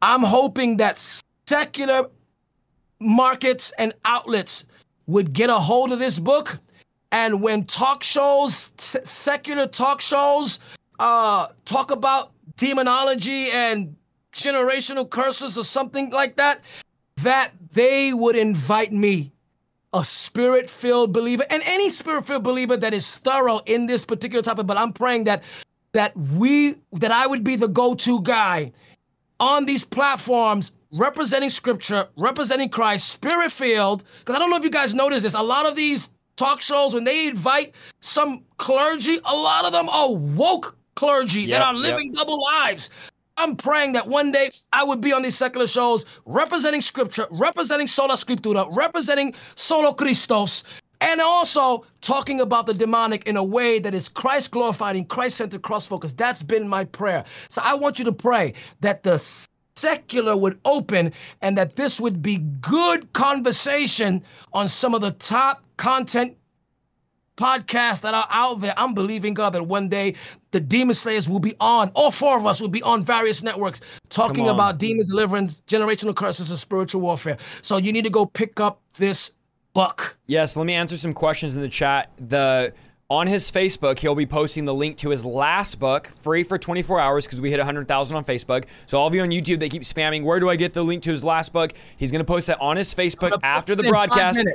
I'm 0.02 0.22
hoping 0.22 0.78
that 0.78 1.02
secular 1.48 2.10
markets 3.00 3.72
and 3.78 3.94
outlets 4.06 4.66
would 5.08 5.34
get 5.34 5.50
a 5.50 5.60
hold 5.60 5.92
of 5.92 6.00
this 6.00 6.20
book. 6.20 6.58
And 7.12 7.42
when 7.42 7.66
talk 7.66 8.04
shows, 8.04 8.70
se- 8.78 9.04
secular 9.04 9.68
talk 9.68 10.02
shows, 10.02 10.60
uh, 11.00 11.48
talk 11.66 11.92
about 11.92 12.32
demonology 12.58 13.52
and 13.52 13.96
generational 14.34 15.10
curses 15.10 15.58
or 15.58 15.64
something 15.64 16.10
like 16.12 16.36
that, 16.38 16.62
that 17.18 17.52
they 17.72 18.14
would 18.14 18.36
invite 18.36 18.92
me 18.92 19.32
a 19.94 20.04
spirit 20.04 20.70
filled 20.70 21.14
believer 21.14 21.46
and 21.50 21.62
any 21.66 21.90
spirit 21.90 22.26
filled 22.26 22.44
believer 22.44 22.76
that 22.76 22.94
is 22.94 23.16
thorough 23.16 23.60
in 23.66 23.86
this 23.86 24.04
particular 24.04 24.42
topic 24.42 24.66
but 24.66 24.78
i'm 24.78 24.92
praying 24.92 25.24
that 25.24 25.44
that 25.94 26.16
we 26.34 26.76
that 26.92 27.12
i 27.12 27.28
would 27.28 27.44
be 27.44 27.56
the 27.56 27.68
go-to 27.68 28.22
guy 28.24 28.72
on 29.40 29.66
these 29.66 29.84
platforms 29.84 30.72
representing 30.94 31.50
scripture 31.50 32.08
representing 32.18 32.70
christ 32.70 33.10
spirit 33.10 33.52
filled 33.52 34.04
because 34.20 34.36
i 34.36 34.40
don't 34.40 34.50
know 34.50 34.58
if 34.58 34.64
you 34.64 34.70
guys 34.70 34.94
notice 34.96 35.24
this 35.24 35.34
a 35.34 35.42
lot 35.42 35.66
of 35.66 35.76
these 35.76 36.12
talk 36.36 36.62
shows 36.62 36.94
when 36.94 37.04
they 37.04 37.28
invite 37.28 37.74
some 38.00 38.44
clergy 38.58 39.20
a 39.26 39.36
lot 39.36 39.66
of 39.66 39.72
them 39.72 39.88
are 39.90 40.14
woke 40.14 40.76
clergy 40.96 41.42
Yep, 41.42 41.50
that 41.60 41.62
are 41.66 41.74
yep. 41.76 41.84
living 41.84 42.12
double 42.14 42.42
lives 42.42 42.90
I'm 43.38 43.56
praying 43.56 43.94
that 43.94 44.08
one 44.08 44.32
day 44.32 44.52
I 44.74 44.84
would 44.84 45.02
be 45.02 45.12
on 45.12 45.24
these 45.24 45.38
secular 45.38 45.68
shows 45.68 46.06
representing 46.26 46.82
scripture, 46.82 47.28
representing 47.32 47.88
sola 47.88 48.14
scriptura, 48.16 48.68
representing 48.76 49.34
solo 49.56 49.92
Christos, 49.92 50.64
and 51.02 51.20
also 51.20 51.86
talking 52.02 52.42
about 52.42 52.68
the 52.68 52.74
demonic 52.74 53.28
in 53.28 53.36
a 53.36 53.44
way 53.44 53.80
that 53.80 53.94
is 53.94 54.08
Christ 54.08 54.52
glorified 54.52 54.96
and 54.96 55.10
Christ 55.10 55.38
centered, 55.38 55.64
cross 55.64 55.86
focused. 55.86 56.18
That's 56.18 56.44
been 56.44 56.68
my 56.68 56.86
prayer. 56.86 57.26
So 57.50 57.62
I 57.64 57.74
want 57.74 58.00
you 58.00 58.06
to 58.06 58.12
pray 58.12 58.54
that 58.82 59.04
the 59.04 59.18
secular 59.76 60.38
would 60.38 60.60
open 60.64 61.12
and 61.42 61.58
that 61.58 61.76
this 61.76 62.00
would 62.00 62.22
be 62.22 62.38
good 62.62 63.12
conversation 63.14 64.24
on 64.54 64.68
some 64.70 64.94
of 64.94 65.02
the 65.02 65.12
top 65.12 65.64
content 65.78 66.38
podcasts 67.36 68.02
that 68.02 68.14
are 68.14 68.28
out 68.30 68.62
there. 68.62 68.74
I'm 68.78 68.94
believing 68.94 69.34
God 69.34 69.52
that 69.52 69.64
one 69.64 69.90
day 69.90 70.16
the 70.54 70.62
demon 70.62 70.96
slayers 70.96 71.28
will 71.28 71.40
be 71.40 71.56
on. 71.60 71.90
All 71.96 72.12
four 72.12 72.38
of 72.38 72.46
us 72.46 72.62
will 72.62 72.70
be 72.70 72.82
on 72.84 73.04
various 73.04 73.44
networks 73.44 73.82
talking 74.08 74.48
about 74.48 74.78
demons, 74.78 75.10
deliverance, 75.10 75.62
generational 75.68 76.16
curses, 76.16 76.50
and 76.50 76.58
spiritual 76.58 77.02
warfare. 77.02 77.38
So 77.62 77.78
you 77.78 77.92
need 77.92 78.06
to 78.06 78.10
go 78.10 78.26
pick 78.26 78.62
up 78.62 78.80
this 78.94 79.32
book. 79.74 80.16
Yes, 80.28 80.56
let 80.56 80.66
me 80.66 80.74
answer 80.74 80.96
some 80.96 81.14
questions 81.14 81.56
in 81.56 81.62
the 81.62 81.68
chat. 81.68 82.12
The 82.18 82.72
on 83.10 83.28
his 83.28 83.52
Facebook, 83.52 84.00
he'll 84.00 84.16
be 84.16 84.26
posting 84.26 84.66
the 84.66 84.74
link 84.74 84.98
to 84.98 85.10
his 85.10 85.26
last 85.26 85.80
book, 85.80 86.08
free 86.22 86.42
for 86.44 86.58
24 86.58 87.00
hours, 87.00 87.26
because 87.26 87.42
we 87.42 87.52
hit 87.52 87.60
100,000 87.60 88.16
on 88.16 88.24
Facebook. 88.24 88.66
So 88.86 88.98
all 88.98 89.08
of 89.08 89.14
you 89.14 89.22
on 89.22 89.30
YouTube, 89.30 89.60
they 89.60 89.70
keep 89.70 89.84
spamming, 89.84 90.24
"Where 90.24 90.40
do 90.40 90.50
I 90.50 90.56
get 90.56 90.74
the 90.74 90.84
link 90.84 91.04
to 91.04 91.12
his 91.12 91.24
last 91.24 91.52
book?" 91.52 91.74
He's 91.98 92.12
gonna 92.12 92.24
post 92.24 92.48
that 92.48 92.62
on 92.62 92.78
his 92.78 92.94
Facebook 92.96 93.38
after 93.44 93.76
the 93.76 93.84
broadcast. 93.84 94.46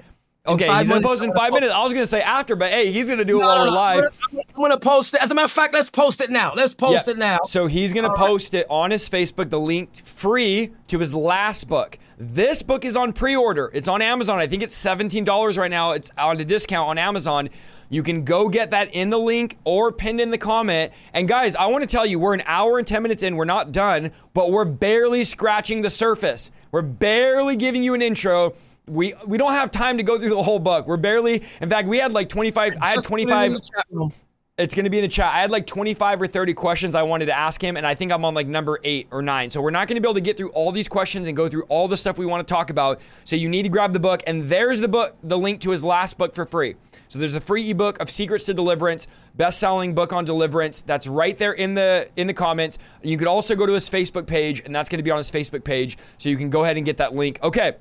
Okay, 0.49 0.65
he's 0.65 0.89
gonna 0.89 1.01
minutes, 1.01 1.07
post 1.07 1.25
in 1.25 1.33
five 1.35 1.53
minutes. 1.53 1.73
I 1.73 1.83
was 1.85 1.93
gonna 1.93 2.07
say 2.07 2.21
after, 2.23 2.57
but 2.57 2.71
hey, 2.71 2.91
he's 2.91 3.09
gonna 3.09 3.25
do 3.25 3.41
it 3.41 3.45
while 3.45 3.59
we're 3.59 3.71
live. 3.71 4.05
I'm, 4.33 4.39
I'm 4.39 4.63
gonna 4.63 4.79
post 4.79 5.15
it. 5.15 5.23
As 5.23 5.31
a 5.31 5.35
matter 5.35 5.45
of 5.47 5.53
fact, 5.53 5.75
let's 5.75 5.91
post 5.91 6.21
it 6.21 6.31
now. 6.31 6.53
Let's 6.55 6.75
post 6.75 7.07
Yeah. 7.07 7.13
it 7.13 7.19
now. 7.19 7.39
So 7.45 7.67
he's 7.67 7.93
going 7.93 8.09
to 8.09 8.17
post 8.17 8.55
it 8.55 8.67
on 8.69 8.91
his 8.91 9.09
Facebook, 9.09 9.51
the 9.51 9.61
link 9.61 10.05
free 10.07 10.73
to 10.89 10.99
his 10.99 11.15
last 11.15 11.69
book. 11.69 11.99
This 12.19 12.63
book 12.63 12.85
is 12.85 12.97
on 12.97 13.13
pre 13.13 13.37
order. 13.37 13.71
It's 13.73 13.89
on 13.89 14.03
Amazon. 14.03 14.39
I 14.39 14.47
think 14.47 14.63
it's 14.63 14.75
$17 14.75 15.57
right 15.59 15.71
now. 15.71 15.93
It's 15.93 16.11
on 16.19 16.41
a 16.41 16.45
discount 16.45 16.89
on 16.89 16.99
Amazon. 16.99 17.49
You 17.91 18.03
can 18.03 18.25
go 18.25 18.49
get 18.49 18.71
that 18.73 18.93
in 18.95 19.09
the 19.11 19.19
link 19.19 19.57
or 19.65 19.93
pinned 19.93 20.21
in 20.21 20.31
the 20.31 20.37
comment. 20.39 20.93
And 21.15 21.27
guys, 21.29 21.57
I 21.57 21.67
want 21.67 21.83
to 21.83 21.87
tell 21.87 22.05
you, 22.05 22.19
we're 22.19 22.35
an 22.35 22.43
hour 22.45 22.79
and 22.79 22.87
10 22.87 23.03
minutes 23.03 23.23
in. 23.23 23.37
We're 23.37 23.45
not 23.47 23.73
done, 23.73 24.11
but 24.35 24.51
we're 24.51 24.67
barely 24.67 25.25
scratching 25.25 25.83
the 25.83 25.91
surface. 25.91 26.51
We're 26.71 26.83
barely 26.83 27.57
giving 27.57 27.83
you 27.83 27.95
an 27.95 28.03
intro. 28.03 28.55
We, 28.89 29.15
we 29.27 29.39
don't 29.39 29.53
have 29.53 29.71
time 29.71 29.97
to 29.99 30.03
go 30.03 30.19
through 30.19 30.31
the 30.31 30.43
whole 30.43 30.59
book. 30.59 30.87
We're 30.87 30.97
barely, 30.97 31.43
in 31.61 31.69
fact, 31.71 31.89
we 31.89 31.99
had 31.99 32.13
like 32.13 32.29
25, 32.29 32.75
I 32.81 32.89
had 32.89 32.95
Just 32.97 33.09
put 33.09 33.21
it 33.21 33.23
in 33.23 33.29
25 33.29 33.53
the 33.53 33.61
chat 33.61 33.87
room. 33.91 34.13
it's 34.59 34.75
going 34.75 34.85
to 34.85 34.91
be 34.91 34.99
in 34.99 35.03
the 35.03 35.09
chat. 35.09 35.33
I 35.33 35.41
had 35.41 35.51
like 35.51 35.67
25 35.67 36.23
or 36.23 36.27
30 36.27 36.55
questions 36.55 36.95
I 36.95 37.03
wanted 37.03 37.27
to 37.27 37.37
ask 37.37 37.63
him, 37.63 37.77
and 37.77 37.87
I 37.87 37.95
think 37.95 38.11
I'm 38.13 38.25
on 38.25 38.35
like 38.35 38.47
number 38.47 38.81
eight 38.85 39.07
or 39.11 39.23
nine. 39.23 39.51
So 39.51 39.61
we're 39.61 39.71
not 39.71 39.87
going 39.89 39.97
to 39.97 40.01
be 40.01 40.07
able 40.07 40.15
to 40.15 40.21
get 40.21 40.37
through 40.37 40.51
all 40.51 40.73
these 40.73 40.89
questions 40.89 41.29
and 41.29 41.37
go 41.37 41.49
through 41.49 41.63
all 41.65 41.87
the 41.89 41.97
stuff 41.97 42.19
we 42.19 42.27
want 42.27 42.47
to 42.47 42.53
talk 42.53 42.71
about. 42.71 43.01
So 43.25 43.37
you 43.37 43.49
need 43.49 43.63
to 43.63 43.69
grab 43.69 43.93
the 43.93 44.01
book, 44.01 44.23
and 44.27 44.49
there's 44.49 44.81
the 44.81 44.89
book, 44.89 45.17
the 45.23 45.39
link 45.39 45.61
to 45.61 45.71
his 45.71 45.85
last 45.85 46.19
book 46.19 46.35
for 46.35 46.45
free. 46.45 46.75
So 47.09 47.19
there's 47.19 47.35
a 47.35 47.41
free 47.41 47.71
ebook 47.71 47.99
of 48.01 48.11
Secrets 48.11 48.45
to 48.47 48.55
Deliverance, 48.55 49.07
best-selling 49.35 49.95
book 49.95 50.13
on 50.13 50.27
deliverance. 50.27 50.83
That's 50.83 51.07
right 51.07 51.39
there 51.39 51.53
in 51.53 51.73
the 51.75 52.09
in 52.17 52.27
the 52.27 52.35
comments. 52.35 52.77
You 53.03 53.17
could 53.17 53.29
also 53.29 53.55
go 53.55 53.65
to 53.65 53.73
his 53.73 53.89
Facebook 53.89 54.27
page, 54.27 54.61
and 54.65 54.75
that's 54.75 54.91
going 54.91 54.99
to 54.99 55.03
be 55.03 55.11
on 55.11 55.17
his 55.17 55.31
Facebook 55.31 55.65
page. 55.65 55.97
So 56.19 56.29
you 56.29 56.37
can 56.37 56.51
go 56.51 56.65
ahead 56.65 56.77
and 56.77 56.85
get 56.85 56.99
that 56.99 57.15
link. 57.15 57.39
Okay. 57.43 57.77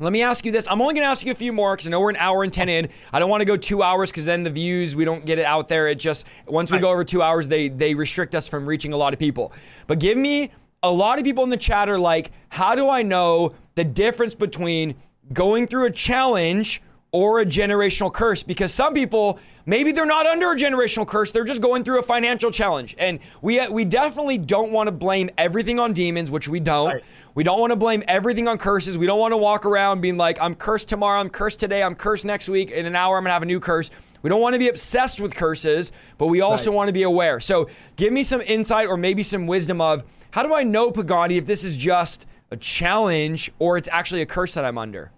Let 0.00 0.12
me 0.12 0.22
ask 0.22 0.44
you 0.44 0.50
this. 0.50 0.66
I'm 0.68 0.80
only 0.82 0.94
going 0.94 1.04
to 1.04 1.10
ask 1.10 1.24
you 1.24 1.30
a 1.30 1.36
few 1.36 1.52
more 1.52 1.76
because 1.76 1.86
I 1.86 1.90
know 1.90 2.00
we're 2.00 2.10
an 2.10 2.16
hour 2.16 2.42
and 2.42 2.52
10 2.52 2.68
in. 2.68 2.88
I 3.12 3.20
don't 3.20 3.30
want 3.30 3.42
to 3.42 3.44
go 3.44 3.56
two 3.56 3.80
hours 3.80 4.10
because 4.10 4.24
then 4.24 4.42
the 4.42 4.50
views, 4.50 4.96
we 4.96 5.04
don't 5.04 5.24
get 5.24 5.38
it 5.38 5.44
out 5.44 5.68
there. 5.68 5.86
It 5.86 6.00
just, 6.00 6.26
once 6.48 6.72
we 6.72 6.78
go 6.78 6.90
over 6.90 7.04
two 7.04 7.22
hours, 7.22 7.46
they, 7.46 7.68
they 7.68 7.94
restrict 7.94 8.34
us 8.34 8.48
from 8.48 8.66
reaching 8.66 8.92
a 8.92 8.96
lot 8.96 9.12
of 9.12 9.20
people. 9.20 9.52
But 9.86 10.00
give 10.00 10.18
me, 10.18 10.50
a 10.82 10.90
lot 10.90 11.18
of 11.18 11.24
people 11.24 11.44
in 11.44 11.50
the 11.50 11.56
chat 11.56 11.88
are 11.88 11.98
like, 11.98 12.32
how 12.48 12.74
do 12.74 12.88
I 12.88 13.02
know 13.02 13.54
the 13.76 13.84
difference 13.84 14.34
between 14.34 14.96
going 15.32 15.68
through 15.68 15.86
a 15.86 15.92
challenge 15.92 16.82
or 17.14 17.38
a 17.38 17.46
generational 17.46 18.12
curse 18.12 18.42
because 18.42 18.74
some 18.74 18.92
people 18.92 19.38
maybe 19.66 19.92
they're 19.92 20.04
not 20.04 20.26
under 20.26 20.50
a 20.50 20.56
generational 20.56 21.06
curse 21.06 21.30
they're 21.30 21.44
just 21.44 21.62
going 21.62 21.84
through 21.84 22.00
a 22.00 22.02
financial 22.02 22.50
challenge. 22.50 22.96
And 22.98 23.20
we 23.40 23.60
uh, 23.60 23.70
we 23.70 23.84
definitely 23.84 24.36
don't 24.36 24.72
want 24.72 24.88
to 24.88 24.92
blame 24.92 25.30
everything 25.38 25.78
on 25.78 25.92
demons 25.92 26.28
which 26.32 26.48
we 26.48 26.58
don't. 26.58 26.88
Right. 26.88 27.04
we 27.36 27.44
don't 27.44 27.60
want 27.60 27.70
to 27.70 27.76
blame 27.76 28.02
everything 28.08 28.48
on 28.48 28.58
curses. 28.58 28.98
We 28.98 29.06
don't 29.06 29.20
want 29.20 29.30
to 29.30 29.36
walk 29.36 29.64
around 29.64 30.00
being 30.00 30.16
like 30.16 30.38
i'm 30.40 30.56
cursed 30.56 30.88
tomorrow 30.88 31.20
i'm 31.20 31.30
cursed 31.30 31.60
today 31.60 31.84
i'm 31.84 31.94
cursed 31.94 32.24
next 32.24 32.48
week 32.48 32.72
in 32.72 32.84
an 32.84 32.96
hour 32.96 33.16
i'm 33.16 33.22
going 33.22 33.30
to 33.30 33.34
have 33.34 33.44
a 33.44 33.46
new 33.46 33.60
curse. 33.60 33.92
We 34.22 34.28
don't 34.28 34.40
want 34.40 34.54
to 34.54 34.58
be 34.58 34.68
obsessed 34.68 35.20
with 35.20 35.36
curses 35.36 35.92
but 36.18 36.26
we 36.26 36.40
also 36.40 36.72
right. 36.72 36.76
want 36.76 36.88
to 36.88 36.92
be 36.92 37.04
aware. 37.04 37.38
So 37.38 37.68
give 37.94 38.12
me 38.12 38.24
some 38.24 38.40
insight 38.40 38.88
or 38.88 38.96
maybe 38.96 39.22
some 39.22 39.46
wisdom 39.46 39.80
of 39.80 40.02
how 40.32 40.42
do 40.42 40.52
i 40.52 40.64
know 40.64 40.90
pagani 40.90 41.36
if 41.36 41.46
this 41.46 41.62
is 41.62 41.76
just 41.76 42.26
a 42.50 42.56
challenge 42.56 43.52
or 43.60 43.76
it's 43.76 43.88
actually 43.92 44.22
a 44.22 44.26
curse 44.26 44.54
that 44.54 44.64
i'm 44.64 44.78
under? 44.78 45.12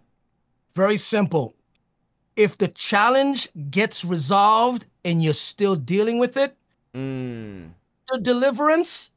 Very 0.75 0.99
simple 0.99 1.56
if 2.37 2.59
the 2.59 2.69
challenge 2.69 3.49
gets 3.71 4.05
resolved 4.05 4.87
and 5.05 5.23
you're 5.23 5.33
still 5.33 5.75
dealing 5.75 6.19
with 6.19 6.37
it, 6.37 6.57
mm. 6.95 7.69
the 8.11 8.19
deliverance, 8.19 9.11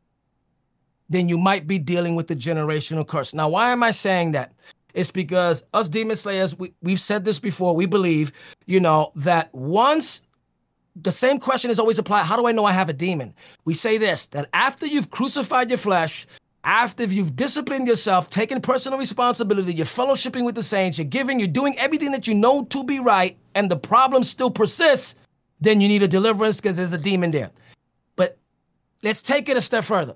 then 1.10 1.28
you 1.28 1.38
might 1.38 1.68
be 1.68 1.78
dealing 1.78 2.16
with 2.16 2.28
the 2.28 2.36
generational 2.36 3.06
curse. 3.06 3.34
Now, 3.34 3.50
why 3.50 3.72
am 3.72 3.84
I 3.84 3.92
saying 3.92 4.32
that? 4.32 4.54
It's 4.94 5.12
because 5.12 5.64
us 5.74 5.88
demon 5.88 6.16
slayers, 6.16 6.58
we, 6.58 6.74
we've 6.82 7.00
said 7.00 7.26
this 7.26 7.40
before. 7.40 7.76
We 7.76 7.86
believe, 7.86 8.32
you 8.66 8.80
know, 8.80 9.12
that 9.16 9.54
once 9.54 10.22
the 10.96 11.12
same 11.12 11.40
question 11.40 11.70
is 11.72 11.80
always 11.80 12.00
applied 12.00 12.24
how 12.24 12.36
do 12.36 12.48
I 12.48 12.52
know 12.52 12.66
I 12.66 12.72
have 12.72 12.90
a 12.90 12.94
demon? 12.94 13.34
We 13.66 13.74
say 13.74 13.98
this 13.98 14.26
that 14.28 14.50
after 14.54 14.86
you've 14.86 15.12
crucified 15.12 15.70
your 15.70 15.78
flesh, 15.78 16.28
after 16.64 17.06
you've 17.06 17.36
disciplined 17.36 17.88
yourself, 17.88 18.30
taken 18.30 18.62
personal 18.62 19.00
responsibility, 19.00 19.74
you're 19.74 19.86
fellowshipping 19.86 20.44
with 20.44 20.56
the 20.56 20.64
saints, 20.64 20.98
you're 20.98 21.06
giving, 21.06 21.40
you're 21.40 21.48
doing 21.48 21.78
everything 21.80 22.12
that 22.12 22.28
you 22.28 22.36
know 22.36 22.66
to 22.66 22.84
be 22.84 23.00
right, 23.00 23.38
and 23.56 23.72
the 23.72 23.78
problem 23.78 24.24
still 24.24 24.52
persists, 24.52 25.16
then 25.62 25.80
you 25.80 25.88
need 25.88 26.04
a 26.04 26.08
deliverance 26.08 26.58
because 26.58 26.76
there's 26.76 26.92
a 26.92 26.98
demon 26.98 27.32
there. 27.32 27.50
But 28.16 28.38
let's 29.04 29.22
take 29.22 29.48
it 29.50 29.58
a 29.58 29.62
step 29.62 29.86
further. 29.86 30.16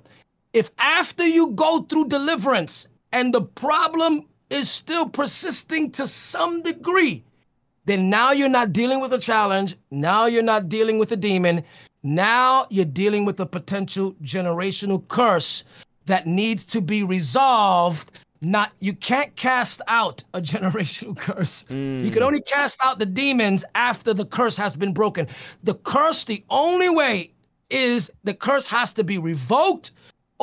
If 0.52 0.70
after 0.78 1.26
you 1.26 1.52
go 1.52 1.84
through 1.84 2.10
deliverance 2.10 2.88
and 3.11 3.34
the 3.34 3.41
problem 3.41 4.26
is 4.49 4.70
still 4.70 5.07
persisting 5.07 5.91
to 5.91 6.07
some 6.07 6.61
degree, 6.61 7.24
then 7.86 8.10
now 8.10 8.32
you're 8.32 8.49
not 8.49 8.72
dealing 8.72 9.02
with 9.02 9.14
a 9.14 9.18
challenge. 9.18 9.76
Now 9.91 10.26
you're 10.26 10.44
not 10.44 10.70
dealing 10.70 10.99
with 10.99 11.11
a 11.11 11.18
demon. 11.18 11.64
Now 12.03 12.68
you're 12.70 12.86
dealing 12.86 13.26
with 13.26 13.40
a 13.40 13.45
potential 13.45 14.14
generational 14.24 15.06
curse 15.07 15.64
that 16.05 16.27
needs 16.27 16.65
to 16.65 16.81
be 16.81 17.03
resolved 17.03 18.11
not 18.41 18.73
you 18.80 18.93
can't 18.93 19.35
cast 19.35 19.81
out 19.88 20.23
a 20.34 20.41
generational 20.53 21.17
curse 21.17 21.65
mm. 21.69 22.03
you 22.03 22.11
can 22.11 22.21
hmm. 22.21 22.27
only 22.27 22.41
cast 22.41 22.77
out 22.84 22.99
the 22.99 23.05
demons 23.05 23.63
after 23.75 24.13
the 24.13 24.25
curse 24.25 24.57
has 24.57 24.75
been 24.75 24.93
broken 24.93 25.27
the 25.63 25.75
curse 25.75 26.25
the 26.25 26.43
only 26.49 26.89
way 26.89 27.31
is 27.69 28.11
the 28.23 28.34
curse 28.34 28.67
has 28.67 28.93
to 28.93 29.03
be 29.03 29.17
revoked 29.17 29.91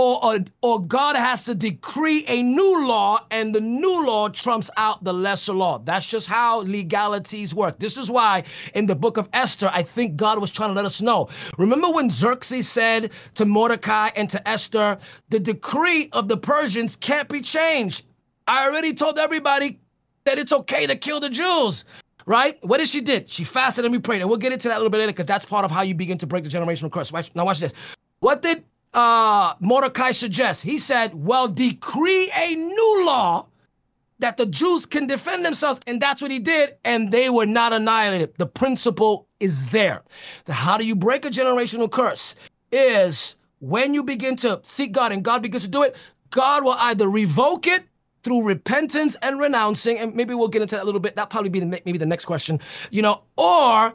or, 0.00 0.38
or, 0.62 0.80
God 0.80 1.14
has 1.14 1.44
to 1.44 1.54
decree 1.54 2.24
a 2.26 2.42
new 2.42 2.86
law 2.86 3.26
and 3.30 3.54
the 3.54 3.60
new 3.60 4.06
law 4.06 4.28
trumps 4.28 4.70
out 4.78 5.04
the 5.04 5.12
lesser 5.12 5.52
law. 5.52 5.78
That's 5.78 6.06
just 6.06 6.26
how 6.26 6.60
legalities 6.60 7.54
work. 7.54 7.78
This 7.78 7.98
is 7.98 8.10
why 8.10 8.44
in 8.74 8.86
the 8.86 8.94
book 8.94 9.18
of 9.18 9.28
Esther, 9.34 9.70
I 9.72 9.82
think 9.82 10.16
God 10.16 10.38
was 10.38 10.50
trying 10.50 10.70
to 10.70 10.74
let 10.74 10.86
us 10.86 11.02
know. 11.02 11.28
Remember 11.58 11.90
when 11.90 12.08
Xerxes 12.08 12.66
said 12.66 13.10
to 13.34 13.44
Mordecai 13.44 14.08
and 14.16 14.28
to 14.30 14.48
Esther, 14.48 14.96
the 15.28 15.38
decree 15.38 16.08
of 16.12 16.28
the 16.28 16.36
Persians 16.36 16.96
can't 16.96 17.28
be 17.28 17.42
changed. 17.42 18.06
I 18.48 18.66
already 18.66 18.94
told 18.94 19.18
everybody 19.18 19.78
that 20.24 20.38
it's 20.38 20.52
okay 20.52 20.86
to 20.86 20.96
kill 20.96 21.20
the 21.20 21.30
Jews 21.30 21.84
right? 22.26 22.62
What 22.64 22.78
did 22.78 22.88
she 22.88 23.00
did? 23.00 23.28
She 23.28 23.42
fasted 23.42 23.84
and 23.84 23.90
we 23.90 23.98
prayed, 23.98 24.20
and 24.20 24.28
we'll 24.28 24.38
get 24.38 24.52
into 24.52 24.68
that 24.68 24.74
a 24.74 24.78
little 24.78 24.90
bit 24.90 24.98
later 24.98 25.10
because 25.10 25.26
that's 25.26 25.44
part 25.44 25.64
of 25.64 25.70
how 25.70 25.82
you 25.82 25.94
begin 25.94 26.16
to 26.18 26.26
break 26.28 26.44
the 26.44 26.50
generational 26.50 26.92
curse. 26.92 27.10
Now 27.34 27.44
watch 27.44 27.58
this. 27.58 27.72
What 28.20 28.42
did 28.42 28.62
uh, 28.94 29.54
Mordecai 29.60 30.10
suggests. 30.10 30.62
He 30.62 30.78
said, 30.78 31.14
well, 31.14 31.48
decree 31.48 32.30
a 32.36 32.54
new 32.54 33.04
law 33.04 33.46
that 34.18 34.36
the 34.36 34.46
Jews 34.46 34.84
can 34.86 35.06
defend 35.06 35.44
themselves. 35.44 35.80
And 35.86 36.00
that's 36.00 36.20
what 36.20 36.30
he 36.30 36.38
did. 36.38 36.76
And 36.84 37.10
they 37.10 37.30
were 37.30 37.46
not 37.46 37.72
annihilated. 37.72 38.34
The 38.36 38.46
principle 38.46 39.26
is 39.38 39.66
there. 39.70 40.02
The, 40.44 40.52
how 40.52 40.76
do 40.76 40.84
you 40.84 40.94
break 40.94 41.24
a 41.24 41.30
generational 41.30 41.90
curse? 41.90 42.34
Is 42.72 43.36
when 43.60 43.94
you 43.94 44.02
begin 44.02 44.36
to 44.36 44.60
seek 44.62 44.92
God 44.92 45.12
and 45.12 45.24
God 45.24 45.42
begins 45.42 45.62
to 45.64 45.68
do 45.68 45.82
it, 45.82 45.96
God 46.30 46.64
will 46.64 46.76
either 46.78 47.08
revoke 47.08 47.66
it 47.66 47.84
through 48.22 48.42
repentance 48.42 49.16
and 49.22 49.40
renouncing, 49.40 49.98
and 49.98 50.14
maybe 50.14 50.34
we'll 50.34 50.48
get 50.48 50.60
into 50.60 50.74
that 50.74 50.82
a 50.82 50.84
little 50.84 51.00
bit. 51.00 51.16
That'll 51.16 51.28
probably 51.28 51.48
be 51.48 51.60
the, 51.60 51.66
maybe 51.66 51.96
the 51.96 52.06
next 52.06 52.26
question, 52.26 52.60
you 52.90 53.00
know, 53.00 53.22
or 53.36 53.94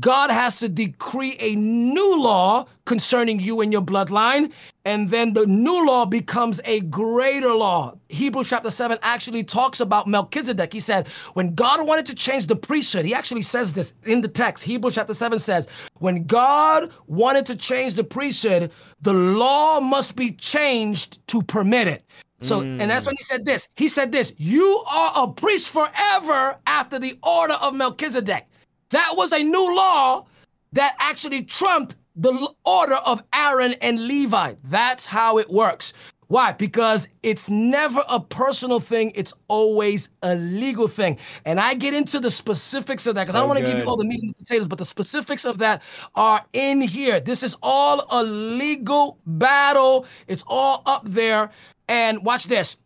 God 0.00 0.30
has 0.30 0.54
to 0.56 0.68
decree 0.68 1.36
a 1.40 1.54
new 1.54 2.20
law 2.20 2.66
concerning 2.84 3.40
you 3.40 3.60
and 3.60 3.72
your 3.72 3.82
bloodline, 3.82 4.52
and 4.84 5.10
then 5.10 5.32
the 5.32 5.46
new 5.46 5.84
law 5.86 6.04
becomes 6.04 6.60
a 6.64 6.80
greater 6.80 7.52
law. 7.54 7.94
Hebrews 8.08 8.48
chapter 8.48 8.70
7 8.70 8.98
actually 9.02 9.44
talks 9.44 9.80
about 9.80 10.06
Melchizedek. 10.06 10.72
He 10.72 10.80
said, 10.80 11.08
when 11.34 11.54
God 11.54 11.86
wanted 11.86 12.06
to 12.06 12.14
change 12.14 12.46
the 12.46 12.56
priesthood, 12.56 13.04
he 13.04 13.14
actually 13.14 13.42
says 13.42 13.72
this 13.72 13.92
in 14.04 14.20
the 14.20 14.28
text. 14.28 14.62
Hebrews 14.62 14.94
chapter 14.94 15.14
7 15.14 15.38
says, 15.38 15.66
when 15.98 16.24
God 16.24 16.92
wanted 17.06 17.46
to 17.46 17.56
change 17.56 17.94
the 17.94 18.04
priesthood, 18.04 18.70
the 19.02 19.14
law 19.14 19.80
must 19.80 20.16
be 20.16 20.32
changed 20.32 21.26
to 21.28 21.42
permit 21.42 21.88
it. 21.88 22.04
So, 22.40 22.60
mm. 22.60 22.80
and 22.80 22.90
that's 22.90 23.04
when 23.04 23.16
he 23.16 23.24
said 23.24 23.44
this. 23.44 23.66
He 23.76 23.88
said 23.88 24.12
this, 24.12 24.32
you 24.36 24.84
are 24.88 25.24
a 25.24 25.32
priest 25.32 25.70
forever 25.70 26.56
after 26.66 26.98
the 26.98 27.18
order 27.22 27.54
of 27.54 27.74
Melchizedek. 27.74 28.46
That 28.90 29.16
was 29.16 29.32
a 29.32 29.42
new 29.42 29.76
law 29.76 30.26
that 30.72 30.96
actually 30.98 31.42
trumped 31.44 31.96
the 32.16 32.48
order 32.64 32.96
of 32.96 33.22
Aaron 33.34 33.74
and 33.80 34.06
Levi. 34.06 34.54
That's 34.64 35.06
how 35.06 35.38
it 35.38 35.48
works. 35.50 35.92
Why? 36.28 36.52
Because 36.52 37.08
it's 37.22 37.48
never 37.48 38.04
a 38.08 38.20
personal 38.20 38.80
thing, 38.80 39.12
it's 39.14 39.32
always 39.48 40.10
a 40.22 40.34
legal 40.34 40.86
thing. 40.86 41.16
And 41.46 41.58
I 41.58 41.72
get 41.72 41.94
into 41.94 42.20
the 42.20 42.30
specifics 42.30 43.06
of 43.06 43.14
that 43.14 43.22
because 43.22 43.32
so 43.32 43.38
I 43.38 43.40
don't 43.40 43.48
want 43.48 43.60
to 43.60 43.64
give 43.64 43.78
you 43.78 43.84
all 43.84 43.96
the 43.96 44.04
meat 44.04 44.22
and 44.22 44.36
potatoes, 44.36 44.68
but 44.68 44.76
the 44.76 44.84
specifics 44.84 45.46
of 45.46 45.56
that 45.58 45.82
are 46.16 46.44
in 46.52 46.82
here. 46.82 47.18
This 47.18 47.42
is 47.42 47.56
all 47.62 48.06
a 48.10 48.22
legal 48.22 49.16
battle, 49.26 50.04
it's 50.26 50.44
all 50.46 50.82
up 50.84 51.02
there. 51.08 51.50
And 51.88 52.22
watch 52.22 52.44
this 52.44 52.76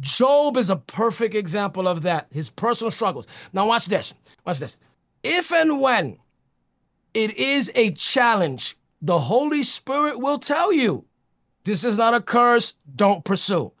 Job 0.00 0.56
is 0.56 0.70
a 0.70 0.76
perfect 0.76 1.34
example 1.34 1.86
of 1.86 2.02
that, 2.02 2.26
his 2.30 2.50
personal 2.50 2.90
struggles. 2.90 3.26
Now, 3.52 3.66
watch 3.66 3.86
this. 3.86 4.14
Watch 4.46 4.58
this. 4.58 4.76
If 5.22 5.52
and 5.52 5.80
when 5.80 6.18
it 7.14 7.36
is 7.36 7.70
a 7.74 7.90
challenge, 7.92 8.76
the 9.02 9.18
Holy 9.18 9.62
Spirit 9.62 10.18
will 10.18 10.38
tell 10.38 10.72
you 10.72 11.04
this 11.64 11.84
is 11.84 11.96
not 11.96 12.14
a 12.14 12.20
curse, 12.20 12.74
don't 12.96 13.24
pursue. 13.24 13.72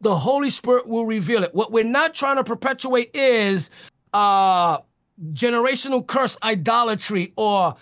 The 0.00 0.14
Holy 0.14 0.50
Spirit 0.50 0.86
will 0.86 1.06
reveal 1.06 1.42
it. 1.42 1.54
What 1.54 1.72
we're 1.72 1.84
not 1.84 2.14
trying 2.14 2.36
to 2.36 2.44
perpetuate 2.44 3.10
is 3.14 3.70
uh, 4.12 4.78
generational 5.32 6.06
curse 6.06 6.36
idolatry 6.42 7.32
or 7.36 7.74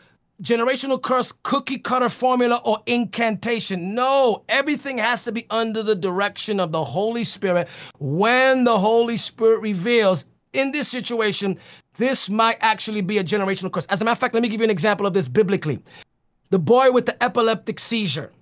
generational 0.42 1.00
curse 1.00 1.32
cookie 1.42 1.78
cutter 1.78 2.08
formula 2.08 2.60
or 2.64 2.78
incantation. 2.86 3.94
No, 3.94 4.44
everything 4.48 4.98
has 4.98 5.24
to 5.24 5.32
be 5.32 5.46
under 5.50 5.82
the 5.82 5.94
direction 5.94 6.60
of 6.60 6.72
the 6.72 6.84
Holy 6.84 7.24
Spirit. 7.24 7.68
When 7.98 8.64
the 8.64 8.78
Holy 8.78 9.16
Spirit 9.16 9.60
reveals 9.60 10.26
in 10.56 10.72
this 10.72 10.88
situation, 10.88 11.58
this 11.98 12.28
might 12.28 12.56
actually 12.60 13.02
be 13.02 13.18
a 13.18 13.24
generational 13.24 13.70
curse. 13.70 13.86
As 13.86 14.00
a 14.00 14.04
matter 14.04 14.12
of 14.12 14.18
fact, 14.18 14.34
let 14.34 14.42
me 14.42 14.48
give 14.48 14.60
you 14.60 14.64
an 14.64 14.70
example 14.70 15.06
of 15.06 15.12
this 15.12 15.28
biblically. 15.28 15.78
The 16.50 16.58
boy 16.58 16.90
with 16.92 17.06
the 17.06 17.22
epileptic 17.22 17.78
seizure. 17.78 18.32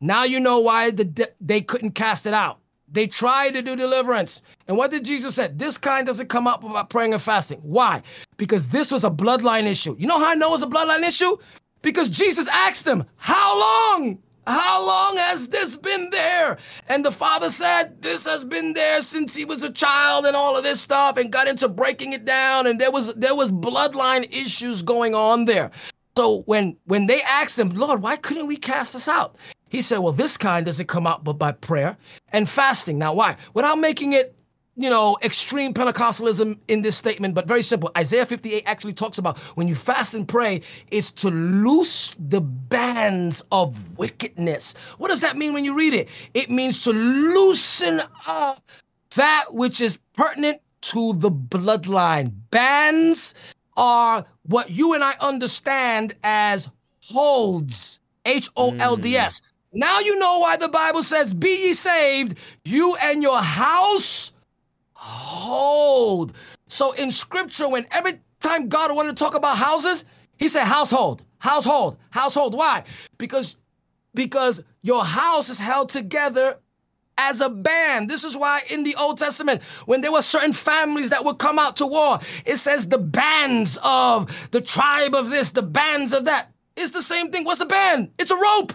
Now 0.00 0.24
you 0.24 0.38
know 0.38 0.60
why 0.60 0.90
the, 0.90 1.30
they 1.40 1.60
couldn't 1.60 1.92
cast 1.92 2.26
it 2.26 2.34
out. 2.34 2.58
They 2.90 3.06
tried 3.06 3.52
to 3.54 3.62
do 3.62 3.76
deliverance. 3.76 4.42
And 4.66 4.76
what 4.76 4.90
did 4.90 5.04
Jesus 5.04 5.34
say? 5.34 5.50
This 5.54 5.76
kind 5.76 6.06
doesn't 6.06 6.28
come 6.28 6.46
up 6.46 6.64
about 6.64 6.88
praying 6.88 7.12
and 7.12 7.22
fasting. 7.22 7.58
Why? 7.62 8.02
Because 8.36 8.68
this 8.68 8.90
was 8.90 9.04
a 9.04 9.10
bloodline 9.10 9.66
issue. 9.66 9.94
You 9.98 10.06
know 10.06 10.18
how 10.18 10.30
I 10.30 10.34
know 10.34 10.54
it's 10.54 10.62
a 10.62 10.66
bloodline 10.66 11.06
issue? 11.06 11.36
Because 11.82 12.08
Jesus 12.08 12.48
asked 12.48 12.84
them, 12.84 13.04
How 13.16 13.58
long? 13.58 14.18
How 14.48 14.86
long 14.86 15.18
has 15.18 15.48
this 15.48 15.76
been 15.76 16.08
there? 16.08 16.56
And 16.88 17.04
the 17.04 17.12
father 17.12 17.50
said, 17.50 18.00
This 18.00 18.24
has 18.24 18.44
been 18.44 18.72
there 18.72 19.02
since 19.02 19.34
he 19.34 19.44
was 19.44 19.62
a 19.62 19.70
child 19.70 20.24
and 20.24 20.34
all 20.34 20.56
of 20.56 20.64
this 20.64 20.80
stuff, 20.80 21.18
and 21.18 21.30
got 21.30 21.46
into 21.46 21.68
breaking 21.68 22.14
it 22.14 22.24
down. 22.24 22.66
And 22.66 22.80
there 22.80 22.90
was 22.90 23.12
there 23.14 23.34
was 23.34 23.52
bloodline 23.52 24.26
issues 24.32 24.80
going 24.80 25.14
on 25.14 25.44
there. 25.44 25.70
So 26.16 26.44
when 26.46 26.78
when 26.86 27.04
they 27.04 27.20
asked 27.20 27.58
him, 27.58 27.68
Lord, 27.74 28.00
why 28.00 28.16
couldn't 28.16 28.46
we 28.46 28.56
cast 28.56 28.94
this 28.94 29.06
out? 29.06 29.36
He 29.68 29.82
said, 29.82 29.98
Well, 29.98 30.14
this 30.14 30.38
kind 30.38 30.64
doesn't 30.64 30.86
come 30.86 31.06
out 31.06 31.24
but 31.24 31.34
by 31.34 31.52
prayer 31.52 31.98
and 32.32 32.48
fasting. 32.48 32.96
Now, 32.96 33.12
why? 33.12 33.36
Without 33.52 33.78
making 33.78 34.14
it 34.14 34.34
you 34.78 34.88
know, 34.88 35.18
extreme 35.22 35.74
Pentecostalism 35.74 36.56
in 36.68 36.82
this 36.82 36.96
statement, 36.96 37.34
but 37.34 37.48
very 37.48 37.64
simple. 37.64 37.90
Isaiah 37.98 38.24
58 38.24 38.62
actually 38.64 38.92
talks 38.92 39.18
about 39.18 39.36
when 39.56 39.66
you 39.66 39.74
fast 39.74 40.14
and 40.14 40.26
pray, 40.26 40.60
it's 40.92 41.10
to 41.12 41.30
loose 41.30 42.14
the 42.28 42.40
bands 42.40 43.42
of 43.50 43.98
wickedness. 43.98 44.74
What 44.98 45.08
does 45.08 45.20
that 45.20 45.36
mean 45.36 45.52
when 45.52 45.64
you 45.64 45.76
read 45.76 45.94
it? 45.94 46.08
It 46.34 46.48
means 46.48 46.84
to 46.84 46.92
loosen 46.92 48.02
up 48.24 48.62
that 49.16 49.46
which 49.50 49.80
is 49.80 49.98
pertinent 50.14 50.60
to 50.82 51.12
the 51.14 51.30
bloodline. 51.30 52.32
Bands 52.52 53.34
are 53.76 54.24
what 54.46 54.70
you 54.70 54.94
and 54.94 55.02
I 55.02 55.16
understand 55.20 56.14
as 56.22 56.68
holds. 57.00 57.98
H 58.26 58.48
O 58.56 58.76
L 58.76 58.96
D 58.96 59.16
S. 59.16 59.40
Mm. 59.40 59.42
Now 59.72 59.98
you 59.98 60.16
know 60.18 60.38
why 60.38 60.56
the 60.56 60.68
Bible 60.68 61.02
says, 61.02 61.34
Be 61.34 61.66
ye 61.66 61.74
saved, 61.74 62.36
you 62.64 62.94
and 62.96 63.22
your 63.22 63.40
house 63.40 64.30
hold. 64.98 66.32
So 66.66 66.92
in 66.92 67.10
scripture, 67.10 67.68
when 67.68 67.86
every 67.92 68.20
time 68.40 68.68
God 68.68 68.94
wanted 68.94 69.16
to 69.16 69.24
talk 69.24 69.34
about 69.34 69.56
houses, 69.56 70.04
he 70.36 70.48
said 70.48 70.64
household, 70.64 71.22
household, 71.38 71.98
household. 72.10 72.54
Why? 72.54 72.84
Because 73.16 73.56
because 74.14 74.60
your 74.82 75.04
house 75.04 75.48
is 75.48 75.58
held 75.58 75.88
together 75.88 76.58
as 77.16 77.40
a 77.40 77.48
band. 77.48 78.10
This 78.10 78.24
is 78.24 78.36
why 78.36 78.62
in 78.68 78.82
the 78.82 78.94
Old 78.96 79.18
Testament, 79.18 79.62
when 79.86 80.00
there 80.00 80.12
were 80.12 80.22
certain 80.22 80.52
families 80.52 81.10
that 81.10 81.24
would 81.24 81.38
come 81.38 81.58
out 81.58 81.76
to 81.76 81.86
war, 81.86 82.18
it 82.44 82.56
says 82.56 82.86
the 82.86 82.98
bands 82.98 83.78
of 83.82 84.30
the 84.50 84.60
tribe 84.60 85.14
of 85.14 85.30
this, 85.30 85.50
the 85.50 85.62
bands 85.62 86.12
of 86.12 86.24
that. 86.24 86.52
It's 86.76 86.92
the 86.92 87.02
same 87.02 87.30
thing. 87.30 87.44
What's 87.44 87.60
a 87.60 87.66
band? 87.66 88.10
It's 88.18 88.30
a 88.30 88.36
rope. 88.36 88.72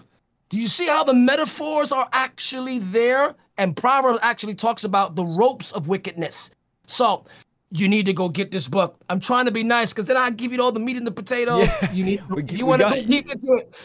Do 0.49 0.59
you 0.59 0.67
see 0.67 0.87
how 0.87 1.03
the 1.03 1.13
metaphors 1.13 1.91
are 1.91 2.07
actually 2.13 2.79
there? 2.79 3.35
And 3.57 3.75
Proverbs 3.75 4.19
actually 4.21 4.55
talks 4.55 4.83
about 4.83 5.15
the 5.15 5.23
ropes 5.23 5.71
of 5.73 5.87
wickedness. 5.87 6.49
So 6.85 7.25
you 7.71 7.87
need 7.87 8.05
to 8.05 8.13
go 8.13 8.29
get 8.29 8.51
this 8.51 8.67
book. 8.67 8.97
I'm 9.09 9.19
trying 9.19 9.45
to 9.45 9.51
be 9.51 9.63
nice 9.63 9.89
because 9.89 10.05
then 10.05 10.17
I 10.17 10.29
give 10.29 10.51
you 10.51 10.61
all 10.61 10.71
the 10.71 10.79
meat 10.79 10.97
and 10.97 11.07
the 11.07 11.11
potatoes. 11.11 11.67
Yeah. 11.67 11.91
You 11.91 12.03
need 12.03 12.23
we, 12.29 12.43
you 12.43 12.65
want 12.65 12.81
to 12.81 12.89
go 12.89 12.95
deep 12.95 13.29
into 13.29 13.53
it. 13.53 13.75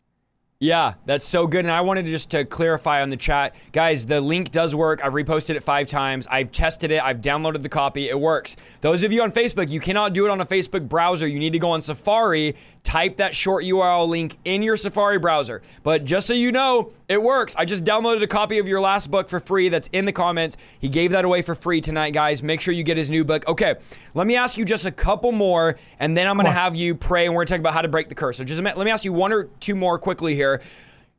Yeah, 0.61 0.95
that's 1.07 1.25
so 1.25 1.47
good. 1.47 1.65
And 1.65 1.71
I 1.71 1.83
wanted 1.83 2.07
to 2.07 2.11
just 2.11 2.33
to 2.33 2.45
clarify 2.45 3.01
on 3.01 3.11
the 3.11 3.17
chat, 3.17 3.55
guys, 3.71 4.05
the 4.05 4.21
link 4.21 4.51
does 4.51 4.75
work. 4.75 5.05
I've 5.05 5.13
reposted 5.13 5.55
it 5.55 5.63
five 5.63 5.87
times. 5.87 6.27
I've 6.29 6.51
tested 6.51 6.91
it. 6.91 7.01
I've 7.01 7.21
downloaded 7.21 7.63
the 7.63 7.69
copy. 7.69 8.09
It 8.09 8.19
works. 8.19 8.57
Those 8.81 9.05
of 9.05 9.13
you 9.13 9.23
on 9.23 9.31
Facebook, 9.31 9.71
you 9.71 9.79
cannot 9.79 10.15
do 10.15 10.27
it 10.27 10.31
on 10.31 10.41
a 10.41 10.47
Facebook 10.47 10.89
browser. 10.89 11.29
You 11.29 11.39
need 11.39 11.53
to 11.53 11.61
go 11.61 11.71
on 11.71 11.81
Safari 11.81 12.57
type 12.83 13.17
that 13.19 13.35
short 13.35 13.65
URL 13.65 14.09
link 14.09 14.39
in 14.45 14.63
your 14.63 14.77
Safari 14.77 15.19
browser. 15.19 15.63
But 15.83 16.05
just 16.05 16.27
so 16.27 16.33
you 16.35 16.53
know, 16.53 16.93
it 17.09 17.23
works. 17.23 17.55
I 17.57 17.65
just 17.65 17.85
downloaded 17.85 18.23
a 18.23 18.27
copy 18.27 18.59
of 18.59 18.69
your 18.69 18.81
last 18.81 19.11
book 19.11 19.29
for 19.29 19.41
free 19.41 19.69
that's 19.69 19.89
in 19.93 20.05
the 20.05 20.13
comments. 20.13 20.57
He 20.79 20.89
gave 20.89 21.11
that 21.13 21.25
away 21.25 21.43
for 21.43 21.55
free 21.55 21.81
tonight, 21.81 22.11
guys. 22.11 22.43
Make 22.43 22.61
sure 22.61 22.73
you 22.73 22.83
get 22.83 22.97
his 22.97 23.11
new 23.11 23.25
book. 23.25 23.47
Okay, 23.49 23.77
let 24.15 24.27
me 24.27 24.37
ask 24.37 24.57
you 24.57 24.65
just 24.65 24.87
a 24.87 24.91
couple 24.91 25.33
more, 25.33 25.77
and 25.99 26.17
then 26.17 26.27
I'm 26.27 26.37
going 26.37 26.47
to 26.47 26.53
have 26.53 26.77
you 26.77 26.95
pray, 26.95 27.27
and 27.27 27.35
we're 27.35 27.41
going 27.41 27.47
to 27.49 27.53
talk 27.55 27.61
about 27.61 27.75
how 27.75 27.83
to 27.83 27.89
break 27.89 28.09
the 28.09 28.15
curse. 28.15 28.39
So 28.39 28.45
just 28.45 28.61
a 28.61 28.63
minute, 28.63 28.79
let 28.79 28.85
me 28.85 28.91
ask 28.91 29.05
you 29.05 29.13
one 29.13 29.33
or 29.33 29.45
two 29.61 29.75
more 29.75 29.99
quickly 29.99 30.35
here. 30.35 30.61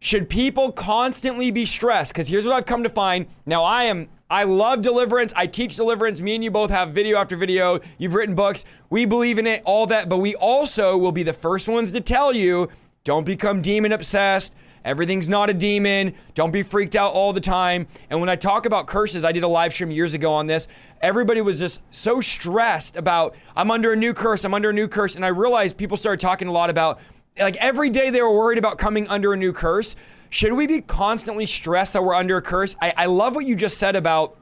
Should 0.02 0.30
people 0.30 0.72
constantly 0.72 1.52
be 1.52 1.66
stressed? 1.66 2.14
Because 2.14 2.30
here's 2.30 2.46
what 2.46 2.56
I've 2.56 2.66
come 2.66 2.84
to 2.84 2.90
find. 2.90 3.28
Now, 3.46 3.64
I 3.64 3.84
am 3.84 4.08
I 4.32 4.44
love 4.44 4.84
deliverance. 4.84 5.34
I 5.36 5.48
teach 5.48 5.76
deliverance. 5.76 6.22
Me 6.22 6.36
and 6.36 6.44
you 6.44 6.52
both 6.52 6.70
have 6.70 6.90
video 6.90 7.18
after 7.18 7.36
video. 7.36 7.80
You've 7.98 8.14
written 8.14 8.36
books. 8.36 8.64
We 8.92 9.06
believe 9.06 9.40
in 9.40 9.48
it, 9.48 9.64
all 9.66 9.88
that. 9.88 10.08
But 10.08 10.20
we 10.20 10.36
also 10.36 10.96
will 10.98 11.12
be 11.12 11.24
the 11.24 11.34
first 11.34 11.68
ones 11.68 11.92
to 11.94 12.02
tell 12.02 12.32
you 12.32 12.70
don't 13.04 13.26
become 13.26 13.62
demon 13.62 13.92
obsessed. 13.92 14.56
Everything's 14.86 15.28
not 15.28 15.50
a 15.50 15.54
demon. 15.54 16.14
Don't 16.36 16.52
be 16.52 16.62
freaked 16.62 16.96
out 16.96 17.14
all 17.14 17.34
the 17.34 17.42
time. 17.42 17.88
And 18.12 18.20
when 18.20 18.30
I 18.30 18.36
talk 18.36 18.68
about 18.68 18.86
curses, 18.86 19.26
I 19.26 19.32
did 19.32 19.44
a 19.44 19.48
live 19.48 19.74
stream 19.74 19.90
years 19.90 20.14
ago 20.14 20.32
on 20.32 20.46
this. 20.46 20.68
Everybody 21.02 21.42
was 21.42 21.60
just 21.60 21.82
so 21.90 22.22
stressed 22.22 22.98
about, 22.98 23.36
I'm 23.56 23.72
under 23.72 23.94
a 23.94 23.96
new 23.96 24.14
curse, 24.14 24.46
I'm 24.46 24.54
under 24.54 24.70
a 24.70 24.74
new 24.74 24.88
curse. 24.88 25.16
And 25.16 25.26
I 25.26 25.30
realized 25.30 25.76
people 25.76 25.98
started 25.98 26.20
talking 26.20 26.48
a 26.48 26.52
lot 26.52 26.70
about, 26.70 27.00
like 27.40 27.56
every 27.58 27.90
day 27.90 28.10
they 28.10 28.22
were 28.22 28.36
worried 28.36 28.58
about 28.58 28.78
coming 28.78 29.08
under 29.08 29.34
a 29.34 29.38
new 29.38 29.54
curse. 29.54 29.96
Should 30.30 30.54
we 30.54 30.68
be 30.68 30.82
constantly 30.82 31.46
stressed 31.46 31.94
that 31.94 32.04
we're 32.04 32.14
under 32.14 32.38
a 32.38 32.42
curse? 32.42 32.76
I, 32.82 32.94
I 32.96 33.06
love 33.08 33.36
what 33.36 33.46
you 33.46 33.56
just 33.56 33.78
said 33.78 33.96
about 33.96 34.38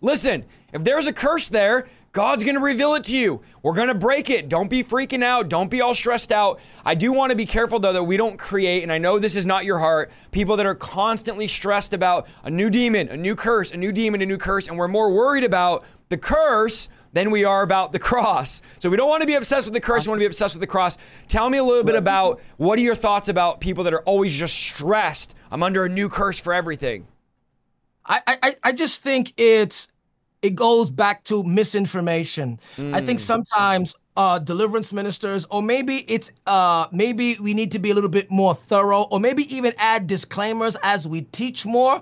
listen, 0.00 0.44
if 0.72 0.84
there's 0.84 1.06
a 1.06 1.12
curse 1.12 1.48
there, 1.48 1.86
God's 2.12 2.42
going 2.42 2.56
to 2.56 2.60
reveal 2.60 2.94
it 2.94 3.04
to 3.04 3.14
you. 3.14 3.40
We're 3.62 3.74
going 3.74 3.88
to 3.88 3.94
break 3.94 4.30
it. 4.30 4.48
Don't 4.48 4.68
be 4.68 4.82
freaking 4.82 5.22
out. 5.22 5.48
Don't 5.48 5.70
be 5.70 5.80
all 5.80 5.94
stressed 5.94 6.32
out. 6.32 6.58
I 6.84 6.96
do 6.96 7.12
want 7.12 7.30
to 7.30 7.36
be 7.36 7.46
careful, 7.46 7.78
though, 7.78 7.92
that 7.92 8.02
we 8.02 8.16
don't 8.16 8.36
create, 8.36 8.82
and 8.82 8.90
I 8.90 8.98
know 8.98 9.20
this 9.20 9.36
is 9.36 9.46
not 9.46 9.64
your 9.64 9.78
heart, 9.78 10.10
people 10.32 10.56
that 10.56 10.66
are 10.66 10.74
constantly 10.74 11.46
stressed 11.46 11.94
about 11.94 12.26
a 12.42 12.50
new 12.50 12.68
demon, 12.68 13.08
a 13.08 13.16
new 13.16 13.36
curse, 13.36 13.70
a 13.70 13.76
new 13.76 13.92
demon, 13.92 14.22
a 14.22 14.26
new 14.26 14.38
curse, 14.38 14.66
and 14.66 14.76
we're 14.76 14.88
more 14.88 15.12
worried 15.12 15.44
about 15.44 15.84
the 16.08 16.18
curse 16.18 16.88
than 17.12 17.30
we 17.30 17.44
are 17.44 17.62
about 17.62 17.92
the 17.92 17.98
cross. 17.98 18.62
So 18.78 18.88
we 18.88 18.96
don't 18.96 19.08
want 19.08 19.22
to 19.22 19.26
be 19.26 19.34
obsessed 19.34 19.66
with 19.66 19.74
the 19.74 19.80
curse, 19.80 20.06
we 20.06 20.10
want 20.10 20.18
to 20.18 20.22
be 20.22 20.26
obsessed 20.26 20.54
with 20.54 20.60
the 20.60 20.66
cross. 20.66 20.98
Tell 21.28 21.50
me 21.50 21.58
a 21.58 21.64
little 21.64 21.84
bit 21.84 21.96
about 21.96 22.40
what 22.56 22.78
are 22.78 22.82
your 22.82 22.94
thoughts 22.94 23.28
about 23.28 23.60
people 23.60 23.84
that 23.84 23.94
are 23.94 24.02
always 24.02 24.34
just 24.34 24.56
stressed? 24.56 25.34
I'm 25.50 25.62
under 25.62 25.84
a 25.84 25.88
new 25.88 26.08
curse 26.08 26.38
for 26.38 26.52
everything. 26.52 27.06
I 28.06 28.22
I, 28.26 28.56
I 28.62 28.72
just 28.72 29.02
think 29.02 29.32
it's 29.36 29.88
it 30.42 30.54
goes 30.54 30.90
back 30.90 31.24
to 31.24 31.42
misinformation. 31.42 32.58
Mm. 32.76 32.94
I 32.94 33.04
think 33.04 33.18
mm. 33.18 33.22
sometimes 33.22 33.94
uh, 34.16 34.38
deliverance 34.38 34.92
ministers, 34.92 35.46
or 35.50 35.62
maybe 35.62 36.04
it's 36.08 36.30
uh, 36.46 36.86
maybe 36.92 37.36
we 37.40 37.54
need 37.54 37.70
to 37.72 37.78
be 37.78 37.90
a 37.90 37.94
little 37.94 38.10
bit 38.10 38.30
more 38.30 38.54
thorough, 38.54 39.02
or 39.10 39.20
maybe 39.20 39.54
even 39.54 39.72
add 39.78 40.06
disclaimers 40.06 40.76
as 40.82 41.06
we 41.06 41.22
teach 41.22 41.66
more, 41.66 42.00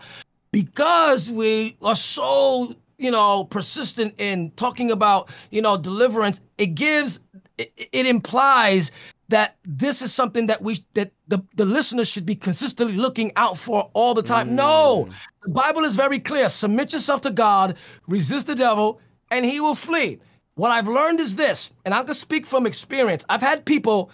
because 0.53 1.31
we 1.31 1.77
are 1.83 1.97
so 1.97 2.75
you 2.99 3.11
know, 3.11 3.45
persistent 3.45 4.15
in 4.19 4.51
talking 4.53 4.91
about, 4.91 5.31
you 5.51 5.63
know, 5.63 5.77
deliverance, 5.77 6.41
it 6.59 6.75
gives, 6.75 7.21
it, 7.57 7.73
it 7.93 8.07
implies 8.07 8.91
that 9.29 9.57
this 9.65 10.03
is 10.03 10.13
something 10.13 10.47
that 10.47 10.61
we 10.63 10.85
that 10.95 11.13
the, 11.29 11.39
the 11.55 11.65
listeners 11.65 12.09
should 12.09 12.27
be 12.27 12.35
consistently 12.35 12.97
looking 12.97 13.31
out 13.37 13.57
for 13.59 13.91
all 13.93 14.15
the 14.15 14.23
time. 14.23 14.49
Mm. 14.49 14.53
No, 14.53 15.09
the 15.43 15.51
Bible 15.51 15.85
is 15.85 15.95
very 15.95 16.19
clear. 16.19 16.49
Submit 16.49 16.93
yourself 16.93 17.21
to 17.23 17.31
God, 17.31 17.77
resist 18.07 18.47
the 18.47 18.55
devil, 18.55 19.01
and 19.31 19.45
he 19.45 19.61
will 19.61 19.75
flee. 19.75 20.19
What 20.55 20.71
I've 20.71 20.89
learned 20.89 21.21
is 21.21 21.37
this, 21.37 21.71
and 21.85 21.95
I 21.95 22.03
can 22.03 22.15
speak 22.15 22.47
from 22.47 22.67
experience. 22.67 23.25
I've 23.29 23.43
had 23.43 23.65
people 23.65 24.11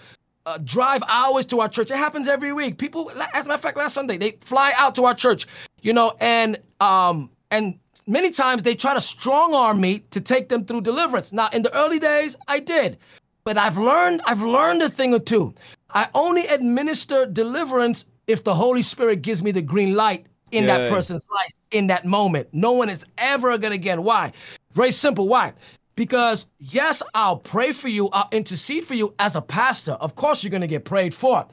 uh, 0.47 0.59
drive 0.65 1.02
hours 1.09 1.47
to 1.47 1.61
our 1.61 1.69
church. 1.69 1.90
It 1.90 1.97
happens 1.97 2.28
every 2.28 2.52
week. 2.52 2.77
People, 2.77 3.11
as 3.32 3.47
a 3.47 3.48
matter 3.48 3.55
of 3.55 3.61
fact, 3.62 3.78
last 3.78 3.94
Sunday 3.94 4.19
they 4.19 4.32
fly 4.40 4.74
out 4.77 4.94
to 4.97 5.05
our 5.05 5.15
church, 5.15 5.47
you 5.81 5.93
know, 5.93 6.15
and 6.20 6.59
um 6.81 7.31
and 7.55 7.78
many 8.06 8.31
times 8.31 8.62
they 8.62 8.74
try 8.74 8.94
to 8.94 9.01
strong 9.01 9.55
arm 9.55 9.81
me 9.81 10.01
to 10.10 10.20
take 10.20 10.48
them 10.48 10.64
through 10.64 10.81
deliverance. 10.81 11.32
Now, 11.32 11.48
in 11.52 11.62
the 11.62 11.72
early 11.74 12.01
days, 12.01 12.36
I 12.48 12.59
did, 12.59 12.98
but 13.44 13.56
I've 13.56 13.78
learned 13.78 14.20
I've 14.26 14.43
learned 14.43 14.82
a 14.82 14.90
thing 14.90 15.14
or 15.14 15.20
two. 15.20 15.55
I 15.90 16.09
only 16.14 16.47
administer 16.48 17.26
deliverance 17.26 18.05
if 18.26 18.43
the 18.43 18.55
Holy 18.55 18.82
Spirit 18.82 19.22
gives 19.22 19.43
me 19.43 19.52
the 19.52 19.62
green 19.62 19.94
light 19.94 20.26
in 20.51 20.66
that 20.66 20.90
person's 20.90 21.26
life 21.32 21.52
in 21.70 21.86
that 21.89 22.05
moment. 22.05 22.48
No 22.52 22.72
one 22.72 22.89
is 22.89 23.05
ever 23.18 23.56
gonna 23.59 23.78
get. 23.78 24.02
Why? 24.02 24.32
Very 24.72 24.93
simple. 24.93 25.28
Why? 25.28 25.52
Because 25.94 26.47
yes, 26.59 27.02
I'll 27.14 27.36
pray 27.36 27.70
for 27.70 27.86
you, 27.86 28.09
I'll 28.09 28.28
intercede 28.32 28.85
for 28.85 28.94
you 28.94 29.14
as 29.20 29.36
a 29.36 29.43
pastor. 29.43 29.93
Of 29.93 30.16
course, 30.16 30.43
you're 30.43 30.51
gonna 30.51 30.66
get 30.66 30.85
prayed 30.85 31.14
for, 31.14 31.47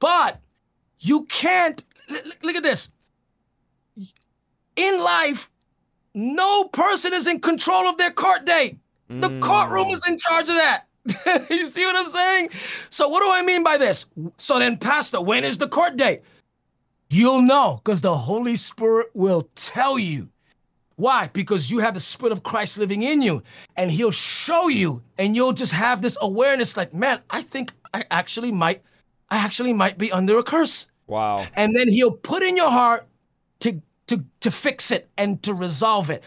but 0.00 0.40
you 0.98 1.24
can't. 1.26 1.84
Look 2.42 2.56
at 2.56 2.62
this. 2.62 2.88
In 4.76 5.00
life, 5.00 5.50
no 6.14 6.64
person 6.64 7.12
is 7.12 7.26
in 7.26 7.40
control 7.40 7.88
of 7.88 7.98
their 7.98 8.10
court 8.10 8.44
date. 8.44 8.78
The 9.08 9.28
mm. 9.28 9.40
courtroom 9.40 9.88
is 9.88 10.06
in 10.06 10.18
charge 10.18 10.48
of 10.48 10.56
that. 10.56 10.86
you 11.50 11.66
see 11.66 11.84
what 11.84 11.94
I'm 11.94 12.10
saying? 12.10 12.50
So, 12.90 13.08
what 13.08 13.20
do 13.22 13.30
I 13.30 13.42
mean 13.42 13.62
by 13.62 13.76
this? 13.76 14.06
So, 14.38 14.58
then, 14.58 14.76
Pastor, 14.76 15.20
when 15.20 15.44
is 15.44 15.58
the 15.58 15.68
court 15.68 15.96
date? 15.96 16.22
You'll 17.08 17.42
know 17.42 17.80
because 17.84 18.00
the 18.00 18.16
Holy 18.16 18.56
Spirit 18.56 19.08
will 19.14 19.48
tell 19.54 19.98
you. 19.98 20.28
Why? 20.96 21.28
Because 21.32 21.70
you 21.70 21.78
have 21.78 21.94
the 21.94 22.00
Spirit 22.00 22.32
of 22.32 22.42
Christ 22.42 22.78
living 22.78 23.02
in 23.02 23.20
you, 23.22 23.42
and 23.76 23.90
He'll 23.90 24.10
show 24.10 24.68
you, 24.68 25.02
and 25.18 25.36
you'll 25.36 25.52
just 25.52 25.72
have 25.72 26.02
this 26.02 26.16
awareness 26.20 26.76
like, 26.76 26.92
man, 26.94 27.20
I 27.30 27.42
think 27.42 27.72
I 27.94 28.04
actually 28.10 28.50
might, 28.50 28.82
I 29.30 29.36
actually 29.36 29.74
might 29.74 29.98
be 29.98 30.10
under 30.10 30.38
a 30.38 30.42
curse. 30.42 30.88
Wow. 31.06 31.46
And 31.54 31.76
then 31.76 31.88
He'll 31.88 32.12
put 32.12 32.42
in 32.42 32.56
your 32.56 32.70
heart 32.70 33.06
to 34.08 34.24
to 34.40 34.50
fix 34.50 34.90
it 34.90 35.08
and 35.16 35.42
to 35.42 35.54
resolve 35.54 36.10
it. 36.10 36.22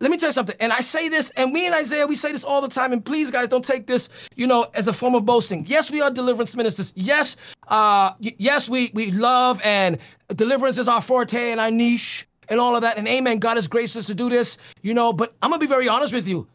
Let 0.00 0.12
me 0.12 0.16
tell 0.16 0.28
you 0.28 0.32
something, 0.32 0.54
and 0.60 0.72
I 0.72 0.80
say 0.80 1.08
this, 1.08 1.30
and 1.30 1.52
we 1.52 1.66
and 1.66 1.74
Isaiah, 1.74 2.06
we 2.06 2.14
say 2.14 2.30
this 2.30 2.44
all 2.44 2.60
the 2.60 2.68
time, 2.68 2.92
and 2.92 3.04
please, 3.04 3.30
guys, 3.30 3.48
don't 3.48 3.64
take 3.64 3.88
this, 3.88 4.08
you 4.36 4.46
know, 4.46 4.68
as 4.74 4.86
a 4.86 4.92
form 4.92 5.16
of 5.16 5.26
boasting. 5.26 5.66
Yes, 5.66 5.90
we 5.90 6.00
are 6.00 6.08
deliverance 6.08 6.54
ministers. 6.54 6.92
Yes, 6.94 7.36
uh, 7.66 8.12
yes, 8.20 8.68
we 8.68 8.92
we 8.94 9.10
love 9.10 9.60
and 9.64 9.98
deliverance 10.36 10.78
is 10.78 10.86
our 10.86 11.02
forte 11.02 11.50
and 11.50 11.60
our 11.60 11.70
niche 11.70 12.28
and 12.48 12.60
all 12.60 12.76
of 12.76 12.82
that. 12.82 12.96
And 12.96 13.08
amen, 13.08 13.38
God 13.38 13.56
has 13.56 13.66
graced 13.66 13.96
us 13.96 14.06
to 14.06 14.14
do 14.14 14.30
this, 14.30 14.56
you 14.82 14.94
know. 14.94 15.12
But 15.12 15.34
I'm 15.42 15.50
gonna 15.50 15.58
be 15.58 15.66
very 15.66 15.88
honest 15.88 16.12
with 16.12 16.28
you, 16.28 16.46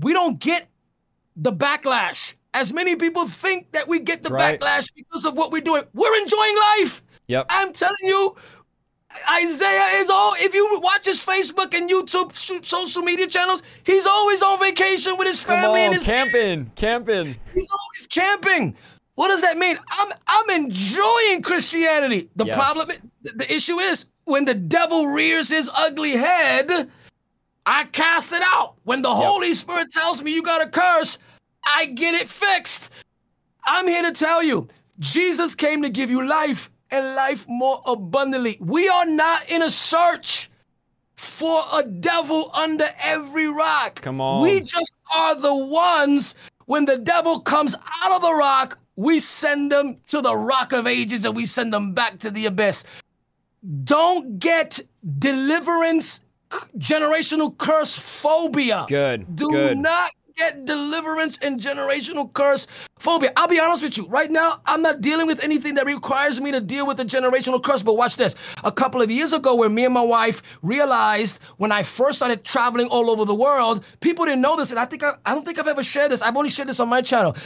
we 0.00 0.12
don't 0.12 0.38
get 0.38 0.68
the 1.36 1.52
backlash 1.52 2.34
as 2.54 2.72
many 2.72 2.94
people 2.96 3.28
think 3.28 3.70
that 3.72 3.86
we 3.86 3.98
get 3.98 4.22
the 4.22 4.30
right. 4.30 4.58
backlash 4.58 4.86
because 4.94 5.24
of 5.24 5.36
what 5.36 5.50
we're 5.50 5.60
doing. 5.60 5.82
We're 5.92 6.16
enjoying 6.22 6.56
life. 6.56 7.02
Yep. 7.26 7.46
I'm 7.48 7.72
telling 7.72 7.96
you, 8.02 8.36
Isaiah 9.30 10.00
is 10.00 10.10
all. 10.10 10.34
If 10.38 10.54
you 10.54 10.80
watch 10.82 11.04
his 11.04 11.20
Facebook 11.20 11.74
and 11.74 11.88
YouTube 11.88 12.64
social 12.64 13.02
media 13.02 13.26
channels, 13.26 13.62
he's 13.84 14.06
always 14.06 14.42
on 14.42 14.58
vacation 14.58 15.16
with 15.16 15.28
his 15.28 15.40
family 15.40 15.82
on, 15.82 15.86
and 15.86 15.94
his 15.94 16.04
camping, 16.04 16.70
camping. 16.74 17.36
He's 17.54 17.70
always 17.70 18.06
camping. 18.08 18.76
What 19.14 19.28
does 19.28 19.40
that 19.42 19.56
mean? 19.56 19.78
I'm 19.90 20.12
I'm 20.26 20.50
enjoying 20.50 21.42
Christianity. 21.42 22.28
The 22.36 22.46
yes. 22.46 22.56
problem, 22.56 22.88
the 23.22 23.52
issue 23.52 23.78
is 23.78 24.06
when 24.24 24.44
the 24.44 24.54
devil 24.54 25.06
rears 25.06 25.48
his 25.48 25.70
ugly 25.74 26.12
head. 26.12 26.90
I 27.66 27.84
cast 27.84 28.32
it 28.32 28.42
out. 28.44 28.74
When 28.84 29.00
the 29.00 29.10
yep. 29.10 29.24
Holy 29.24 29.54
Spirit 29.54 29.90
tells 29.90 30.22
me 30.22 30.34
you 30.34 30.42
got 30.42 30.60
a 30.60 30.68
curse, 30.68 31.16
I 31.64 31.86
get 31.86 32.14
it 32.14 32.28
fixed. 32.28 32.90
I'm 33.64 33.86
here 33.88 34.02
to 34.02 34.12
tell 34.12 34.42
you, 34.42 34.68
Jesus 34.98 35.54
came 35.54 35.80
to 35.80 35.88
give 35.88 36.10
you 36.10 36.26
life 36.26 36.70
and 36.94 37.16
life 37.16 37.44
more 37.48 37.82
abundantly. 37.86 38.56
We 38.60 38.88
are 38.88 39.04
not 39.04 39.50
in 39.50 39.62
a 39.62 39.70
search 39.70 40.48
for 41.16 41.62
a 41.72 41.82
devil 41.82 42.50
under 42.54 42.88
every 43.00 43.48
rock. 43.48 44.00
Come 44.00 44.20
on. 44.20 44.42
We 44.42 44.60
just 44.60 44.92
are 45.12 45.34
the 45.34 45.54
ones 45.54 46.36
when 46.66 46.84
the 46.84 46.98
devil 46.98 47.40
comes 47.40 47.74
out 47.74 48.12
of 48.12 48.22
the 48.22 48.32
rock, 48.32 48.78
we 48.96 49.18
send 49.18 49.72
them 49.72 49.96
to 50.08 50.20
the 50.20 50.36
rock 50.36 50.72
of 50.72 50.86
ages 50.86 51.24
and 51.24 51.34
we 51.34 51.46
send 51.46 51.72
them 51.72 51.94
back 51.94 52.20
to 52.20 52.30
the 52.30 52.46
abyss. 52.46 52.84
Don't 53.82 54.38
get 54.38 54.78
deliverance 55.18 56.20
generational 56.78 57.56
curse 57.58 57.96
phobia. 57.96 58.86
Good. 58.88 59.34
Do 59.34 59.50
good. 59.50 59.78
not 59.78 60.12
get 60.36 60.64
deliverance 60.64 61.38
and 61.42 61.60
generational 61.60 62.32
curse 62.32 62.66
phobia. 62.98 63.32
I'll 63.36 63.48
be 63.48 63.60
honest 63.60 63.82
with 63.82 63.96
you. 63.96 64.06
Right 64.06 64.30
now, 64.30 64.60
I'm 64.66 64.82
not 64.82 65.00
dealing 65.00 65.26
with 65.26 65.42
anything 65.44 65.74
that 65.74 65.86
requires 65.86 66.40
me 66.40 66.50
to 66.50 66.60
deal 66.60 66.86
with 66.86 66.98
a 67.00 67.04
generational 67.04 67.62
curse. 67.62 67.82
But 67.82 67.96
watch 67.96 68.16
this. 68.16 68.34
A 68.64 68.72
couple 68.72 69.00
of 69.00 69.10
years 69.10 69.32
ago, 69.32 69.54
when 69.54 69.74
me 69.74 69.84
and 69.84 69.94
my 69.94 70.02
wife 70.02 70.42
realized 70.62 71.38
when 71.58 71.70
I 71.70 71.82
first 71.82 72.16
started 72.16 72.44
traveling 72.44 72.88
all 72.88 73.10
over 73.10 73.24
the 73.24 73.34
world, 73.34 73.84
people 74.00 74.24
didn't 74.24 74.40
know 74.40 74.56
this, 74.56 74.70
and 74.70 74.78
I 74.78 74.86
think 74.86 75.02
I, 75.02 75.14
I 75.24 75.34
don't 75.34 75.44
think 75.44 75.58
I've 75.58 75.68
ever 75.68 75.82
shared 75.82 76.10
this. 76.10 76.22
I've 76.22 76.36
only 76.36 76.50
shared 76.50 76.68
this 76.68 76.80
on 76.80 76.88
my 76.88 77.02
channel. 77.02 77.36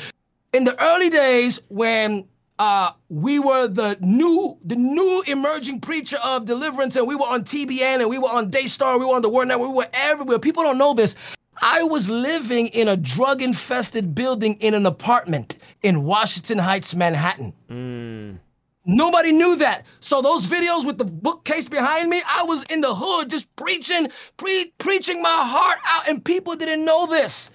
In 0.55 0.65
the 0.65 0.81
early 0.82 1.10
days 1.10 1.60
when 1.69 2.27
uh, 2.59 2.93
we 3.09 3.39
were 3.39 3.69
the 3.69 3.97
new 4.01 4.59
the 4.65 4.74
new 4.74 5.23
emerging 5.27 5.81
preacher 5.81 6.16
of 6.24 6.47
deliverance, 6.47 6.97
and 6.97 7.06
we 7.06 7.15
were 7.15 7.27
on 7.27 7.44
TBN 7.44 8.01
and 8.01 8.09
we 8.09 8.19
were 8.19 8.31
on 8.31 8.51
Daystar, 8.51 8.98
we 8.98 9.05
were 9.05 9.15
on 9.15 9.23
the 9.23 9.28
Word 9.28 9.48
Network, 9.48 9.69
we 9.69 9.74
were 9.74 9.89
everywhere. 9.93 10.39
People 10.39 10.62
don't 10.62 10.78
know 10.78 10.94
this. 10.94 11.15
I 11.61 11.83
was 11.83 12.09
living 12.09 12.69
in 12.69 12.89
a 12.89 12.97
drug 12.97 13.43
infested 13.43 14.15
building 14.15 14.55
in 14.61 14.75
an 14.75 14.87
apartment 14.87 15.59
in 15.83 16.05
Washington 16.05 16.59
Heights, 16.59 16.95
Manhattan. 16.95 17.53
Mm. 17.71 18.39
Nobody 18.85 19.33
knew 19.33 19.57
that. 19.57 19.85
So 20.01 20.23
those 20.23 20.47
videos 20.47 20.87
with 20.87 20.99
the 20.99 21.05
bookcase 21.05 21.69
behind 21.69 22.09
me, 22.09 22.23
I 22.27 22.43
was 22.43 22.63
in 22.71 22.81
the 22.81 22.95
hood 22.95 23.31
just 23.31 23.55
preaching, 23.57 24.09
pre- 24.39 24.73
preaching 24.79 25.21
my 25.21 25.45
heart 25.47 25.79
out, 25.87 26.09
and 26.09 26.25
people 26.25 26.57
didn't 26.57 26.85
know 26.85 27.07
this 27.07 27.51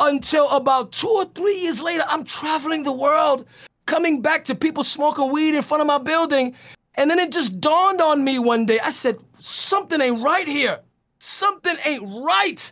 until 0.00 0.50
about 0.50 0.92
two 0.92 1.08
or 1.08 1.24
three 1.34 1.58
years 1.58 1.80
later. 1.80 2.04
I'm 2.06 2.24
traveling 2.24 2.82
the 2.82 2.92
world, 2.92 3.46
coming 3.86 4.20
back 4.20 4.44
to 4.44 4.54
people 4.54 4.84
smoking 4.84 5.30
weed 5.32 5.54
in 5.54 5.62
front 5.62 5.80
of 5.80 5.86
my 5.86 5.98
building, 5.98 6.54
and 6.96 7.10
then 7.10 7.18
it 7.18 7.32
just 7.32 7.60
dawned 7.60 8.00
on 8.00 8.22
me 8.22 8.38
one 8.38 8.66
day. 8.66 8.78
I 8.80 8.90
said, 8.90 9.18
"Something 9.38 10.00
ain't 10.00 10.22
right 10.22 10.46
here. 10.46 10.80
Something 11.18 11.76
ain't 11.84 12.02
right." 12.22 12.70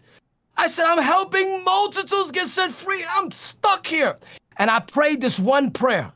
I 0.57 0.67
said, 0.67 0.87
I'm 0.87 1.03
helping 1.03 1.65
multitudes 1.65 2.31
get 2.31 2.49
set 2.49 2.71
free. 2.71 3.05
I'm 3.09 3.31
stuck 3.31 3.87
here. 3.87 4.17
And 4.59 4.71
I 4.71 4.81
prayed 4.81 5.21
this 5.21 5.39
one 5.39 5.71
prayer. 5.71 6.13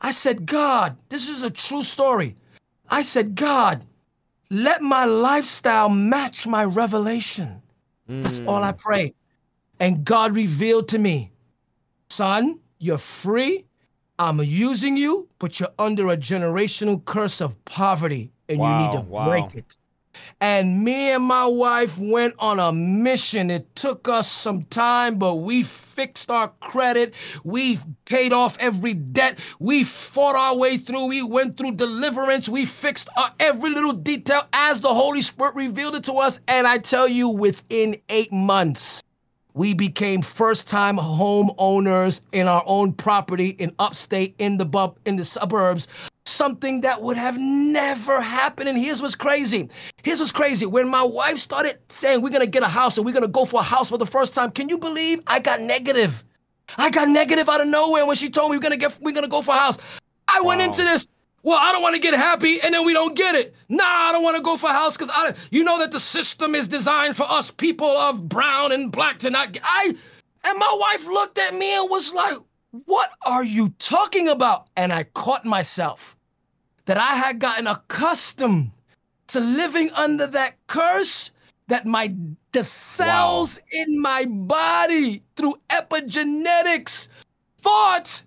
I 0.00 0.10
said, 0.10 0.46
God, 0.46 0.96
this 1.08 1.28
is 1.28 1.42
a 1.42 1.50
true 1.50 1.82
story. 1.82 2.36
I 2.88 3.02
said, 3.02 3.34
God, 3.34 3.84
let 4.50 4.82
my 4.82 5.04
lifestyle 5.04 5.88
match 5.88 6.46
my 6.46 6.64
revelation. 6.64 7.60
Mm. 8.08 8.22
That's 8.22 8.40
all 8.40 8.62
I 8.62 8.72
mm. 8.72 8.78
prayed. 8.78 9.14
And 9.80 10.04
God 10.04 10.34
revealed 10.34 10.88
to 10.88 10.98
me, 10.98 11.30
son, 12.08 12.58
you're 12.78 12.98
free. 12.98 13.64
I'm 14.18 14.40
using 14.40 14.96
you, 14.96 15.28
but 15.38 15.60
you're 15.60 15.72
under 15.78 16.08
a 16.08 16.16
generational 16.16 17.04
curse 17.04 17.42
of 17.42 17.62
poverty 17.66 18.30
and 18.48 18.58
wow, 18.58 18.78
you 18.78 18.86
need 18.86 18.92
to 18.92 19.00
wow. 19.02 19.28
break 19.28 19.54
it. 19.54 19.76
And 20.40 20.84
me 20.84 21.10
and 21.10 21.24
my 21.24 21.46
wife 21.46 21.96
went 21.98 22.34
on 22.38 22.58
a 22.58 22.72
mission. 22.72 23.50
It 23.50 23.74
took 23.74 24.08
us 24.08 24.30
some 24.30 24.64
time, 24.64 25.18
but 25.18 25.36
we 25.36 25.62
fixed 25.62 26.30
our 26.30 26.48
credit. 26.60 27.14
We 27.44 27.78
paid 28.04 28.32
off 28.32 28.56
every 28.60 28.94
debt. 28.94 29.38
We 29.58 29.84
fought 29.84 30.36
our 30.36 30.54
way 30.54 30.78
through. 30.78 31.06
We 31.06 31.22
went 31.22 31.56
through 31.56 31.72
deliverance. 31.72 32.48
We 32.48 32.66
fixed 32.66 33.08
our, 33.16 33.32
every 33.40 33.70
little 33.70 33.92
detail 33.92 34.42
as 34.52 34.80
the 34.80 34.92
Holy 34.92 35.22
Spirit 35.22 35.54
revealed 35.54 35.96
it 35.96 36.04
to 36.04 36.14
us. 36.14 36.38
And 36.48 36.66
I 36.66 36.78
tell 36.78 37.08
you, 37.08 37.28
within 37.28 37.96
eight 38.10 38.32
months, 38.32 39.02
we 39.54 39.72
became 39.72 40.20
first-time 40.20 40.98
homeowners 40.98 42.20
in 42.32 42.46
our 42.46 42.62
own 42.66 42.92
property 42.92 43.50
in 43.58 43.74
upstate 43.78 44.34
in 44.38 44.58
the 44.58 44.66
bub 44.66 44.98
in 45.06 45.16
the 45.16 45.24
suburbs 45.24 45.88
something 46.28 46.80
that 46.82 47.02
would 47.02 47.16
have 47.16 47.38
never 47.38 48.20
happened. 48.20 48.68
And 48.68 48.78
here's 48.78 49.00
what's 49.00 49.14
crazy. 49.14 49.68
Here's 50.02 50.20
what's 50.20 50.32
crazy. 50.32 50.66
When 50.66 50.88
my 50.88 51.02
wife 51.02 51.38
started 51.38 51.78
saying 51.88 52.22
we're 52.22 52.30
gonna 52.30 52.46
get 52.46 52.62
a 52.62 52.68
house 52.68 52.96
and 52.96 53.06
we're 53.06 53.12
gonna 53.12 53.28
go 53.28 53.44
for 53.44 53.60
a 53.60 53.64
house 53.64 53.88
for 53.88 53.98
the 53.98 54.06
first 54.06 54.34
time, 54.34 54.50
can 54.50 54.68
you 54.68 54.78
believe 54.78 55.20
I 55.26 55.38
got 55.38 55.60
negative? 55.60 56.24
I 56.78 56.90
got 56.90 57.08
negative 57.08 57.48
out 57.48 57.60
of 57.60 57.68
nowhere 57.68 58.06
when 58.06 58.16
she 58.16 58.28
told 58.28 58.50
me 58.50 58.56
we're 58.56 58.62
gonna 58.62 58.76
get 58.76 58.98
we're 59.00 59.12
gonna 59.12 59.28
go 59.28 59.42
for 59.42 59.54
a 59.54 59.58
house. 59.58 59.78
I 60.28 60.40
wow. 60.40 60.48
went 60.48 60.62
into 60.62 60.82
this. 60.82 61.06
Well, 61.42 61.58
I 61.60 61.70
don't 61.70 61.82
want 61.82 61.94
to 61.94 62.00
get 62.00 62.12
happy, 62.12 62.60
and 62.60 62.74
then 62.74 62.84
we 62.84 62.92
don't 62.92 63.14
get 63.14 63.36
it. 63.36 63.54
Nah, 63.68 63.84
I 63.84 64.10
don't 64.10 64.24
want 64.24 64.36
to 64.36 64.42
go 64.42 64.56
for 64.56 64.68
a 64.68 64.72
house 64.72 64.94
because 64.96 65.10
I, 65.12 65.32
you 65.52 65.62
know 65.62 65.78
that 65.78 65.92
the 65.92 66.00
system 66.00 66.56
is 66.56 66.66
designed 66.66 67.16
for 67.16 67.22
us 67.22 67.52
people 67.52 67.86
of 67.86 68.28
brown 68.28 68.72
and 68.72 68.90
black 68.90 69.20
to 69.20 69.30
not. 69.30 69.52
Get, 69.52 69.62
I, 69.64 69.94
and 70.42 70.58
my 70.58 70.76
wife 70.80 71.06
looked 71.06 71.38
at 71.38 71.54
me 71.54 71.76
and 71.76 71.88
was 71.88 72.12
like, 72.12 72.36
"What 72.86 73.10
are 73.22 73.44
you 73.44 73.68
talking 73.78 74.26
about?" 74.26 74.70
And 74.76 74.92
I 74.92 75.04
caught 75.04 75.44
myself 75.44 76.15
that 76.86 76.98
I 76.98 77.14
had 77.14 77.38
gotten 77.38 77.66
accustomed 77.66 78.70
to 79.28 79.40
living 79.40 79.90
under 79.90 80.26
that 80.28 80.54
curse 80.66 81.30
that 81.68 81.84
my 81.84 82.14
the 82.52 82.64
cells 82.64 83.58
wow. 83.58 83.84
in 83.84 84.00
my 84.00 84.24
body 84.24 85.22
through 85.36 85.54
epigenetics 85.70 87.08
thought 87.58 88.22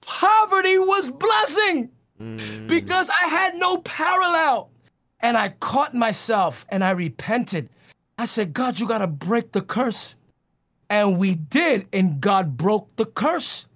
poverty 0.00 0.78
was 0.78 1.10
blessing 1.10 1.88
mm. 2.20 2.66
because 2.66 3.08
I 3.22 3.28
had 3.28 3.54
no 3.54 3.78
parallel. 3.78 4.70
And 5.20 5.36
I 5.36 5.50
caught 5.60 5.94
myself 5.94 6.64
and 6.70 6.82
I 6.82 6.90
repented. 6.90 7.68
I 8.18 8.24
said, 8.24 8.52
God, 8.52 8.78
you 8.78 8.88
got 8.88 8.98
to 8.98 9.06
break 9.06 9.52
the 9.52 9.60
curse. 9.60 10.16
And 10.88 11.18
we 11.18 11.36
did, 11.36 11.86
and 11.92 12.20
God 12.20 12.56
broke 12.56 12.88
the 12.96 13.04
curse. 13.04 13.66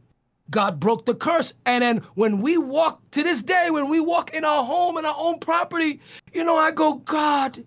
God 0.51 0.79
broke 0.79 1.07
the 1.07 1.15
curse. 1.15 1.53
And 1.66 1.83
then 1.83 1.99
when 2.15 2.41
we 2.41 2.59
walk 2.59 3.01
to 3.12 3.23
this 3.23 3.43
day, 3.43 3.71
when 3.71 3.89
we 3.89 4.01
walk 4.01 4.35
in 4.35 4.45
our 4.45 4.65
home 4.65 4.97
and 4.97 5.07
our 5.07 5.16
own 5.16 5.39
property, 5.39 6.01
you 6.33 6.45
know, 6.45 6.57
I 6.57 6.71
go, 6.71 6.95
God, 6.95 7.65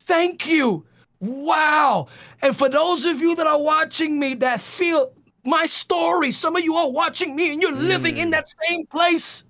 thank 0.00 0.46
you. 0.46 0.84
Wow. 1.20 2.08
And 2.42 2.56
for 2.56 2.68
those 2.68 3.04
of 3.04 3.20
you 3.20 3.34
that 3.36 3.46
are 3.46 3.60
watching 3.60 4.18
me 4.18 4.34
that 4.36 4.60
feel 4.60 5.12
my 5.44 5.66
story, 5.66 6.30
some 6.30 6.56
of 6.56 6.62
you 6.62 6.76
are 6.76 6.90
watching 6.90 7.34
me 7.34 7.52
and 7.52 7.60
you're 7.60 7.72
mm. 7.72 7.88
living 7.88 8.16
in 8.16 8.28
mm. 8.28 8.32
that 8.32 8.46
same 8.66 8.86
place. 8.86 9.44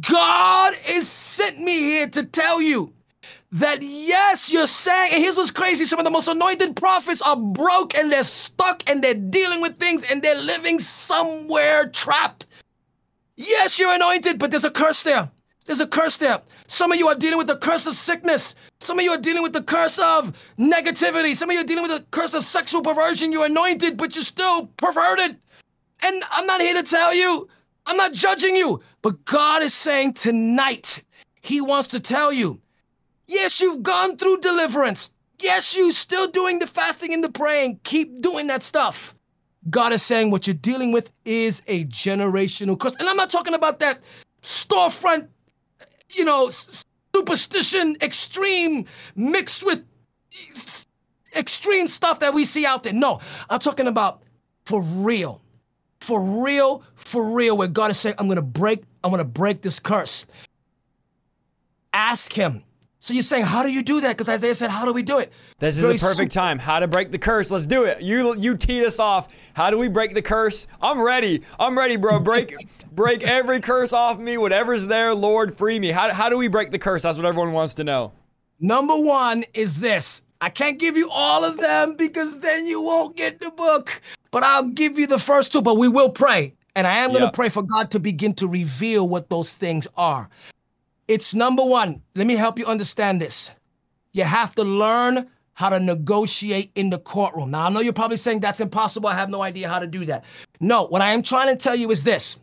God 0.00 0.74
is 0.88 1.06
sent 1.06 1.60
me 1.60 1.78
here 1.80 2.08
to 2.08 2.24
tell 2.24 2.62
you 2.62 2.92
that 3.60 3.80
yes, 3.80 4.50
you're 4.50 4.66
saying, 4.66 5.14
and 5.14 5.22
here's 5.22 5.34
what's 5.34 5.50
crazy 5.50 5.86
some 5.86 5.98
of 5.98 6.04
the 6.04 6.10
most 6.10 6.28
anointed 6.28 6.76
prophets 6.76 7.22
are 7.22 7.36
broke 7.36 7.94
and 7.94 8.12
they're 8.12 8.22
stuck 8.22 8.82
and 8.86 9.02
they're 9.02 9.14
dealing 9.14 9.62
with 9.62 9.78
things 9.78 10.04
and 10.10 10.20
they're 10.20 10.40
living 10.40 10.78
somewhere 10.78 11.88
trapped. 11.88 12.46
Yes, 13.36 13.78
you're 13.78 13.94
anointed, 13.94 14.38
but 14.38 14.50
there's 14.50 14.64
a 14.64 14.70
curse 14.70 15.02
there. 15.02 15.30
There's 15.64 15.80
a 15.80 15.86
curse 15.86 16.18
there. 16.18 16.42
Some 16.66 16.92
of 16.92 16.98
you 16.98 17.08
are 17.08 17.14
dealing 17.14 17.38
with 17.38 17.46
the 17.46 17.56
curse 17.56 17.86
of 17.86 17.96
sickness. 17.96 18.54
Some 18.80 18.98
of 18.98 19.04
you 19.04 19.10
are 19.10 19.18
dealing 19.18 19.42
with 19.42 19.54
the 19.54 19.62
curse 19.62 19.98
of 19.98 20.34
negativity. 20.58 21.34
Some 21.34 21.48
of 21.48 21.54
you 21.54 21.60
are 21.60 21.64
dealing 21.64 21.82
with 21.82 21.92
the 21.92 22.04
curse 22.10 22.34
of 22.34 22.44
sexual 22.44 22.82
perversion. 22.82 23.32
You're 23.32 23.46
anointed, 23.46 23.96
but 23.96 24.14
you're 24.14 24.24
still 24.24 24.66
perverted. 24.76 25.38
And 26.02 26.22
I'm 26.30 26.46
not 26.46 26.60
here 26.60 26.74
to 26.74 26.82
tell 26.82 27.14
you, 27.14 27.48
I'm 27.86 27.96
not 27.96 28.12
judging 28.12 28.54
you, 28.54 28.82
but 29.00 29.24
God 29.24 29.62
is 29.62 29.72
saying 29.72 30.12
tonight, 30.12 31.02
He 31.40 31.62
wants 31.62 31.88
to 31.88 32.00
tell 32.00 32.32
you 32.32 32.60
Yes, 33.26 33.60
you've 33.60 33.82
gone 33.82 34.16
through 34.16 34.38
deliverance. 34.38 35.10
Yes, 35.40 35.74
you 35.74 35.92
still 35.92 36.28
doing 36.28 36.58
the 36.58 36.66
fasting 36.66 37.12
and 37.12 37.22
the 37.22 37.28
praying. 37.28 37.80
Keep 37.84 38.20
doing 38.22 38.46
that 38.46 38.62
stuff. 38.62 39.14
God 39.68 39.92
is 39.92 40.02
saying 40.02 40.30
what 40.30 40.46
you're 40.46 40.54
dealing 40.54 40.92
with 40.92 41.10
is 41.24 41.60
a 41.66 41.84
generational 41.86 42.78
curse. 42.78 42.94
And 42.98 43.08
I'm 43.08 43.16
not 43.16 43.30
talking 43.30 43.54
about 43.54 43.80
that 43.80 44.00
storefront, 44.42 45.26
you 46.10 46.24
know, 46.24 46.50
superstition, 47.14 47.96
extreme, 48.00 48.86
mixed 49.16 49.64
with 49.64 49.82
extreme 51.34 51.88
stuff 51.88 52.20
that 52.20 52.32
we 52.32 52.44
see 52.44 52.64
out 52.64 52.84
there. 52.84 52.92
No, 52.92 53.20
I'm 53.50 53.58
talking 53.58 53.88
about 53.88 54.22
for 54.64 54.80
real. 54.82 55.40
For 56.00 56.20
real, 56.20 56.84
for 56.94 57.24
real, 57.24 57.56
where 57.56 57.66
God 57.66 57.90
is 57.90 57.98
saying, 57.98 58.14
I'm 58.18 58.28
gonna 58.28 58.40
break, 58.42 58.84
I'm 59.02 59.10
gonna 59.10 59.24
break 59.24 59.62
this 59.62 59.80
curse. 59.80 60.26
Ask 61.92 62.32
him 62.32 62.62
so 62.98 63.12
you're 63.12 63.22
saying, 63.22 63.44
how 63.44 63.62
do 63.62 63.70
you 63.70 63.82
do 63.82 64.00
that? 64.00 64.16
Because 64.16 64.28
Isaiah 64.28 64.54
said, 64.54 64.70
how 64.70 64.84
do 64.84 64.92
we 64.92 65.02
do 65.02 65.18
it? 65.18 65.32
This 65.58 65.76
is 65.76 65.82
the 65.82 65.98
perfect 65.98 66.32
time. 66.32 66.58
How 66.58 66.78
to 66.78 66.86
break 66.86 67.10
the 67.10 67.18
curse. 67.18 67.50
Let's 67.50 67.66
do 67.66 67.84
it. 67.84 68.00
You 68.00 68.34
you 68.36 68.56
teed 68.56 68.84
us 68.84 68.98
off. 68.98 69.28
How 69.54 69.70
do 69.70 69.76
we 69.76 69.88
break 69.88 70.14
the 70.14 70.22
curse? 70.22 70.66
I'm 70.80 71.00
ready. 71.00 71.42
I'm 71.58 71.76
ready, 71.76 71.96
bro. 71.96 72.18
Break 72.20 72.54
break 72.92 73.22
every 73.22 73.60
curse 73.60 73.92
off 73.92 74.18
me. 74.18 74.38
Whatever's 74.38 74.86
there, 74.86 75.14
Lord, 75.14 75.56
free 75.58 75.78
me. 75.78 75.88
How, 75.88 76.12
how 76.12 76.30
do 76.30 76.38
we 76.38 76.48
break 76.48 76.70
the 76.70 76.78
curse? 76.78 77.02
That's 77.02 77.18
what 77.18 77.26
everyone 77.26 77.52
wants 77.52 77.74
to 77.74 77.84
know. 77.84 78.12
Number 78.60 78.96
one 78.96 79.44
is 79.52 79.78
this. 79.78 80.22
I 80.40 80.48
can't 80.48 80.78
give 80.78 80.96
you 80.96 81.10
all 81.10 81.44
of 81.44 81.58
them 81.58 81.96
because 81.96 82.38
then 82.40 82.66
you 82.66 82.80
won't 82.80 83.16
get 83.16 83.40
the 83.40 83.50
book. 83.50 84.00
But 84.30 84.42
I'll 84.42 84.68
give 84.68 84.98
you 84.98 85.06
the 85.06 85.18
first 85.18 85.52
two. 85.52 85.60
But 85.60 85.76
we 85.76 85.88
will 85.88 86.10
pray. 86.10 86.54
And 86.74 86.86
I 86.86 86.98
am 86.98 87.10
going 87.10 87.22
to 87.22 87.30
pray 87.30 87.48
for 87.48 87.62
God 87.62 87.90
to 87.92 87.98
begin 87.98 88.34
to 88.34 88.46
reveal 88.46 89.08
what 89.08 89.30
those 89.30 89.54
things 89.54 89.86
are. 89.96 90.28
It's 91.08 91.34
number 91.34 91.64
one. 91.64 92.02
Let 92.14 92.26
me 92.26 92.34
help 92.34 92.58
you 92.58 92.66
understand 92.66 93.20
this. 93.20 93.50
You 94.12 94.24
have 94.24 94.54
to 94.56 94.64
learn 94.64 95.28
how 95.54 95.70
to 95.70 95.80
negotiate 95.80 96.70
in 96.74 96.90
the 96.90 96.98
courtroom. 96.98 97.52
Now, 97.52 97.66
I 97.66 97.68
know 97.70 97.80
you're 97.80 97.92
probably 97.92 98.16
saying 98.16 98.40
that's 98.40 98.60
impossible. 98.60 99.08
I 99.08 99.14
have 99.14 99.30
no 99.30 99.42
idea 99.42 99.68
how 99.68 99.78
to 99.78 99.86
do 99.86 100.04
that. 100.06 100.24
No, 100.60 100.86
what 100.86 101.00
I 101.00 101.12
am 101.12 101.22
trying 101.22 101.48
to 101.48 101.56
tell 101.56 101.76
you 101.76 101.90
is 101.90 102.02
this 102.02 102.36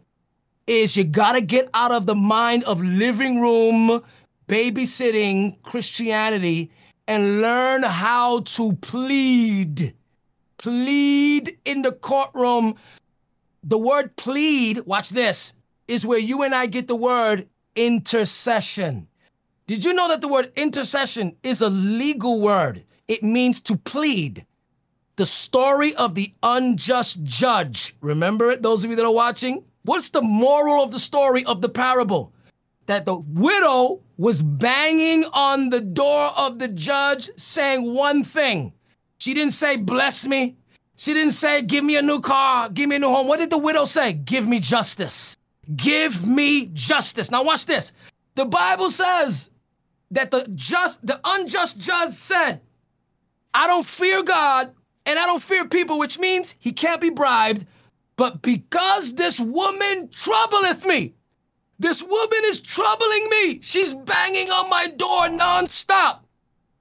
is 0.65 0.95
you 0.95 1.03
got 1.03 1.33
to 1.33 1.41
get 1.41 1.69
out 1.73 1.91
of 1.91 2.05
the 2.05 2.15
mind 2.15 2.63
of 2.63 2.81
living 2.81 3.41
room 3.41 4.01
babysitting 4.47 5.61
Christianity 5.63 6.71
and 7.07 7.41
learn 7.41 7.83
how 7.83 8.39
to 8.41 8.73
plead. 8.77 9.93
Plead 10.57 11.57
in 11.65 11.81
the 11.81 11.91
courtroom. 11.91 12.75
The 13.63 13.77
word 13.77 14.15
plead, 14.15 14.79
watch 14.85 15.09
this, 15.09 15.53
is 15.87 16.05
where 16.05 16.19
you 16.19 16.43
and 16.43 16.55
I 16.55 16.65
get 16.65 16.87
the 16.87 16.95
word 16.95 17.47
intercession. 17.75 19.07
Did 19.67 19.83
you 19.83 19.93
know 19.93 20.07
that 20.09 20.21
the 20.21 20.27
word 20.27 20.51
intercession 20.55 21.35
is 21.43 21.61
a 21.61 21.69
legal 21.69 22.41
word? 22.41 22.83
It 23.07 23.23
means 23.23 23.59
to 23.61 23.75
plead. 23.77 24.45
The 25.15 25.25
story 25.25 25.95
of 25.95 26.15
the 26.15 26.33
unjust 26.41 27.23
judge. 27.23 27.95
Remember 28.01 28.51
it, 28.51 28.61
those 28.61 28.83
of 28.83 28.89
you 28.89 28.95
that 28.95 29.05
are 29.05 29.11
watching? 29.11 29.63
What's 29.83 30.09
the 30.09 30.21
moral 30.21 30.83
of 30.83 30.91
the 30.91 30.99
story 30.99 31.45
of 31.45 31.61
the 31.61 31.69
parable? 31.69 32.33
That 32.87 33.05
the 33.05 33.15
widow 33.15 34.01
was 34.17 34.41
banging 34.41 35.25
on 35.25 35.69
the 35.69 35.81
door 35.81 36.27
of 36.37 36.59
the 36.59 36.67
judge 36.67 37.29
saying 37.37 37.93
one 37.93 38.23
thing. 38.23 38.73
She 39.17 39.33
didn't 39.33 39.53
say, 39.53 39.77
Bless 39.77 40.25
me. 40.25 40.55
She 40.95 41.13
didn't 41.13 41.33
say, 41.33 41.61
Give 41.61 41.83
me 41.83 41.95
a 41.95 42.01
new 42.01 42.19
car, 42.19 42.69
give 42.69 42.89
me 42.89 42.97
a 42.97 42.99
new 42.99 43.07
home. 43.07 43.27
What 43.27 43.39
did 43.39 43.49
the 43.49 43.57
widow 43.57 43.85
say? 43.85 44.13
Give 44.13 44.47
me 44.47 44.59
justice. 44.59 45.37
Give 45.75 46.25
me 46.27 46.65
justice. 46.73 47.31
Now, 47.31 47.43
watch 47.43 47.65
this. 47.65 47.91
The 48.35 48.45
Bible 48.45 48.91
says 48.91 49.49
that 50.11 50.31
the 50.31 50.45
just, 50.55 51.05
the 51.05 51.19
unjust 51.23 51.77
judge 51.77 52.13
said, 52.13 52.59
I 53.53 53.67
don't 53.67 53.85
fear 53.85 54.23
God 54.23 54.73
and 55.05 55.19
I 55.19 55.25
don't 55.25 55.43
fear 55.43 55.65
people, 55.65 55.99
which 55.99 56.19
means 56.19 56.53
he 56.59 56.71
can't 56.71 57.01
be 57.01 57.09
bribed. 57.09 57.65
But 58.15 58.41
because 58.41 59.13
this 59.13 59.39
woman 59.39 60.09
troubleth 60.09 60.85
me, 60.85 61.13
this 61.79 62.01
woman 62.03 62.41
is 62.45 62.59
troubling 62.59 63.29
me. 63.29 63.59
She's 63.61 63.93
banging 63.93 64.49
on 64.51 64.69
my 64.69 64.87
door 64.87 65.27
nonstop. 65.29 66.19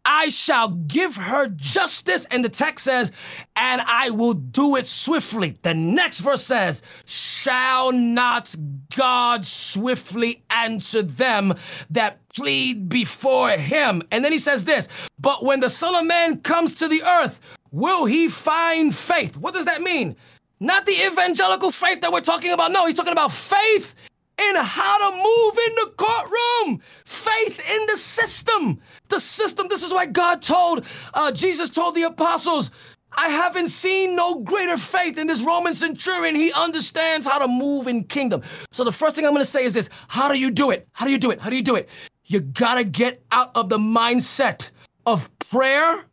I 0.05 0.31
shall 0.31 0.69
give 0.69 1.15
her 1.15 1.49
justice. 1.49 2.27
And 2.31 2.45
the 2.45 2.49
text 2.49 2.85
says, 2.85 3.13
and 3.57 3.81
I 3.83 4.11
will 4.11 4.35
do 4.35 4.77
it 4.77 4.87
swiftly. 4.87 5.57
The 5.63 5.75
next 5.75 6.21
verse 6.21 6.43
says, 6.45 6.83
Shall 7.05 7.93
not 7.93 8.55
God 8.97 9.45
swiftly 9.45 10.43
answer 10.51 11.03
them 11.03 11.55
that 11.91 12.27
plead 12.29 12.89
before 12.89 13.51
him? 13.51 14.03
And 14.11 14.25
then 14.25 14.33
he 14.33 14.39
says 14.39 14.65
this, 14.65 14.89
But 15.19 15.45
when 15.45 15.61
the 15.61 15.71
Son 15.71 15.95
of 15.95 16.07
Man 16.07 16.41
comes 16.41 16.75
to 16.77 16.89
the 16.89 17.03
earth, 17.03 17.39
will 17.71 18.05
he 18.05 18.29
find 18.29 18.95
faith? 18.95 19.37
What 19.37 19.55
does 19.55 19.67
that 19.67 19.83
mean? 19.83 20.17
Not 20.61 20.87
the 20.87 21.05
evangelical 21.07 21.73
faith 21.73 22.01
that 22.03 22.13
we're 22.13 22.21
talking 22.21 22.53
about. 22.53 22.71
No, 22.71 22.87
he's 22.87 22.95
talking 22.95 23.13
about 23.13 23.33
faith 23.33 23.95
in 24.39 24.57
how 24.57 24.99
to 24.99 25.17
move 25.17 25.59
in 25.69 25.75
the 25.75 25.93
courtroom, 25.97 26.81
faith 27.05 27.61
in 27.69 27.87
the 27.87 27.97
system. 27.97 28.81
The 29.09 29.21
system, 29.21 29.69
this 29.69 29.83
is 29.83 29.93
why 29.93 30.07
God 30.07 30.43
told, 30.43 30.87
uh, 31.15 31.33
Jesus 31.33 31.71
told 31.71 31.95
the 31.95 32.03
apostles, 32.03 32.71
I 33.15 33.29
haven't 33.29 33.69
seen 33.69 34.17
no 34.17 34.37
greater 34.37 34.79
faith 34.79 35.19
in 35.19 35.27
this 35.27 35.43
Roman 35.43 35.75
centurion. 35.75 36.35
He 36.35 36.53
understands 36.53 37.27
how 37.27 37.39
to 37.39 37.47
move 37.47 37.87
in 37.87 38.05
kingdom. 38.05 38.43
So 38.71 38.85
the 38.85 38.93
first 38.93 39.17
thing 39.17 39.27
I'm 39.27 39.33
going 39.33 39.45
to 39.45 39.51
say 39.51 39.65
is 39.65 39.75
this 39.75 39.91
How 40.09 40.29
do 40.29 40.39
you 40.39 40.51
do 40.51 40.71
it? 40.71 40.89
How 40.93 41.05
do 41.05 41.13
you 41.13 41.19
do 41.19 41.31
it? 41.31 41.41
How 41.41 41.51
do 41.51 41.57
you 41.57 41.63
do 41.63 41.77
it? 41.77 41.89
You 42.25 42.41
got 42.41 42.77
to 42.77 42.85
get 42.85 43.23
out 43.31 43.51
of 43.55 43.69
the 43.69 43.79
mindset 43.79 44.71
of 45.05 45.29
prayer 45.39 46.05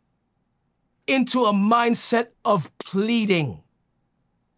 into 1.06 1.46
a 1.46 1.52
mindset 1.52 2.28
of 2.44 2.70
pleading. 2.78 3.62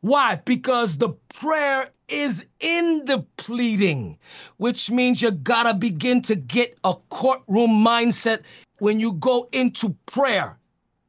Why? 0.01 0.37
Because 0.45 0.97
the 0.97 1.11
prayer 1.29 1.91
is 2.13 2.45
in 2.61 3.05
the 3.07 3.25
pleading, 3.39 4.19
which 4.59 4.91
means 4.91 5.23
you 5.23 5.31
gotta 5.31 5.73
begin 5.73 6.21
to 6.23 6.37
get 6.37 6.79
a 6.85 6.95
courtroom 7.09 7.71
mindset 7.71 8.43
when 8.79 9.01
you 9.01 9.13
go 9.15 9.49
into 9.53 9.97
prayer. 10.07 10.59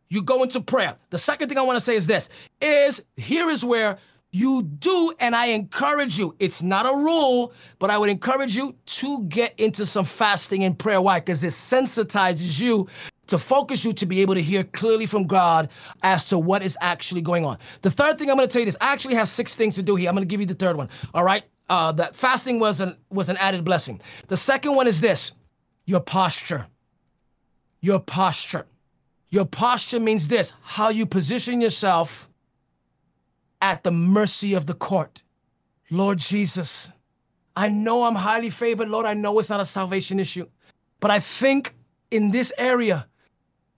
You 0.09 0.21
go 0.21 0.43
into 0.43 0.61
prayer. 0.61 0.95
The 1.09 1.17
second 1.17 1.49
thing 1.49 1.57
I 1.57 1.61
wanna 1.61 1.81
say 1.81 1.95
is 1.95 2.07
this 2.07 2.29
is 2.61 3.01
here 3.17 3.49
is 3.49 3.65
where 3.65 3.97
you 4.31 4.63
do, 4.63 5.13
and 5.19 5.35
I 5.35 5.47
encourage 5.47 6.17
you. 6.17 6.35
It's 6.39 6.63
not 6.63 6.87
a 6.87 6.95
rule, 6.95 7.53
but 7.77 7.91
I 7.91 7.97
would 7.99 8.09
encourage 8.09 8.55
you 8.55 8.75
to 8.85 9.23
get 9.25 9.53
into 9.59 9.85
some 9.85 10.05
fasting 10.05 10.63
and 10.63 10.77
prayer. 10.77 11.01
Why? 11.01 11.19
Because 11.19 11.43
it 11.43 11.53
sensitizes 11.53 12.59
you 12.59 12.87
to 13.27 13.37
focus 13.37 13.85
you 13.85 13.93
to 13.93 14.05
be 14.05 14.21
able 14.21 14.35
to 14.35 14.41
hear 14.41 14.63
clearly 14.63 15.05
from 15.05 15.27
God 15.27 15.69
as 16.01 16.25
to 16.25 16.37
what 16.37 16.61
is 16.61 16.77
actually 16.81 17.21
going 17.21 17.45
on. 17.45 17.57
The 17.81 17.91
third 17.91 18.17
thing 18.17 18.29
I'm 18.29 18.35
going 18.35 18.47
to 18.47 18.51
tell 18.51 18.61
you 18.61 18.67
is 18.67 18.77
I 18.81 18.91
actually 18.91 19.15
have 19.15 19.29
six 19.29 19.55
things 19.55 19.75
to 19.75 19.83
do 19.83 19.95
here. 19.95 20.09
I'm 20.09 20.15
going 20.15 20.27
to 20.27 20.31
give 20.31 20.41
you 20.41 20.45
the 20.45 20.53
third 20.55 20.75
one. 20.75 20.89
All 21.13 21.23
right. 21.23 21.43
Uh, 21.69 21.91
that 21.93 22.15
fasting 22.15 22.59
was 22.59 22.81
an 22.81 22.95
was 23.09 23.29
an 23.29 23.37
added 23.37 23.63
blessing. 23.63 24.01
The 24.27 24.35
second 24.35 24.75
one 24.75 24.85
is 24.85 24.99
this: 24.99 25.31
your 25.85 26.01
posture. 26.01 26.67
Your 27.79 27.99
posture. 27.99 28.65
Your 29.29 29.45
posture 29.45 29.99
means 29.99 30.27
this: 30.27 30.53
how 30.61 30.89
you 30.89 31.05
position 31.05 31.61
yourself 31.61 32.29
at 33.61 33.81
the 33.83 33.91
mercy 33.91 34.53
of 34.53 34.65
the 34.65 34.73
court. 34.73 35.23
Lord 35.89 36.17
Jesus, 36.17 36.91
I 37.55 37.69
know 37.69 38.03
I'm 38.03 38.15
highly 38.15 38.49
favored. 38.49 38.89
Lord, 38.89 39.05
I 39.05 39.13
know 39.13 39.39
it's 39.39 39.49
not 39.49 39.61
a 39.61 39.65
salvation 39.65 40.19
issue, 40.19 40.45
but 40.99 41.11
I 41.11 41.21
think 41.21 41.73
in 42.11 42.29
this 42.29 42.51
area 42.57 43.07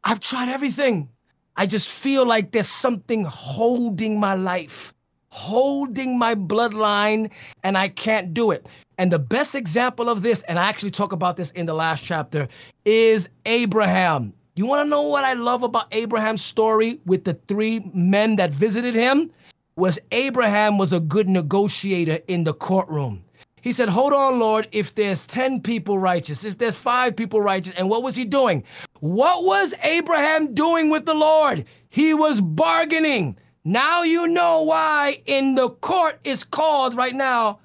I've 0.08 0.20
tried 0.20 0.50
everything. 0.50 1.10
I 1.58 1.66
just 1.66 1.90
feel 1.90 2.28
like 2.28 2.52
there's 2.52 2.70
something 2.70 3.26
holding 3.26 4.20
my 4.20 4.36
life, 4.36 4.94
holding 5.30 6.20
my 6.20 6.36
bloodline, 6.36 7.32
and 7.64 7.76
I 7.76 7.88
can't 7.90 8.32
do 8.32 8.52
it. 8.52 8.68
And 9.00 9.12
the 9.12 9.18
best 9.18 9.56
example 9.56 10.08
of 10.08 10.22
this, 10.22 10.44
and 10.44 10.60
I 10.60 10.66
actually 10.66 10.92
talk 10.92 11.12
about 11.12 11.38
this 11.38 11.50
in 11.52 11.66
the 11.66 11.74
last 11.74 12.04
chapter, 12.04 12.48
is 12.86 13.28
Abraham. 13.48 14.32
You 14.56 14.68
want 14.68 14.86
to 14.86 14.90
know 14.90 15.02
what 15.02 15.24
I 15.24 15.34
love 15.34 15.64
about 15.64 15.88
Abraham's 15.92 16.44
story 16.44 17.00
with 17.08 17.24
the 17.24 17.34
three 17.48 17.80
men 17.92 18.36
that 18.36 18.52
visited 18.52 18.94
him? 18.94 19.32
Was 19.76 19.98
Abraham 20.12 20.78
was 20.78 20.94
a 20.94 21.00
good 21.00 21.28
negotiator 21.28 22.20
in 22.28 22.44
the 22.44 22.54
courtroom. 22.54 23.24
He 23.66 23.72
said, 23.72 23.90
Hold 23.90 24.14
on, 24.14 24.38
Lord, 24.38 24.68
if 24.72 24.94
there's 24.94 25.26
10 25.26 25.62
people 25.62 25.98
righteous, 25.98 26.44
if 26.44 26.60
there's 26.60 26.76
five 26.76 27.16
people 27.16 27.42
righteous. 27.42 27.74
And 27.76 27.90
what 27.90 28.04
was 28.04 28.16
he 28.16 28.24
doing? 28.24 28.64
What 29.00 29.44
was 29.44 29.74
Abraham 29.82 30.54
doing 30.54 30.92
with 30.92 31.08
the 31.08 31.16
Lord? 31.16 31.66
He 31.90 32.14
was 32.14 32.40
bargaining. 32.40 33.40
Now 33.64 34.04
you 34.04 34.28
know 34.28 34.62
why 34.62 35.24
in 35.26 35.56
the 35.56 35.70
court 35.70 36.20
is 36.24 36.44
called 36.44 36.94
right 36.94 37.16
now 37.16 37.60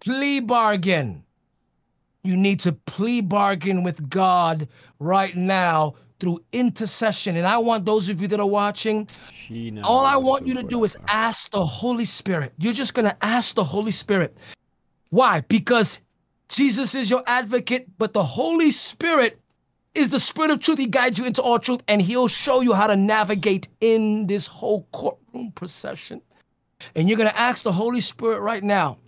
plea 0.00 0.40
bargain. 0.40 1.24
You 2.22 2.36
need 2.36 2.60
to 2.60 2.72
plea 2.72 3.22
bargain 3.22 3.82
with 3.82 4.10
God 4.10 4.68
right 4.98 5.34
now 5.34 5.94
through 6.20 6.44
intercession. 6.52 7.38
And 7.38 7.46
I 7.46 7.56
want 7.56 7.86
those 7.86 8.10
of 8.10 8.20
you 8.20 8.28
that 8.28 8.40
are 8.40 8.46
watching, 8.46 9.08
all 9.84 10.04
I 10.04 10.16
want 10.16 10.46
you 10.46 10.52
to 10.52 10.62
do 10.62 10.84
is 10.84 10.98
ask 11.08 11.50
the 11.50 11.64
Holy 11.64 12.04
Spirit. 12.04 12.52
You're 12.58 12.74
just 12.74 12.92
going 12.92 13.06
to 13.06 13.24
ask 13.24 13.54
the 13.54 13.64
Holy 13.64 13.90
Spirit 13.90 14.36
why? 15.14 15.42
Because 15.42 16.00
Jesus 16.48 16.96
is 16.96 17.08
your 17.08 17.22
advocate, 17.28 17.86
but 17.98 18.12
the 18.12 18.24
Holy 18.24 18.72
Spirit 18.72 19.40
is 19.94 20.10
the 20.10 20.18
spirit 20.18 20.50
of 20.50 20.58
truth. 20.58 20.76
He 20.76 20.86
guides 20.86 21.18
you 21.18 21.24
into 21.24 21.40
all 21.40 21.60
truth, 21.60 21.82
and 21.86 22.02
he'll 22.02 22.26
show 22.26 22.62
you 22.62 22.72
how 22.72 22.88
to 22.88 22.96
navigate 22.96 23.68
in 23.80 24.26
this 24.26 24.48
whole 24.48 24.88
courtroom 24.90 25.52
procession. 25.52 26.20
And 26.96 27.08
you're 27.08 27.16
going 27.16 27.30
to 27.30 27.38
ask 27.38 27.62
the 27.62 27.70
Holy 27.70 28.00
Spirit 28.00 28.40
right 28.40 28.64
now. 28.64 28.98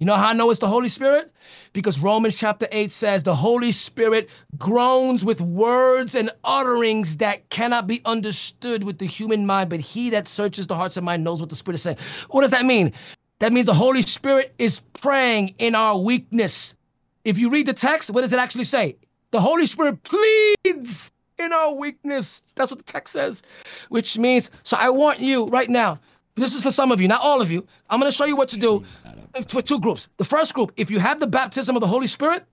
You 0.00 0.06
know 0.06 0.16
how 0.16 0.30
I 0.30 0.32
know 0.32 0.50
it's 0.50 0.58
the 0.58 0.66
Holy 0.66 0.88
Spirit? 0.88 1.32
Because 1.74 2.00
Romans 2.00 2.34
chapter 2.34 2.66
8 2.72 2.90
says 2.90 3.22
the 3.22 3.36
Holy 3.36 3.70
Spirit 3.70 4.30
groans 4.58 5.24
with 5.24 5.40
words 5.42 6.16
and 6.16 6.32
utterings 6.42 7.18
that 7.18 7.48
cannot 7.50 7.86
be 7.86 8.00
understood 8.04 8.82
with 8.82 8.98
the 8.98 9.06
human 9.06 9.46
mind, 9.46 9.70
but 9.70 9.78
he 9.78 10.10
that 10.10 10.26
searches 10.26 10.66
the 10.66 10.74
hearts 10.74 10.96
and 10.96 11.06
mind 11.06 11.22
knows 11.22 11.38
what 11.38 11.50
the 11.50 11.56
Spirit 11.56 11.76
is 11.76 11.82
saying. 11.82 11.98
What 12.30 12.40
does 12.40 12.50
that 12.50 12.64
mean? 12.64 12.92
That 13.40 13.52
means 13.52 13.66
the 13.66 13.74
Holy 13.74 14.02
Spirit 14.02 14.54
is 14.58 14.80
praying 14.92 15.54
in 15.58 15.74
our 15.74 15.98
weakness. 15.98 16.74
If 17.24 17.38
you 17.38 17.50
read 17.50 17.66
the 17.66 17.72
text, 17.72 18.10
what 18.10 18.20
does 18.20 18.32
it 18.32 18.38
actually 18.38 18.64
say? 18.64 18.96
The 19.30 19.40
Holy 19.40 19.66
Spirit 19.66 20.02
pleads 20.02 21.10
in 21.38 21.52
our 21.52 21.72
weakness. 21.72 22.42
That's 22.54 22.70
what 22.70 22.84
the 22.84 22.92
text 22.92 23.14
says, 23.14 23.42
which 23.88 24.18
means, 24.18 24.50
so 24.62 24.76
I 24.76 24.90
want 24.90 25.20
you 25.20 25.46
right 25.46 25.70
now, 25.70 25.98
this 26.34 26.54
is 26.54 26.62
for 26.62 26.70
some 26.70 26.92
of 26.92 27.00
you, 27.00 27.08
not 27.08 27.22
all 27.22 27.40
of 27.40 27.50
you. 27.50 27.66
I'm 27.88 27.98
going 27.98 28.10
to 28.10 28.16
show 28.16 28.26
you 28.26 28.36
what 28.36 28.48
to 28.50 28.58
do 28.58 28.84
for 29.48 29.62
two 29.62 29.80
groups. 29.80 30.08
The 30.18 30.24
first 30.24 30.54
group, 30.54 30.72
if 30.76 30.90
you 30.90 30.98
have 30.98 31.18
the 31.18 31.26
baptism 31.26 31.76
of 31.76 31.80
the 31.80 31.86
Holy 31.86 32.06
Spirit, 32.06 32.44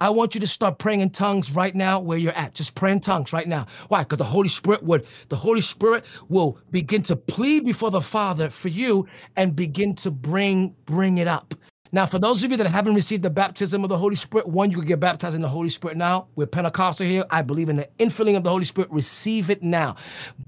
I 0.00 0.10
want 0.10 0.34
you 0.34 0.40
to 0.40 0.46
start 0.46 0.78
praying 0.78 1.00
in 1.00 1.10
tongues 1.10 1.52
right 1.52 1.74
now 1.74 2.00
where 2.00 2.18
you're 2.18 2.32
at. 2.32 2.54
Just 2.54 2.74
pray 2.74 2.92
in 2.92 3.00
tongues 3.00 3.32
right 3.32 3.46
now. 3.46 3.66
Why? 3.88 4.00
Because 4.00 4.18
the 4.18 4.24
Holy 4.24 4.48
Spirit 4.48 4.82
would, 4.82 5.06
the 5.28 5.36
Holy 5.36 5.60
Spirit 5.60 6.04
will 6.28 6.58
begin 6.70 7.02
to 7.02 7.16
plead 7.16 7.64
before 7.64 7.90
the 7.90 8.00
Father 8.00 8.50
for 8.50 8.68
you 8.68 9.06
and 9.36 9.54
begin 9.54 9.94
to 9.96 10.10
bring, 10.10 10.74
bring 10.84 11.18
it 11.18 11.28
up. 11.28 11.54
Now, 11.92 12.06
for 12.06 12.18
those 12.18 12.42
of 12.42 12.50
you 12.50 12.56
that 12.56 12.66
haven't 12.66 12.96
received 12.96 13.22
the 13.22 13.30
baptism 13.30 13.84
of 13.84 13.88
the 13.88 13.96
Holy 13.96 14.16
Spirit, 14.16 14.48
one, 14.48 14.68
you 14.68 14.78
can 14.78 14.86
get 14.86 14.98
baptized 14.98 15.36
in 15.36 15.42
the 15.42 15.48
Holy 15.48 15.68
Spirit 15.68 15.96
now. 15.96 16.26
We're 16.34 16.46
Pentecostal 16.46 17.06
here. 17.06 17.24
I 17.30 17.42
believe 17.42 17.68
in 17.68 17.76
the 17.76 17.88
infilling 18.00 18.36
of 18.36 18.42
the 18.42 18.50
Holy 18.50 18.64
Spirit. 18.64 18.90
Receive 18.90 19.48
it 19.48 19.62
now. 19.62 19.94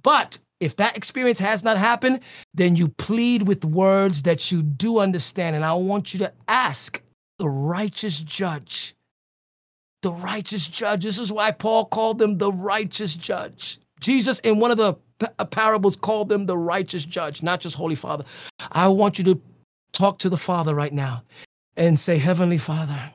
But 0.03 0.39
if 0.59 0.75
that 0.77 0.97
experience 0.97 1.39
has 1.39 1.63
not 1.63 1.79
happened, 1.79 2.19
then 2.55 2.75
you 2.75 2.89
plead 2.89 3.47
with 3.47 3.65
words 3.65 4.23
that 4.23 4.51
you 4.51 4.61
do 4.61 4.99
understand. 4.99 5.55
And 5.55 5.65
I 5.65 5.73
want 5.75 6.13
you 6.13 6.19
to 6.19 6.33
ask 6.49 7.01
the 7.39 7.49
righteous 7.49 8.19
judge 8.19 8.96
the 10.07 10.13
righteous 10.13 10.69
judge. 10.69 11.03
This 11.03 11.19
is 11.19 11.33
why 11.33 11.51
Paul 11.51 11.87
called 11.87 12.19
them 12.19 12.39
the 12.39 12.53
righteous 12.53 13.13
judge. 13.13 13.81
Jesus, 13.99 14.39
in 14.41 14.61
one 14.61 14.71
of 14.71 14.77
the 14.77 14.95
uh, 15.41 15.45
parables, 15.45 15.97
called 15.97 16.29
them 16.29 16.47
the 16.47 16.57
righteous 16.57 17.05
judge, 17.05 17.43
not 17.43 17.61
just 17.61 17.75
Holy 17.75 17.97
Father. 17.97 18.25
I 18.71 18.87
want 18.87 19.19
you 19.19 19.25
to 19.25 19.41
talk 19.91 20.21
to 20.21 20.29
the 20.29 20.37
Father 20.37 20.77
right 20.77 20.93
now 20.93 21.25
and 21.77 21.99
say, 21.99 22.19
Heavenly 22.19 22.57
Father, 22.57 23.11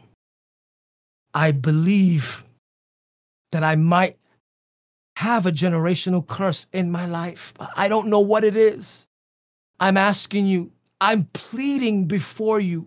I 1.34 1.52
believe 1.52 2.44
that 3.54 3.64
I 3.64 3.78
might 3.78 4.18
have 5.16 5.46
a 5.46 5.52
generational 5.52 6.28
curse 6.28 6.68
in 6.74 6.92
my 6.92 7.06
life. 7.06 7.54
I 7.78 7.88
don't 7.88 8.08
know 8.08 8.20
what 8.20 8.44
it 8.44 8.58
is. 8.58 9.08
I'm 9.80 9.96
asking 9.96 10.46
you, 10.46 10.70
I'm 11.00 11.24
pleading 11.32 12.04
before 12.04 12.60
you 12.60 12.86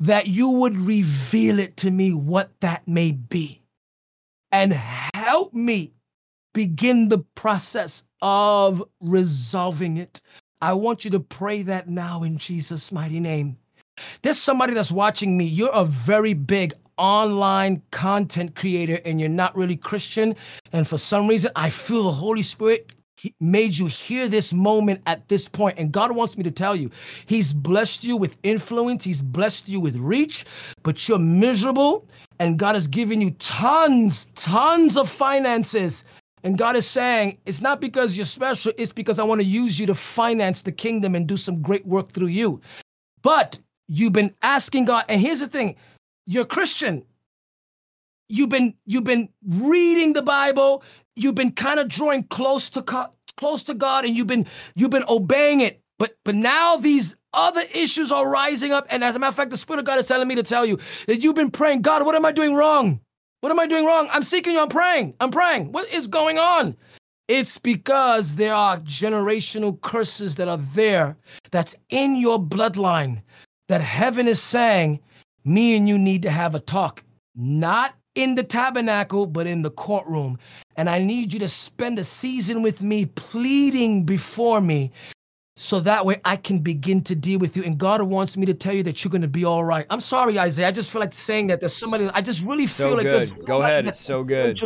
that 0.00 0.26
you 0.26 0.48
would 0.48 0.76
reveal 0.76 1.58
it 1.58 1.76
to 1.78 1.90
me 1.90 2.12
what 2.12 2.50
that 2.60 2.86
may 2.86 3.12
be 3.12 3.62
and 4.52 4.72
help 4.72 5.52
me 5.54 5.92
begin 6.52 7.08
the 7.08 7.18
process 7.34 8.02
of 8.20 8.84
resolving 9.00 9.96
it. 9.96 10.20
I 10.60 10.74
want 10.74 11.04
you 11.04 11.10
to 11.12 11.20
pray 11.20 11.62
that 11.62 11.88
now 11.88 12.22
in 12.22 12.38
Jesus' 12.38 12.92
mighty 12.92 13.18
name. 13.18 13.56
There's 14.22 14.38
somebody 14.38 14.74
that's 14.74 14.92
watching 14.92 15.36
me. 15.36 15.44
You're 15.44 15.72
a 15.72 15.84
very 15.84 16.34
big 16.34 16.74
online 16.98 17.82
content 17.90 18.54
creator 18.54 19.00
and 19.04 19.18
you're 19.18 19.28
not 19.28 19.56
really 19.56 19.76
Christian. 19.76 20.36
And 20.72 20.86
for 20.86 20.98
some 20.98 21.26
reason, 21.26 21.50
I 21.56 21.68
feel 21.68 22.04
the 22.04 22.12
Holy 22.12 22.42
Spirit 22.42 22.92
made 23.40 23.76
you 23.76 23.86
hear 23.86 24.28
this 24.28 24.52
moment 24.52 25.02
at 25.06 25.28
this 25.28 25.48
point. 25.48 25.78
And 25.78 25.92
God 25.92 26.12
wants 26.12 26.36
me 26.36 26.44
to 26.44 26.50
tell 26.50 26.74
you, 26.74 26.90
He's 27.26 27.52
blessed 27.52 28.04
you 28.04 28.16
with 28.16 28.36
influence, 28.42 29.04
He's 29.04 29.22
blessed 29.22 29.68
you 29.68 29.80
with 29.80 29.96
reach, 29.96 30.44
but 30.82 31.08
you're 31.08 31.18
miserable. 31.18 32.06
And 32.38 32.58
God 32.58 32.74
has 32.74 32.86
given 32.86 33.20
you 33.20 33.30
tons, 33.32 34.26
tons 34.34 34.96
of 34.96 35.08
finances. 35.08 36.04
And 36.44 36.58
God 36.58 36.74
is 36.74 36.86
saying, 36.86 37.38
it's 37.46 37.60
not 37.60 37.80
because 37.80 38.16
you're 38.16 38.26
special, 38.26 38.72
it's 38.76 38.92
because 38.92 39.18
I 39.18 39.22
want 39.22 39.40
to 39.40 39.46
use 39.46 39.78
you 39.78 39.86
to 39.86 39.94
finance 39.94 40.62
the 40.62 40.72
kingdom 40.72 41.14
and 41.14 41.26
do 41.26 41.36
some 41.36 41.62
great 41.62 41.86
work 41.86 42.12
through 42.12 42.28
you. 42.28 42.60
But 43.22 43.58
you've 43.86 44.12
been 44.12 44.34
asking 44.42 44.86
God, 44.86 45.04
and 45.08 45.20
here's 45.20 45.40
the 45.40 45.48
thing 45.48 45.76
you're 46.26 46.44
Christian. 46.44 47.04
You've 48.28 48.48
been 48.48 48.74
you've 48.86 49.04
been 49.04 49.28
reading 49.46 50.14
the 50.14 50.22
Bible, 50.22 50.82
you've 51.16 51.34
been 51.34 51.52
kind 51.52 51.80
of 51.80 51.88
drawing 51.88 52.24
close 52.24 52.70
to 52.70 53.08
close 53.36 53.62
to 53.64 53.74
God 53.74 54.04
and 54.04 54.16
you've 54.16 54.26
been 54.26 54.46
you've 54.74 54.90
been 54.90 55.04
obeying 55.08 55.60
it. 55.60 55.80
But 55.98 56.16
but 56.24 56.34
now 56.34 56.76
these 56.76 57.14
other 57.34 57.62
issues 57.74 58.12
are 58.12 58.28
rising 58.28 58.72
up. 58.72 58.86
And 58.90 59.02
as 59.02 59.16
a 59.16 59.18
matter 59.18 59.30
of 59.30 59.34
fact, 59.34 59.50
the 59.50 59.58
Spirit 59.58 59.80
of 59.80 59.84
God 59.86 59.98
is 59.98 60.06
telling 60.06 60.28
me 60.28 60.34
to 60.34 60.42
tell 60.42 60.66
you 60.66 60.78
that 61.06 61.22
you've 61.22 61.34
been 61.34 61.50
praying, 61.50 61.82
God, 61.82 62.04
what 62.04 62.14
am 62.14 62.24
I 62.24 62.32
doing 62.32 62.54
wrong? 62.54 63.00
What 63.40 63.50
am 63.50 63.58
I 63.58 63.66
doing 63.66 63.86
wrong? 63.86 64.08
I'm 64.12 64.22
seeking 64.22 64.52
you. 64.52 64.60
I'm 64.60 64.68
praying. 64.68 65.14
I'm 65.20 65.30
praying. 65.30 65.72
What 65.72 65.92
is 65.92 66.06
going 66.06 66.38
on? 66.38 66.76
It's 67.28 67.58
because 67.58 68.34
there 68.34 68.54
are 68.54 68.78
generational 68.80 69.80
curses 69.80 70.34
that 70.36 70.48
are 70.48 70.60
there 70.74 71.16
that's 71.50 71.74
in 71.88 72.16
your 72.16 72.38
bloodline 72.38 73.22
that 73.68 73.80
heaven 73.80 74.28
is 74.28 74.42
saying, 74.42 75.00
me 75.44 75.76
and 75.76 75.88
you 75.88 75.98
need 75.98 76.22
to 76.22 76.30
have 76.30 76.54
a 76.54 76.60
talk. 76.60 77.02
Not 77.34 77.94
in 78.14 78.34
the 78.34 78.42
tabernacle, 78.42 79.26
but 79.26 79.46
in 79.46 79.62
the 79.62 79.70
courtroom. 79.70 80.38
And 80.76 80.88
I 80.88 80.98
need 80.98 81.32
you 81.32 81.38
to 81.40 81.48
spend 81.48 81.98
a 81.98 82.04
season 82.04 82.62
with 82.62 82.82
me, 82.82 83.06
pleading 83.06 84.04
before 84.04 84.60
me, 84.60 84.90
so 85.56 85.80
that 85.80 86.04
way 86.04 86.20
I 86.24 86.36
can 86.36 86.60
begin 86.60 87.02
to 87.02 87.14
deal 87.14 87.38
with 87.38 87.56
you. 87.56 87.62
And 87.62 87.78
God 87.78 88.02
wants 88.02 88.36
me 88.36 88.46
to 88.46 88.54
tell 88.54 88.72
you 88.72 88.82
that 88.84 89.04
you're 89.04 89.10
going 89.10 89.22
to 89.22 89.28
be 89.28 89.44
all 89.44 89.64
right. 89.64 89.86
I'm 89.90 90.00
sorry, 90.00 90.38
Isaiah. 90.38 90.68
I 90.68 90.72
just 90.72 90.90
feel 90.90 91.00
like 91.00 91.12
saying 91.12 91.46
that 91.48 91.60
there's 91.60 91.76
somebody, 91.76 92.08
I 92.14 92.22
just 92.22 92.40
really 92.40 92.66
so 92.66 92.88
feel 92.88 92.96
like 92.96 93.04
good. 93.04 93.28
there's 93.28 93.44
Go 93.44 93.62
ahead. 93.62 93.86
It's 93.86 94.00
so 94.00 94.24
good 94.24 94.58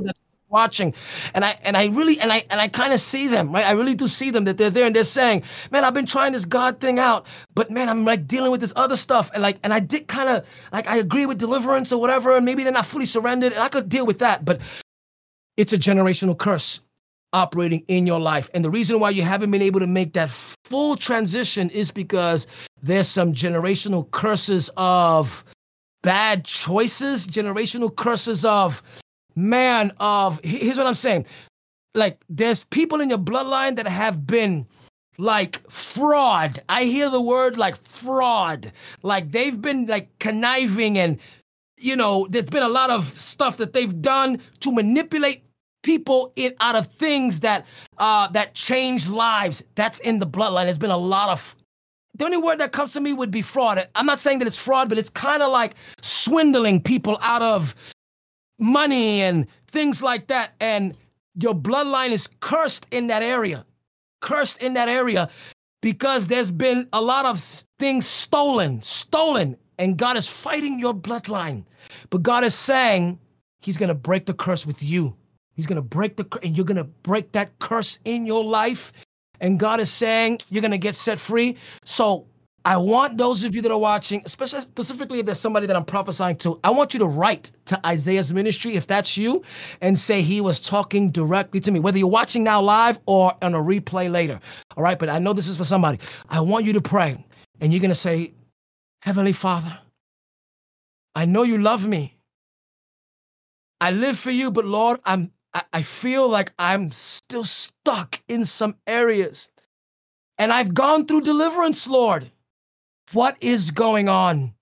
watching. 0.49 0.95
And 1.35 1.45
i 1.45 1.59
and 1.63 1.77
i 1.77 1.87
really 1.87 2.21
and 2.21 2.33
i 2.33 2.45
and 2.51 2.61
i 2.61 2.69
kind 2.69 2.93
of 2.93 3.01
see 3.01 3.29
them 3.29 3.53
right? 3.53 3.65
I 3.67 3.73
really 3.73 3.95
do 3.95 4.09
see 4.09 4.31
them 4.31 4.45
that 4.45 4.59
they're 4.59 4.71
there 4.71 4.87
and 4.87 4.95
they're 4.95 5.05
saying 5.05 5.43
man 5.71 5.85
i've 5.85 5.95
been 5.95 6.07
trying 6.07 6.33
this 6.33 6.45
god 6.45 6.81
thing 6.81 6.99
out 6.99 7.27
but 7.55 7.71
man 7.71 7.89
i'm 7.89 8.05
like 8.05 8.27
dealing 8.27 8.51
with 8.51 8.61
this 8.61 8.73
other 8.77 8.97
stuff. 8.97 9.31
And 9.35 9.43
like 9.43 9.59
and 9.63 9.73
i 9.75 9.81
did 9.81 10.09
kind 10.09 10.29
of 10.29 10.45
like 10.73 10.87
i 10.87 10.97
agree 10.97 11.27
with 11.27 11.39
deliverance 11.39 11.93
or 11.93 12.01
whatever 12.01 12.37
and 12.37 12.45
maybe 12.45 12.63
they're 12.63 12.73
not 12.73 12.87
fully 12.87 13.07
surrendered 13.07 13.53
and 13.53 13.63
i 13.63 13.69
could 13.69 13.89
deal 13.89 14.07
with 14.07 14.19
that 14.21 14.45
but 14.45 14.61
it's 15.57 15.73
a 15.73 15.79
generational 15.79 16.37
curse 16.37 16.81
operating 17.33 17.85
in 17.89 18.07
your 18.07 18.21
life. 18.21 18.49
And 18.55 18.65
the 18.65 18.71
reason 18.71 18.99
why 19.01 19.11
you 19.11 19.23
haven't 19.23 19.51
been 19.51 19.63
able 19.63 19.81
to 19.81 19.87
make 19.87 20.15
that 20.15 20.31
full 20.31 20.97
transition 20.97 21.71
is 21.71 21.91
because 21.91 22.47
there's 22.83 23.09
some 23.09 23.33
generational 23.33 24.11
curses 24.11 24.71
of 24.77 25.45
bad 26.03 26.45
choices 26.45 27.27
generational 27.27 27.95
curses 27.95 28.45
of 28.45 28.81
man 29.37 29.93
of 30.01 30.41
here's 30.43 30.77
what 30.77 30.87
I'm 30.87 30.95
saying. 30.95 31.27
Like 31.95 32.25
there's 32.29 32.65
people 32.65 33.01
in 33.01 33.11
your 33.11 33.19
bloodline 33.19 33.77
that 33.77 33.87
have 33.87 34.27
been 34.27 34.67
like 35.19 35.69
fraud. 35.71 36.63
I 36.69 36.85
hear 36.85 37.09
the 37.09 37.21
word 37.21 37.57
like 37.57 37.77
fraud. 37.77 38.73
Like 39.03 39.31
they've 39.31 39.61
been 39.61 39.87
like 39.87 40.09
conniving 40.19 40.99
and 40.99 41.19
you 41.79 41.95
know, 41.95 42.27
there's 42.31 42.49
been 42.49 42.63
a 42.63 42.69
lot 42.69 42.89
of 42.89 43.19
stuff 43.19 43.59
that 43.59 43.75
they've 43.75 44.01
done 44.01 44.41
to 44.61 44.73
manipulate 44.73 45.43
people 45.83 46.33
in 46.37 46.55
out 46.61 46.75
of 46.75 46.91
things 46.93 47.41
that 47.41 47.67
uh 47.99 48.29
that 48.29 48.55
change 48.55 49.09
lives. 49.09 49.63
That's 49.75 50.01
in 50.01 50.19
the 50.19 50.27
bloodline. 50.27 50.65
There's 50.65 50.79
been 50.79 50.91
a 50.91 50.97
lot 50.97 51.29
of 51.29 51.55
the 52.17 52.25
only 52.25 52.39
word 52.39 52.59
that 52.61 52.73
comes 52.73 52.95
to 52.95 53.01
me 53.01 53.13
would 53.13 53.31
be 53.31 53.43
fraud. 53.43 53.87
I'm 53.95 54.07
not 54.07 54.21
saying 54.21 54.39
that 54.39 54.49
it's 54.49 54.57
fraud, 54.57 54.89
but 54.89 54.97
it's 54.97 55.11
kind 55.11 55.43
of 55.43 55.53
like 55.53 55.75
swindling 56.01 56.81
people 56.81 57.19
out 57.21 57.43
of 57.43 57.75
money 58.59 59.23
and 59.23 59.47
things 59.71 60.03
like 60.03 60.27
that. 60.29 60.55
And 60.61 60.97
your 61.41 61.55
bloodline 61.55 62.11
is 62.11 62.29
cursed 62.41 62.87
in 62.91 63.07
that 63.09 63.23
area, 63.23 63.65
cursed 64.21 64.63
in 64.63 64.75
that 64.75 64.89
area 64.89 65.29
because 65.83 66.27
there's 66.27 66.51
been 66.51 66.89
a 66.93 67.01
lot 67.01 67.27
of 67.27 67.41
things 67.79 68.07
stolen, 68.07 68.81
stolen. 68.83 69.57
And 69.79 69.99
God 69.99 70.17
is 70.17 70.27
fighting 70.27 70.79
your 70.79 70.95
bloodline. 70.95 71.65
But 72.11 72.23
God 72.23 72.45
is 72.45 72.55
saying 72.55 73.19
He's 73.61 73.77
going 73.77 73.89
to 73.89 73.95
break 73.95 74.27
the 74.27 74.35
curse 74.35 74.65
with 74.65 74.83
you. 74.83 75.15
He's 75.55 75.67
going 75.67 75.77
to 75.77 75.83
break 75.83 76.17
the, 76.17 76.27
and 76.43 76.57
you're 76.57 76.67
going 76.67 76.77
to 76.77 76.85
break 76.85 77.33
that 77.33 77.59
curse 77.59 77.99
in 78.05 78.27
your 78.27 78.45
life. 78.45 78.93
And 79.41 79.59
God 79.59 79.81
is 79.81 79.91
saying 79.91 80.39
you're 80.49 80.61
going 80.61 80.71
to 80.71 80.79
get 80.79 80.95
set 80.95 81.19
free. 81.19 81.57
So 81.85 82.27
I 82.67 82.77
want 82.77 83.17
those 83.17 83.45
of 83.45 83.55
you 83.55 83.63
that 83.63 83.71
are 83.71 83.79
watching, 83.79 84.23
especially 84.25 84.61
specifically 84.63 85.21
if 85.21 85.27
there's 85.27 85.39
somebody 85.39 85.69
that 85.69 85.77
I'm 85.77 85.85
prophesying 85.85 86.35
to, 86.39 86.59
I 86.65 86.71
want 86.71 86.95
you 86.95 86.99
to 86.99 87.07
write 87.07 87.53
to 87.67 87.87
Isaiah's 87.87 88.33
ministry 88.33 88.75
if 88.75 88.89
that's 88.89 89.17
you 89.17 89.45
and 89.83 89.97
say 89.97 90.21
he 90.21 90.41
was 90.41 90.59
talking 90.59 91.13
directly 91.13 91.61
to 91.61 91.71
me, 91.71 91.79
whether 91.79 91.97
you're 91.97 92.09
watching 92.09 92.43
now 92.43 92.61
live 92.61 92.99
or 93.07 93.33
on 93.41 93.55
a 93.55 93.59
replay 93.59 94.11
later. 94.11 94.41
All 94.77 94.83
right, 94.83 94.99
but 94.99 95.09
I 95.09 95.21
know 95.21 95.33
this 95.33 95.47
is 95.47 95.57
for 95.57 95.65
somebody. 95.65 96.01
I 96.29 96.41
want 96.41 96.67
you 96.67 96.73
to 96.73 96.81
pray 96.81 97.25
and 97.61 97.73
you're 97.73 97.79
going 97.81 97.91
to 97.91 97.95
say, 97.95 98.35
Heavenly 99.03 99.33
Father, 99.33 99.79
I 101.15 101.25
know 101.25 101.45
you 101.45 101.59
love 101.59 101.87
me. 101.87 102.17
I 103.81 103.93
live 103.93 104.19
for 104.19 104.33
you, 104.33 104.51
but 104.51 104.65
Lord, 104.65 104.99
I'm 105.05 105.31
I, 105.55 105.63
I 105.73 105.83
feel 105.83 106.29
like 106.29 106.53
I'm 106.59 106.91
still 106.91 107.45
stuck 107.45 108.21
in 108.27 108.45
some 108.45 108.75
areas. 108.89 109.51
And 110.37 110.53
I've 110.53 110.75
gone 110.75 111.07
through 111.07 111.21
deliverance, 111.21 111.87
Lord. 111.87 112.31
What 113.13 113.37
is 113.41 113.71
going 113.71 114.09
on? 114.09 114.53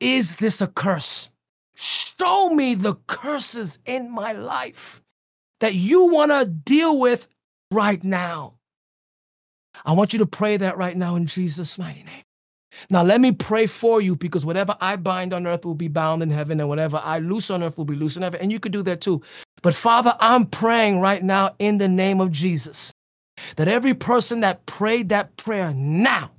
Is 0.00 0.36
this 0.36 0.60
a 0.60 0.66
curse? 0.66 1.30
Show 1.74 2.50
me 2.50 2.74
the 2.74 2.94
curses 3.06 3.78
in 3.86 4.10
my 4.10 4.32
life 4.32 5.02
that 5.60 5.74
you 5.74 6.06
want 6.06 6.30
to 6.30 6.46
deal 6.46 6.98
with 6.98 7.28
right 7.70 8.02
now. 8.02 8.54
I 9.84 9.92
want 9.92 10.12
you 10.12 10.18
to 10.18 10.26
pray 10.26 10.56
that 10.56 10.78
right 10.78 10.96
now 10.96 11.16
in 11.16 11.26
Jesus' 11.26 11.78
mighty 11.78 12.02
name. 12.02 12.22
Now, 12.88 13.02
let 13.02 13.20
me 13.20 13.32
pray 13.32 13.66
for 13.66 14.00
you 14.00 14.16
because 14.16 14.46
whatever 14.46 14.76
I 14.80 14.96
bind 14.96 15.32
on 15.32 15.46
earth 15.46 15.64
will 15.64 15.74
be 15.74 15.88
bound 15.88 16.22
in 16.22 16.30
heaven, 16.30 16.60
and 16.60 16.68
whatever 16.68 17.00
I 17.02 17.18
loose 17.18 17.50
on 17.50 17.62
earth 17.62 17.76
will 17.76 17.84
be 17.84 17.96
loose 17.96 18.16
in 18.16 18.22
heaven. 18.22 18.40
And 18.40 18.52
you 18.52 18.60
could 18.60 18.72
do 18.72 18.82
that 18.84 19.00
too. 19.00 19.20
But 19.62 19.74
Father, 19.74 20.16
I'm 20.20 20.46
praying 20.46 21.00
right 21.00 21.22
now 21.22 21.54
in 21.58 21.78
the 21.78 21.88
name 21.88 22.20
of 22.20 22.30
Jesus 22.30 22.92
that 23.56 23.68
every 23.68 23.94
person 23.94 24.40
that 24.40 24.64
prayed 24.66 25.08
that 25.10 25.36
prayer 25.36 25.74
now 25.74 26.30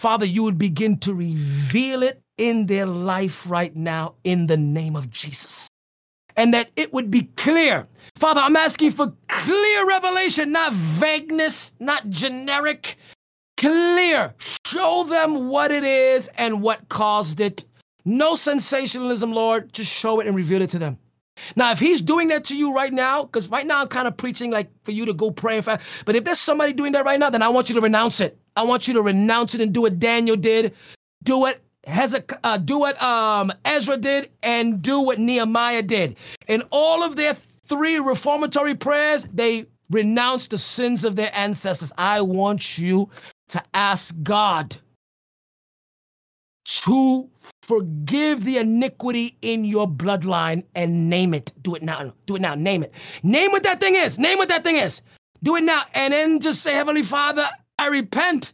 Father, 0.00 0.24
you 0.24 0.42
would 0.42 0.56
begin 0.56 0.96
to 1.00 1.12
reveal 1.12 2.02
it 2.02 2.22
in 2.38 2.64
their 2.64 2.86
life 2.86 3.44
right 3.46 3.76
now 3.76 4.14
in 4.24 4.46
the 4.46 4.56
name 4.56 4.96
of 4.96 5.10
Jesus. 5.10 5.68
And 6.38 6.54
that 6.54 6.70
it 6.74 6.94
would 6.94 7.10
be 7.10 7.24
clear. 7.36 7.86
Father, 8.16 8.40
I'm 8.40 8.56
asking 8.56 8.92
for 8.92 9.12
clear 9.28 9.86
revelation, 9.86 10.52
not 10.52 10.72
vagueness, 10.72 11.74
not 11.80 12.08
generic, 12.08 12.96
clear. 13.58 14.32
Show 14.66 15.04
them 15.04 15.48
what 15.48 15.70
it 15.70 15.84
is 15.84 16.30
and 16.38 16.62
what 16.62 16.88
caused 16.88 17.40
it. 17.40 17.66
No 18.06 18.36
sensationalism, 18.36 19.32
Lord. 19.32 19.70
Just 19.74 19.92
show 19.92 20.18
it 20.18 20.26
and 20.26 20.34
reveal 20.34 20.62
it 20.62 20.70
to 20.70 20.78
them. 20.78 20.96
Now, 21.56 21.72
if 21.72 21.78
he's 21.78 22.00
doing 22.00 22.28
that 22.28 22.44
to 22.44 22.56
you 22.56 22.74
right 22.74 22.92
now, 22.92 23.24
because 23.24 23.48
right 23.48 23.66
now 23.66 23.82
I'm 23.82 23.88
kind 23.88 24.08
of 24.08 24.16
preaching 24.16 24.50
like 24.50 24.70
for 24.84 24.92
you 24.92 25.04
to 25.04 25.12
go 25.12 25.30
pray 25.30 25.56
and 25.56 25.64
fast, 25.64 25.82
but 26.06 26.16
if 26.16 26.24
there's 26.24 26.40
somebody 26.40 26.72
doing 26.72 26.92
that 26.92 27.04
right 27.04 27.20
now, 27.20 27.28
then 27.28 27.42
I 27.42 27.48
want 27.48 27.68
you 27.68 27.74
to 27.74 27.82
renounce 27.82 28.20
it. 28.20 28.38
I 28.56 28.62
want 28.62 28.88
you 28.88 28.94
to 28.94 29.02
renounce 29.02 29.54
it 29.54 29.60
and 29.60 29.72
do 29.72 29.82
what 29.82 29.98
Daniel 29.98 30.36
did, 30.36 30.74
do 31.22 31.38
what 31.38 31.60
Hezekiah, 31.86 32.38
uh, 32.44 32.58
do 32.58 32.78
what 32.78 33.00
um, 33.02 33.52
Ezra 33.64 33.96
did, 33.96 34.30
and 34.42 34.82
do 34.82 35.00
what 35.00 35.18
Nehemiah 35.18 35.82
did. 35.82 36.16
In 36.48 36.62
all 36.70 37.02
of 37.02 37.16
their 37.16 37.36
three 37.66 37.98
reformatory 37.98 38.74
prayers, 38.74 39.26
they 39.32 39.66
renounced 39.90 40.50
the 40.50 40.58
sins 40.58 41.04
of 41.04 41.16
their 41.16 41.34
ancestors. 41.34 41.92
I 41.98 42.20
want 42.20 42.78
you 42.78 43.08
to 43.48 43.62
ask 43.74 44.14
God 44.22 44.76
to 46.64 47.28
forgive 47.62 48.44
the 48.44 48.58
iniquity 48.58 49.36
in 49.42 49.64
your 49.64 49.88
bloodline 49.88 50.62
and 50.74 51.08
name 51.08 51.34
it. 51.34 51.52
Do 51.62 51.74
it 51.74 51.82
now. 51.82 52.12
Do 52.26 52.36
it 52.36 52.42
now. 52.42 52.54
Name 52.54 52.82
it. 52.82 52.92
Name 53.22 53.50
what 53.50 53.62
that 53.64 53.80
thing 53.80 53.94
is. 53.94 54.18
Name 54.18 54.38
what 54.38 54.48
that 54.48 54.62
thing 54.62 54.76
is. 54.76 55.02
Do 55.42 55.56
it 55.56 55.62
now. 55.62 55.84
And 55.94 56.12
then 56.12 56.40
just 56.40 56.62
say, 56.62 56.74
Heavenly 56.74 57.02
Father, 57.02 57.48
I 57.80 57.86
repent 57.86 58.52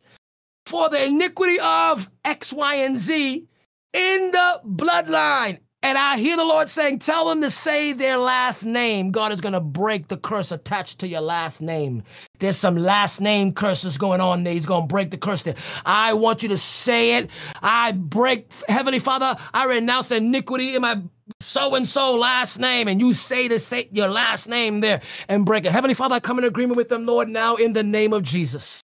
for 0.67 0.89
the 0.89 1.05
iniquity 1.05 1.59
of 1.59 2.09
X, 2.25 2.53
Y, 2.53 2.77
and 2.77 2.97
Z 2.97 3.45
in 3.93 4.31
the 4.31 4.61
bloodline. 4.65 5.59
And 5.83 5.99
I 5.99 6.17
hear 6.17 6.37
the 6.37 6.45
Lord 6.45 6.69
saying, 6.69 7.01
Tell 7.01 7.29
them 7.29 7.41
to 7.41 7.51
say 7.51 7.93
their 7.93 8.19
last 8.19 8.65
name. 8.65 9.11
God 9.11 9.33
is 9.33 9.41
going 9.41 9.53
to 9.53 9.61
break 9.61 10.07
the 10.07 10.17
curse 10.17 10.53
attached 10.53 11.01
to 11.01 11.09
your 11.09 11.23
last 11.23 11.61
name. 11.61 12.05
There's 12.39 12.57
some 12.57 12.77
last 12.77 13.21
name 13.21 13.51
curses 13.51 13.99
going 13.99 14.21
on 14.21 14.45
there. 14.45 14.53
He's 14.53 14.65
going 14.65 14.83
to 14.83 14.87
break 14.87 15.11
the 15.11 15.19
curse 15.19 15.43
there. 15.43 15.57
I 15.85 16.13
want 16.13 16.45
you 16.45 16.49
to 16.49 16.57
say 16.57 17.17
it. 17.17 17.29
I 17.63 17.93
break, 17.93 18.53
Heavenly 18.69 19.01
Father, 19.01 19.37
I 19.55 19.65
renounce 19.65 20.13
iniquity 20.13 20.77
in 20.77 20.83
my 20.83 21.03
so 21.41 21.75
and 21.75 21.87
so 21.87 22.15
last 22.15 22.61
name, 22.61 22.87
and 22.87 23.01
you 23.01 23.13
say 23.13 23.49
to 23.49 23.59
say 23.59 23.89
your 23.91 24.09
last 24.09 24.49
name 24.49 24.81
there 24.83 25.01
and 25.29 25.45
break 25.45 25.65
it. 25.65 25.73
Heavenly 25.73 25.95
Father, 25.95 26.15
I 26.15 26.21
come 26.21 26.39
in 26.39 26.45
agreement 26.45 26.77
with 26.77 26.89
them, 26.89 27.07
Lord, 27.07 27.29
now 27.29 27.57
in 27.57 27.73
the 27.73 27.83
name 27.83 28.13
of 28.13 28.23
Jesus. 28.23 28.81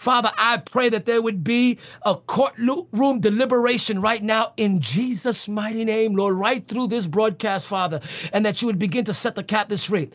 Father, 0.00 0.32
I 0.38 0.56
pray 0.56 0.88
that 0.88 1.04
there 1.04 1.20
would 1.20 1.44
be 1.44 1.76
a 2.06 2.16
courtroom 2.16 3.20
deliberation 3.20 4.00
right 4.00 4.22
now 4.22 4.54
in 4.56 4.80
Jesus' 4.80 5.46
mighty 5.46 5.84
name, 5.84 6.14
Lord, 6.14 6.36
right 6.36 6.66
through 6.66 6.86
this 6.86 7.06
broadcast, 7.06 7.66
Father, 7.66 8.00
and 8.32 8.46
that 8.46 8.62
you 8.62 8.66
would 8.66 8.78
begin 8.78 9.04
to 9.04 9.12
set 9.12 9.34
the 9.34 9.44
captives 9.44 9.84
free. 9.84 10.08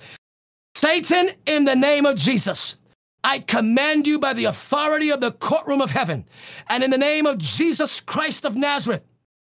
Satan, 0.73 1.29
in 1.45 1.65
the 1.65 1.75
name 1.75 2.07
of 2.07 2.17
Jesus, 2.17 2.77
I 3.23 3.41
command 3.41 4.07
you 4.07 4.17
by 4.17 4.33
the 4.33 4.45
authority 4.45 5.11
of 5.11 5.21
the 5.21 5.33
courtroom 5.33 5.81
of 5.81 5.91
heaven 5.91 6.25
and 6.67 6.83
in 6.83 6.89
the 6.89 6.97
name 6.97 7.27
of 7.27 7.37
Jesus 7.37 7.99
Christ 7.99 8.43
of 8.43 8.55
Nazareth. 8.55 9.03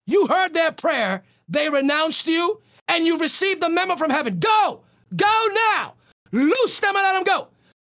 You 0.06 0.28
heard 0.28 0.54
their 0.54 0.74
prayer, 0.74 1.24
they 1.48 1.70
renounced 1.70 2.28
you, 2.28 2.60
and 2.90 3.08
you 3.08 3.18
received 3.18 3.62
the 3.62 3.70
memo 3.70 3.96
from 3.96 4.12
heaven. 4.12 4.38
Go, 4.40 4.82
go 5.16 5.48
now, 5.72 5.94
loose 6.34 6.82
them 6.82 6.94
and 6.98 7.04
let 7.04 7.14
them 7.14 7.24
go. 7.24 7.48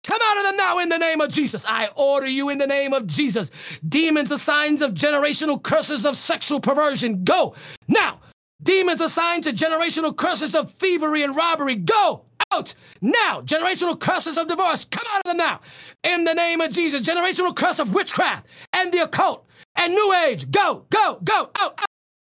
Come 0.08 0.22
out 0.24 0.38
of 0.38 0.44
them 0.44 0.56
now 0.56 0.80
in 0.80 0.88
the 0.88 0.98
name 0.98 1.20
of 1.20 1.30
Jesus. 1.30 1.66
I 1.68 1.90
order 1.98 2.28
you 2.28 2.48
in 2.48 2.58
the 2.58 2.66
name 2.66 2.94
of 2.94 3.08
Jesus. 3.08 3.52
Demons 3.90 4.32
are 4.32 4.38
signs 4.38 4.82
of 4.82 4.94
generational 4.94 5.62
curses 5.62 6.06
of 6.06 6.18
sexual 6.18 6.62
perversion. 6.62 7.26
Go 7.26 7.56
now. 7.90 8.22
Demons 8.64 9.02
are 9.02 9.10
signs 9.10 9.48
of 9.48 9.56
generational 9.56 10.16
curses 10.16 10.56
of 10.56 10.72
thievery 10.72 11.24
and 11.24 11.36
robbery. 11.36 11.76
Go 11.76 12.24
out 12.54 12.74
now. 13.02 13.42
Generational 13.42 14.00
curses 14.00 14.38
of 14.38 14.48
divorce. 14.48 14.86
Come 14.86 15.04
out 15.12 15.20
of 15.20 15.24
them 15.26 15.38
now. 15.38 15.60
In 16.06 16.24
the 16.24 16.34
name 16.34 16.62
of 16.62 16.72
Jesus. 16.72 17.02
Generational 17.02 17.54
curse 17.54 17.80
of 17.80 17.94
witchcraft 17.94 18.48
and 18.72 18.94
the 18.94 19.04
occult 19.04 19.46
and 19.76 19.94
new 19.94 20.14
age. 20.14 20.50
Go, 20.52 20.86
go, 20.90 21.20
go, 21.26 21.50
out, 21.60 21.78
out, 21.82 21.90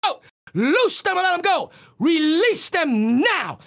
out. 0.04 0.22
Loose 0.54 1.02
them 1.02 1.18
and 1.18 1.22
let 1.22 1.32
them 1.32 1.42
go. 1.42 1.70
Release 1.98 2.70
them 2.70 3.20
now 3.20 3.58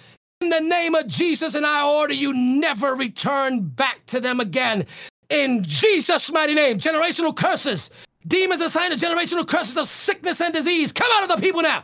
in 0.41 0.49
the 0.49 0.59
name 0.59 0.95
of 0.95 1.07
Jesus, 1.07 1.55
and 1.55 1.65
I 1.65 1.85
order 1.85 2.13
you 2.13 2.33
never 2.33 2.95
return 2.95 3.61
back 3.61 4.05
to 4.07 4.19
them 4.19 4.39
again. 4.39 4.85
In 5.29 5.63
Jesus' 5.63 6.31
mighty 6.31 6.53
name, 6.53 6.79
generational 6.79 7.35
curses, 7.35 7.89
demons 8.27 8.61
assigned 8.61 8.99
to 8.99 9.05
generational 9.05 9.47
curses 9.47 9.77
of 9.77 9.87
sickness 9.87 10.41
and 10.41 10.53
disease, 10.53 10.91
come 10.91 11.09
out 11.13 11.23
of 11.23 11.29
the 11.29 11.41
people 11.41 11.61
now. 11.61 11.83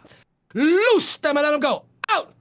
Loose 0.53 1.17
them 1.17 1.37
and 1.37 1.45
let 1.45 1.51
them 1.51 1.59
go. 1.59 1.85
Out, 2.09 2.33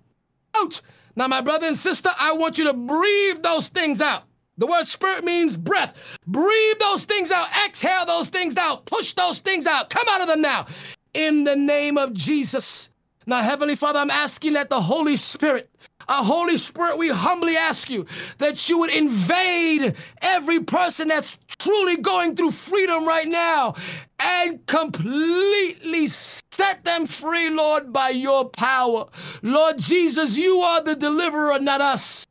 out. 0.55 0.81
Now, 1.17 1.29
my 1.29 1.41
brother 1.41 1.67
and 1.67 1.77
sister, 1.77 2.11
I 2.19 2.33
want 2.33 2.59
you 2.59 2.65
to 2.65 2.73
breathe 2.73 3.43
those 3.43 3.69
things 3.69 4.01
out. 4.01 4.25
The 4.59 4.67
word 4.67 4.87
spirit 4.87 5.23
means 5.23 5.55
breath. 5.55 5.97
Breathe 6.27 6.79
those 6.81 7.05
things 7.05 7.31
out. 7.31 7.49
Exhale 7.67 8.07
those 8.07 8.31
things 8.31 8.57
out. 8.57 8.87
Push 8.87 9.13
those 9.15 9.41
things 9.41 9.67
out. 9.67 9.91
Come 9.91 10.07
out 10.09 10.23
of 10.23 10.29
them 10.29 10.41
now. 10.41 10.67
In 11.13 11.45
the 11.45 11.57
name 11.57 11.99
of 11.99 12.15
Jesus. 12.15 12.89
Now, 13.27 13.43
Heavenly 13.43 13.77
Father, 13.77 13.99
I'm 13.99 14.11
asking 14.11 14.53
that 14.55 14.71
the 14.71 14.81
Holy 14.81 15.17
Spirit 15.17 15.69
our 16.09 16.25
Holy 16.25 16.57
Spirit, 16.57 16.99
we 16.99 17.09
humbly 17.09 17.57
ask 17.57 17.91
you 17.91 18.07
that 18.39 18.69
you 18.69 18.79
would 18.79 18.91
invade 18.91 19.97
every 20.23 20.61
person 20.63 21.09
that's 21.09 21.39
truly 21.59 21.97
going 21.97 22.37
through 22.37 22.53
freedom 22.53 23.07
right 23.07 23.27
now 23.27 23.75
and 24.21 24.65
completely 24.67 26.07
set 26.07 26.85
them 26.85 27.07
free, 27.07 27.51
Lord, 27.51 27.93
by 27.93 28.11
your 28.11 28.49
power. 28.49 29.07
Lord 29.43 29.79
Jesus, 29.79 30.37
you 30.37 30.61
are 30.61 30.83
the 30.83 30.95
deliverer, 30.95 31.59
not 31.59 31.81
us. 31.81 32.25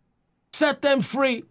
Set 0.53 0.81
them 0.81 1.01
free 1.01 1.43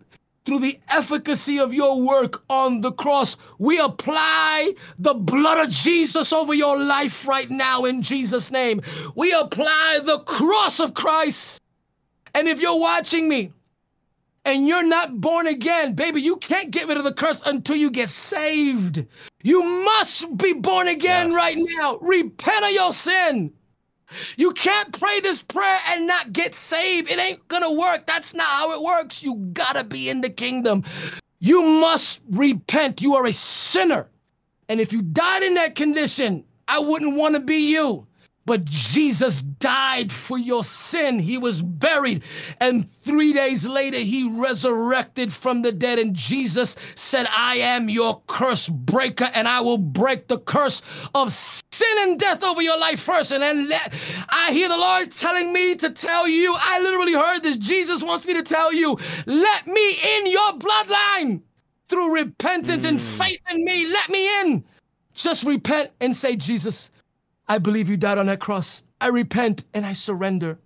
through 0.44 0.60
the 0.60 0.78
efficacy 0.88 1.58
of 1.58 1.72
your 1.72 2.00
work 2.00 2.42
on 2.50 2.80
the 2.80 2.92
cross. 2.92 3.36
We 3.58 3.78
apply 3.78 4.74
the 4.98 5.14
blood 5.14 5.66
of 5.66 5.72
Jesus 5.72 6.32
over 6.32 6.54
your 6.54 6.78
life 6.78 7.26
right 7.26 7.50
now 7.50 7.84
in 7.84 8.02
Jesus' 8.02 8.50
name. 8.50 8.82
We 9.14 9.32
apply 9.32 10.00
the 10.04 10.20
cross 10.20 10.80
of 10.80 10.94
Christ 10.94 11.60
and 12.34 12.48
if 12.48 12.60
you're 12.60 12.78
watching 12.78 13.28
me 13.28 13.52
and 14.44 14.66
you're 14.66 14.86
not 14.86 15.20
born 15.20 15.46
again, 15.46 15.94
baby, 15.94 16.20
you 16.20 16.36
can't 16.36 16.70
get 16.70 16.88
rid 16.88 16.98
of 16.98 17.04
the 17.04 17.14
curse 17.14 17.40
until 17.46 17.76
you 17.76 17.90
get 17.90 18.08
saved. 18.08 19.06
You 19.42 19.62
must 19.62 20.36
be 20.36 20.52
born 20.52 20.88
again 20.88 21.28
yes. 21.28 21.36
right 21.36 21.56
now. 21.56 21.98
Repent 21.98 22.64
of 22.64 22.72
your 22.72 22.92
sin. 22.92 23.52
You 24.36 24.52
can't 24.52 24.98
pray 24.98 25.20
this 25.20 25.42
prayer 25.42 25.80
and 25.86 26.06
not 26.06 26.32
get 26.32 26.54
saved. 26.54 27.10
It 27.10 27.18
ain't 27.18 27.46
gonna 27.48 27.72
work. 27.72 28.06
That's 28.06 28.34
not 28.34 28.46
how 28.46 28.72
it 28.72 28.82
works. 28.82 29.22
You 29.22 29.36
gotta 29.52 29.84
be 29.84 30.08
in 30.08 30.20
the 30.20 30.30
kingdom. 30.30 30.84
You 31.40 31.62
must 31.62 32.20
repent. 32.30 33.02
You 33.02 33.14
are 33.14 33.26
a 33.26 33.32
sinner. 33.32 34.08
And 34.68 34.80
if 34.80 34.92
you 34.92 35.02
died 35.02 35.42
in 35.42 35.54
that 35.54 35.74
condition, 35.74 36.44
I 36.68 36.78
wouldn't 36.78 37.16
wanna 37.16 37.40
be 37.40 37.56
you. 37.56 38.06
But 38.46 38.64
Jesus 38.64 39.40
died 39.40 40.12
for 40.12 40.36
your 40.36 40.62
sin. 40.62 41.18
He 41.18 41.38
was 41.38 41.62
buried. 41.62 42.22
And 42.60 42.90
three 43.02 43.32
days 43.32 43.66
later, 43.66 43.98
he 43.98 44.30
resurrected 44.38 45.32
from 45.32 45.62
the 45.62 45.72
dead. 45.72 45.98
And 45.98 46.14
Jesus 46.14 46.76
said, 46.94 47.26
I 47.30 47.56
am 47.56 47.88
your 47.88 48.20
curse 48.26 48.68
breaker, 48.68 49.30
and 49.32 49.48
I 49.48 49.60
will 49.60 49.78
break 49.78 50.28
the 50.28 50.38
curse 50.38 50.82
of 51.14 51.32
sin 51.32 51.96
and 52.00 52.18
death 52.18 52.42
over 52.42 52.60
your 52.60 52.78
life 52.78 53.00
first. 53.00 53.32
And 53.32 53.42
then 53.42 53.72
I 54.28 54.52
hear 54.52 54.68
the 54.68 54.76
Lord 54.76 55.10
telling 55.10 55.52
me 55.52 55.74
to 55.76 55.90
tell 55.90 56.28
you, 56.28 56.54
I 56.56 56.80
literally 56.80 57.14
heard 57.14 57.42
this. 57.42 57.56
Jesus 57.56 58.02
wants 58.02 58.26
me 58.26 58.34
to 58.34 58.42
tell 58.42 58.72
you, 58.72 58.98
let 59.26 59.66
me 59.66 59.98
in 60.18 60.26
your 60.26 60.52
bloodline 60.58 61.40
through 61.88 62.14
repentance 62.14 62.84
mm. 62.84 62.90
and 62.90 63.00
faith 63.00 63.40
in 63.50 63.64
me. 63.64 63.86
Let 63.86 64.10
me 64.10 64.40
in. 64.40 64.64
Just 65.14 65.44
repent 65.44 65.90
and 66.00 66.14
say, 66.14 66.36
Jesus, 66.36 66.90
I 67.46 67.58
believe 67.58 67.88
you 67.88 67.96
died 67.96 68.18
on 68.18 68.26
that 68.26 68.40
cross. 68.40 68.82
I 69.00 69.08
repent 69.08 69.64
and 69.74 69.84
I 69.84 69.92
surrender. 69.92 70.58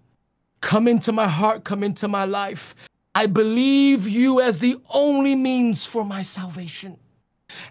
Come 0.60 0.86
into 0.86 1.12
my 1.12 1.26
heart, 1.26 1.64
come 1.64 1.82
into 1.82 2.06
my 2.06 2.24
life. 2.24 2.74
I 3.14 3.26
believe 3.26 4.06
you 4.06 4.40
as 4.40 4.58
the 4.60 4.78
only 4.90 5.34
means 5.34 5.84
for 5.84 6.04
my 6.04 6.22
salvation. 6.22 6.96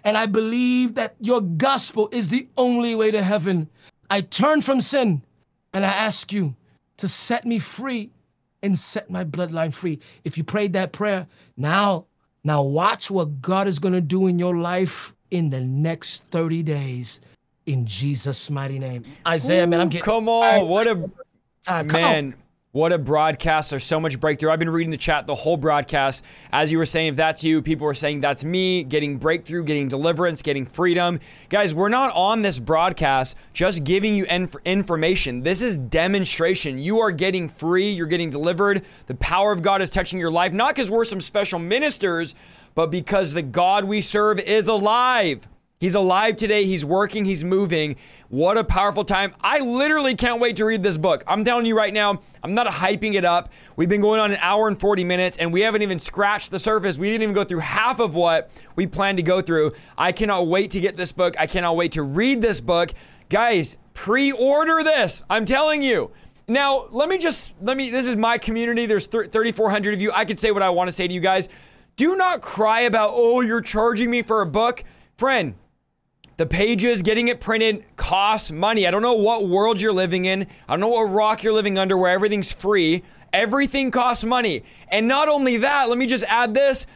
And 0.04 0.16
I 0.18 0.26
believe 0.26 0.94
that 0.94 1.14
your 1.20 1.40
gospel 1.40 2.08
is 2.12 2.28
the 2.28 2.46
only 2.56 2.94
way 2.94 3.10
to 3.10 3.22
heaven. 3.22 3.68
I 4.10 4.20
turn 4.20 4.60
from 4.60 4.80
sin 4.80 5.22
and 5.72 5.86
I 5.86 5.88
ask 5.88 6.32
you 6.32 6.54
to 6.98 7.08
set 7.08 7.46
me 7.46 7.58
free 7.58 8.10
and 8.62 8.78
set 8.78 9.08
my 9.08 9.24
bloodline 9.24 9.72
free. 9.72 10.00
If 10.24 10.36
you 10.36 10.44
prayed 10.44 10.72
that 10.74 10.92
prayer, 10.92 11.26
now, 11.56 12.04
now 12.44 12.62
watch 12.62 13.10
what 13.10 13.40
God 13.40 13.68
is 13.68 13.78
going 13.78 13.94
to 13.94 14.00
do 14.00 14.26
in 14.26 14.38
your 14.38 14.56
life 14.56 15.14
in 15.30 15.48
the 15.48 15.60
next 15.60 16.24
30 16.30 16.62
days 16.62 17.20
in 17.68 17.86
Jesus' 17.86 18.50
mighty 18.50 18.78
name. 18.78 19.04
Isaiah, 19.26 19.64
Ooh, 19.64 19.66
man, 19.66 19.80
I'm 19.80 19.88
getting. 19.88 20.04
Come 20.04 20.28
on, 20.28 20.68
what 20.68 20.88
a 20.88 21.10
ah, 21.66 21.82
time. 21.82 21.86
man. 21.88 22.24
On. 22.26 22.34
What 22.72 22.92
a 22.92 22.98
broadcast. 22.98 23.70
There's 23.70 23.82
so 23.82 23.98
much 23.98 24.20
breakthrough. 24.20 24.50
I've 24.50 24.58
been 24.58 24.68
reading 24.68 24.90
the 24.90 24.98
chat 24.98 25.26
the 25.26 25.34
whole 25.34 25.56
broadcast. 25.56 26.22
As 26.52 26.70
you 26.70 26.76
were 26.76 26.84
saying, 26.84 27.08
if 27.08 27.16
that's 27.16 27.42
you, 27.42 27.62
people 27.62 27.86
were 27.86 27.94
saying 27.94 28.20
that's 28.20 28.44
me, 28.44 28.84
getting 28.84 29.16
breakthrough, 29.16 29.64
getting 29.64 29.88
deliverance, 29.88 30.42
getting 30.42 30.66
freedom. 30.66 31.18
Guys, 31.48 31.74
we're 31.74 31.88
not 31.88 32.14
on 32.14 32.42
this 32.42 32.58
broadcast 32.58 33.36
just 33.54 33.84
giving 33.84 34.14
you 34.14 34.26
inf- 34.26 34.54
information. 34.66 35.42
This 35.42 35.62
is 35.62 35.78
demonstration. 35.78 36.78
You 36.78 37.00
are 37.00 37.10
getting 37.10 37.48
free, 37.48 37.88
you're 37.88 38.06
getting 38.06 38.28
delivered. 38.28 38.84
The 39.06 39.14
power 39.14 39.50
of 39.50 39.62
God 39.62 39.80
is 39.80 39.90
touching 39.90 40.20
your 40.20 40.30
life, 40.30 40.52
not 40.52 40.74
because 40.74 40.90
we're 40.90 41.06
some 41.06 41.22
special 41.22 41.58
ministers, 41.58 42.34
but 42.74 42.90
because 42.90 43.32
the 43.32 43.42
God 43.42 43.84
we 43.84 44.02
serve 44.02 44.40
is 44.40 44.68
alive. 44.68 45.48
He's 45.80 45.94
alive 45.94 46.36
today. 46.36 46.64
He's 46.64 46.84
working. 46.84 47.24
He's 47.24 47.44
moving. 47.44 47.94
What 48.28 48.58
a 48.58 48.64
powerful 48.64 49.04
time. 49.04 49.32
I 49.40 49.60
literally 49.60 50.16
can't 50.16 50.40
wait 50.40 50.56
to 50.56 50.64
read 50.64 50.82
this 50.82 50.96
book. 50.96 51.22
I'm 51.24 51.44
telling 51.44 51.66
you 51.66 51.76
right 51.76 51.94
now, 51.94 52.20
I'm 52.42 52.52
not 52.52 52.66
hyping 52.66 53.14
it 53.14 53.24
up. 53.24 53.52
We've 53.76 53.88
been 53.88 54.00
going 54.00 54.18
on 54.18 54.32
an 54.32 54.38
hour 54.40 54.66
and 54.66 54.78
40 54.78 55.04
minutes 55.04 55.38
and 55.38 55.52
we 55.52 55.60
haven't 55.60 55.82
even 55.82 56.00
scratched 56.00 56.50
the 56.50 56.58
surface. 56.58 56.98
We 56.98 57.08
didn't 57.10 57.22
even 57.22 57.34
go 57.34 57.44
through 57.44 57.60
half 57.60 58.00
of 58.00 58.16
what 58.16 58.50
we 58.74 58.88
planned 58.88 59.18
to 59.18 59.22
go 59.22 59.40
through. 59.40 59.72
I 59.96 60.10
cannot 60.10 60.48
wait 60.48 60.72
to 60.72 60.80
get 60.80 60.96
this 60.96 61.12
book. 61.12 61.36
I 61.38 61.46
cannot 61.46 61.76
wait 61.76 61.92
to 61.92 62.02
read 62.02 62.42
this 62.42 62.60
book. 62.60 62.90
Guys, 63.28 63.76
pre 63.94 64.32
order 64.32 64.82
this. 64.82 65.22
I'm 65.30 65.44
telling 65.44 65.82
you. 65.82 66.10
Now, 66.48 66.86
let 66.90 67.08
me 67.08 67.18
just, 67.18 67.54
let 67.60 67.76
me, 67.76 67.90
this 67.90 68.08
is 68.08 68.16
my 68.16 68.38
community. 68.38 68.86
There's 68.86 69.06
3,400 69.06 69.94
of 69.94 70.00
you. 70.00 70.10
I 70.12 70.24
could 70.24 70.40
say 70.40 70.50
what 70.50 70.62
I 70.62 70.70
want 70.70 70.88
to 70.88 70.92
say 70.92 71.06
to 71.06 71.14
you 71.14 71.20
guys. 71.20 71.48
Do 71.94 72.16
not 72.16 72.40
cry 72.40 72.80
about, 72.80 73.10
oh, 73.12 73.42
you're 73.42 73.60
charging 73.60 74.10
me 74.10 74.22
for 74.22 74.40
a 74.40 74.46
book. 74.46 74.82
Friend, 75.18 75.54
the 76.38 76.46
pages, 76.46 77.02
getting 77.02 77.28
it 77.28 77.40
printed 77.40 77.84
costs 77.96 78.50
money. 78.50 78.86
I 78.86 78.90
don't 78.90 79.02
know 79.02 79.14
what 79.14 79.48
world 79.48 79.80
you're 79.80 79.92
living 79.92 80.24
in. 80.24 80.46
I 80.68 80.72
don't 80.72 80.80
know 80.80 80.88
what 80.88 81.02
rock 81.02 81.42
you're 81.42 81.52
living 81.52 81.76
under 81.76 81.96
where 81.96 82.12
everything's 82.12 82.52
free. 82.52 83.02
Everything 83.32 83.90
costs 83.90 84.24
money. 84.24 84.62
And 84.88 85.08
not 85.08 85.28
only 85.28 85.58
that, 85.58 85.88
let 85.88 85.98
me 85.98 86.06
just 86.06 86.24
add 86.28 86.54
this. 86.54 86.86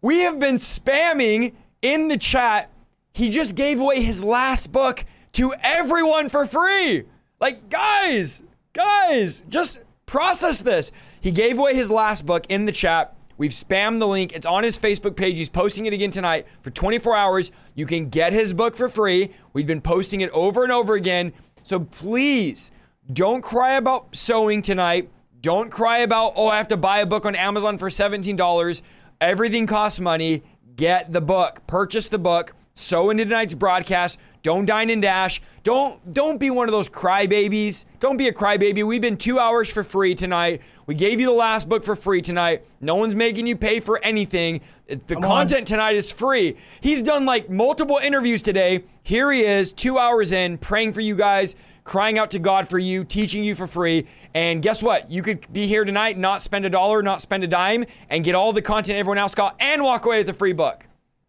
We 0.00 0.20
have 0.20 0.40
been 0.40 0.56
spamming 0.56 1.52
in 1.82 2.08
the 2.08 2.16
chat. 2.16 2.70
He 3.12 3.28
just 3.28 3.54
gave 3.54 3.80
away 3.80 4.02
his 4.02 4.24
last 4.24 4.72
book 4.72 5.04
to 5.32 5.54
everyone 5.62 6.28
for 6.30 6.46
free. 6.46 7.04
Like, 7.38 7.68
guys, 7.68 8.42
guys, 8.72 9.42
just 9.50 9.80
process 10.06 10.62
this. 10.62 10.90
He 11.20 11.32
gave 11.32 11.58
away 11.58 11.74
his 11.74 11.90
last 11.90 12.24
book 12.24 12.46
in 12.48 12.64
the 12.64 12.72
chat. 12.72 13.15
We've 13.38 13.50
spammed 13.50 13.98
the 13.98 14.06
link. 14.06 14.34
It's 14.34 14.46
on 14.46 14.64
his 14.64 14.78
Facebook 14.78 15.16
page. 15.16 15.38
He's 15.38 15.48
posting 15.48 15.86
it 15.86 15.92
again 15.92 16.10
tonight 16.10 16.46
for 16.62 16.70
24 16.70 17.14
hours. 17.14 17.50
You 17.74 17.86
can 17.86 18.08
get 18.08 18.32
his 18.32 18.54
book 18.54 18.76
for 18.76 18.88
free. 18.88 19.30
We've 19.52 19.66
been 19.66 19.80
posting 19.80 20.20
it 20.20 20.30
over 20.30 20.62
and 20.62 20.72
over 20.72 20.94
again. 20.94 21.32
So 21.62 21.80
please 21.80 22.70
don't 23.12 23.42
cry 23.42 23.72
about 23.72 24.16
sowing 24.16 24.62
tonight. 24.62 25.10
Don't 25.40 25.70
cry 25.70 25.98
about, 25.98 26.32
oh, 26.36 26.48
I 26.48 26.56
have 26.56 26.68
to 26.68 26.76
buy 26.76 26.98
a 26.98 27.06
book 27.06 27.26
on 27.26 27.34
Amazon 27.34 27.78
for 27.78 27.88
$17. 27.88 28.82
Everything 29.20 29.66
costs 29.66 30.00
money. 30.00 30.42
Get 30.74 31.12
the 31.12 31.20
book. 31.20 31.66
Purchase 31.66 32.08
the 32.08 32.18
book. 32.18 32.54
Sow 32.76 33.08
into 33.08 33.24
tonight's 33.24 33.54
broadcast. 33.54 34.18
Don't 34.42 34.66
dine 34.66 34.90
and 34.90 35.00
dash. 35.00 35.40
Don't 35.62 36.12
don't 36.12 36.38
be 36.38 36.50
one 36.50 36.68
of 36.68 36.72
those 36.72 36.90
crybabies. 36.90 37.86
Don't 38.00 38.18
be 38.18 38.28
a 38.28 38.32
crybaby. 38.32 38.86
We've 38.86 39.00
been 39.00 39.16
two 39.16 39.38
hours 39.40 39.70
for 39.70 39.82
free 39.82 40.14
tonight. 40.14 40.60
We 40.86 40.94
gave 40.94 41.18
you 41.18 41.26
the 41.26 41.32
last 41.32 41.70
book 41.70 41.84
for 41.84 41.96
free 41.96 42.20
tonight. 42.20 42.64
No 42.80 42.94
one's 42.94 43.14
making 43.14 43.46
you 43.46 43.56
pay 43.56 43.80
for 43.80 43.98
anything. 44.04 44.60
The 44.88 45.14
Come 45.14 45.22
content 45.22 45.62
on. 45.62 45.64
tonight 45.64 45.96
is 45.96 46.12
free. 46.12 46.56
He's 46.82 47.02
done 47.02 47.24
like 47.24 47.48
multiple 47.48 47.98
interviews 48.00 48.42
today. 48.42 48.84
Here 49.02 49.32
he 49.32 49.42
is, 49.42 49.72
two 49.72 49.98
hours 49.98 50.30
in, 50.30 50.58
praying 50.58 50.92
for 50.92 51.00
you 51.00 51.16
guys, 51.16 51.56
crying 51.82 52.18
out 52.18 52.30
to 52.32 52.38
God 52.38 52.68
for 52.68 52.78
you, 52.78 53.04
teaching 53.04 53.42
you 53.42 53.54
for 53.54 53.66
free. 53.66 54.06
And 54.34 54.62
guess 54.62 54.82
what? 54.82 55.10
You 55.10 55.22
could 55.22 55.50
be 55.50 55.66
here 55.66 55.84
tonight, 55.84 56.18
not 56.18 56.42
spend 56.42 56.66
a 56.66 56.70
dollar, 56.70 57.02
not 57.02 57.22
spend 57.22 57.42
a 57.42 57.48
dime, 57.48 57.86
and 58.10 58.22
get 58.22 58.34
all 58.34 58.52
the 58.52 58.62
content 58.62 58.98
everyone 58.98 59.18
else 59.18 59.34
got, 59.34 59.56
and 59.58 59.82
walk 59.82 60.04
away 60.04 60.18
with 60.18 60.28
a 60.28 60.34
free 60.34 60.52
book. 60.52 60.86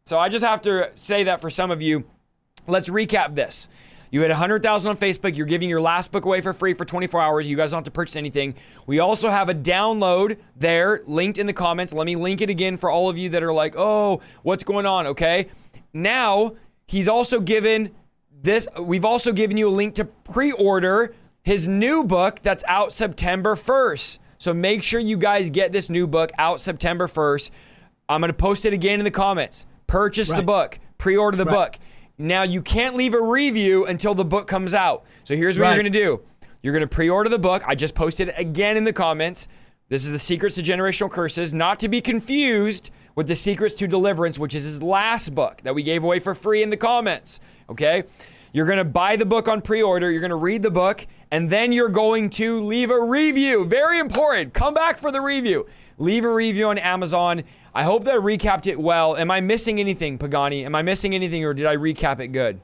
So 0.08 0.18
I 0.18 0.30
just 0.30 0.46
have 0.46 0.62
to 0.62 0.92
say 0.96 1.26
that 1.26 1.42
for 1.42 1.50
some 1.50 1.70
of 1.70 1.82
you 1.82 2.06
Let's 2.68 2.90
recap 2.90 3.34
this. 3.34 3.70
You 4.12 4.22
had 4.22 4.30
100,000 4.30 4.90
on 4.90 4.98
Facebook. 4.98 5.36
You're 5.36 5.46
giving 5.46 5.70
your 5.70 5.82
last 5.82 6.12
book 6.12 6.26
away 6.26 6.42
for 6.42 6.54
free 6.54 6.74
for 6.74 6.86
24 6.86 7.22
hours. 7.22 7.50
You 7.50 7.56
guys 7.58 7.72
don't 7.72 7.80
have 7.80 7.86
to 7.86 7.92
purchase 7.92 8.16
anything. 8.16 8.56
We 8.86 9.00
also 9.00 9.30
have 9.30 9.50
a 9.50 9.54
download 9.54 10.38
there 10.56 11.02
linked 11.06 11.40
in 11.40 11.46
the 11.46 11.54
comments. 11.54 11.94
Let 11.94 12.06
me 12.06 12.16
link 12.16 12.42
it 12.42 12.50
again 12.50 12.78
for 12.78 12.90
all 12.90 13.10
of 13.10 13.18
you 13.18 13.30
that 13.30 13.44
are 13.44 13.54
like, 13.54 13.76
oh, 13.78 14.22
what's 14.44 14.64
going 14.64 14.86
on? 14.86 15.08
Okay. 15.08 15.48
Now, 15.94 16.56
he's 16.88 17.08
also 17.08 17.40
given 17.40 17.92
this, 18.32 18.68
we've 18.80 19.06
also 19.06 19.32
given 19.32 19.58
you 19.58 19.70
a 19.70 19.72
link 19.72 19.96
to 19.96 20.06
pre 20.06 20.52
order 20.52 21.14
his 21.44 21.68
new 21.68 22.04
book 22.04 22.42
that's 22.44 22.64
out 22.68 22.92
September 22.92 23.56
1st. 23.56 24.20
So 24.38 24.54
make 24.54 24.84
sure 24.84 25.00
you 25.00 25.18
guys 25.18 25.50
get 25.50 25.72
this 25.72 25.90
new 25.90 26.06
book 26.06 26.32
out 26.38 26.62
September 26.62 27.08
1st. 27.08 27.50
I'm 28.10 28.22
going 28.22 28.30
to 28.30 28.38
post 28.38 28.66
it 28.66 28.74
again 28.74 29.00
in 29.00 29.06
the 29.06 29.12
comments. 29.12 29.66
Purchase 29.88 30.30
right. 30.30 30.38
the 30.38 30.44
book, 30.44 30.80
pre 30.98 31.16
order 31.16 31.38
the 31.38 31.46
right. 31.46 31.54
book. 31.54 31.80
Now 32.18 32.44
you 32.44 32.62
can't 32.62 32.96
leave 32.96 33.14
a 33.14 33.22
review 33.22 33.86
until 33.86 34.16
the 34.16 34.26
book 34.26 34.48
comes 34.48 34.74
out. 34.74 35.06
So 35.24 35.36
here's 35.36 35.60
what 35.60 35.66
right. 35.66 35.76
you're 35.76 35.84
to 35.84 35.90
do. 35.90 36.22
You're 36.62 36.74
going 36.74 36.82
to 36.82 36.88
pre-order 36.88 37.30
the 37.30 37.40
book. 37.40 37.64
I 37.66 37.76
just 37.76 37.96
posted 37.96 38.30
it 38.30 38.36
again 38.38 38.78
in 38.78 38.84
the 38.84 38.94
comments. 38.94 39.48
This 39.90 40.04
is 40.04 40.12
the 40.12 40.20
Secrets 40.20 40.56
to 40.56 40.62
Generational 40.62 41.10
Curses, 41.10 41.54
not 41.54 41.80
to 41.80 41.88
be 41.88 42.02
confused 42.02 42.92
with 43.16 43.28
the 43.28 43.36
Secrets 43.36 43.74
to 43.76 43.88
Deliverance, 43.88 44.38
which 44.38 44.54
is 44.54 44.66
his 44.66 44.84
last 44.84 45.34
book 45.34 45.62
that 45.64 45.74
we 45.74 45.84
gave 45.84 46.04
away 46.04 46.20
for 46.20 46.36
free 46.36 46.62
in 46.62 46.70
the 46.70 46.78
comments. 46.78 47.40
Okay? 47.70 48.04
You're 48.52 48.66
going 48.66 48.80
to 48.80 48.84
buy 48.84 49.16
the 49.16 49.26
book 49.26 49.48
on 49.48 49.62
pre 49.62 49.82
order, 49.82 50.12
you're 50.12 50.20
going 50.20 50.32
to 50.32 50.36
read 50.36 50.64
the 50.64 50.72
book, 50.72 51.06
and 51.32 51.50
then 51.50 51.72
you're 51.72 51.90
going 51.90 52.30
to 52.32 52.60
leave 52.60 52.90
a 52.90 53.00
review. 53.00 53.66
Very 53.66 54.00
important. 54.00 54.54
Come 54.54 54.74
back 54.74 54.98
for 54.98 55.12
the 55.12 55.22
review. 55.22 55.68
Leave 55.98 56.26
a 56.26 56.34
review 56.34 56.68
on 56.68 56.78
Amazon. 56.78 57.44
I 57.78 57.84
hope 57.84 58.06
that 58.06 58.16
I 58.16 58.18
recapped 58.18 58.66
it 58.66 58.80
well. 58.80 59.16
Am 59.16 59.30
I 59.30 59.40
missing 59.40 59.80
anything, 59.80 60.18
Pagani? 60.18 60.66
Am 60.66 60.74
I 60.74 60.82
missing 60.82 61.14
anything, 61.14 61.46
or 61.46 61.54
did 61.54 61.68
I 61.68 61.76
recap 61.76 62.20
it 62.20 62.30
good? 62.30 62.60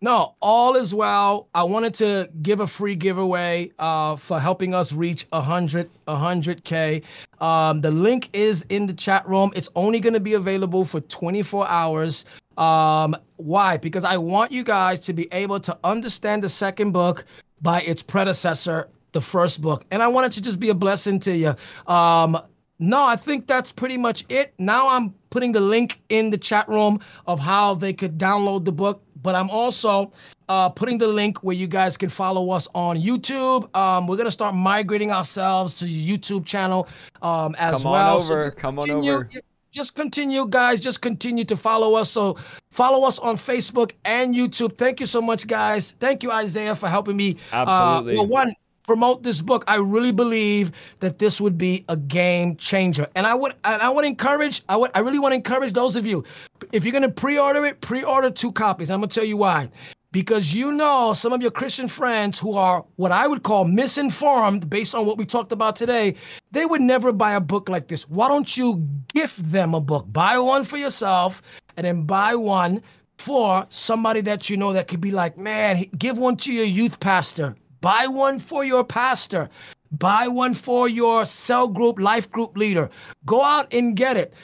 No, 0.00 0.34
all 0.40 0.76
is 0.76 0.94
well. 0.94 1.48
I 1.54 1.62
wanted 1.62 1.92
to 1.94 2.30
give 2.40 2.60
a 2.60 2.66
free 2.66 2.94
giveaway 2.94 3.70
uh, 3.78 4.16
for 4.16 4.40
helping 4.40 4.72
us 4.72 4.94
reach 4.94 5.26
100, 5.28 5.90
100K. 6.08 7.02
Um, 7.38 7.82
the 7.82 7.90
link 7.90 8.30
is 8.32 8.62
in 8.70 8.86
the 8.86 8.94
chat 8.94 9.28
room. 9.28 9.52
It's 9.54 9.68
only 9.76 10.00
going 10.00 10.14
to 10.14 10.20
be 10.20 10.32
available 10.32 10.86
for 10.86 11.02
24 11.02 11.68
hours. 11.68 12.24
Um, 12.56 13.14
why? 13.36 13.76
Because 13.76 14.04
I 14.04 14.16
want 14.16 14.52
you 14.52 14.64
guys 14.64 15.00
to 15.00 15.12
be 15.12 15.28
able 15.32 15.60
to 15.60 15.76
understand 15.84 16.42
the 16.42 16.48
second 16.48 16.92
book 16.92 17.26
by 17.60 17.82
its 17.82 18.02
predecessor, 18.02 18.88
the 19.12 19.20
first 19.20 19.60
book. 19.60 19.84
And 19.90 20.02
I 20.02 20.08
wanted 20.08 20.32
to 20.32 20.40
just 20.40 20.58
be 20.58 20.70
a 20.70 20.74
blessing 20.74 21.20
to 21.20 21.36
you. 21.36 21.54
Um, 21.92 22.40
no, 22.78 23.02
I 23.04 23.16
think 23.16 23.46
that's 23.46 23.72
pretty 23.72 23.96
much 23.96 24.24
it. 24.28 24.52
Now 24.58 24.88
I'm 24.88 25.14
putting 25.30 25.52
the 25.52 25.60
link 25.60 26.00
in 26.08 26.30
the 26.30 26.38
chat 26.38 26.68
room 26.68 27.00
of 27.26 27.38
how 27.38 27.74
they 27.74 27.92
could 27.92 28.18
download 28.18 28.64
the 28.64 28.72
book, 28.72 29.02
but 29.22 29.34
I'm 29.34 29.50
also 29.50 30.12
uh, 30.48 30.68
putting 30.68 30.98
the 30.98 31.08
link 31.08 31.38
where 31.38 31.56
you 31.56 31.66
guys 31.66 31.96
can 31.96 32.08
follow 32.08 32.50
us 32.50 32.68
on 32.74 33.00
YouTube. 33.00 33.74
Um, 33.74 34.06
we're 34.06 34.16
gonna 34.16 34.30
start 34.30 34.54
migrating 34.54 35.10
ourselves 35.10 35.74
to 35.74 35.84
the 35.84 36.08
YouTube 36.08 36.44
channel 36.44 36.88
um, 37.22 37.54
as 37.58 37.82
Come 37.82 37.92
well. 37.92 38.16
On 38.16 38.22
over. 38.22 38.50
So 38.54 38.60
Come 38.60 38.78
on 38.78 38.90
over. 38.90 39.30
Just 39.72 39.94
continue, 39.94 40.46
guys. 40.48 40.80
Just 40.80 41.02
continue 41.02 41.44
to 41.44 41.56
follow 41.56 41.94
us. 41.96 42.10
So 42.10 42.38
follow 42.70 43.06
us 43.06 43.18
on 43.18 43.36
Facebook 43.36 43.92
and 44.06 44.34
YouTube. 44.34 44.78
Thank 44.78 45.00
you 45.00 45.06
so 45.06 45.20
much, 45.20 45.46
guys. 45.46 45.94
Thank 46.00 46.22
you, 46.22 46.30
Isaiah, 46.30 46.74
for 46.74 46.88
helping 46.88 47.16
me. 47.16 47.36
Absolutely. 47.52 48.14
Uh, 48.14 48.22
well, 48.22 48.26
one 48.26 48.54
promote 48.86 49.22
this 49.22 49.40
book, 49.40 49.64
I 49.66 49.76
really 49.76 50.12
believe 50.12 50.72
that 51.00 51.18
this 51.18 51.40
would 51.40 51.58
be 51.58 51.84
a 51.88 51.96
game 51.96 52.56
changer. 52.56 53.08
And 53.14 53.26
I 53.26 53.34
would 53.34 53.54
and 53.64 53.82
I 53.82 53.88
would 53.88 54.04
encourage, 54.04 54.62
I 54.68 54.76
would 54.76 54.90
I 54.94 55.00
really 55.00 55.18
want 55.18 55.32
to 55.32 55.36
encourage 55.36 55.72
those 55.72 55.96
of 55.96 56.06
you, 56.06 56.24
if 56.72 56.84
you're 56.84 56.92
gonna 56.92 57.08
pre-order 57.08 57.66
it, 57.66 57.80
pre-order 57.80 58.30
two 58.30 58.52
copies. 58.52 58.90
I'm 58.90 59.00
gonna 59.00 59.08
tell 59.08 59.24
you 59.24 59.36
why. 59.36 59.68
Because 60.12 60.54
you 60.54 60.72
know 60.72 61.12
some 61.12 61.32
of 61.32 61.42
your 61.42 61.50
Christian 61.50 61.88
friends 61.88 62.38
who 62.38 62.54
are 62.54 62.84
what 62.94 63.12
I 63.12 63.26
would 63.26 63.42
call 63.42 63.64
misinformed 63.64 64.70
based 64.70 64.94
on 64.94 65.04
what 65.04 65.18
we 65.18 65.26
talked 65.26 65.52
about 65.52 65.76
today, 65.76 66.14
they 66.52 66.64
would 66.64 66.80
never 66.80 67.12
buy 67.12 67.32
a 67.32 67.40
book 67.40 67.68
like 67.68 67.88
this. 67.88 68.08
Why 68.08 68.28
don't 68.28 68.56
you 68.56 68.88
gift 69.12 69.50
them 69.52 69.74
a 69.74 69.80
book? 69.80 70.06
Buy 70.12 70.38
one 70.38 70.64
for 70.64 70.78
yourself 70.78 71.42
and 71.76 71.84
then 71.84 72.04
buy 72.04 72.34
one 72.34 72.80
for 73.18 73.66
somebody 73.68 74.22
that 74.22 74.48
you 74.48 74.56
know 74.56 74.72
that 74.72 74.88
could 74.88 75.00
be 75.00 75.10
like, 75.10 75.36
man, 75.36 75.84
give 75.98 76.16
one 76.16 76.36
to 76.36 76.52
your 76.52 76.64
youth 76.64 76.98
pastor 77.00 77.54
Buy 77.86 78.08
one 78.08 78.40
for 78.40 78.64
your 78.64 78.82
pastor. 78.82 79.48
Buy 79.92 80.26
one 80.26 80.54
for 80.54 80.88
your 80.88 81.24
cell 81.24 81.68
group, 81.68 82.00
life 82.00 82.28
group 82.28 82.56
leader. 82.56 82.90
Go 83.24 83.44
out 83.44 83.72
and 83.72 83.94
get 83.94 84.16
it. 84.16 84.34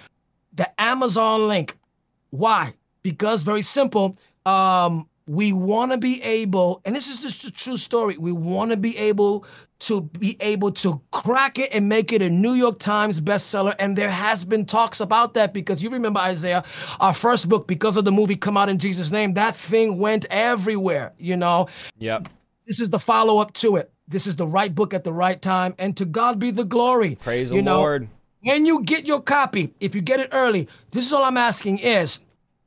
The 0.53 0.71
Amazon 0.81 1.49
link. 1.49 1.77
Why? 2.31 2.73
Because 3.03 3.43
very 3.43 3.63
simple. 3.63 4.17
Um, 4.47 5.09
we 5.27 5.53
want 5.53 5.91
to 5.91 5.99
be 5.99 6.23
able, 6.23 6.83
and 6.85 6.95
this 6.95 7.09
is 7.09 7.19
just 7.19 7.43
a 7.43 7.51
true 7.51 7.77
story. 7.77 8.17
We 8.17 8.31
want 8.31 8.71
to 8.71 8.77
be 8.77 8.97
able 8.97 9.45
to 9.81 10.03
be 10.03 10.37
able 10.39 10.71
to 10.75 11.01
crack 11.11 11.59
it 11.59 11.71
and 11.75 11.89
make 11.89 12.13
it 12.13 12.23
a 12.23 12.31
New 12.31 12.53
York 12.53 12.79
Times 12.79 13.21
bestseller. 13.21 13.75
And 13.81 13.99
there 13.99 14.09
has 14.09 14.45
been 14.45 14.65
talks 14.65 15.01
about 15.01 15.35
that 15.35 15.53
because 15.53 15.83
you 15.83 15.91
remember 15.91 16.21
Isaiah, 16.21 16.63
our 17.01 17.13
first 17.13 17.49
book, 17.49 17.67
because 17.67 17.97
of 17.97 18.05
the 18.05 18.13
movie 18.13 18.37
Come 18.37 18.57
Out 18.57 18.69
in 18.69 18.79
Jesus' 18.79 19.11
Name, 19.11 19.35
that 19.35 19.57
thing 19.57 19.99
went 19.99 20.27
everywhere, 20.31 21.13
you 21.19 21.37
know? 21.37 21.67
Yep. 21.99 22.29
This 22.67 22.81
is 22.81 22.91
the 22.91 22.99
follow 22.99 23.39
up 23.39 23.53
to 23.55 23.77
it. 23.77 23.91
This 24.09 24.27
is 24.27 24.37
the 24.37 24.47
right 24.47 24.75
book 24.75 24.95
at 24.95 25.05
the 25.05 25.13
right 25.13 25.41
time, 25.41 25.75
and 25.79 25.97
to 25.97 26.05
God 26.05 26.39
be 26.39 26.51
the 26.51 26.65
glory. 26.65 27.17
Praise 27.17 27.51
you 27.51 27.59
the 27.59 27.63
know, 27.63 27.79
Lord. 27.79 28.09
When 28.43 28.67
you 28.67 28.83
get 28.83 29.07
your 29.07 29.21
copy, 29.21 29.73
if 29.81 29.95
you 29.95 30.01
get 30.01 30.21
it 30.21 30.29
early, 30.33 30.69
this 30.91 31.07
is 31.07 31.13
all 31.13 31.25
I'm 31.25 31.37
asking 31.37 31.79
is 31.79 32.21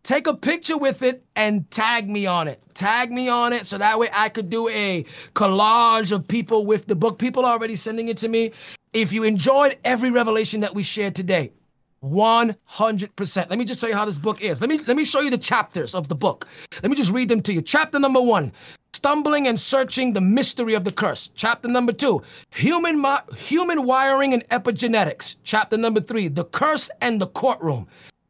take 0.04 0.28
a 0.28 0.34
picture 0.34 0.78
with 0.78 1.02
it 1.02 1.24
and 1.36 1.70
tag 1.72 2.10
me 2.10 2.26
on 2.26 2.48
it. 2.48 2.62
Tag 2.74 3.12
me 3.12 3.28
on 3.30 3.54
it 3.54 3.66
so 3.66 3.78
that 3.78 3.98
way 3.98 4.10
I 4.14 4.30
could 4.30 4.50
do 4.50 4.70
a 4.70 5.06
collage 5.34 6.12
of 6.12 6.28
people 6.28 6.66
with 6.66 6.88
the 6.88 6.96
book. 6.96 7.18
People 7.18 7.46
are 7.46 7.54
already 7.54 7.76
sending 7.76 8.10
it 8.10 8.18
to 8.18 8.28
me. 8.28 8.52
If 8.94 9.12
you 9.12 9.24
enjoyed 9.24 9.78
every 9.84 10.12
revelation 10.12 10.62
that 10.62 10.74
we 10.74 10.84
shared 10.84 11.16
today, 11.16 11.52
100%. 12.04 13.50
Let 13.50 13.58
me 13.58 13.66
just 13.66 13.80
tell 13.80 13.90
you 13.90 13.96
how 13.96 14.06
this 14.06 14.18
book 14.18 14.42
is. 14.42 14.62
Let 14.62 14.70
me 14.70 14.80
let 14.80 14.96
me 14.96 15.06
show 15.06 15.22
you 15.22 15.30
the 15.30 15.38
chapters 15.38 15.96
of 15.96 16.08
the 16.08 16.16
book. 16.16 16.48
Let 16.84 16.90
me 16.90 16.96
just 16.96 17.12
read 17.12 17.30
them 17.30 17.42
to 17.42 17.54
you. 17.54 17.62
Chapter 17.62 18.00
number 18.00 18.22
1, 18.22 18.52
stumbling 18.96 19.48
and 19.48 19.60
searching 19.60 20.14
the 20.14 20.22
mystery 20.22 20.74
of 20.74 20.86
the 20.86 20.92
curse. 20.92 21.30
Chapter 21.36 21.68
number 21.68 21.92
2, 21.92 22.22
human 22.52 23.04
human 23.36 23.84
wiring 23.86 24.34
and 24.34 24.48
epigenetics. 24.50 25.36
Chapter 25.44 25.78
number 25.78 26.00
3, 26.00 26.30
the 26.30 26.46
curse 26.46 26.90
and 27.02 27.20
the 27.20 27.28
courtroom. 27.28 27.88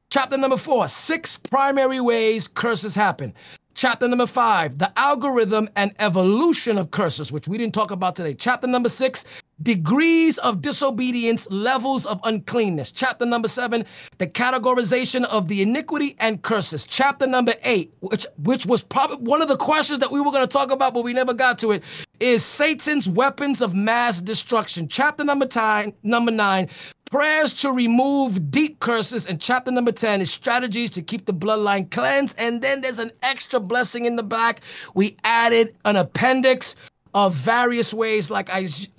Chapter 0.09 0.37
number 0.37 0.57
4, 0.57 0.87
six 0.87 1.37
primary 1.37 2.01
ways 2.01 2.47
curses 2.47 2.95
happen. 2.95 3.33
Chapter 3.75 4.07
number 4.07 4.25
five, 4.25 4.77
the 4.77 4.97
algorithm 4.97 5.69
and 5.75 5.93
evolution 5.99 6.77
of 6.77 6.91
curses, 6.91 7.29
which 7.29 7.49
we 7.49 7.57
didn't 7.57 7.73
talk 7.73 7.91
about 7.91 8.15
today. 8.15 8.33
Chapter 8.33 8.67
number 8.67 8.87
six, 8.87 9.25
degrees 9.63 10.37
of 10.37 10.61
disobedience, 10.61 11.45
levels 11.51 12.05
of 12.05 12.21
uncleanness. 12.23 12.89
Chapter 12.89 13.25
number 13.25 13.49
seven, 13.49 13.85
the 14.17 14.27
categorization 14.27 15.25
of 15.25 15.49
the 15.49 15.61
iniquity 15.61 16.15
and 16.19 16.41
curses. 16.41 16.85
Chapter 16.85 17.27
number 17.27 17.53
eight, 17.63 17.93
which 17.99 18.25
which 18.37 18.65
was 18.65 18.81
probably 18.81 19.17
one 19.17 19.41
of 19.41 19.49
the 19.49 19.57
questions 19.57 19.99
that 19.99 20.09
we 20.09 20.21
were 20.21 20.31
going 20.31 20.47
to 20.47 20.53
talk 20.53 20.71
about, 20.71 20.93
but 20.93 21.03
we 21.03 21.11
never 21.11 21.33
got 21.33 21.57
to 21.57 21.71
it, 21.71 21.83
is 22.21 22.45
Satan's 22.45 23.09
weapons 23.09 23.61
of 23.61 23.75
mass 23.75 24.21
destruction. 24.21 24.87
Chapter 24.87 25.25
number 25.25 25.49
nine, 25.53 25.93
number 26.01 26.31
nine, 26.31 26.69
prayers 27.15 27.53
to 27.53 27.71
remove 27.71 28.51
deep 28.51 28.77
curses. 28.81 29.25
And 29.25 29.39
chapter 29.39 29.71
number 29.71 29.93
10 29.93 30.19
is 30.19 30.29
strategies 30.29 30.89
to 30.89 31.01
keep 31.01 31.25
the 31.25 31.33
bloodline 31.33 31.89
cleansed. 31.89 32.35
And 32.37 32.61
then 32.61 32.81
there's 32.81 32.99
an 32.99 33.13
extra 33.23 33.57
blessing 33.57 34.05
in 34.05 34.17
the 34.17 34.23
back. 34.23 34.59
We 34.95 35.15
added 35.23 35.77
an 35.85 35.95
appendix 35.95 36.75
of 37.13 37.33
various 37.33 37.93
ways, 37.93 38.29
like 38.29 38.49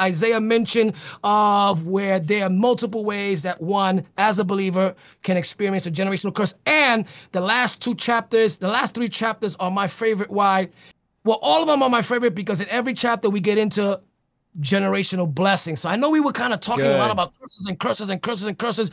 Isaiah 0.01 0.41
mentioned, 0.41 0.95
of 1.25 1.87
where 1.87 2.19
there 2.19 2.45
are 2.45 2.49
multiple 2.49 3.05
ways 3.05 3.43
that 3.43 3.61
one, 3.61 4.03
as 4.17 4.39
a 4.39 4.45
believer, 4.45 4.95
can 5.23 5.37
experience 5.37 5.85
a 5.85 5.91
generational 5.91 6.35
curse. 6.35 6.55
And 6.65 7.05
the 7.33 7.43
last 7.43 7.83
two 7.83 7.95
chapters, 7.95 8.57
the 8.57 8.69
last 8.69 8.95
three 8.95 9.11
chapters 9.11 9.57
are 9.61 9.71
my 9.71 9.87
favorite. 9.87 10.31
Why? 10.31 10.71
Well, 11.25 11.39
all 11.43 11.61
of 11.61 11.69
them 11.69 11.83
are 11.83 11.91
my 11.91 12.01
favorite 12.01 12.35
because 12.35 12.63
in 12.63 12.69
every 12.71 12.95
chapter 12.95 13.29
we 13.29 13.41
get 13.41 13.59
into 13.59 14.01
generational 14.61 15.33
blessings. 15.33 15.81
So 15.81 15.89
I 15.89 15.97
know 15.97 16.09
we 16.09 16.21
were 16.21 16.33
kind 16.33 16.55
of 16.55 16.61
talking 16.61 16.85
Good. 16.85 16.97
a 16.97 16.99
lot 16.99 17.11
about 17.11 17.33
curses 17.41 17.67
and 17.67 17.79
curses 17.79 18.09
and 18.09 18.23
curses 18.23 18.47
and 18.47 18.59
curses. 18.59 18.91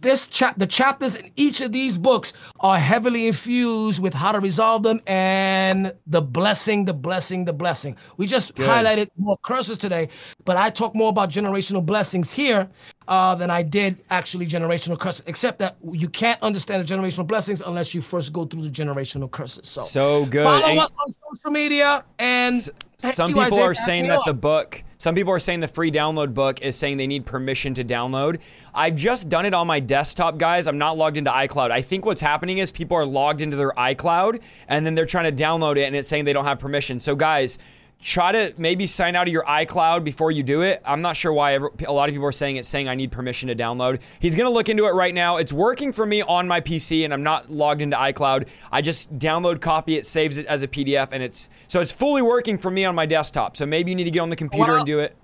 This 0.00 0.26
chap 0.26 0.58
the 0.58 0.66
chapters 0.66 1.14
in 1.14 1.30
each 1.36 1.60
of 1.60 1.72
these 1.72 1.96
books 1.96 2.32
are 2.60 2.78
heavily 2.78 3.26
infused 3.26 3.98
with 3.98 4.12
how 4.12 4.32
to 4.32 4.40
resolve 4.40 4.82
them 4.82 5.00
and 5.06 5.92
the 6.06 6.20
blessing, 6.20 6.84
the 6.84 6.92
blessing, 6.92 7.44
the 7.44 7.52
blessing. 7.52 7.96
We 8.18 8.26
just 8.26 8.54
Good. 8.54 8.68
highlighted 8.68 9.08
more 9.16 9.38
curses 9.38 9.78
today, 9.78 10.08
but 10.44 10.56
I 10.56 10.70
talk 10.70 10.94
more 10.94 11.08
about 11.08 11.30
generational 11.30 11.84
blessings 11.84 12.30
here 12.30 12.68
uh, 13.08 13.34
than 13.34 13.50
I 13.50 13.62
did 13.62 14.02
actually 14.10 14.46
generational 14.46 14.98
curses, 14.98 15.22
except 15.26 15.58
that 15.60 15.76
you 15.92 16.08
can't 16.08 16.40
understand 16.42 16.86
the 16.86 16.94
generational 16.94 17.26
blessings 17.26 17.62
unless 17.62 17.94
you 17.94 18.00
first 18.02 18.32
go 18.32 18.44
through 18.44 18.62
the 18.62 18.70
generational 18.70 19.30
curses. 19.30 19.66
So, 19.66 19.80
so 19.82 20.26
good. 20.26 20.44
Follow 20.44 20.66
and 20.66 20.78
us 20.80 20.90
on 20.98 21.34
social 21.34 21.50
media 21.50 22.04
and 22.18 22.54
s- 22.54 22.70
some 22.98 23.32
people 23.32 23.60
are 23.60 23.74
saying 23.74 24.08
that 24.08 24.20
the 24.26 24.34
book 24.34 24.82
some 24.98 25.14
people 25.14 25.32
are 25.32 25.38
saying 25.38 25.60
the 25.60 25.68
free 25.68 25.90
download 25.90 26.32
book 26.32 26.62
is 26.62 26.76
saying 26.76 26.96
they 26.96 27.06
need 27.06 27.26
permission 27.26 27.74
to 27.74 27.84
download. 27.84 28.38
I've 28.74 28.96
just 28.96 29.28
done 29.28 29.44
it 29.44 29.52
on 29.52 29.66
my 29.66 29.80
desktop, 29.80 30.38
guys. 30.38 30.66
I'm 30.66 30.78
not 30.78 30.96
logged 30.96 31.16
into 31.16 31.30
iCloud. 31.30 31.70
I 31.70 31.82
think 31.82 32.06
what's 32.06 32.20
happening 32.20 32.58
is 32.58 32.72
people 32.72 32.96
are 32.96 33.04
logged 33.04 33.42
into 33.42 33.56
their 33.56 33.72
iCloud 33.72 34.40
and 34.68 34.86
then 34.86 34.94
they're 34.94 35.06
trying 35.06 35.36
to 35.36 35.42
download 35.42 35.76
it 35.76 35.84
and 35.84 35.94
it's 35.94 36.08
saying 36.08 36.24
they 36.24 36.32
don't 36.32 36.46
have 36.46 36.58
permission. 36.58 36.98
So, 37.00 37.14
guys, 37.14 37.58
try 38.00 38.30
to 38.30 38.54
maybe 38.58 38.86
sign 38.86 39.16
out 39.16 39.26
of 39.26 39.32
your 39.32 39.44
iCloud 39.44 40.04
before 40.04 40.30
you 40.30 40.42
do 40.42 40.62
it. 40.62 40.82
I'm 40.84 41.02
not 41.02 41.16
sure 41.16 41.32
why 41.32 41.54
ever, 41.54 41.72
a 41.86 41.92
lot 41.92 42.08
of 42.08 42.14
people 42.14 42.26
are 42.28 42.32
saying 42.32 42.56
it's 42.56 42.68
saying 42.68 42.88
I 42.88 42.94
need 42.94 43.10
permission 43.10 43.48
to 43.48 43.54
download. 43.54 44.00
He's 44.20 44.34
going 44.34 44.46
to 44.46 44.52
look 44.52 44.68
into 44.68 44.86
it 44.86 44.90
right 44.90 45.14
now. 45.14 45.38
It's 45.38 45.52
working 45.52 45.92
for 45.92 46.06
me 46.06 46.22
on 46.22 46.46
my 46.46 46.60
PC 46.60 47.04
and 47.04 47.12
I'm 47.12 47.22
not 47.22 47.50
logged 47.50 47.82
into 47.82 47.96
iCloud. 47.96 48.48
I 48.70 48.82
just 48.82 49.18
download 49.18 49.60
copy 49.60 49.96
it, 49.96 50.06
saves 50.06 50.38
it 50.38 50.46
as 50.46 50.62
a 50.62 50.68
PDF 50.68 51.08
and 51.10 51.22
it's 51.22 51.48
so 51.68 51.80
it's 51.80 51.92
fully 51.92 52.22
working 52.22 52.58
for 52.58 52.70
me 52.70 52.84
on 52.84 52.94
my 52.94 53.06
desktop. 53.06 53.56
So 53.56 53.66
maybe 53.66 53.90
you 53.90 53.96
need 53.96 54.04
to 54.04 54.10
get 54.10 54.20
on 54.20 54.30
the 54.30 54.36
computer 54.36 54.72
well, 54.72 54.76
and 54.78 54.86
do 54.86 55.00
it 55.00 55.16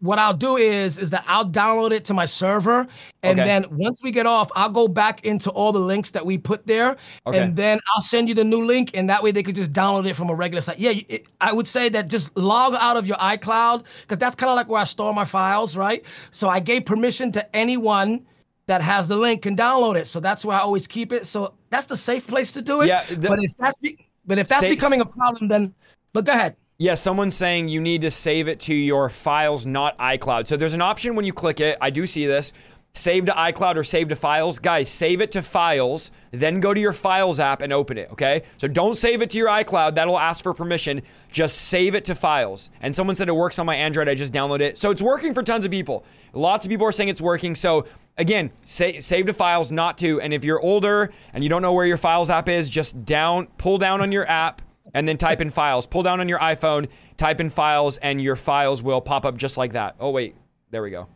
what 0.00 0.18
I'll 0.18 0.34
do 0.34 0.56
is 0.56 0.98
is 0.98 1.10
that 1.10 1.24
I'll 1.28 1.48
download 1.48 1.92
it 1.92 2.04
to 2.06 2.14
my 2.14 2.24
server, 2.26 2.86
and 3.22 3.38
okay. 3.38 3.46
then 3.46 3.66
once 3.70 4.02
we 4.02 4.10
get 4.10 4.26
off, 4.26 4.50
I'll 4.56 4.70
go 4.70 4.88
back 4.88 5.24
into 5.24 5.50
all 5.50 5.72
the 5.72 5.78
links 5.78 6.10
that 6.10 6.24
we 6.24 6.38
put 6.38 6.66
there, 6.66 6.96
okay. 7.26 7.38
and 7.38 7.54
then 7.54 7.78
I'll 7.94 8.02
send 8.02 8.28
you 8.28 8.34
the 8.34 8.44
new 8.44 8.64
link, 8.64 8.90
and 8.94 9.08
that 9.10 9.22
way 9.22 9.30
they 9.30 9.42
could 9.42 9.54
just 9.54 9.72
download 9.72 10.08
it 10.08 10.14
from 10.14 10.30
a 10.30 10.34
regular 10.34 10.62
site. 10.62 10.78
Yeah, 10.78 10.92
it, 11.08 11.26
I 11.40 11.52
would 11.52 11.66
say 11.66 11.88
that 11.90 12.08
just 12.08 12.34
log 12.36 12.74
out 12.74 12.96
of 12.96 13.06
your 13.06 13.18
iCloud 13.18 13.84
because 14.02 14.18
that's 14.18 14.34
kind 14.34 14.50
of 14.50 14.56
like 14.56 14.68
where 14.68 14.80
I 14.80 14.84
store 14.84 15.12
my 15.12 15.24
files, 15.24 15.76
right? 15.76 16.02
So 16.30 16.48
I 16.48 16.60
gave 16.60 16.86
permission 16.86 17.30
to 17.32 17.56
anyone 17.56 18.26
that 18.66 18.80
has 18.80 19.08
the 19.08 19.16
link 19.16 19.42
can 19.42 19.54
download 19.54 19.96
it, 19.96 20.06
so 20.06 20.18
that's 20.18 20.44
where 20.44 20.56
I 20.56 20.60
always 20.60 20.86
keep 20.86 21.12
it. 21.12 21.26
So 21.26 21.54
that's 21.68 21.86
the 21.86 21.96
safe 21.96 22.26
place 22.26 22.52
to 22.52 22.62
do 22.62 22.80
it. 22.80 22.86
Yeah, 22.86 23.04
the, 23.04 23.28
but 23.28 23.38
if 23.42 23.52
that's 23.58 23.80
be, 23.80 24.08
but 24.24 24.38
if 24.38 24.48
that's 24.48 24.62
becoming 24.62 25.02
a 25.02 25.06
problem, 25.06 25.48
then 25.48 25.74
but 26.14 26.24
go 26.24 26.32
ahead. 26.32 26.56
Yeah, 26.82 26.94
someone's 26.94 27.34
saying 27.34 27.68
you 27.68 27.78
need 27.78 28.00
to 28.00 28.10
save 28.10 28.48
it 28.48 28.58
to 28.60 28.74
your 28.74 29.10
files, 29.10 29.66
not 29.66 29.98
iCloud. 29.98 30.46
So 30.46 30.56
there's 30.56 30.72
an 30.72 30.80
option 30.80 31.14
when 31.14 31.26
you 31.26 31.32
click 31.34 31.60
it. 31.60 31.76
I 31.78 31.90
do 31.90 32.06
see 32.06 32.24
this. 32.24 32.54
Save 32.94 33.26
to 33.26 33.32
iCloud 33.32 33.76
or 33.76 33.84
save 33.84 34.08
to 34.08 34.16
files. 34.16 34.58
Guys, 34.58 34.88
save 34.88 35.20
it 35.20 35.30
to 35.32 35.42
files, 35.42 36.10
then 36.30 36.58
go 36.58 36.72
to 36.72 36.80
your 36.80 36.94
files 36.94 37.38
app 37.38 37.60
and 37.60 37.70
open 37.70 37.98
it, 37.98 38.10
okay? 38.12 38.44
So 38.56 38.66
don't 38.66 38.96
save 38.96 39.20
it 39.20 39.28
to 39.28 39.36
your 39.36 39.48
iCloud. 39.48 39.94
That'll 39.94 40.18
ask 40.18 40.42
for 40.42 40.54
permission. 40.54 41.02
Just 41.30 41.58
save 41.58 41.94
it 41.94 42.06
to 42.06 42.14
files. 42.14 42.70
And 42.80 42.96
someone 42.96 43.14
said 43.14 43.28
it 43.28 43.36
works 43.36 43.58
on 43.58 43.66
my 43.66 43.76
Android. 43.76 44.08
I 44.08 44.14
just 44.14 44.32
downloaded 44.32 44.62
it. 44.62 44.78
So 44.78 44.90
it's 44.90 45.02
working 45.02 45.34
for 45.34 45.42
tons 45.42 45.66
of 45.66 45.70
people. 45.70 46.06
Lots 46.32 46.64
of 46.64 46.70
people 46.70 46.86
are 46.86 46.92
saying 46.92 47.10
it's 47.10 47.20
working. 47.20 47.54
So 47.56 47.84
again, 48.16 48.52
save 48.64 49.26
to 49.26 49.34
files, 49.34 49.70
not 49.70 49.98
to. 49.98 50.18
And 50.22 50.32
if 50.32 50.44
you're 50.44 50.60
older 50.60 51.12
and 51.34 51.44
you 51.44 51.50
don't 51.50 51.60
know 51.60 51.74
where 51.74 51.84
your 51.84 51.98
files 51.98 52.30
app 52.30 52.48
is, 52.48 52.70
just 52.70 53.04
down, 53.04 53.48
pull 53.58 53.76
down 53.76 54.00
on 54.00 54.12
your 54.12 54.26
app 54.26 54.62
and 54.94 55.06
then 55.06 55.16
type 55.16 55.40
in 55.40 55.50
files. 55.50 55.86
Pull 55.86 56.02
down 56.02 56.20
on 56.20 56.28
your 56.28 56.38
iPhone, 56.38 56.88
type 57.16 57.40
in 57.40 57.50
files, 57.50 57.96
and 57.98 58.20
your 58.20 58.36
files 58.36 58.82
will 58.82 59.00
pop 59.00 59.24
up 59.24 59.36
just 59.36 59.56
like 59.56 59.72
that. 59.72 59.96
Oh, 60.00 60.10
wait, 60.10 60.34
there 60.70 60.82
we 60.82 60.90
go. 60.90 61.08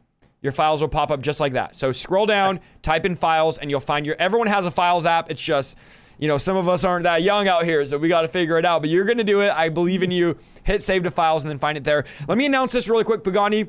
Your 0.43 0.53
files 0.53 0.83
will 0.83 0.89
pop 0.89 1.11
up 1.11 1.23
just 1.23 1.41
like 1.41 1.55
that. 1.55 1.75
So 1.75 1.91
scroll 1.91 2.27
down, 2.27 2.61
type 2.83 3.07
in 3.07 3.17
files, 3.17 3.57
and 3.57 3.71
you'll 3.71 3.81
find 3.81 4.05
your. 4.05 4.15
Everyone 4.19 4.47
has 4.49 4.67
a 4.67 4.71
files 4.71 5.07
app. 5.07 5.31
It's 5.31 5.41
just, 5.41 5.79
you 6.19 6.29
know, 6.29 6.37
some 6.37 6.57
of 6.57 6.69
us 6.69 6.85
aren't 6.85 7.05
that 7.05 7.23
young 7.23 7.49
out 7.49 7.65
here, 7.65 7.83
so 7.87 7.97
we 7.97 8.09
got 8.09 8.23
to 8.23 8.29
figure 8.29 8.59
it 8.59 8.67
out. 8.67 8.83
But 8.83 8.91
you're 8.91 9.07
going 9.07 9.19
to 9.19 9.25
do 9.25 9.41
it. 9.41 9.51
I 9.51 9.71
believe 9.71 10.03
in 10.03 10.11
you. 10.11 10.37
Hit 10.63 10.83
save 10.83 11.03
to 11.05 11.11
files 11.11 11.45
and 11.45 11.51
then 11.51 11.59
find 11.59 11.79
it 11.79 11.85
there. 11.85 12.05
Let 12.29 12.37
me 12.37 12.45
announce 12.45 12.73
this 12.73 12.89
really 12.89 13.05
quick, 13.05 13.25
Pagani. 13.25 13.69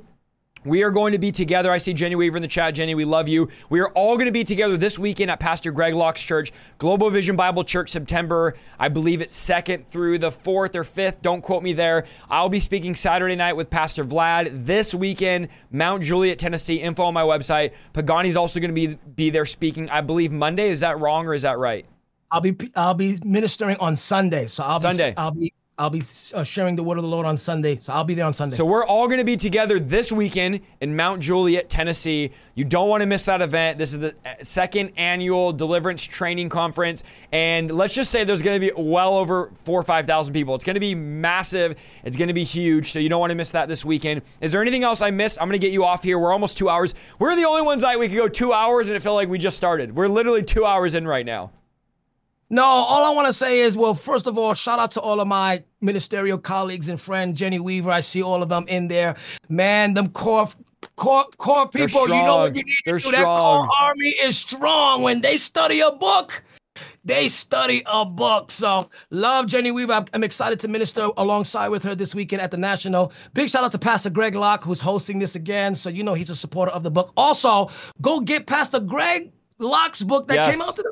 We 0.66 0.82
are 0.82 0.90
going 0.90 1.12
to 1.12 1.20
be 1.20 1.32
together. 1.32 1.72
I 1.72 1.78
see 1.78 1.94
Jenny 1.94 2.16
Weaver 2.16 2.38
in 2.38 2.42
the 2.42 2.48
chat. 2.48 2.74
Jenny, 2.74 2.96
we 2.96 3.06
love 3.06 3.30
you. 3.30 3.50
We 3.70 3.80
are 3.82 3.90
all 3.90 4.16
going 4.16 4.26
to 4.26 4.32
be 4.32 4.44
together 4.44 4.78
this 4.78 4.98
weekend 4.98 5.30
at 5.30 5.40
Pastor 5.40 5.72
Greg 5.72 5.94
Locke's 5.94 6.24
church, 6.24 6.52
Global 6.80 7.12
Vision 7.12 7.36
Bible 7.36 7.64
Church, 7.64 7.92
September, 7.92 8.56
I 8.80 8.90
believe 8.90 9.22
it's 9.22 9.36
2nd 9.48 9.86
through 9.92 10.18
the 10.18 10.32
4th 10.32 10.74
or 10.74 10.84
5th. 10.84 11.22
Don't 11.22 11.42
quote 11.42 11.62
me 11.62 11.74
there. 11.74 12.06
I'll 12.32 12.50
be 12.50 12.60
speaking 12.60 12.96
Saturday 12.96 13.36
night 13.36 13.54
with 13.54 13.70
Pastor 13.70 14.04
Vlad. 14.04 14.66
This 14.66 14.96
weekend, 14.96 15.50
Mount 15.70 16.04
Juliet, 16.04 16.40
Tennessee. 16.40 16.78
Info 16.78 17.04
on 17.04 17.14
my 17.14 17.22
website. 17.22 17.74
Pagani's 17.94 18.36
also 18.36 18.60
going 18.60 18.74
to 18.74 18.76
be, 18.76 18.98
be 19.16 19.30
there 19.30 19.46
speaking, 19.46 19.88
I 19.92 20.02
believe, 20.02 20.32
Monday. 20.32 20.70
Is 20.70 20.80
that 20.80 21.00
wrong 21.00 21.28
or 21.28 21.36
is 21.36 21.44
that 21.44 21.60
right? 21.60 21.86
I'll 22.32 22.42
be 22.42 22.56
I'll 22.76 22.94
be 22.94 23.20
ministering 23.24 23.78
on 23.78 23.96
Sunday. 23.96 24.48
So 24.48 24.64
I'll 24.64 24.80
Sunday. 24.80 25.12
Be, 25.12 25.18
I'll 25.18 25.32
be 25.32 25.54
I'll 25.78 25.90
be 25.90 26.04
uh, 26.34 26.44
sharing 26.44 26.78
the 26.78 26.84
word 26.84 26.98
of 26.98 27.02
the 27.02 27.10
Lord 27.10 27.26
on 27.26 27.36
Sunday, 27.36 27.76
so 27.76 27.92
I'll 27.92 28.06
be 28.06 28.14
there 28.14 28.26
on 28.26 28.34
Sunday. 28.34 28.56
So 28.56 28.64
we're 28.64 28.86
all 28.86 29.08
going 29.08 29.18
to 29.18 29.26
be 29.26 29.36
together 29.36 29.78
this 29.78 30.10
weekend 30.10 30.62
in 30.80 30.96
Mount 30.96 31.22
Juliet, 31.22 31.70
Tennessee. 31.70 32.32
You 32.54 32.64
don't 32.64 32.88
want 32.88 33.02
to 33.02 33.06
miss 33.06 33.26
that 33.26 33.42
event. 33.42 33.78
This 33.78 33.92
is 33.92 34.00
the 34.00 34.16
uh, 34.26 34.36
second 34.42 34.94
annual 34.96 35.52
Deliverance 35.52 36.02
Training 36.02 36.48
Conference, 36.48 37.04
and 37.34 37.70
let's 37.70 37.94
just 37.94 38.10
say 38.10 38.24
there's 38.24 38.42
going 38.42 38.56
to 38.62 38.66
be 38.66 38.72
well 38.82 39.16
over 39.16 39.52
four 39.66 39.78
or 39.78 39.84
five 39.84 40.08
thousand 40.08 40.34
people. 40.34 40.56
It's 40.56 40.64
going 40.64 40.76
to 40.76 40.80
be 40.80 40.96
massive. 40.96 41.76
It's 42.06 42.16
going 42.16 42.30
to 42.30 42.34
be 42.34 42.46
huge. 42.46 42.94
So 42.94 43.00
you 43.00 43.10
don't 43.10 43.20
want 43.20 43.32
to 43.32 43.36
miss 43.36 43.52
that 43.52 43.68
this 43.68 43.84
weekend. 43.84 44.22
Is 44.40 44.54
there 44.54 44.62
anything 44.62 44.86
else 44.86 45.02
I 45.02 45.12
missed? 45.12 45.42
I'm 45.42 45.50
going 45.50 45.60
to 45.60 45.68
get 45.68 45.74
you 45.74 45.84
off 45.84 46.04
here. 46.04 46.18
We're 46.18 46.32
almost 46.32 46.58
two 46.58 46.70
hours. 46.70 46.94
We're 47.20 47.36
the 47.36 47.44
only 47.44 47.64
ones 47.64 47.82
that 47.82 48.00
we 48.00 48.08
could 48.08 48.18
go 48.18 48.30
two 48.30 48.54
hours, 48.54 48.88
and 48.88 48.96
it 48.96 49.02
felt 49.02 49.18
like 49.18 49.28
we 49.28 49.40
just 49.40 49.58
started. 49.58 49.94
We're 49.94 50.08
literally 50.08 50.42
two 50.44 50.64
hours 50.64 50.96
in 50.96 51.06
right 51.06 51.26
now. 51.26 51.52
No, 52.50 52.64
all 52.64 53.04
I 53.04 53.10
want 53.16 53.28
to 53.28 53.34
say 53.34 53.62
is, 53.62 53.76
well, 53.76 53.96
first 53.96 54.28
of 54.28 54.38
all, 54.38 54.54
shout 54.54 54.78
out 54.78 54.92
to 54.92 55.02
all 55.02 55.20
of 55.20 55.28
my 55.28 55.64
ministerial 55.82 56.38
colleagues 56.38 56.90
and 56.90 57.02
friend 57.02 57.36
Jenny 57.36 57.60
Weaver. 57.60 57.90
I 57.90 58.02
see 58.02 58.22
all 58.22 58.44
of 58.44 58.50
them 58.50 58.68
in 58.68 58.88
there. 58.88 59.16
Man, 59.50 59.96
them 59.96 60.10
core 60.10 60.50
core 60.96 61.26
core 61.38 61.68
people, 61.68 62.02
you 62.04 62.10
know 62.10 62.38
what 62.38 62.56
you 62.56 62.64
need 62.64 62.76
They're 62.86 63.00
to 63.00 63.04
do. 63.04 63.10
Strong. 63.10 63.68
That 63.68 63.70
core 63.70 63.70
army 63.82 64.10
is 64.22 64.38
strong. 64.38 65.02
When 65.02 65.22
they 65.22 65.38
study 65.38 65.80
a 65.80 65.92
book, 65.92 66.44
they 67.04 67.28
study 67.28 67.82
a 67.88 68.06
book. 68.06 68.52
So 68.52 68.90
love 69.10 69.48
Jenny 69.48 69.72
Weaver. 69.72 70.06
I'm 70.14 70.24
excited 70.24 70.60
to 70.60 70.68
minister 70.68 71.10
alongside 71.18 71.70
with 71.70 71.82
her 71.84 71.96
this 71.96 72.14
weekend 72.14 72.44
at 72.44 72.52
the 72.52 72.58
National. 72.58 73.12
Big 73.34 73.50
shout 73.50 73.64
out 73.64 73.72
to 73.72 73.80
Pastor 73.80 74.12
Greg 74.12 74.36
Locke, 74.36 74.64
who's 74.64 74.82
hosting 74.82 75.18
this 75.18 75.36
again. 75.36 75.74
So 75.74 75.90
you 75.90 76.04
know 76.04 76.14
he's 76.14 76.30
a 76.30 76.36
supporter 76.36 76.72
of 76.72 76.84
the 76.84 76.92
book. 76.92 77.12
Also, 77.18 77.72
go 78.02 78.20
get 78.20 78.46
Pastor 78.46 78.80
Greg 78.80 79.32
Locke's 79.58 80.04
book 80.04 80.28
that 80.28 80.36
yes. 80.36 80.56
came 80.56 80.62
out 80.62 80.76
today. 80.76 80.90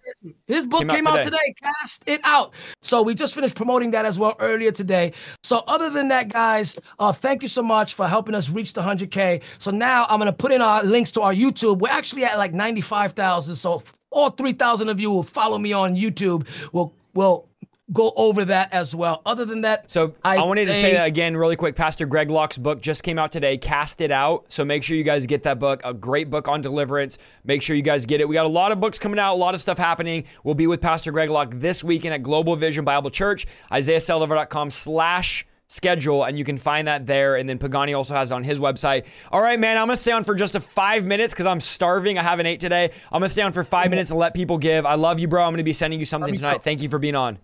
His 0.47 0.65
book 0.65 0.81
came, 0.81 0.89
came 0.89 1.07
out, 1.07 1.23
today. 1.23 1.35
out, 1.35 1.41
today. 1.41 1.55
Cast 1.61 2.03
it 2.05 2.21
out. 2.23 2.53
So 2.81 3.01
we 3.01 3.15
just 3.15 3.33
finished 3.33 3.55
promoting 3.55 3.91
that 3.91 4.05
as 4.05 4.19
well 4.19 4.35
earlier 4.39 4.71
today. 4.71 5.13
So 5.43 5.63
other 5.67 5.89
than 5.89 6.09
that, 6.09 6.29
guys, 6.29 6.77
uh, 6.99 7.13
thank 7.13 7.41
you 7.41 7.47
so 7.47 7.63
much 7.63 7.93
for 7.93 8.07
helping 8.07 8.35
us 8.35 8.49
reach 8.49 8.73
the 8.73 8.81
100K. 8.81 9.41
So 9.57 9.71
now 9.71 10.05
I'm 10.09 10.19
gonna 10.19 10.33
put 10.33 10.51
in 10.51 10.61
our 10.61 10.83
links 10.83 11.11
to 11.11 11.21
our 11.21 11.33
YouTube. 11.33 11.79
We're 11.79 11.89
actually 11.89 12.25
at 12.25 12.37
like 12.37 12.53
95,000. 12.53 13.55
So 13.55 13.83
all 14.11 14.31
3,000 14.31 14.89
of 14.89 14.99
you 14.99 15.09
will 15.09 15.23
follow 15.23 15.57
me 15.57 15.73
on 15.73 15.95
YouTube. 15.95 16.45
Will 16.73 16.93
will 17.13 17.47
go 17.93 18.11
over 18.15 18.45
that 18.45 18.73
as 18.73 18.95
well. 18.95 19.21
Other 19.25 19.45
than 19.45 19.61
that, 19.61 19.89
so 19.89 20.15
I, 20.23 20.37
I 20.37 20.43
wanted 20.43 20.65
to 20.65 20.75
say 20.75 20.93
that 20.93 21.07
again 21.07 21.37
really 21.37 21.55
quick. 21.55 21.75
Pastor 21.75 22.05
Greg 22.05 22.29
Locke's 22.29 22.57
book 22.57 22.81
just 22.81 23.03
came 23.03 23.19
out 23.19 23.31
today. 23.31 23.57
Cast 23.57 24.01
it 24.01 24.11
out. 24.11 24.45
So 24.49 24.65
make 24.65 24.83
sure 24.83 24.97
you 24.97 25.03
guys 25.03 25.25
get 25.25 25.43
that 25.43 25.59
book. 25.59 25.81
A 25.83 25.93
great 25.93 26.29
book 26.29 26.47
on 26.47 26.61
deliverance. 26.61 27.17
Make 27.43 27.61
sure 27.61 27.75
you 27.75 27.81
guys 27.81 28.05
get 28.05 28.19
it. 28.19 28.27
We 28.27 28.33
got 28.33 28.45
a 28.45 28.49
lot 28.49 28.71
of 28.71 28.79
books 28.79 28.99
coming 28.99 29.19
out. 29.19 29.33
A 29.33 29.37
lot 29.37 29.53
of 29.53 29.61
stuff 29.61 29.77
happening. 29.77 30.25
We'll 30.43 30.55
be 30.55 30.67
with 30.67 30.81
Pastor 30.81 31.11
Greg 31.11 31.29
Locke 31.29 31.53
this 31.55 31.83
weekend 31.83 32.13
at 32.13 32.23
Global 32.23 32.55
Vision 32.55 32.83
Bible 32.83 33.09
Church. 33.09 33.45
IsaiahSaldivar.com 33.71 34.71
slash 34.71 35.45
schedule, 35.67 36.23
and 36.23 36.37
you 36.37 36.43
can 36.43 36.57
find 36.57 36.87
that 36.87 37.05
there. 37.05 37.35
And 37.35 37.49
then 37.49 37.57
Pagani 37.57 37.93
also 37.93 38.13
has 38.13 38.31
it 38.31 38.35
on 38.35 38.43
his 38.43 38.59
website. 38.59 39.05
All 39.31 39.41
right, 39.41 39.59
man, 39.59 39.77
I'm 39.77 39.87
gonna 39.87 39.97
stay 39.97 40.11
on 40.11 40.23
for 40.23 40.35
just 40.35 40.55
a 40.55 40.59
five 40.59 41.03
minutes 41.03 41.33
because 41.33 41.45
I'm 41.45 41.59
starving. 41.59 42.17
I 42.17 42.23
haven't 42.23 42.45
ate 42.45 42.59
today. 42.59 42.91
I'm 43.11 43.19
gonna 43.19 43.29
stay 43.29 43.41
on 43.41 43.53
for 43.53 43.63
five 43.63 43.89
minutes 43.89 44.11
and 44.11 44.19
let 44.19 44.33
people 44.33 44.57
give. 44.57 44.85
I 44.85 44.95
love 44.95 45.19
you, 45.19 45.27
bro. 45.27 45.43
I'm 45.43 45.51
gonna 45.53 45.63
be 45.63 45.73
sending 45.73 45.99
you 45.99 46.05
something 46.05 46.33
tonight. 46.33 46.63
Thank 46.63 46.81
you 46.81 46.89
for 46.89 46.99
being 46.99 47.15
on. 47.15 47.39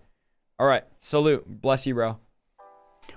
All 0.60 0.66
right. 0.66 0.84
Salute. 0.98 1.44
Bless 1.48 1.86
you, 1.86 1.94
bro. 1.94 2.18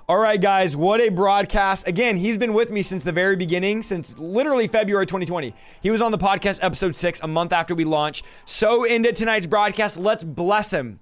All 0.07 0.17
right, 0.17 0.39
guys, 0.39 0.77
what 0.77 1.01
a 1.01 1.09
broadcast. 1.09 1.85
Again, 1.85 2.15
he's 2.15 2.37
been 2.37 2.53
with 2.53 2.71
me 2.71 2.81
since 2.81 3.03
the 3.03 3.11
very 3.11 3.35
beginning, 3.35 3.83
since 3.83 4.17
literally 4.17 4.67
February 4.67 5.05
2020. 5.05 5.53
He 5.81 5.91
was 5.91 6.01
on 6.01 6.13
the 6.13 6.17
podcast 6.17 6.59
episode 6.61 6.95
six, 6.95 7.19
a 7.21 7.27
month 7.27 7.51
after 7.51 7.75
we 7.75 7.83
launched. 7.83 8.23
Sow 8.45 8.85
into 8.85 9.11
tonight's 9.11 9.45
broadcast. 9.45 9.97
Let's 9.97 10.23
bless 10.23 10.71
him 10.71 11.01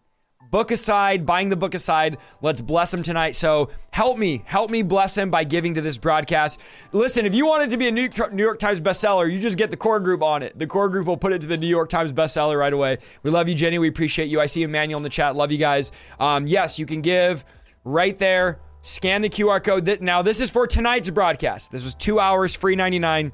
book 0.52 0.70
aside, 0.70 1.26
buying 1.26 1.50
the 1.50 1.56
book 1.56 1.74
aside. 1.74 2.18
Let's 2.42 2.62
bless 2.62 2.94
him 2.94 3.02
tonight. 3.02 3.36
So 3.36 3.70
help 3.92 4.18
me, 4.18 4.44
help 4.46 4.70
me 4.70 4.84
bless 4.84 5.18
him 5.18 5.32
by 5.32 5.46
giving 5.46 5.74
to 5.76 5.82
this 5.82 5.98
broadcast. 5.98 6.60
Listen, 6.92 7.26
if 7.26 7.34
you 7.34 7.48
want 7.48 7.64
it 7.64 7.70
to 7.72 7.78
be 7.78 7.88
a 7.88 7.92
New 7.92 8.10
York, 8.36 8.60
Times 8.60 8.82
bestseller, 8.82 9.32
you 9.32 9.40
just 9.40 9.58
get 9.58 9.72
the 9.72 9.78
core 9.78 10.00
group 10.00 10.22
on 10.22 10.44
it. 10.44 10.60
The 10.60 10.68
core 10.68 10.90
group 10.90 11.08
will 11.08 11.18
put 11.18 11.34
it 11.34 11.42
to 11.42 11.48
the 11.48 11.58
New 11.58 11.68
York 11.68 11.90
Times 11.90 12.14
bestseller 12.14 12.60
right 12.60 12.74
away. 12.74 13.00
We 13.24 13.32
love 13.32 13.48
you, 13.48 13.56
Jenny. 13.56 13.80
We 13.80 13.88
appreciate 13.88 14.28
you. 14.28 14.40
I 14.40 14.46
see 14.46 14.64
Emmanuel 14.64 14.98
in 14.98 15.04
the 15.04 15.10
chat. 15.10 15.36
Love 15.36 15.52
you 15.52 15.58
guys. 15.58 15.92
Um, 16.20 16.46
yes, 16.46 16.78
you 16.78 16.86
can 16.86 17.02
give 17.02 17.44
right 17.84 18.18
there. 18.18 18.60
Scan 18.82 19.22
the 19.22 19.30
QR 19.30 19.64
code. 19.64 20.02
Now, 20.02 20.22
this 20.22 20.42
is 20.42 20.52
for 20.52 20.68
tonight's 20.68 21.10
broadcast. 21.10 21.72
This 21.72 21.84
was 21.84 21.94
two 21.94 22.20
hours, 22.20 22.56
free 22.56 22.76
99. 22.76 23.32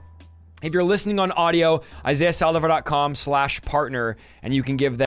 If 0.61 0.73
you're 0.73 0.84
listening 0.84 1.19
on 1.19 1.31
audio, 1.31 1.81
isaiahsaldivar.com 2.03 3.15
slash 3.15 3.61
partner, 3.61 4.18
and 4.41 4.53
you 4.53 4.64
can 4.64 4.76
give 4.76 4.98
that. 4.98 5.06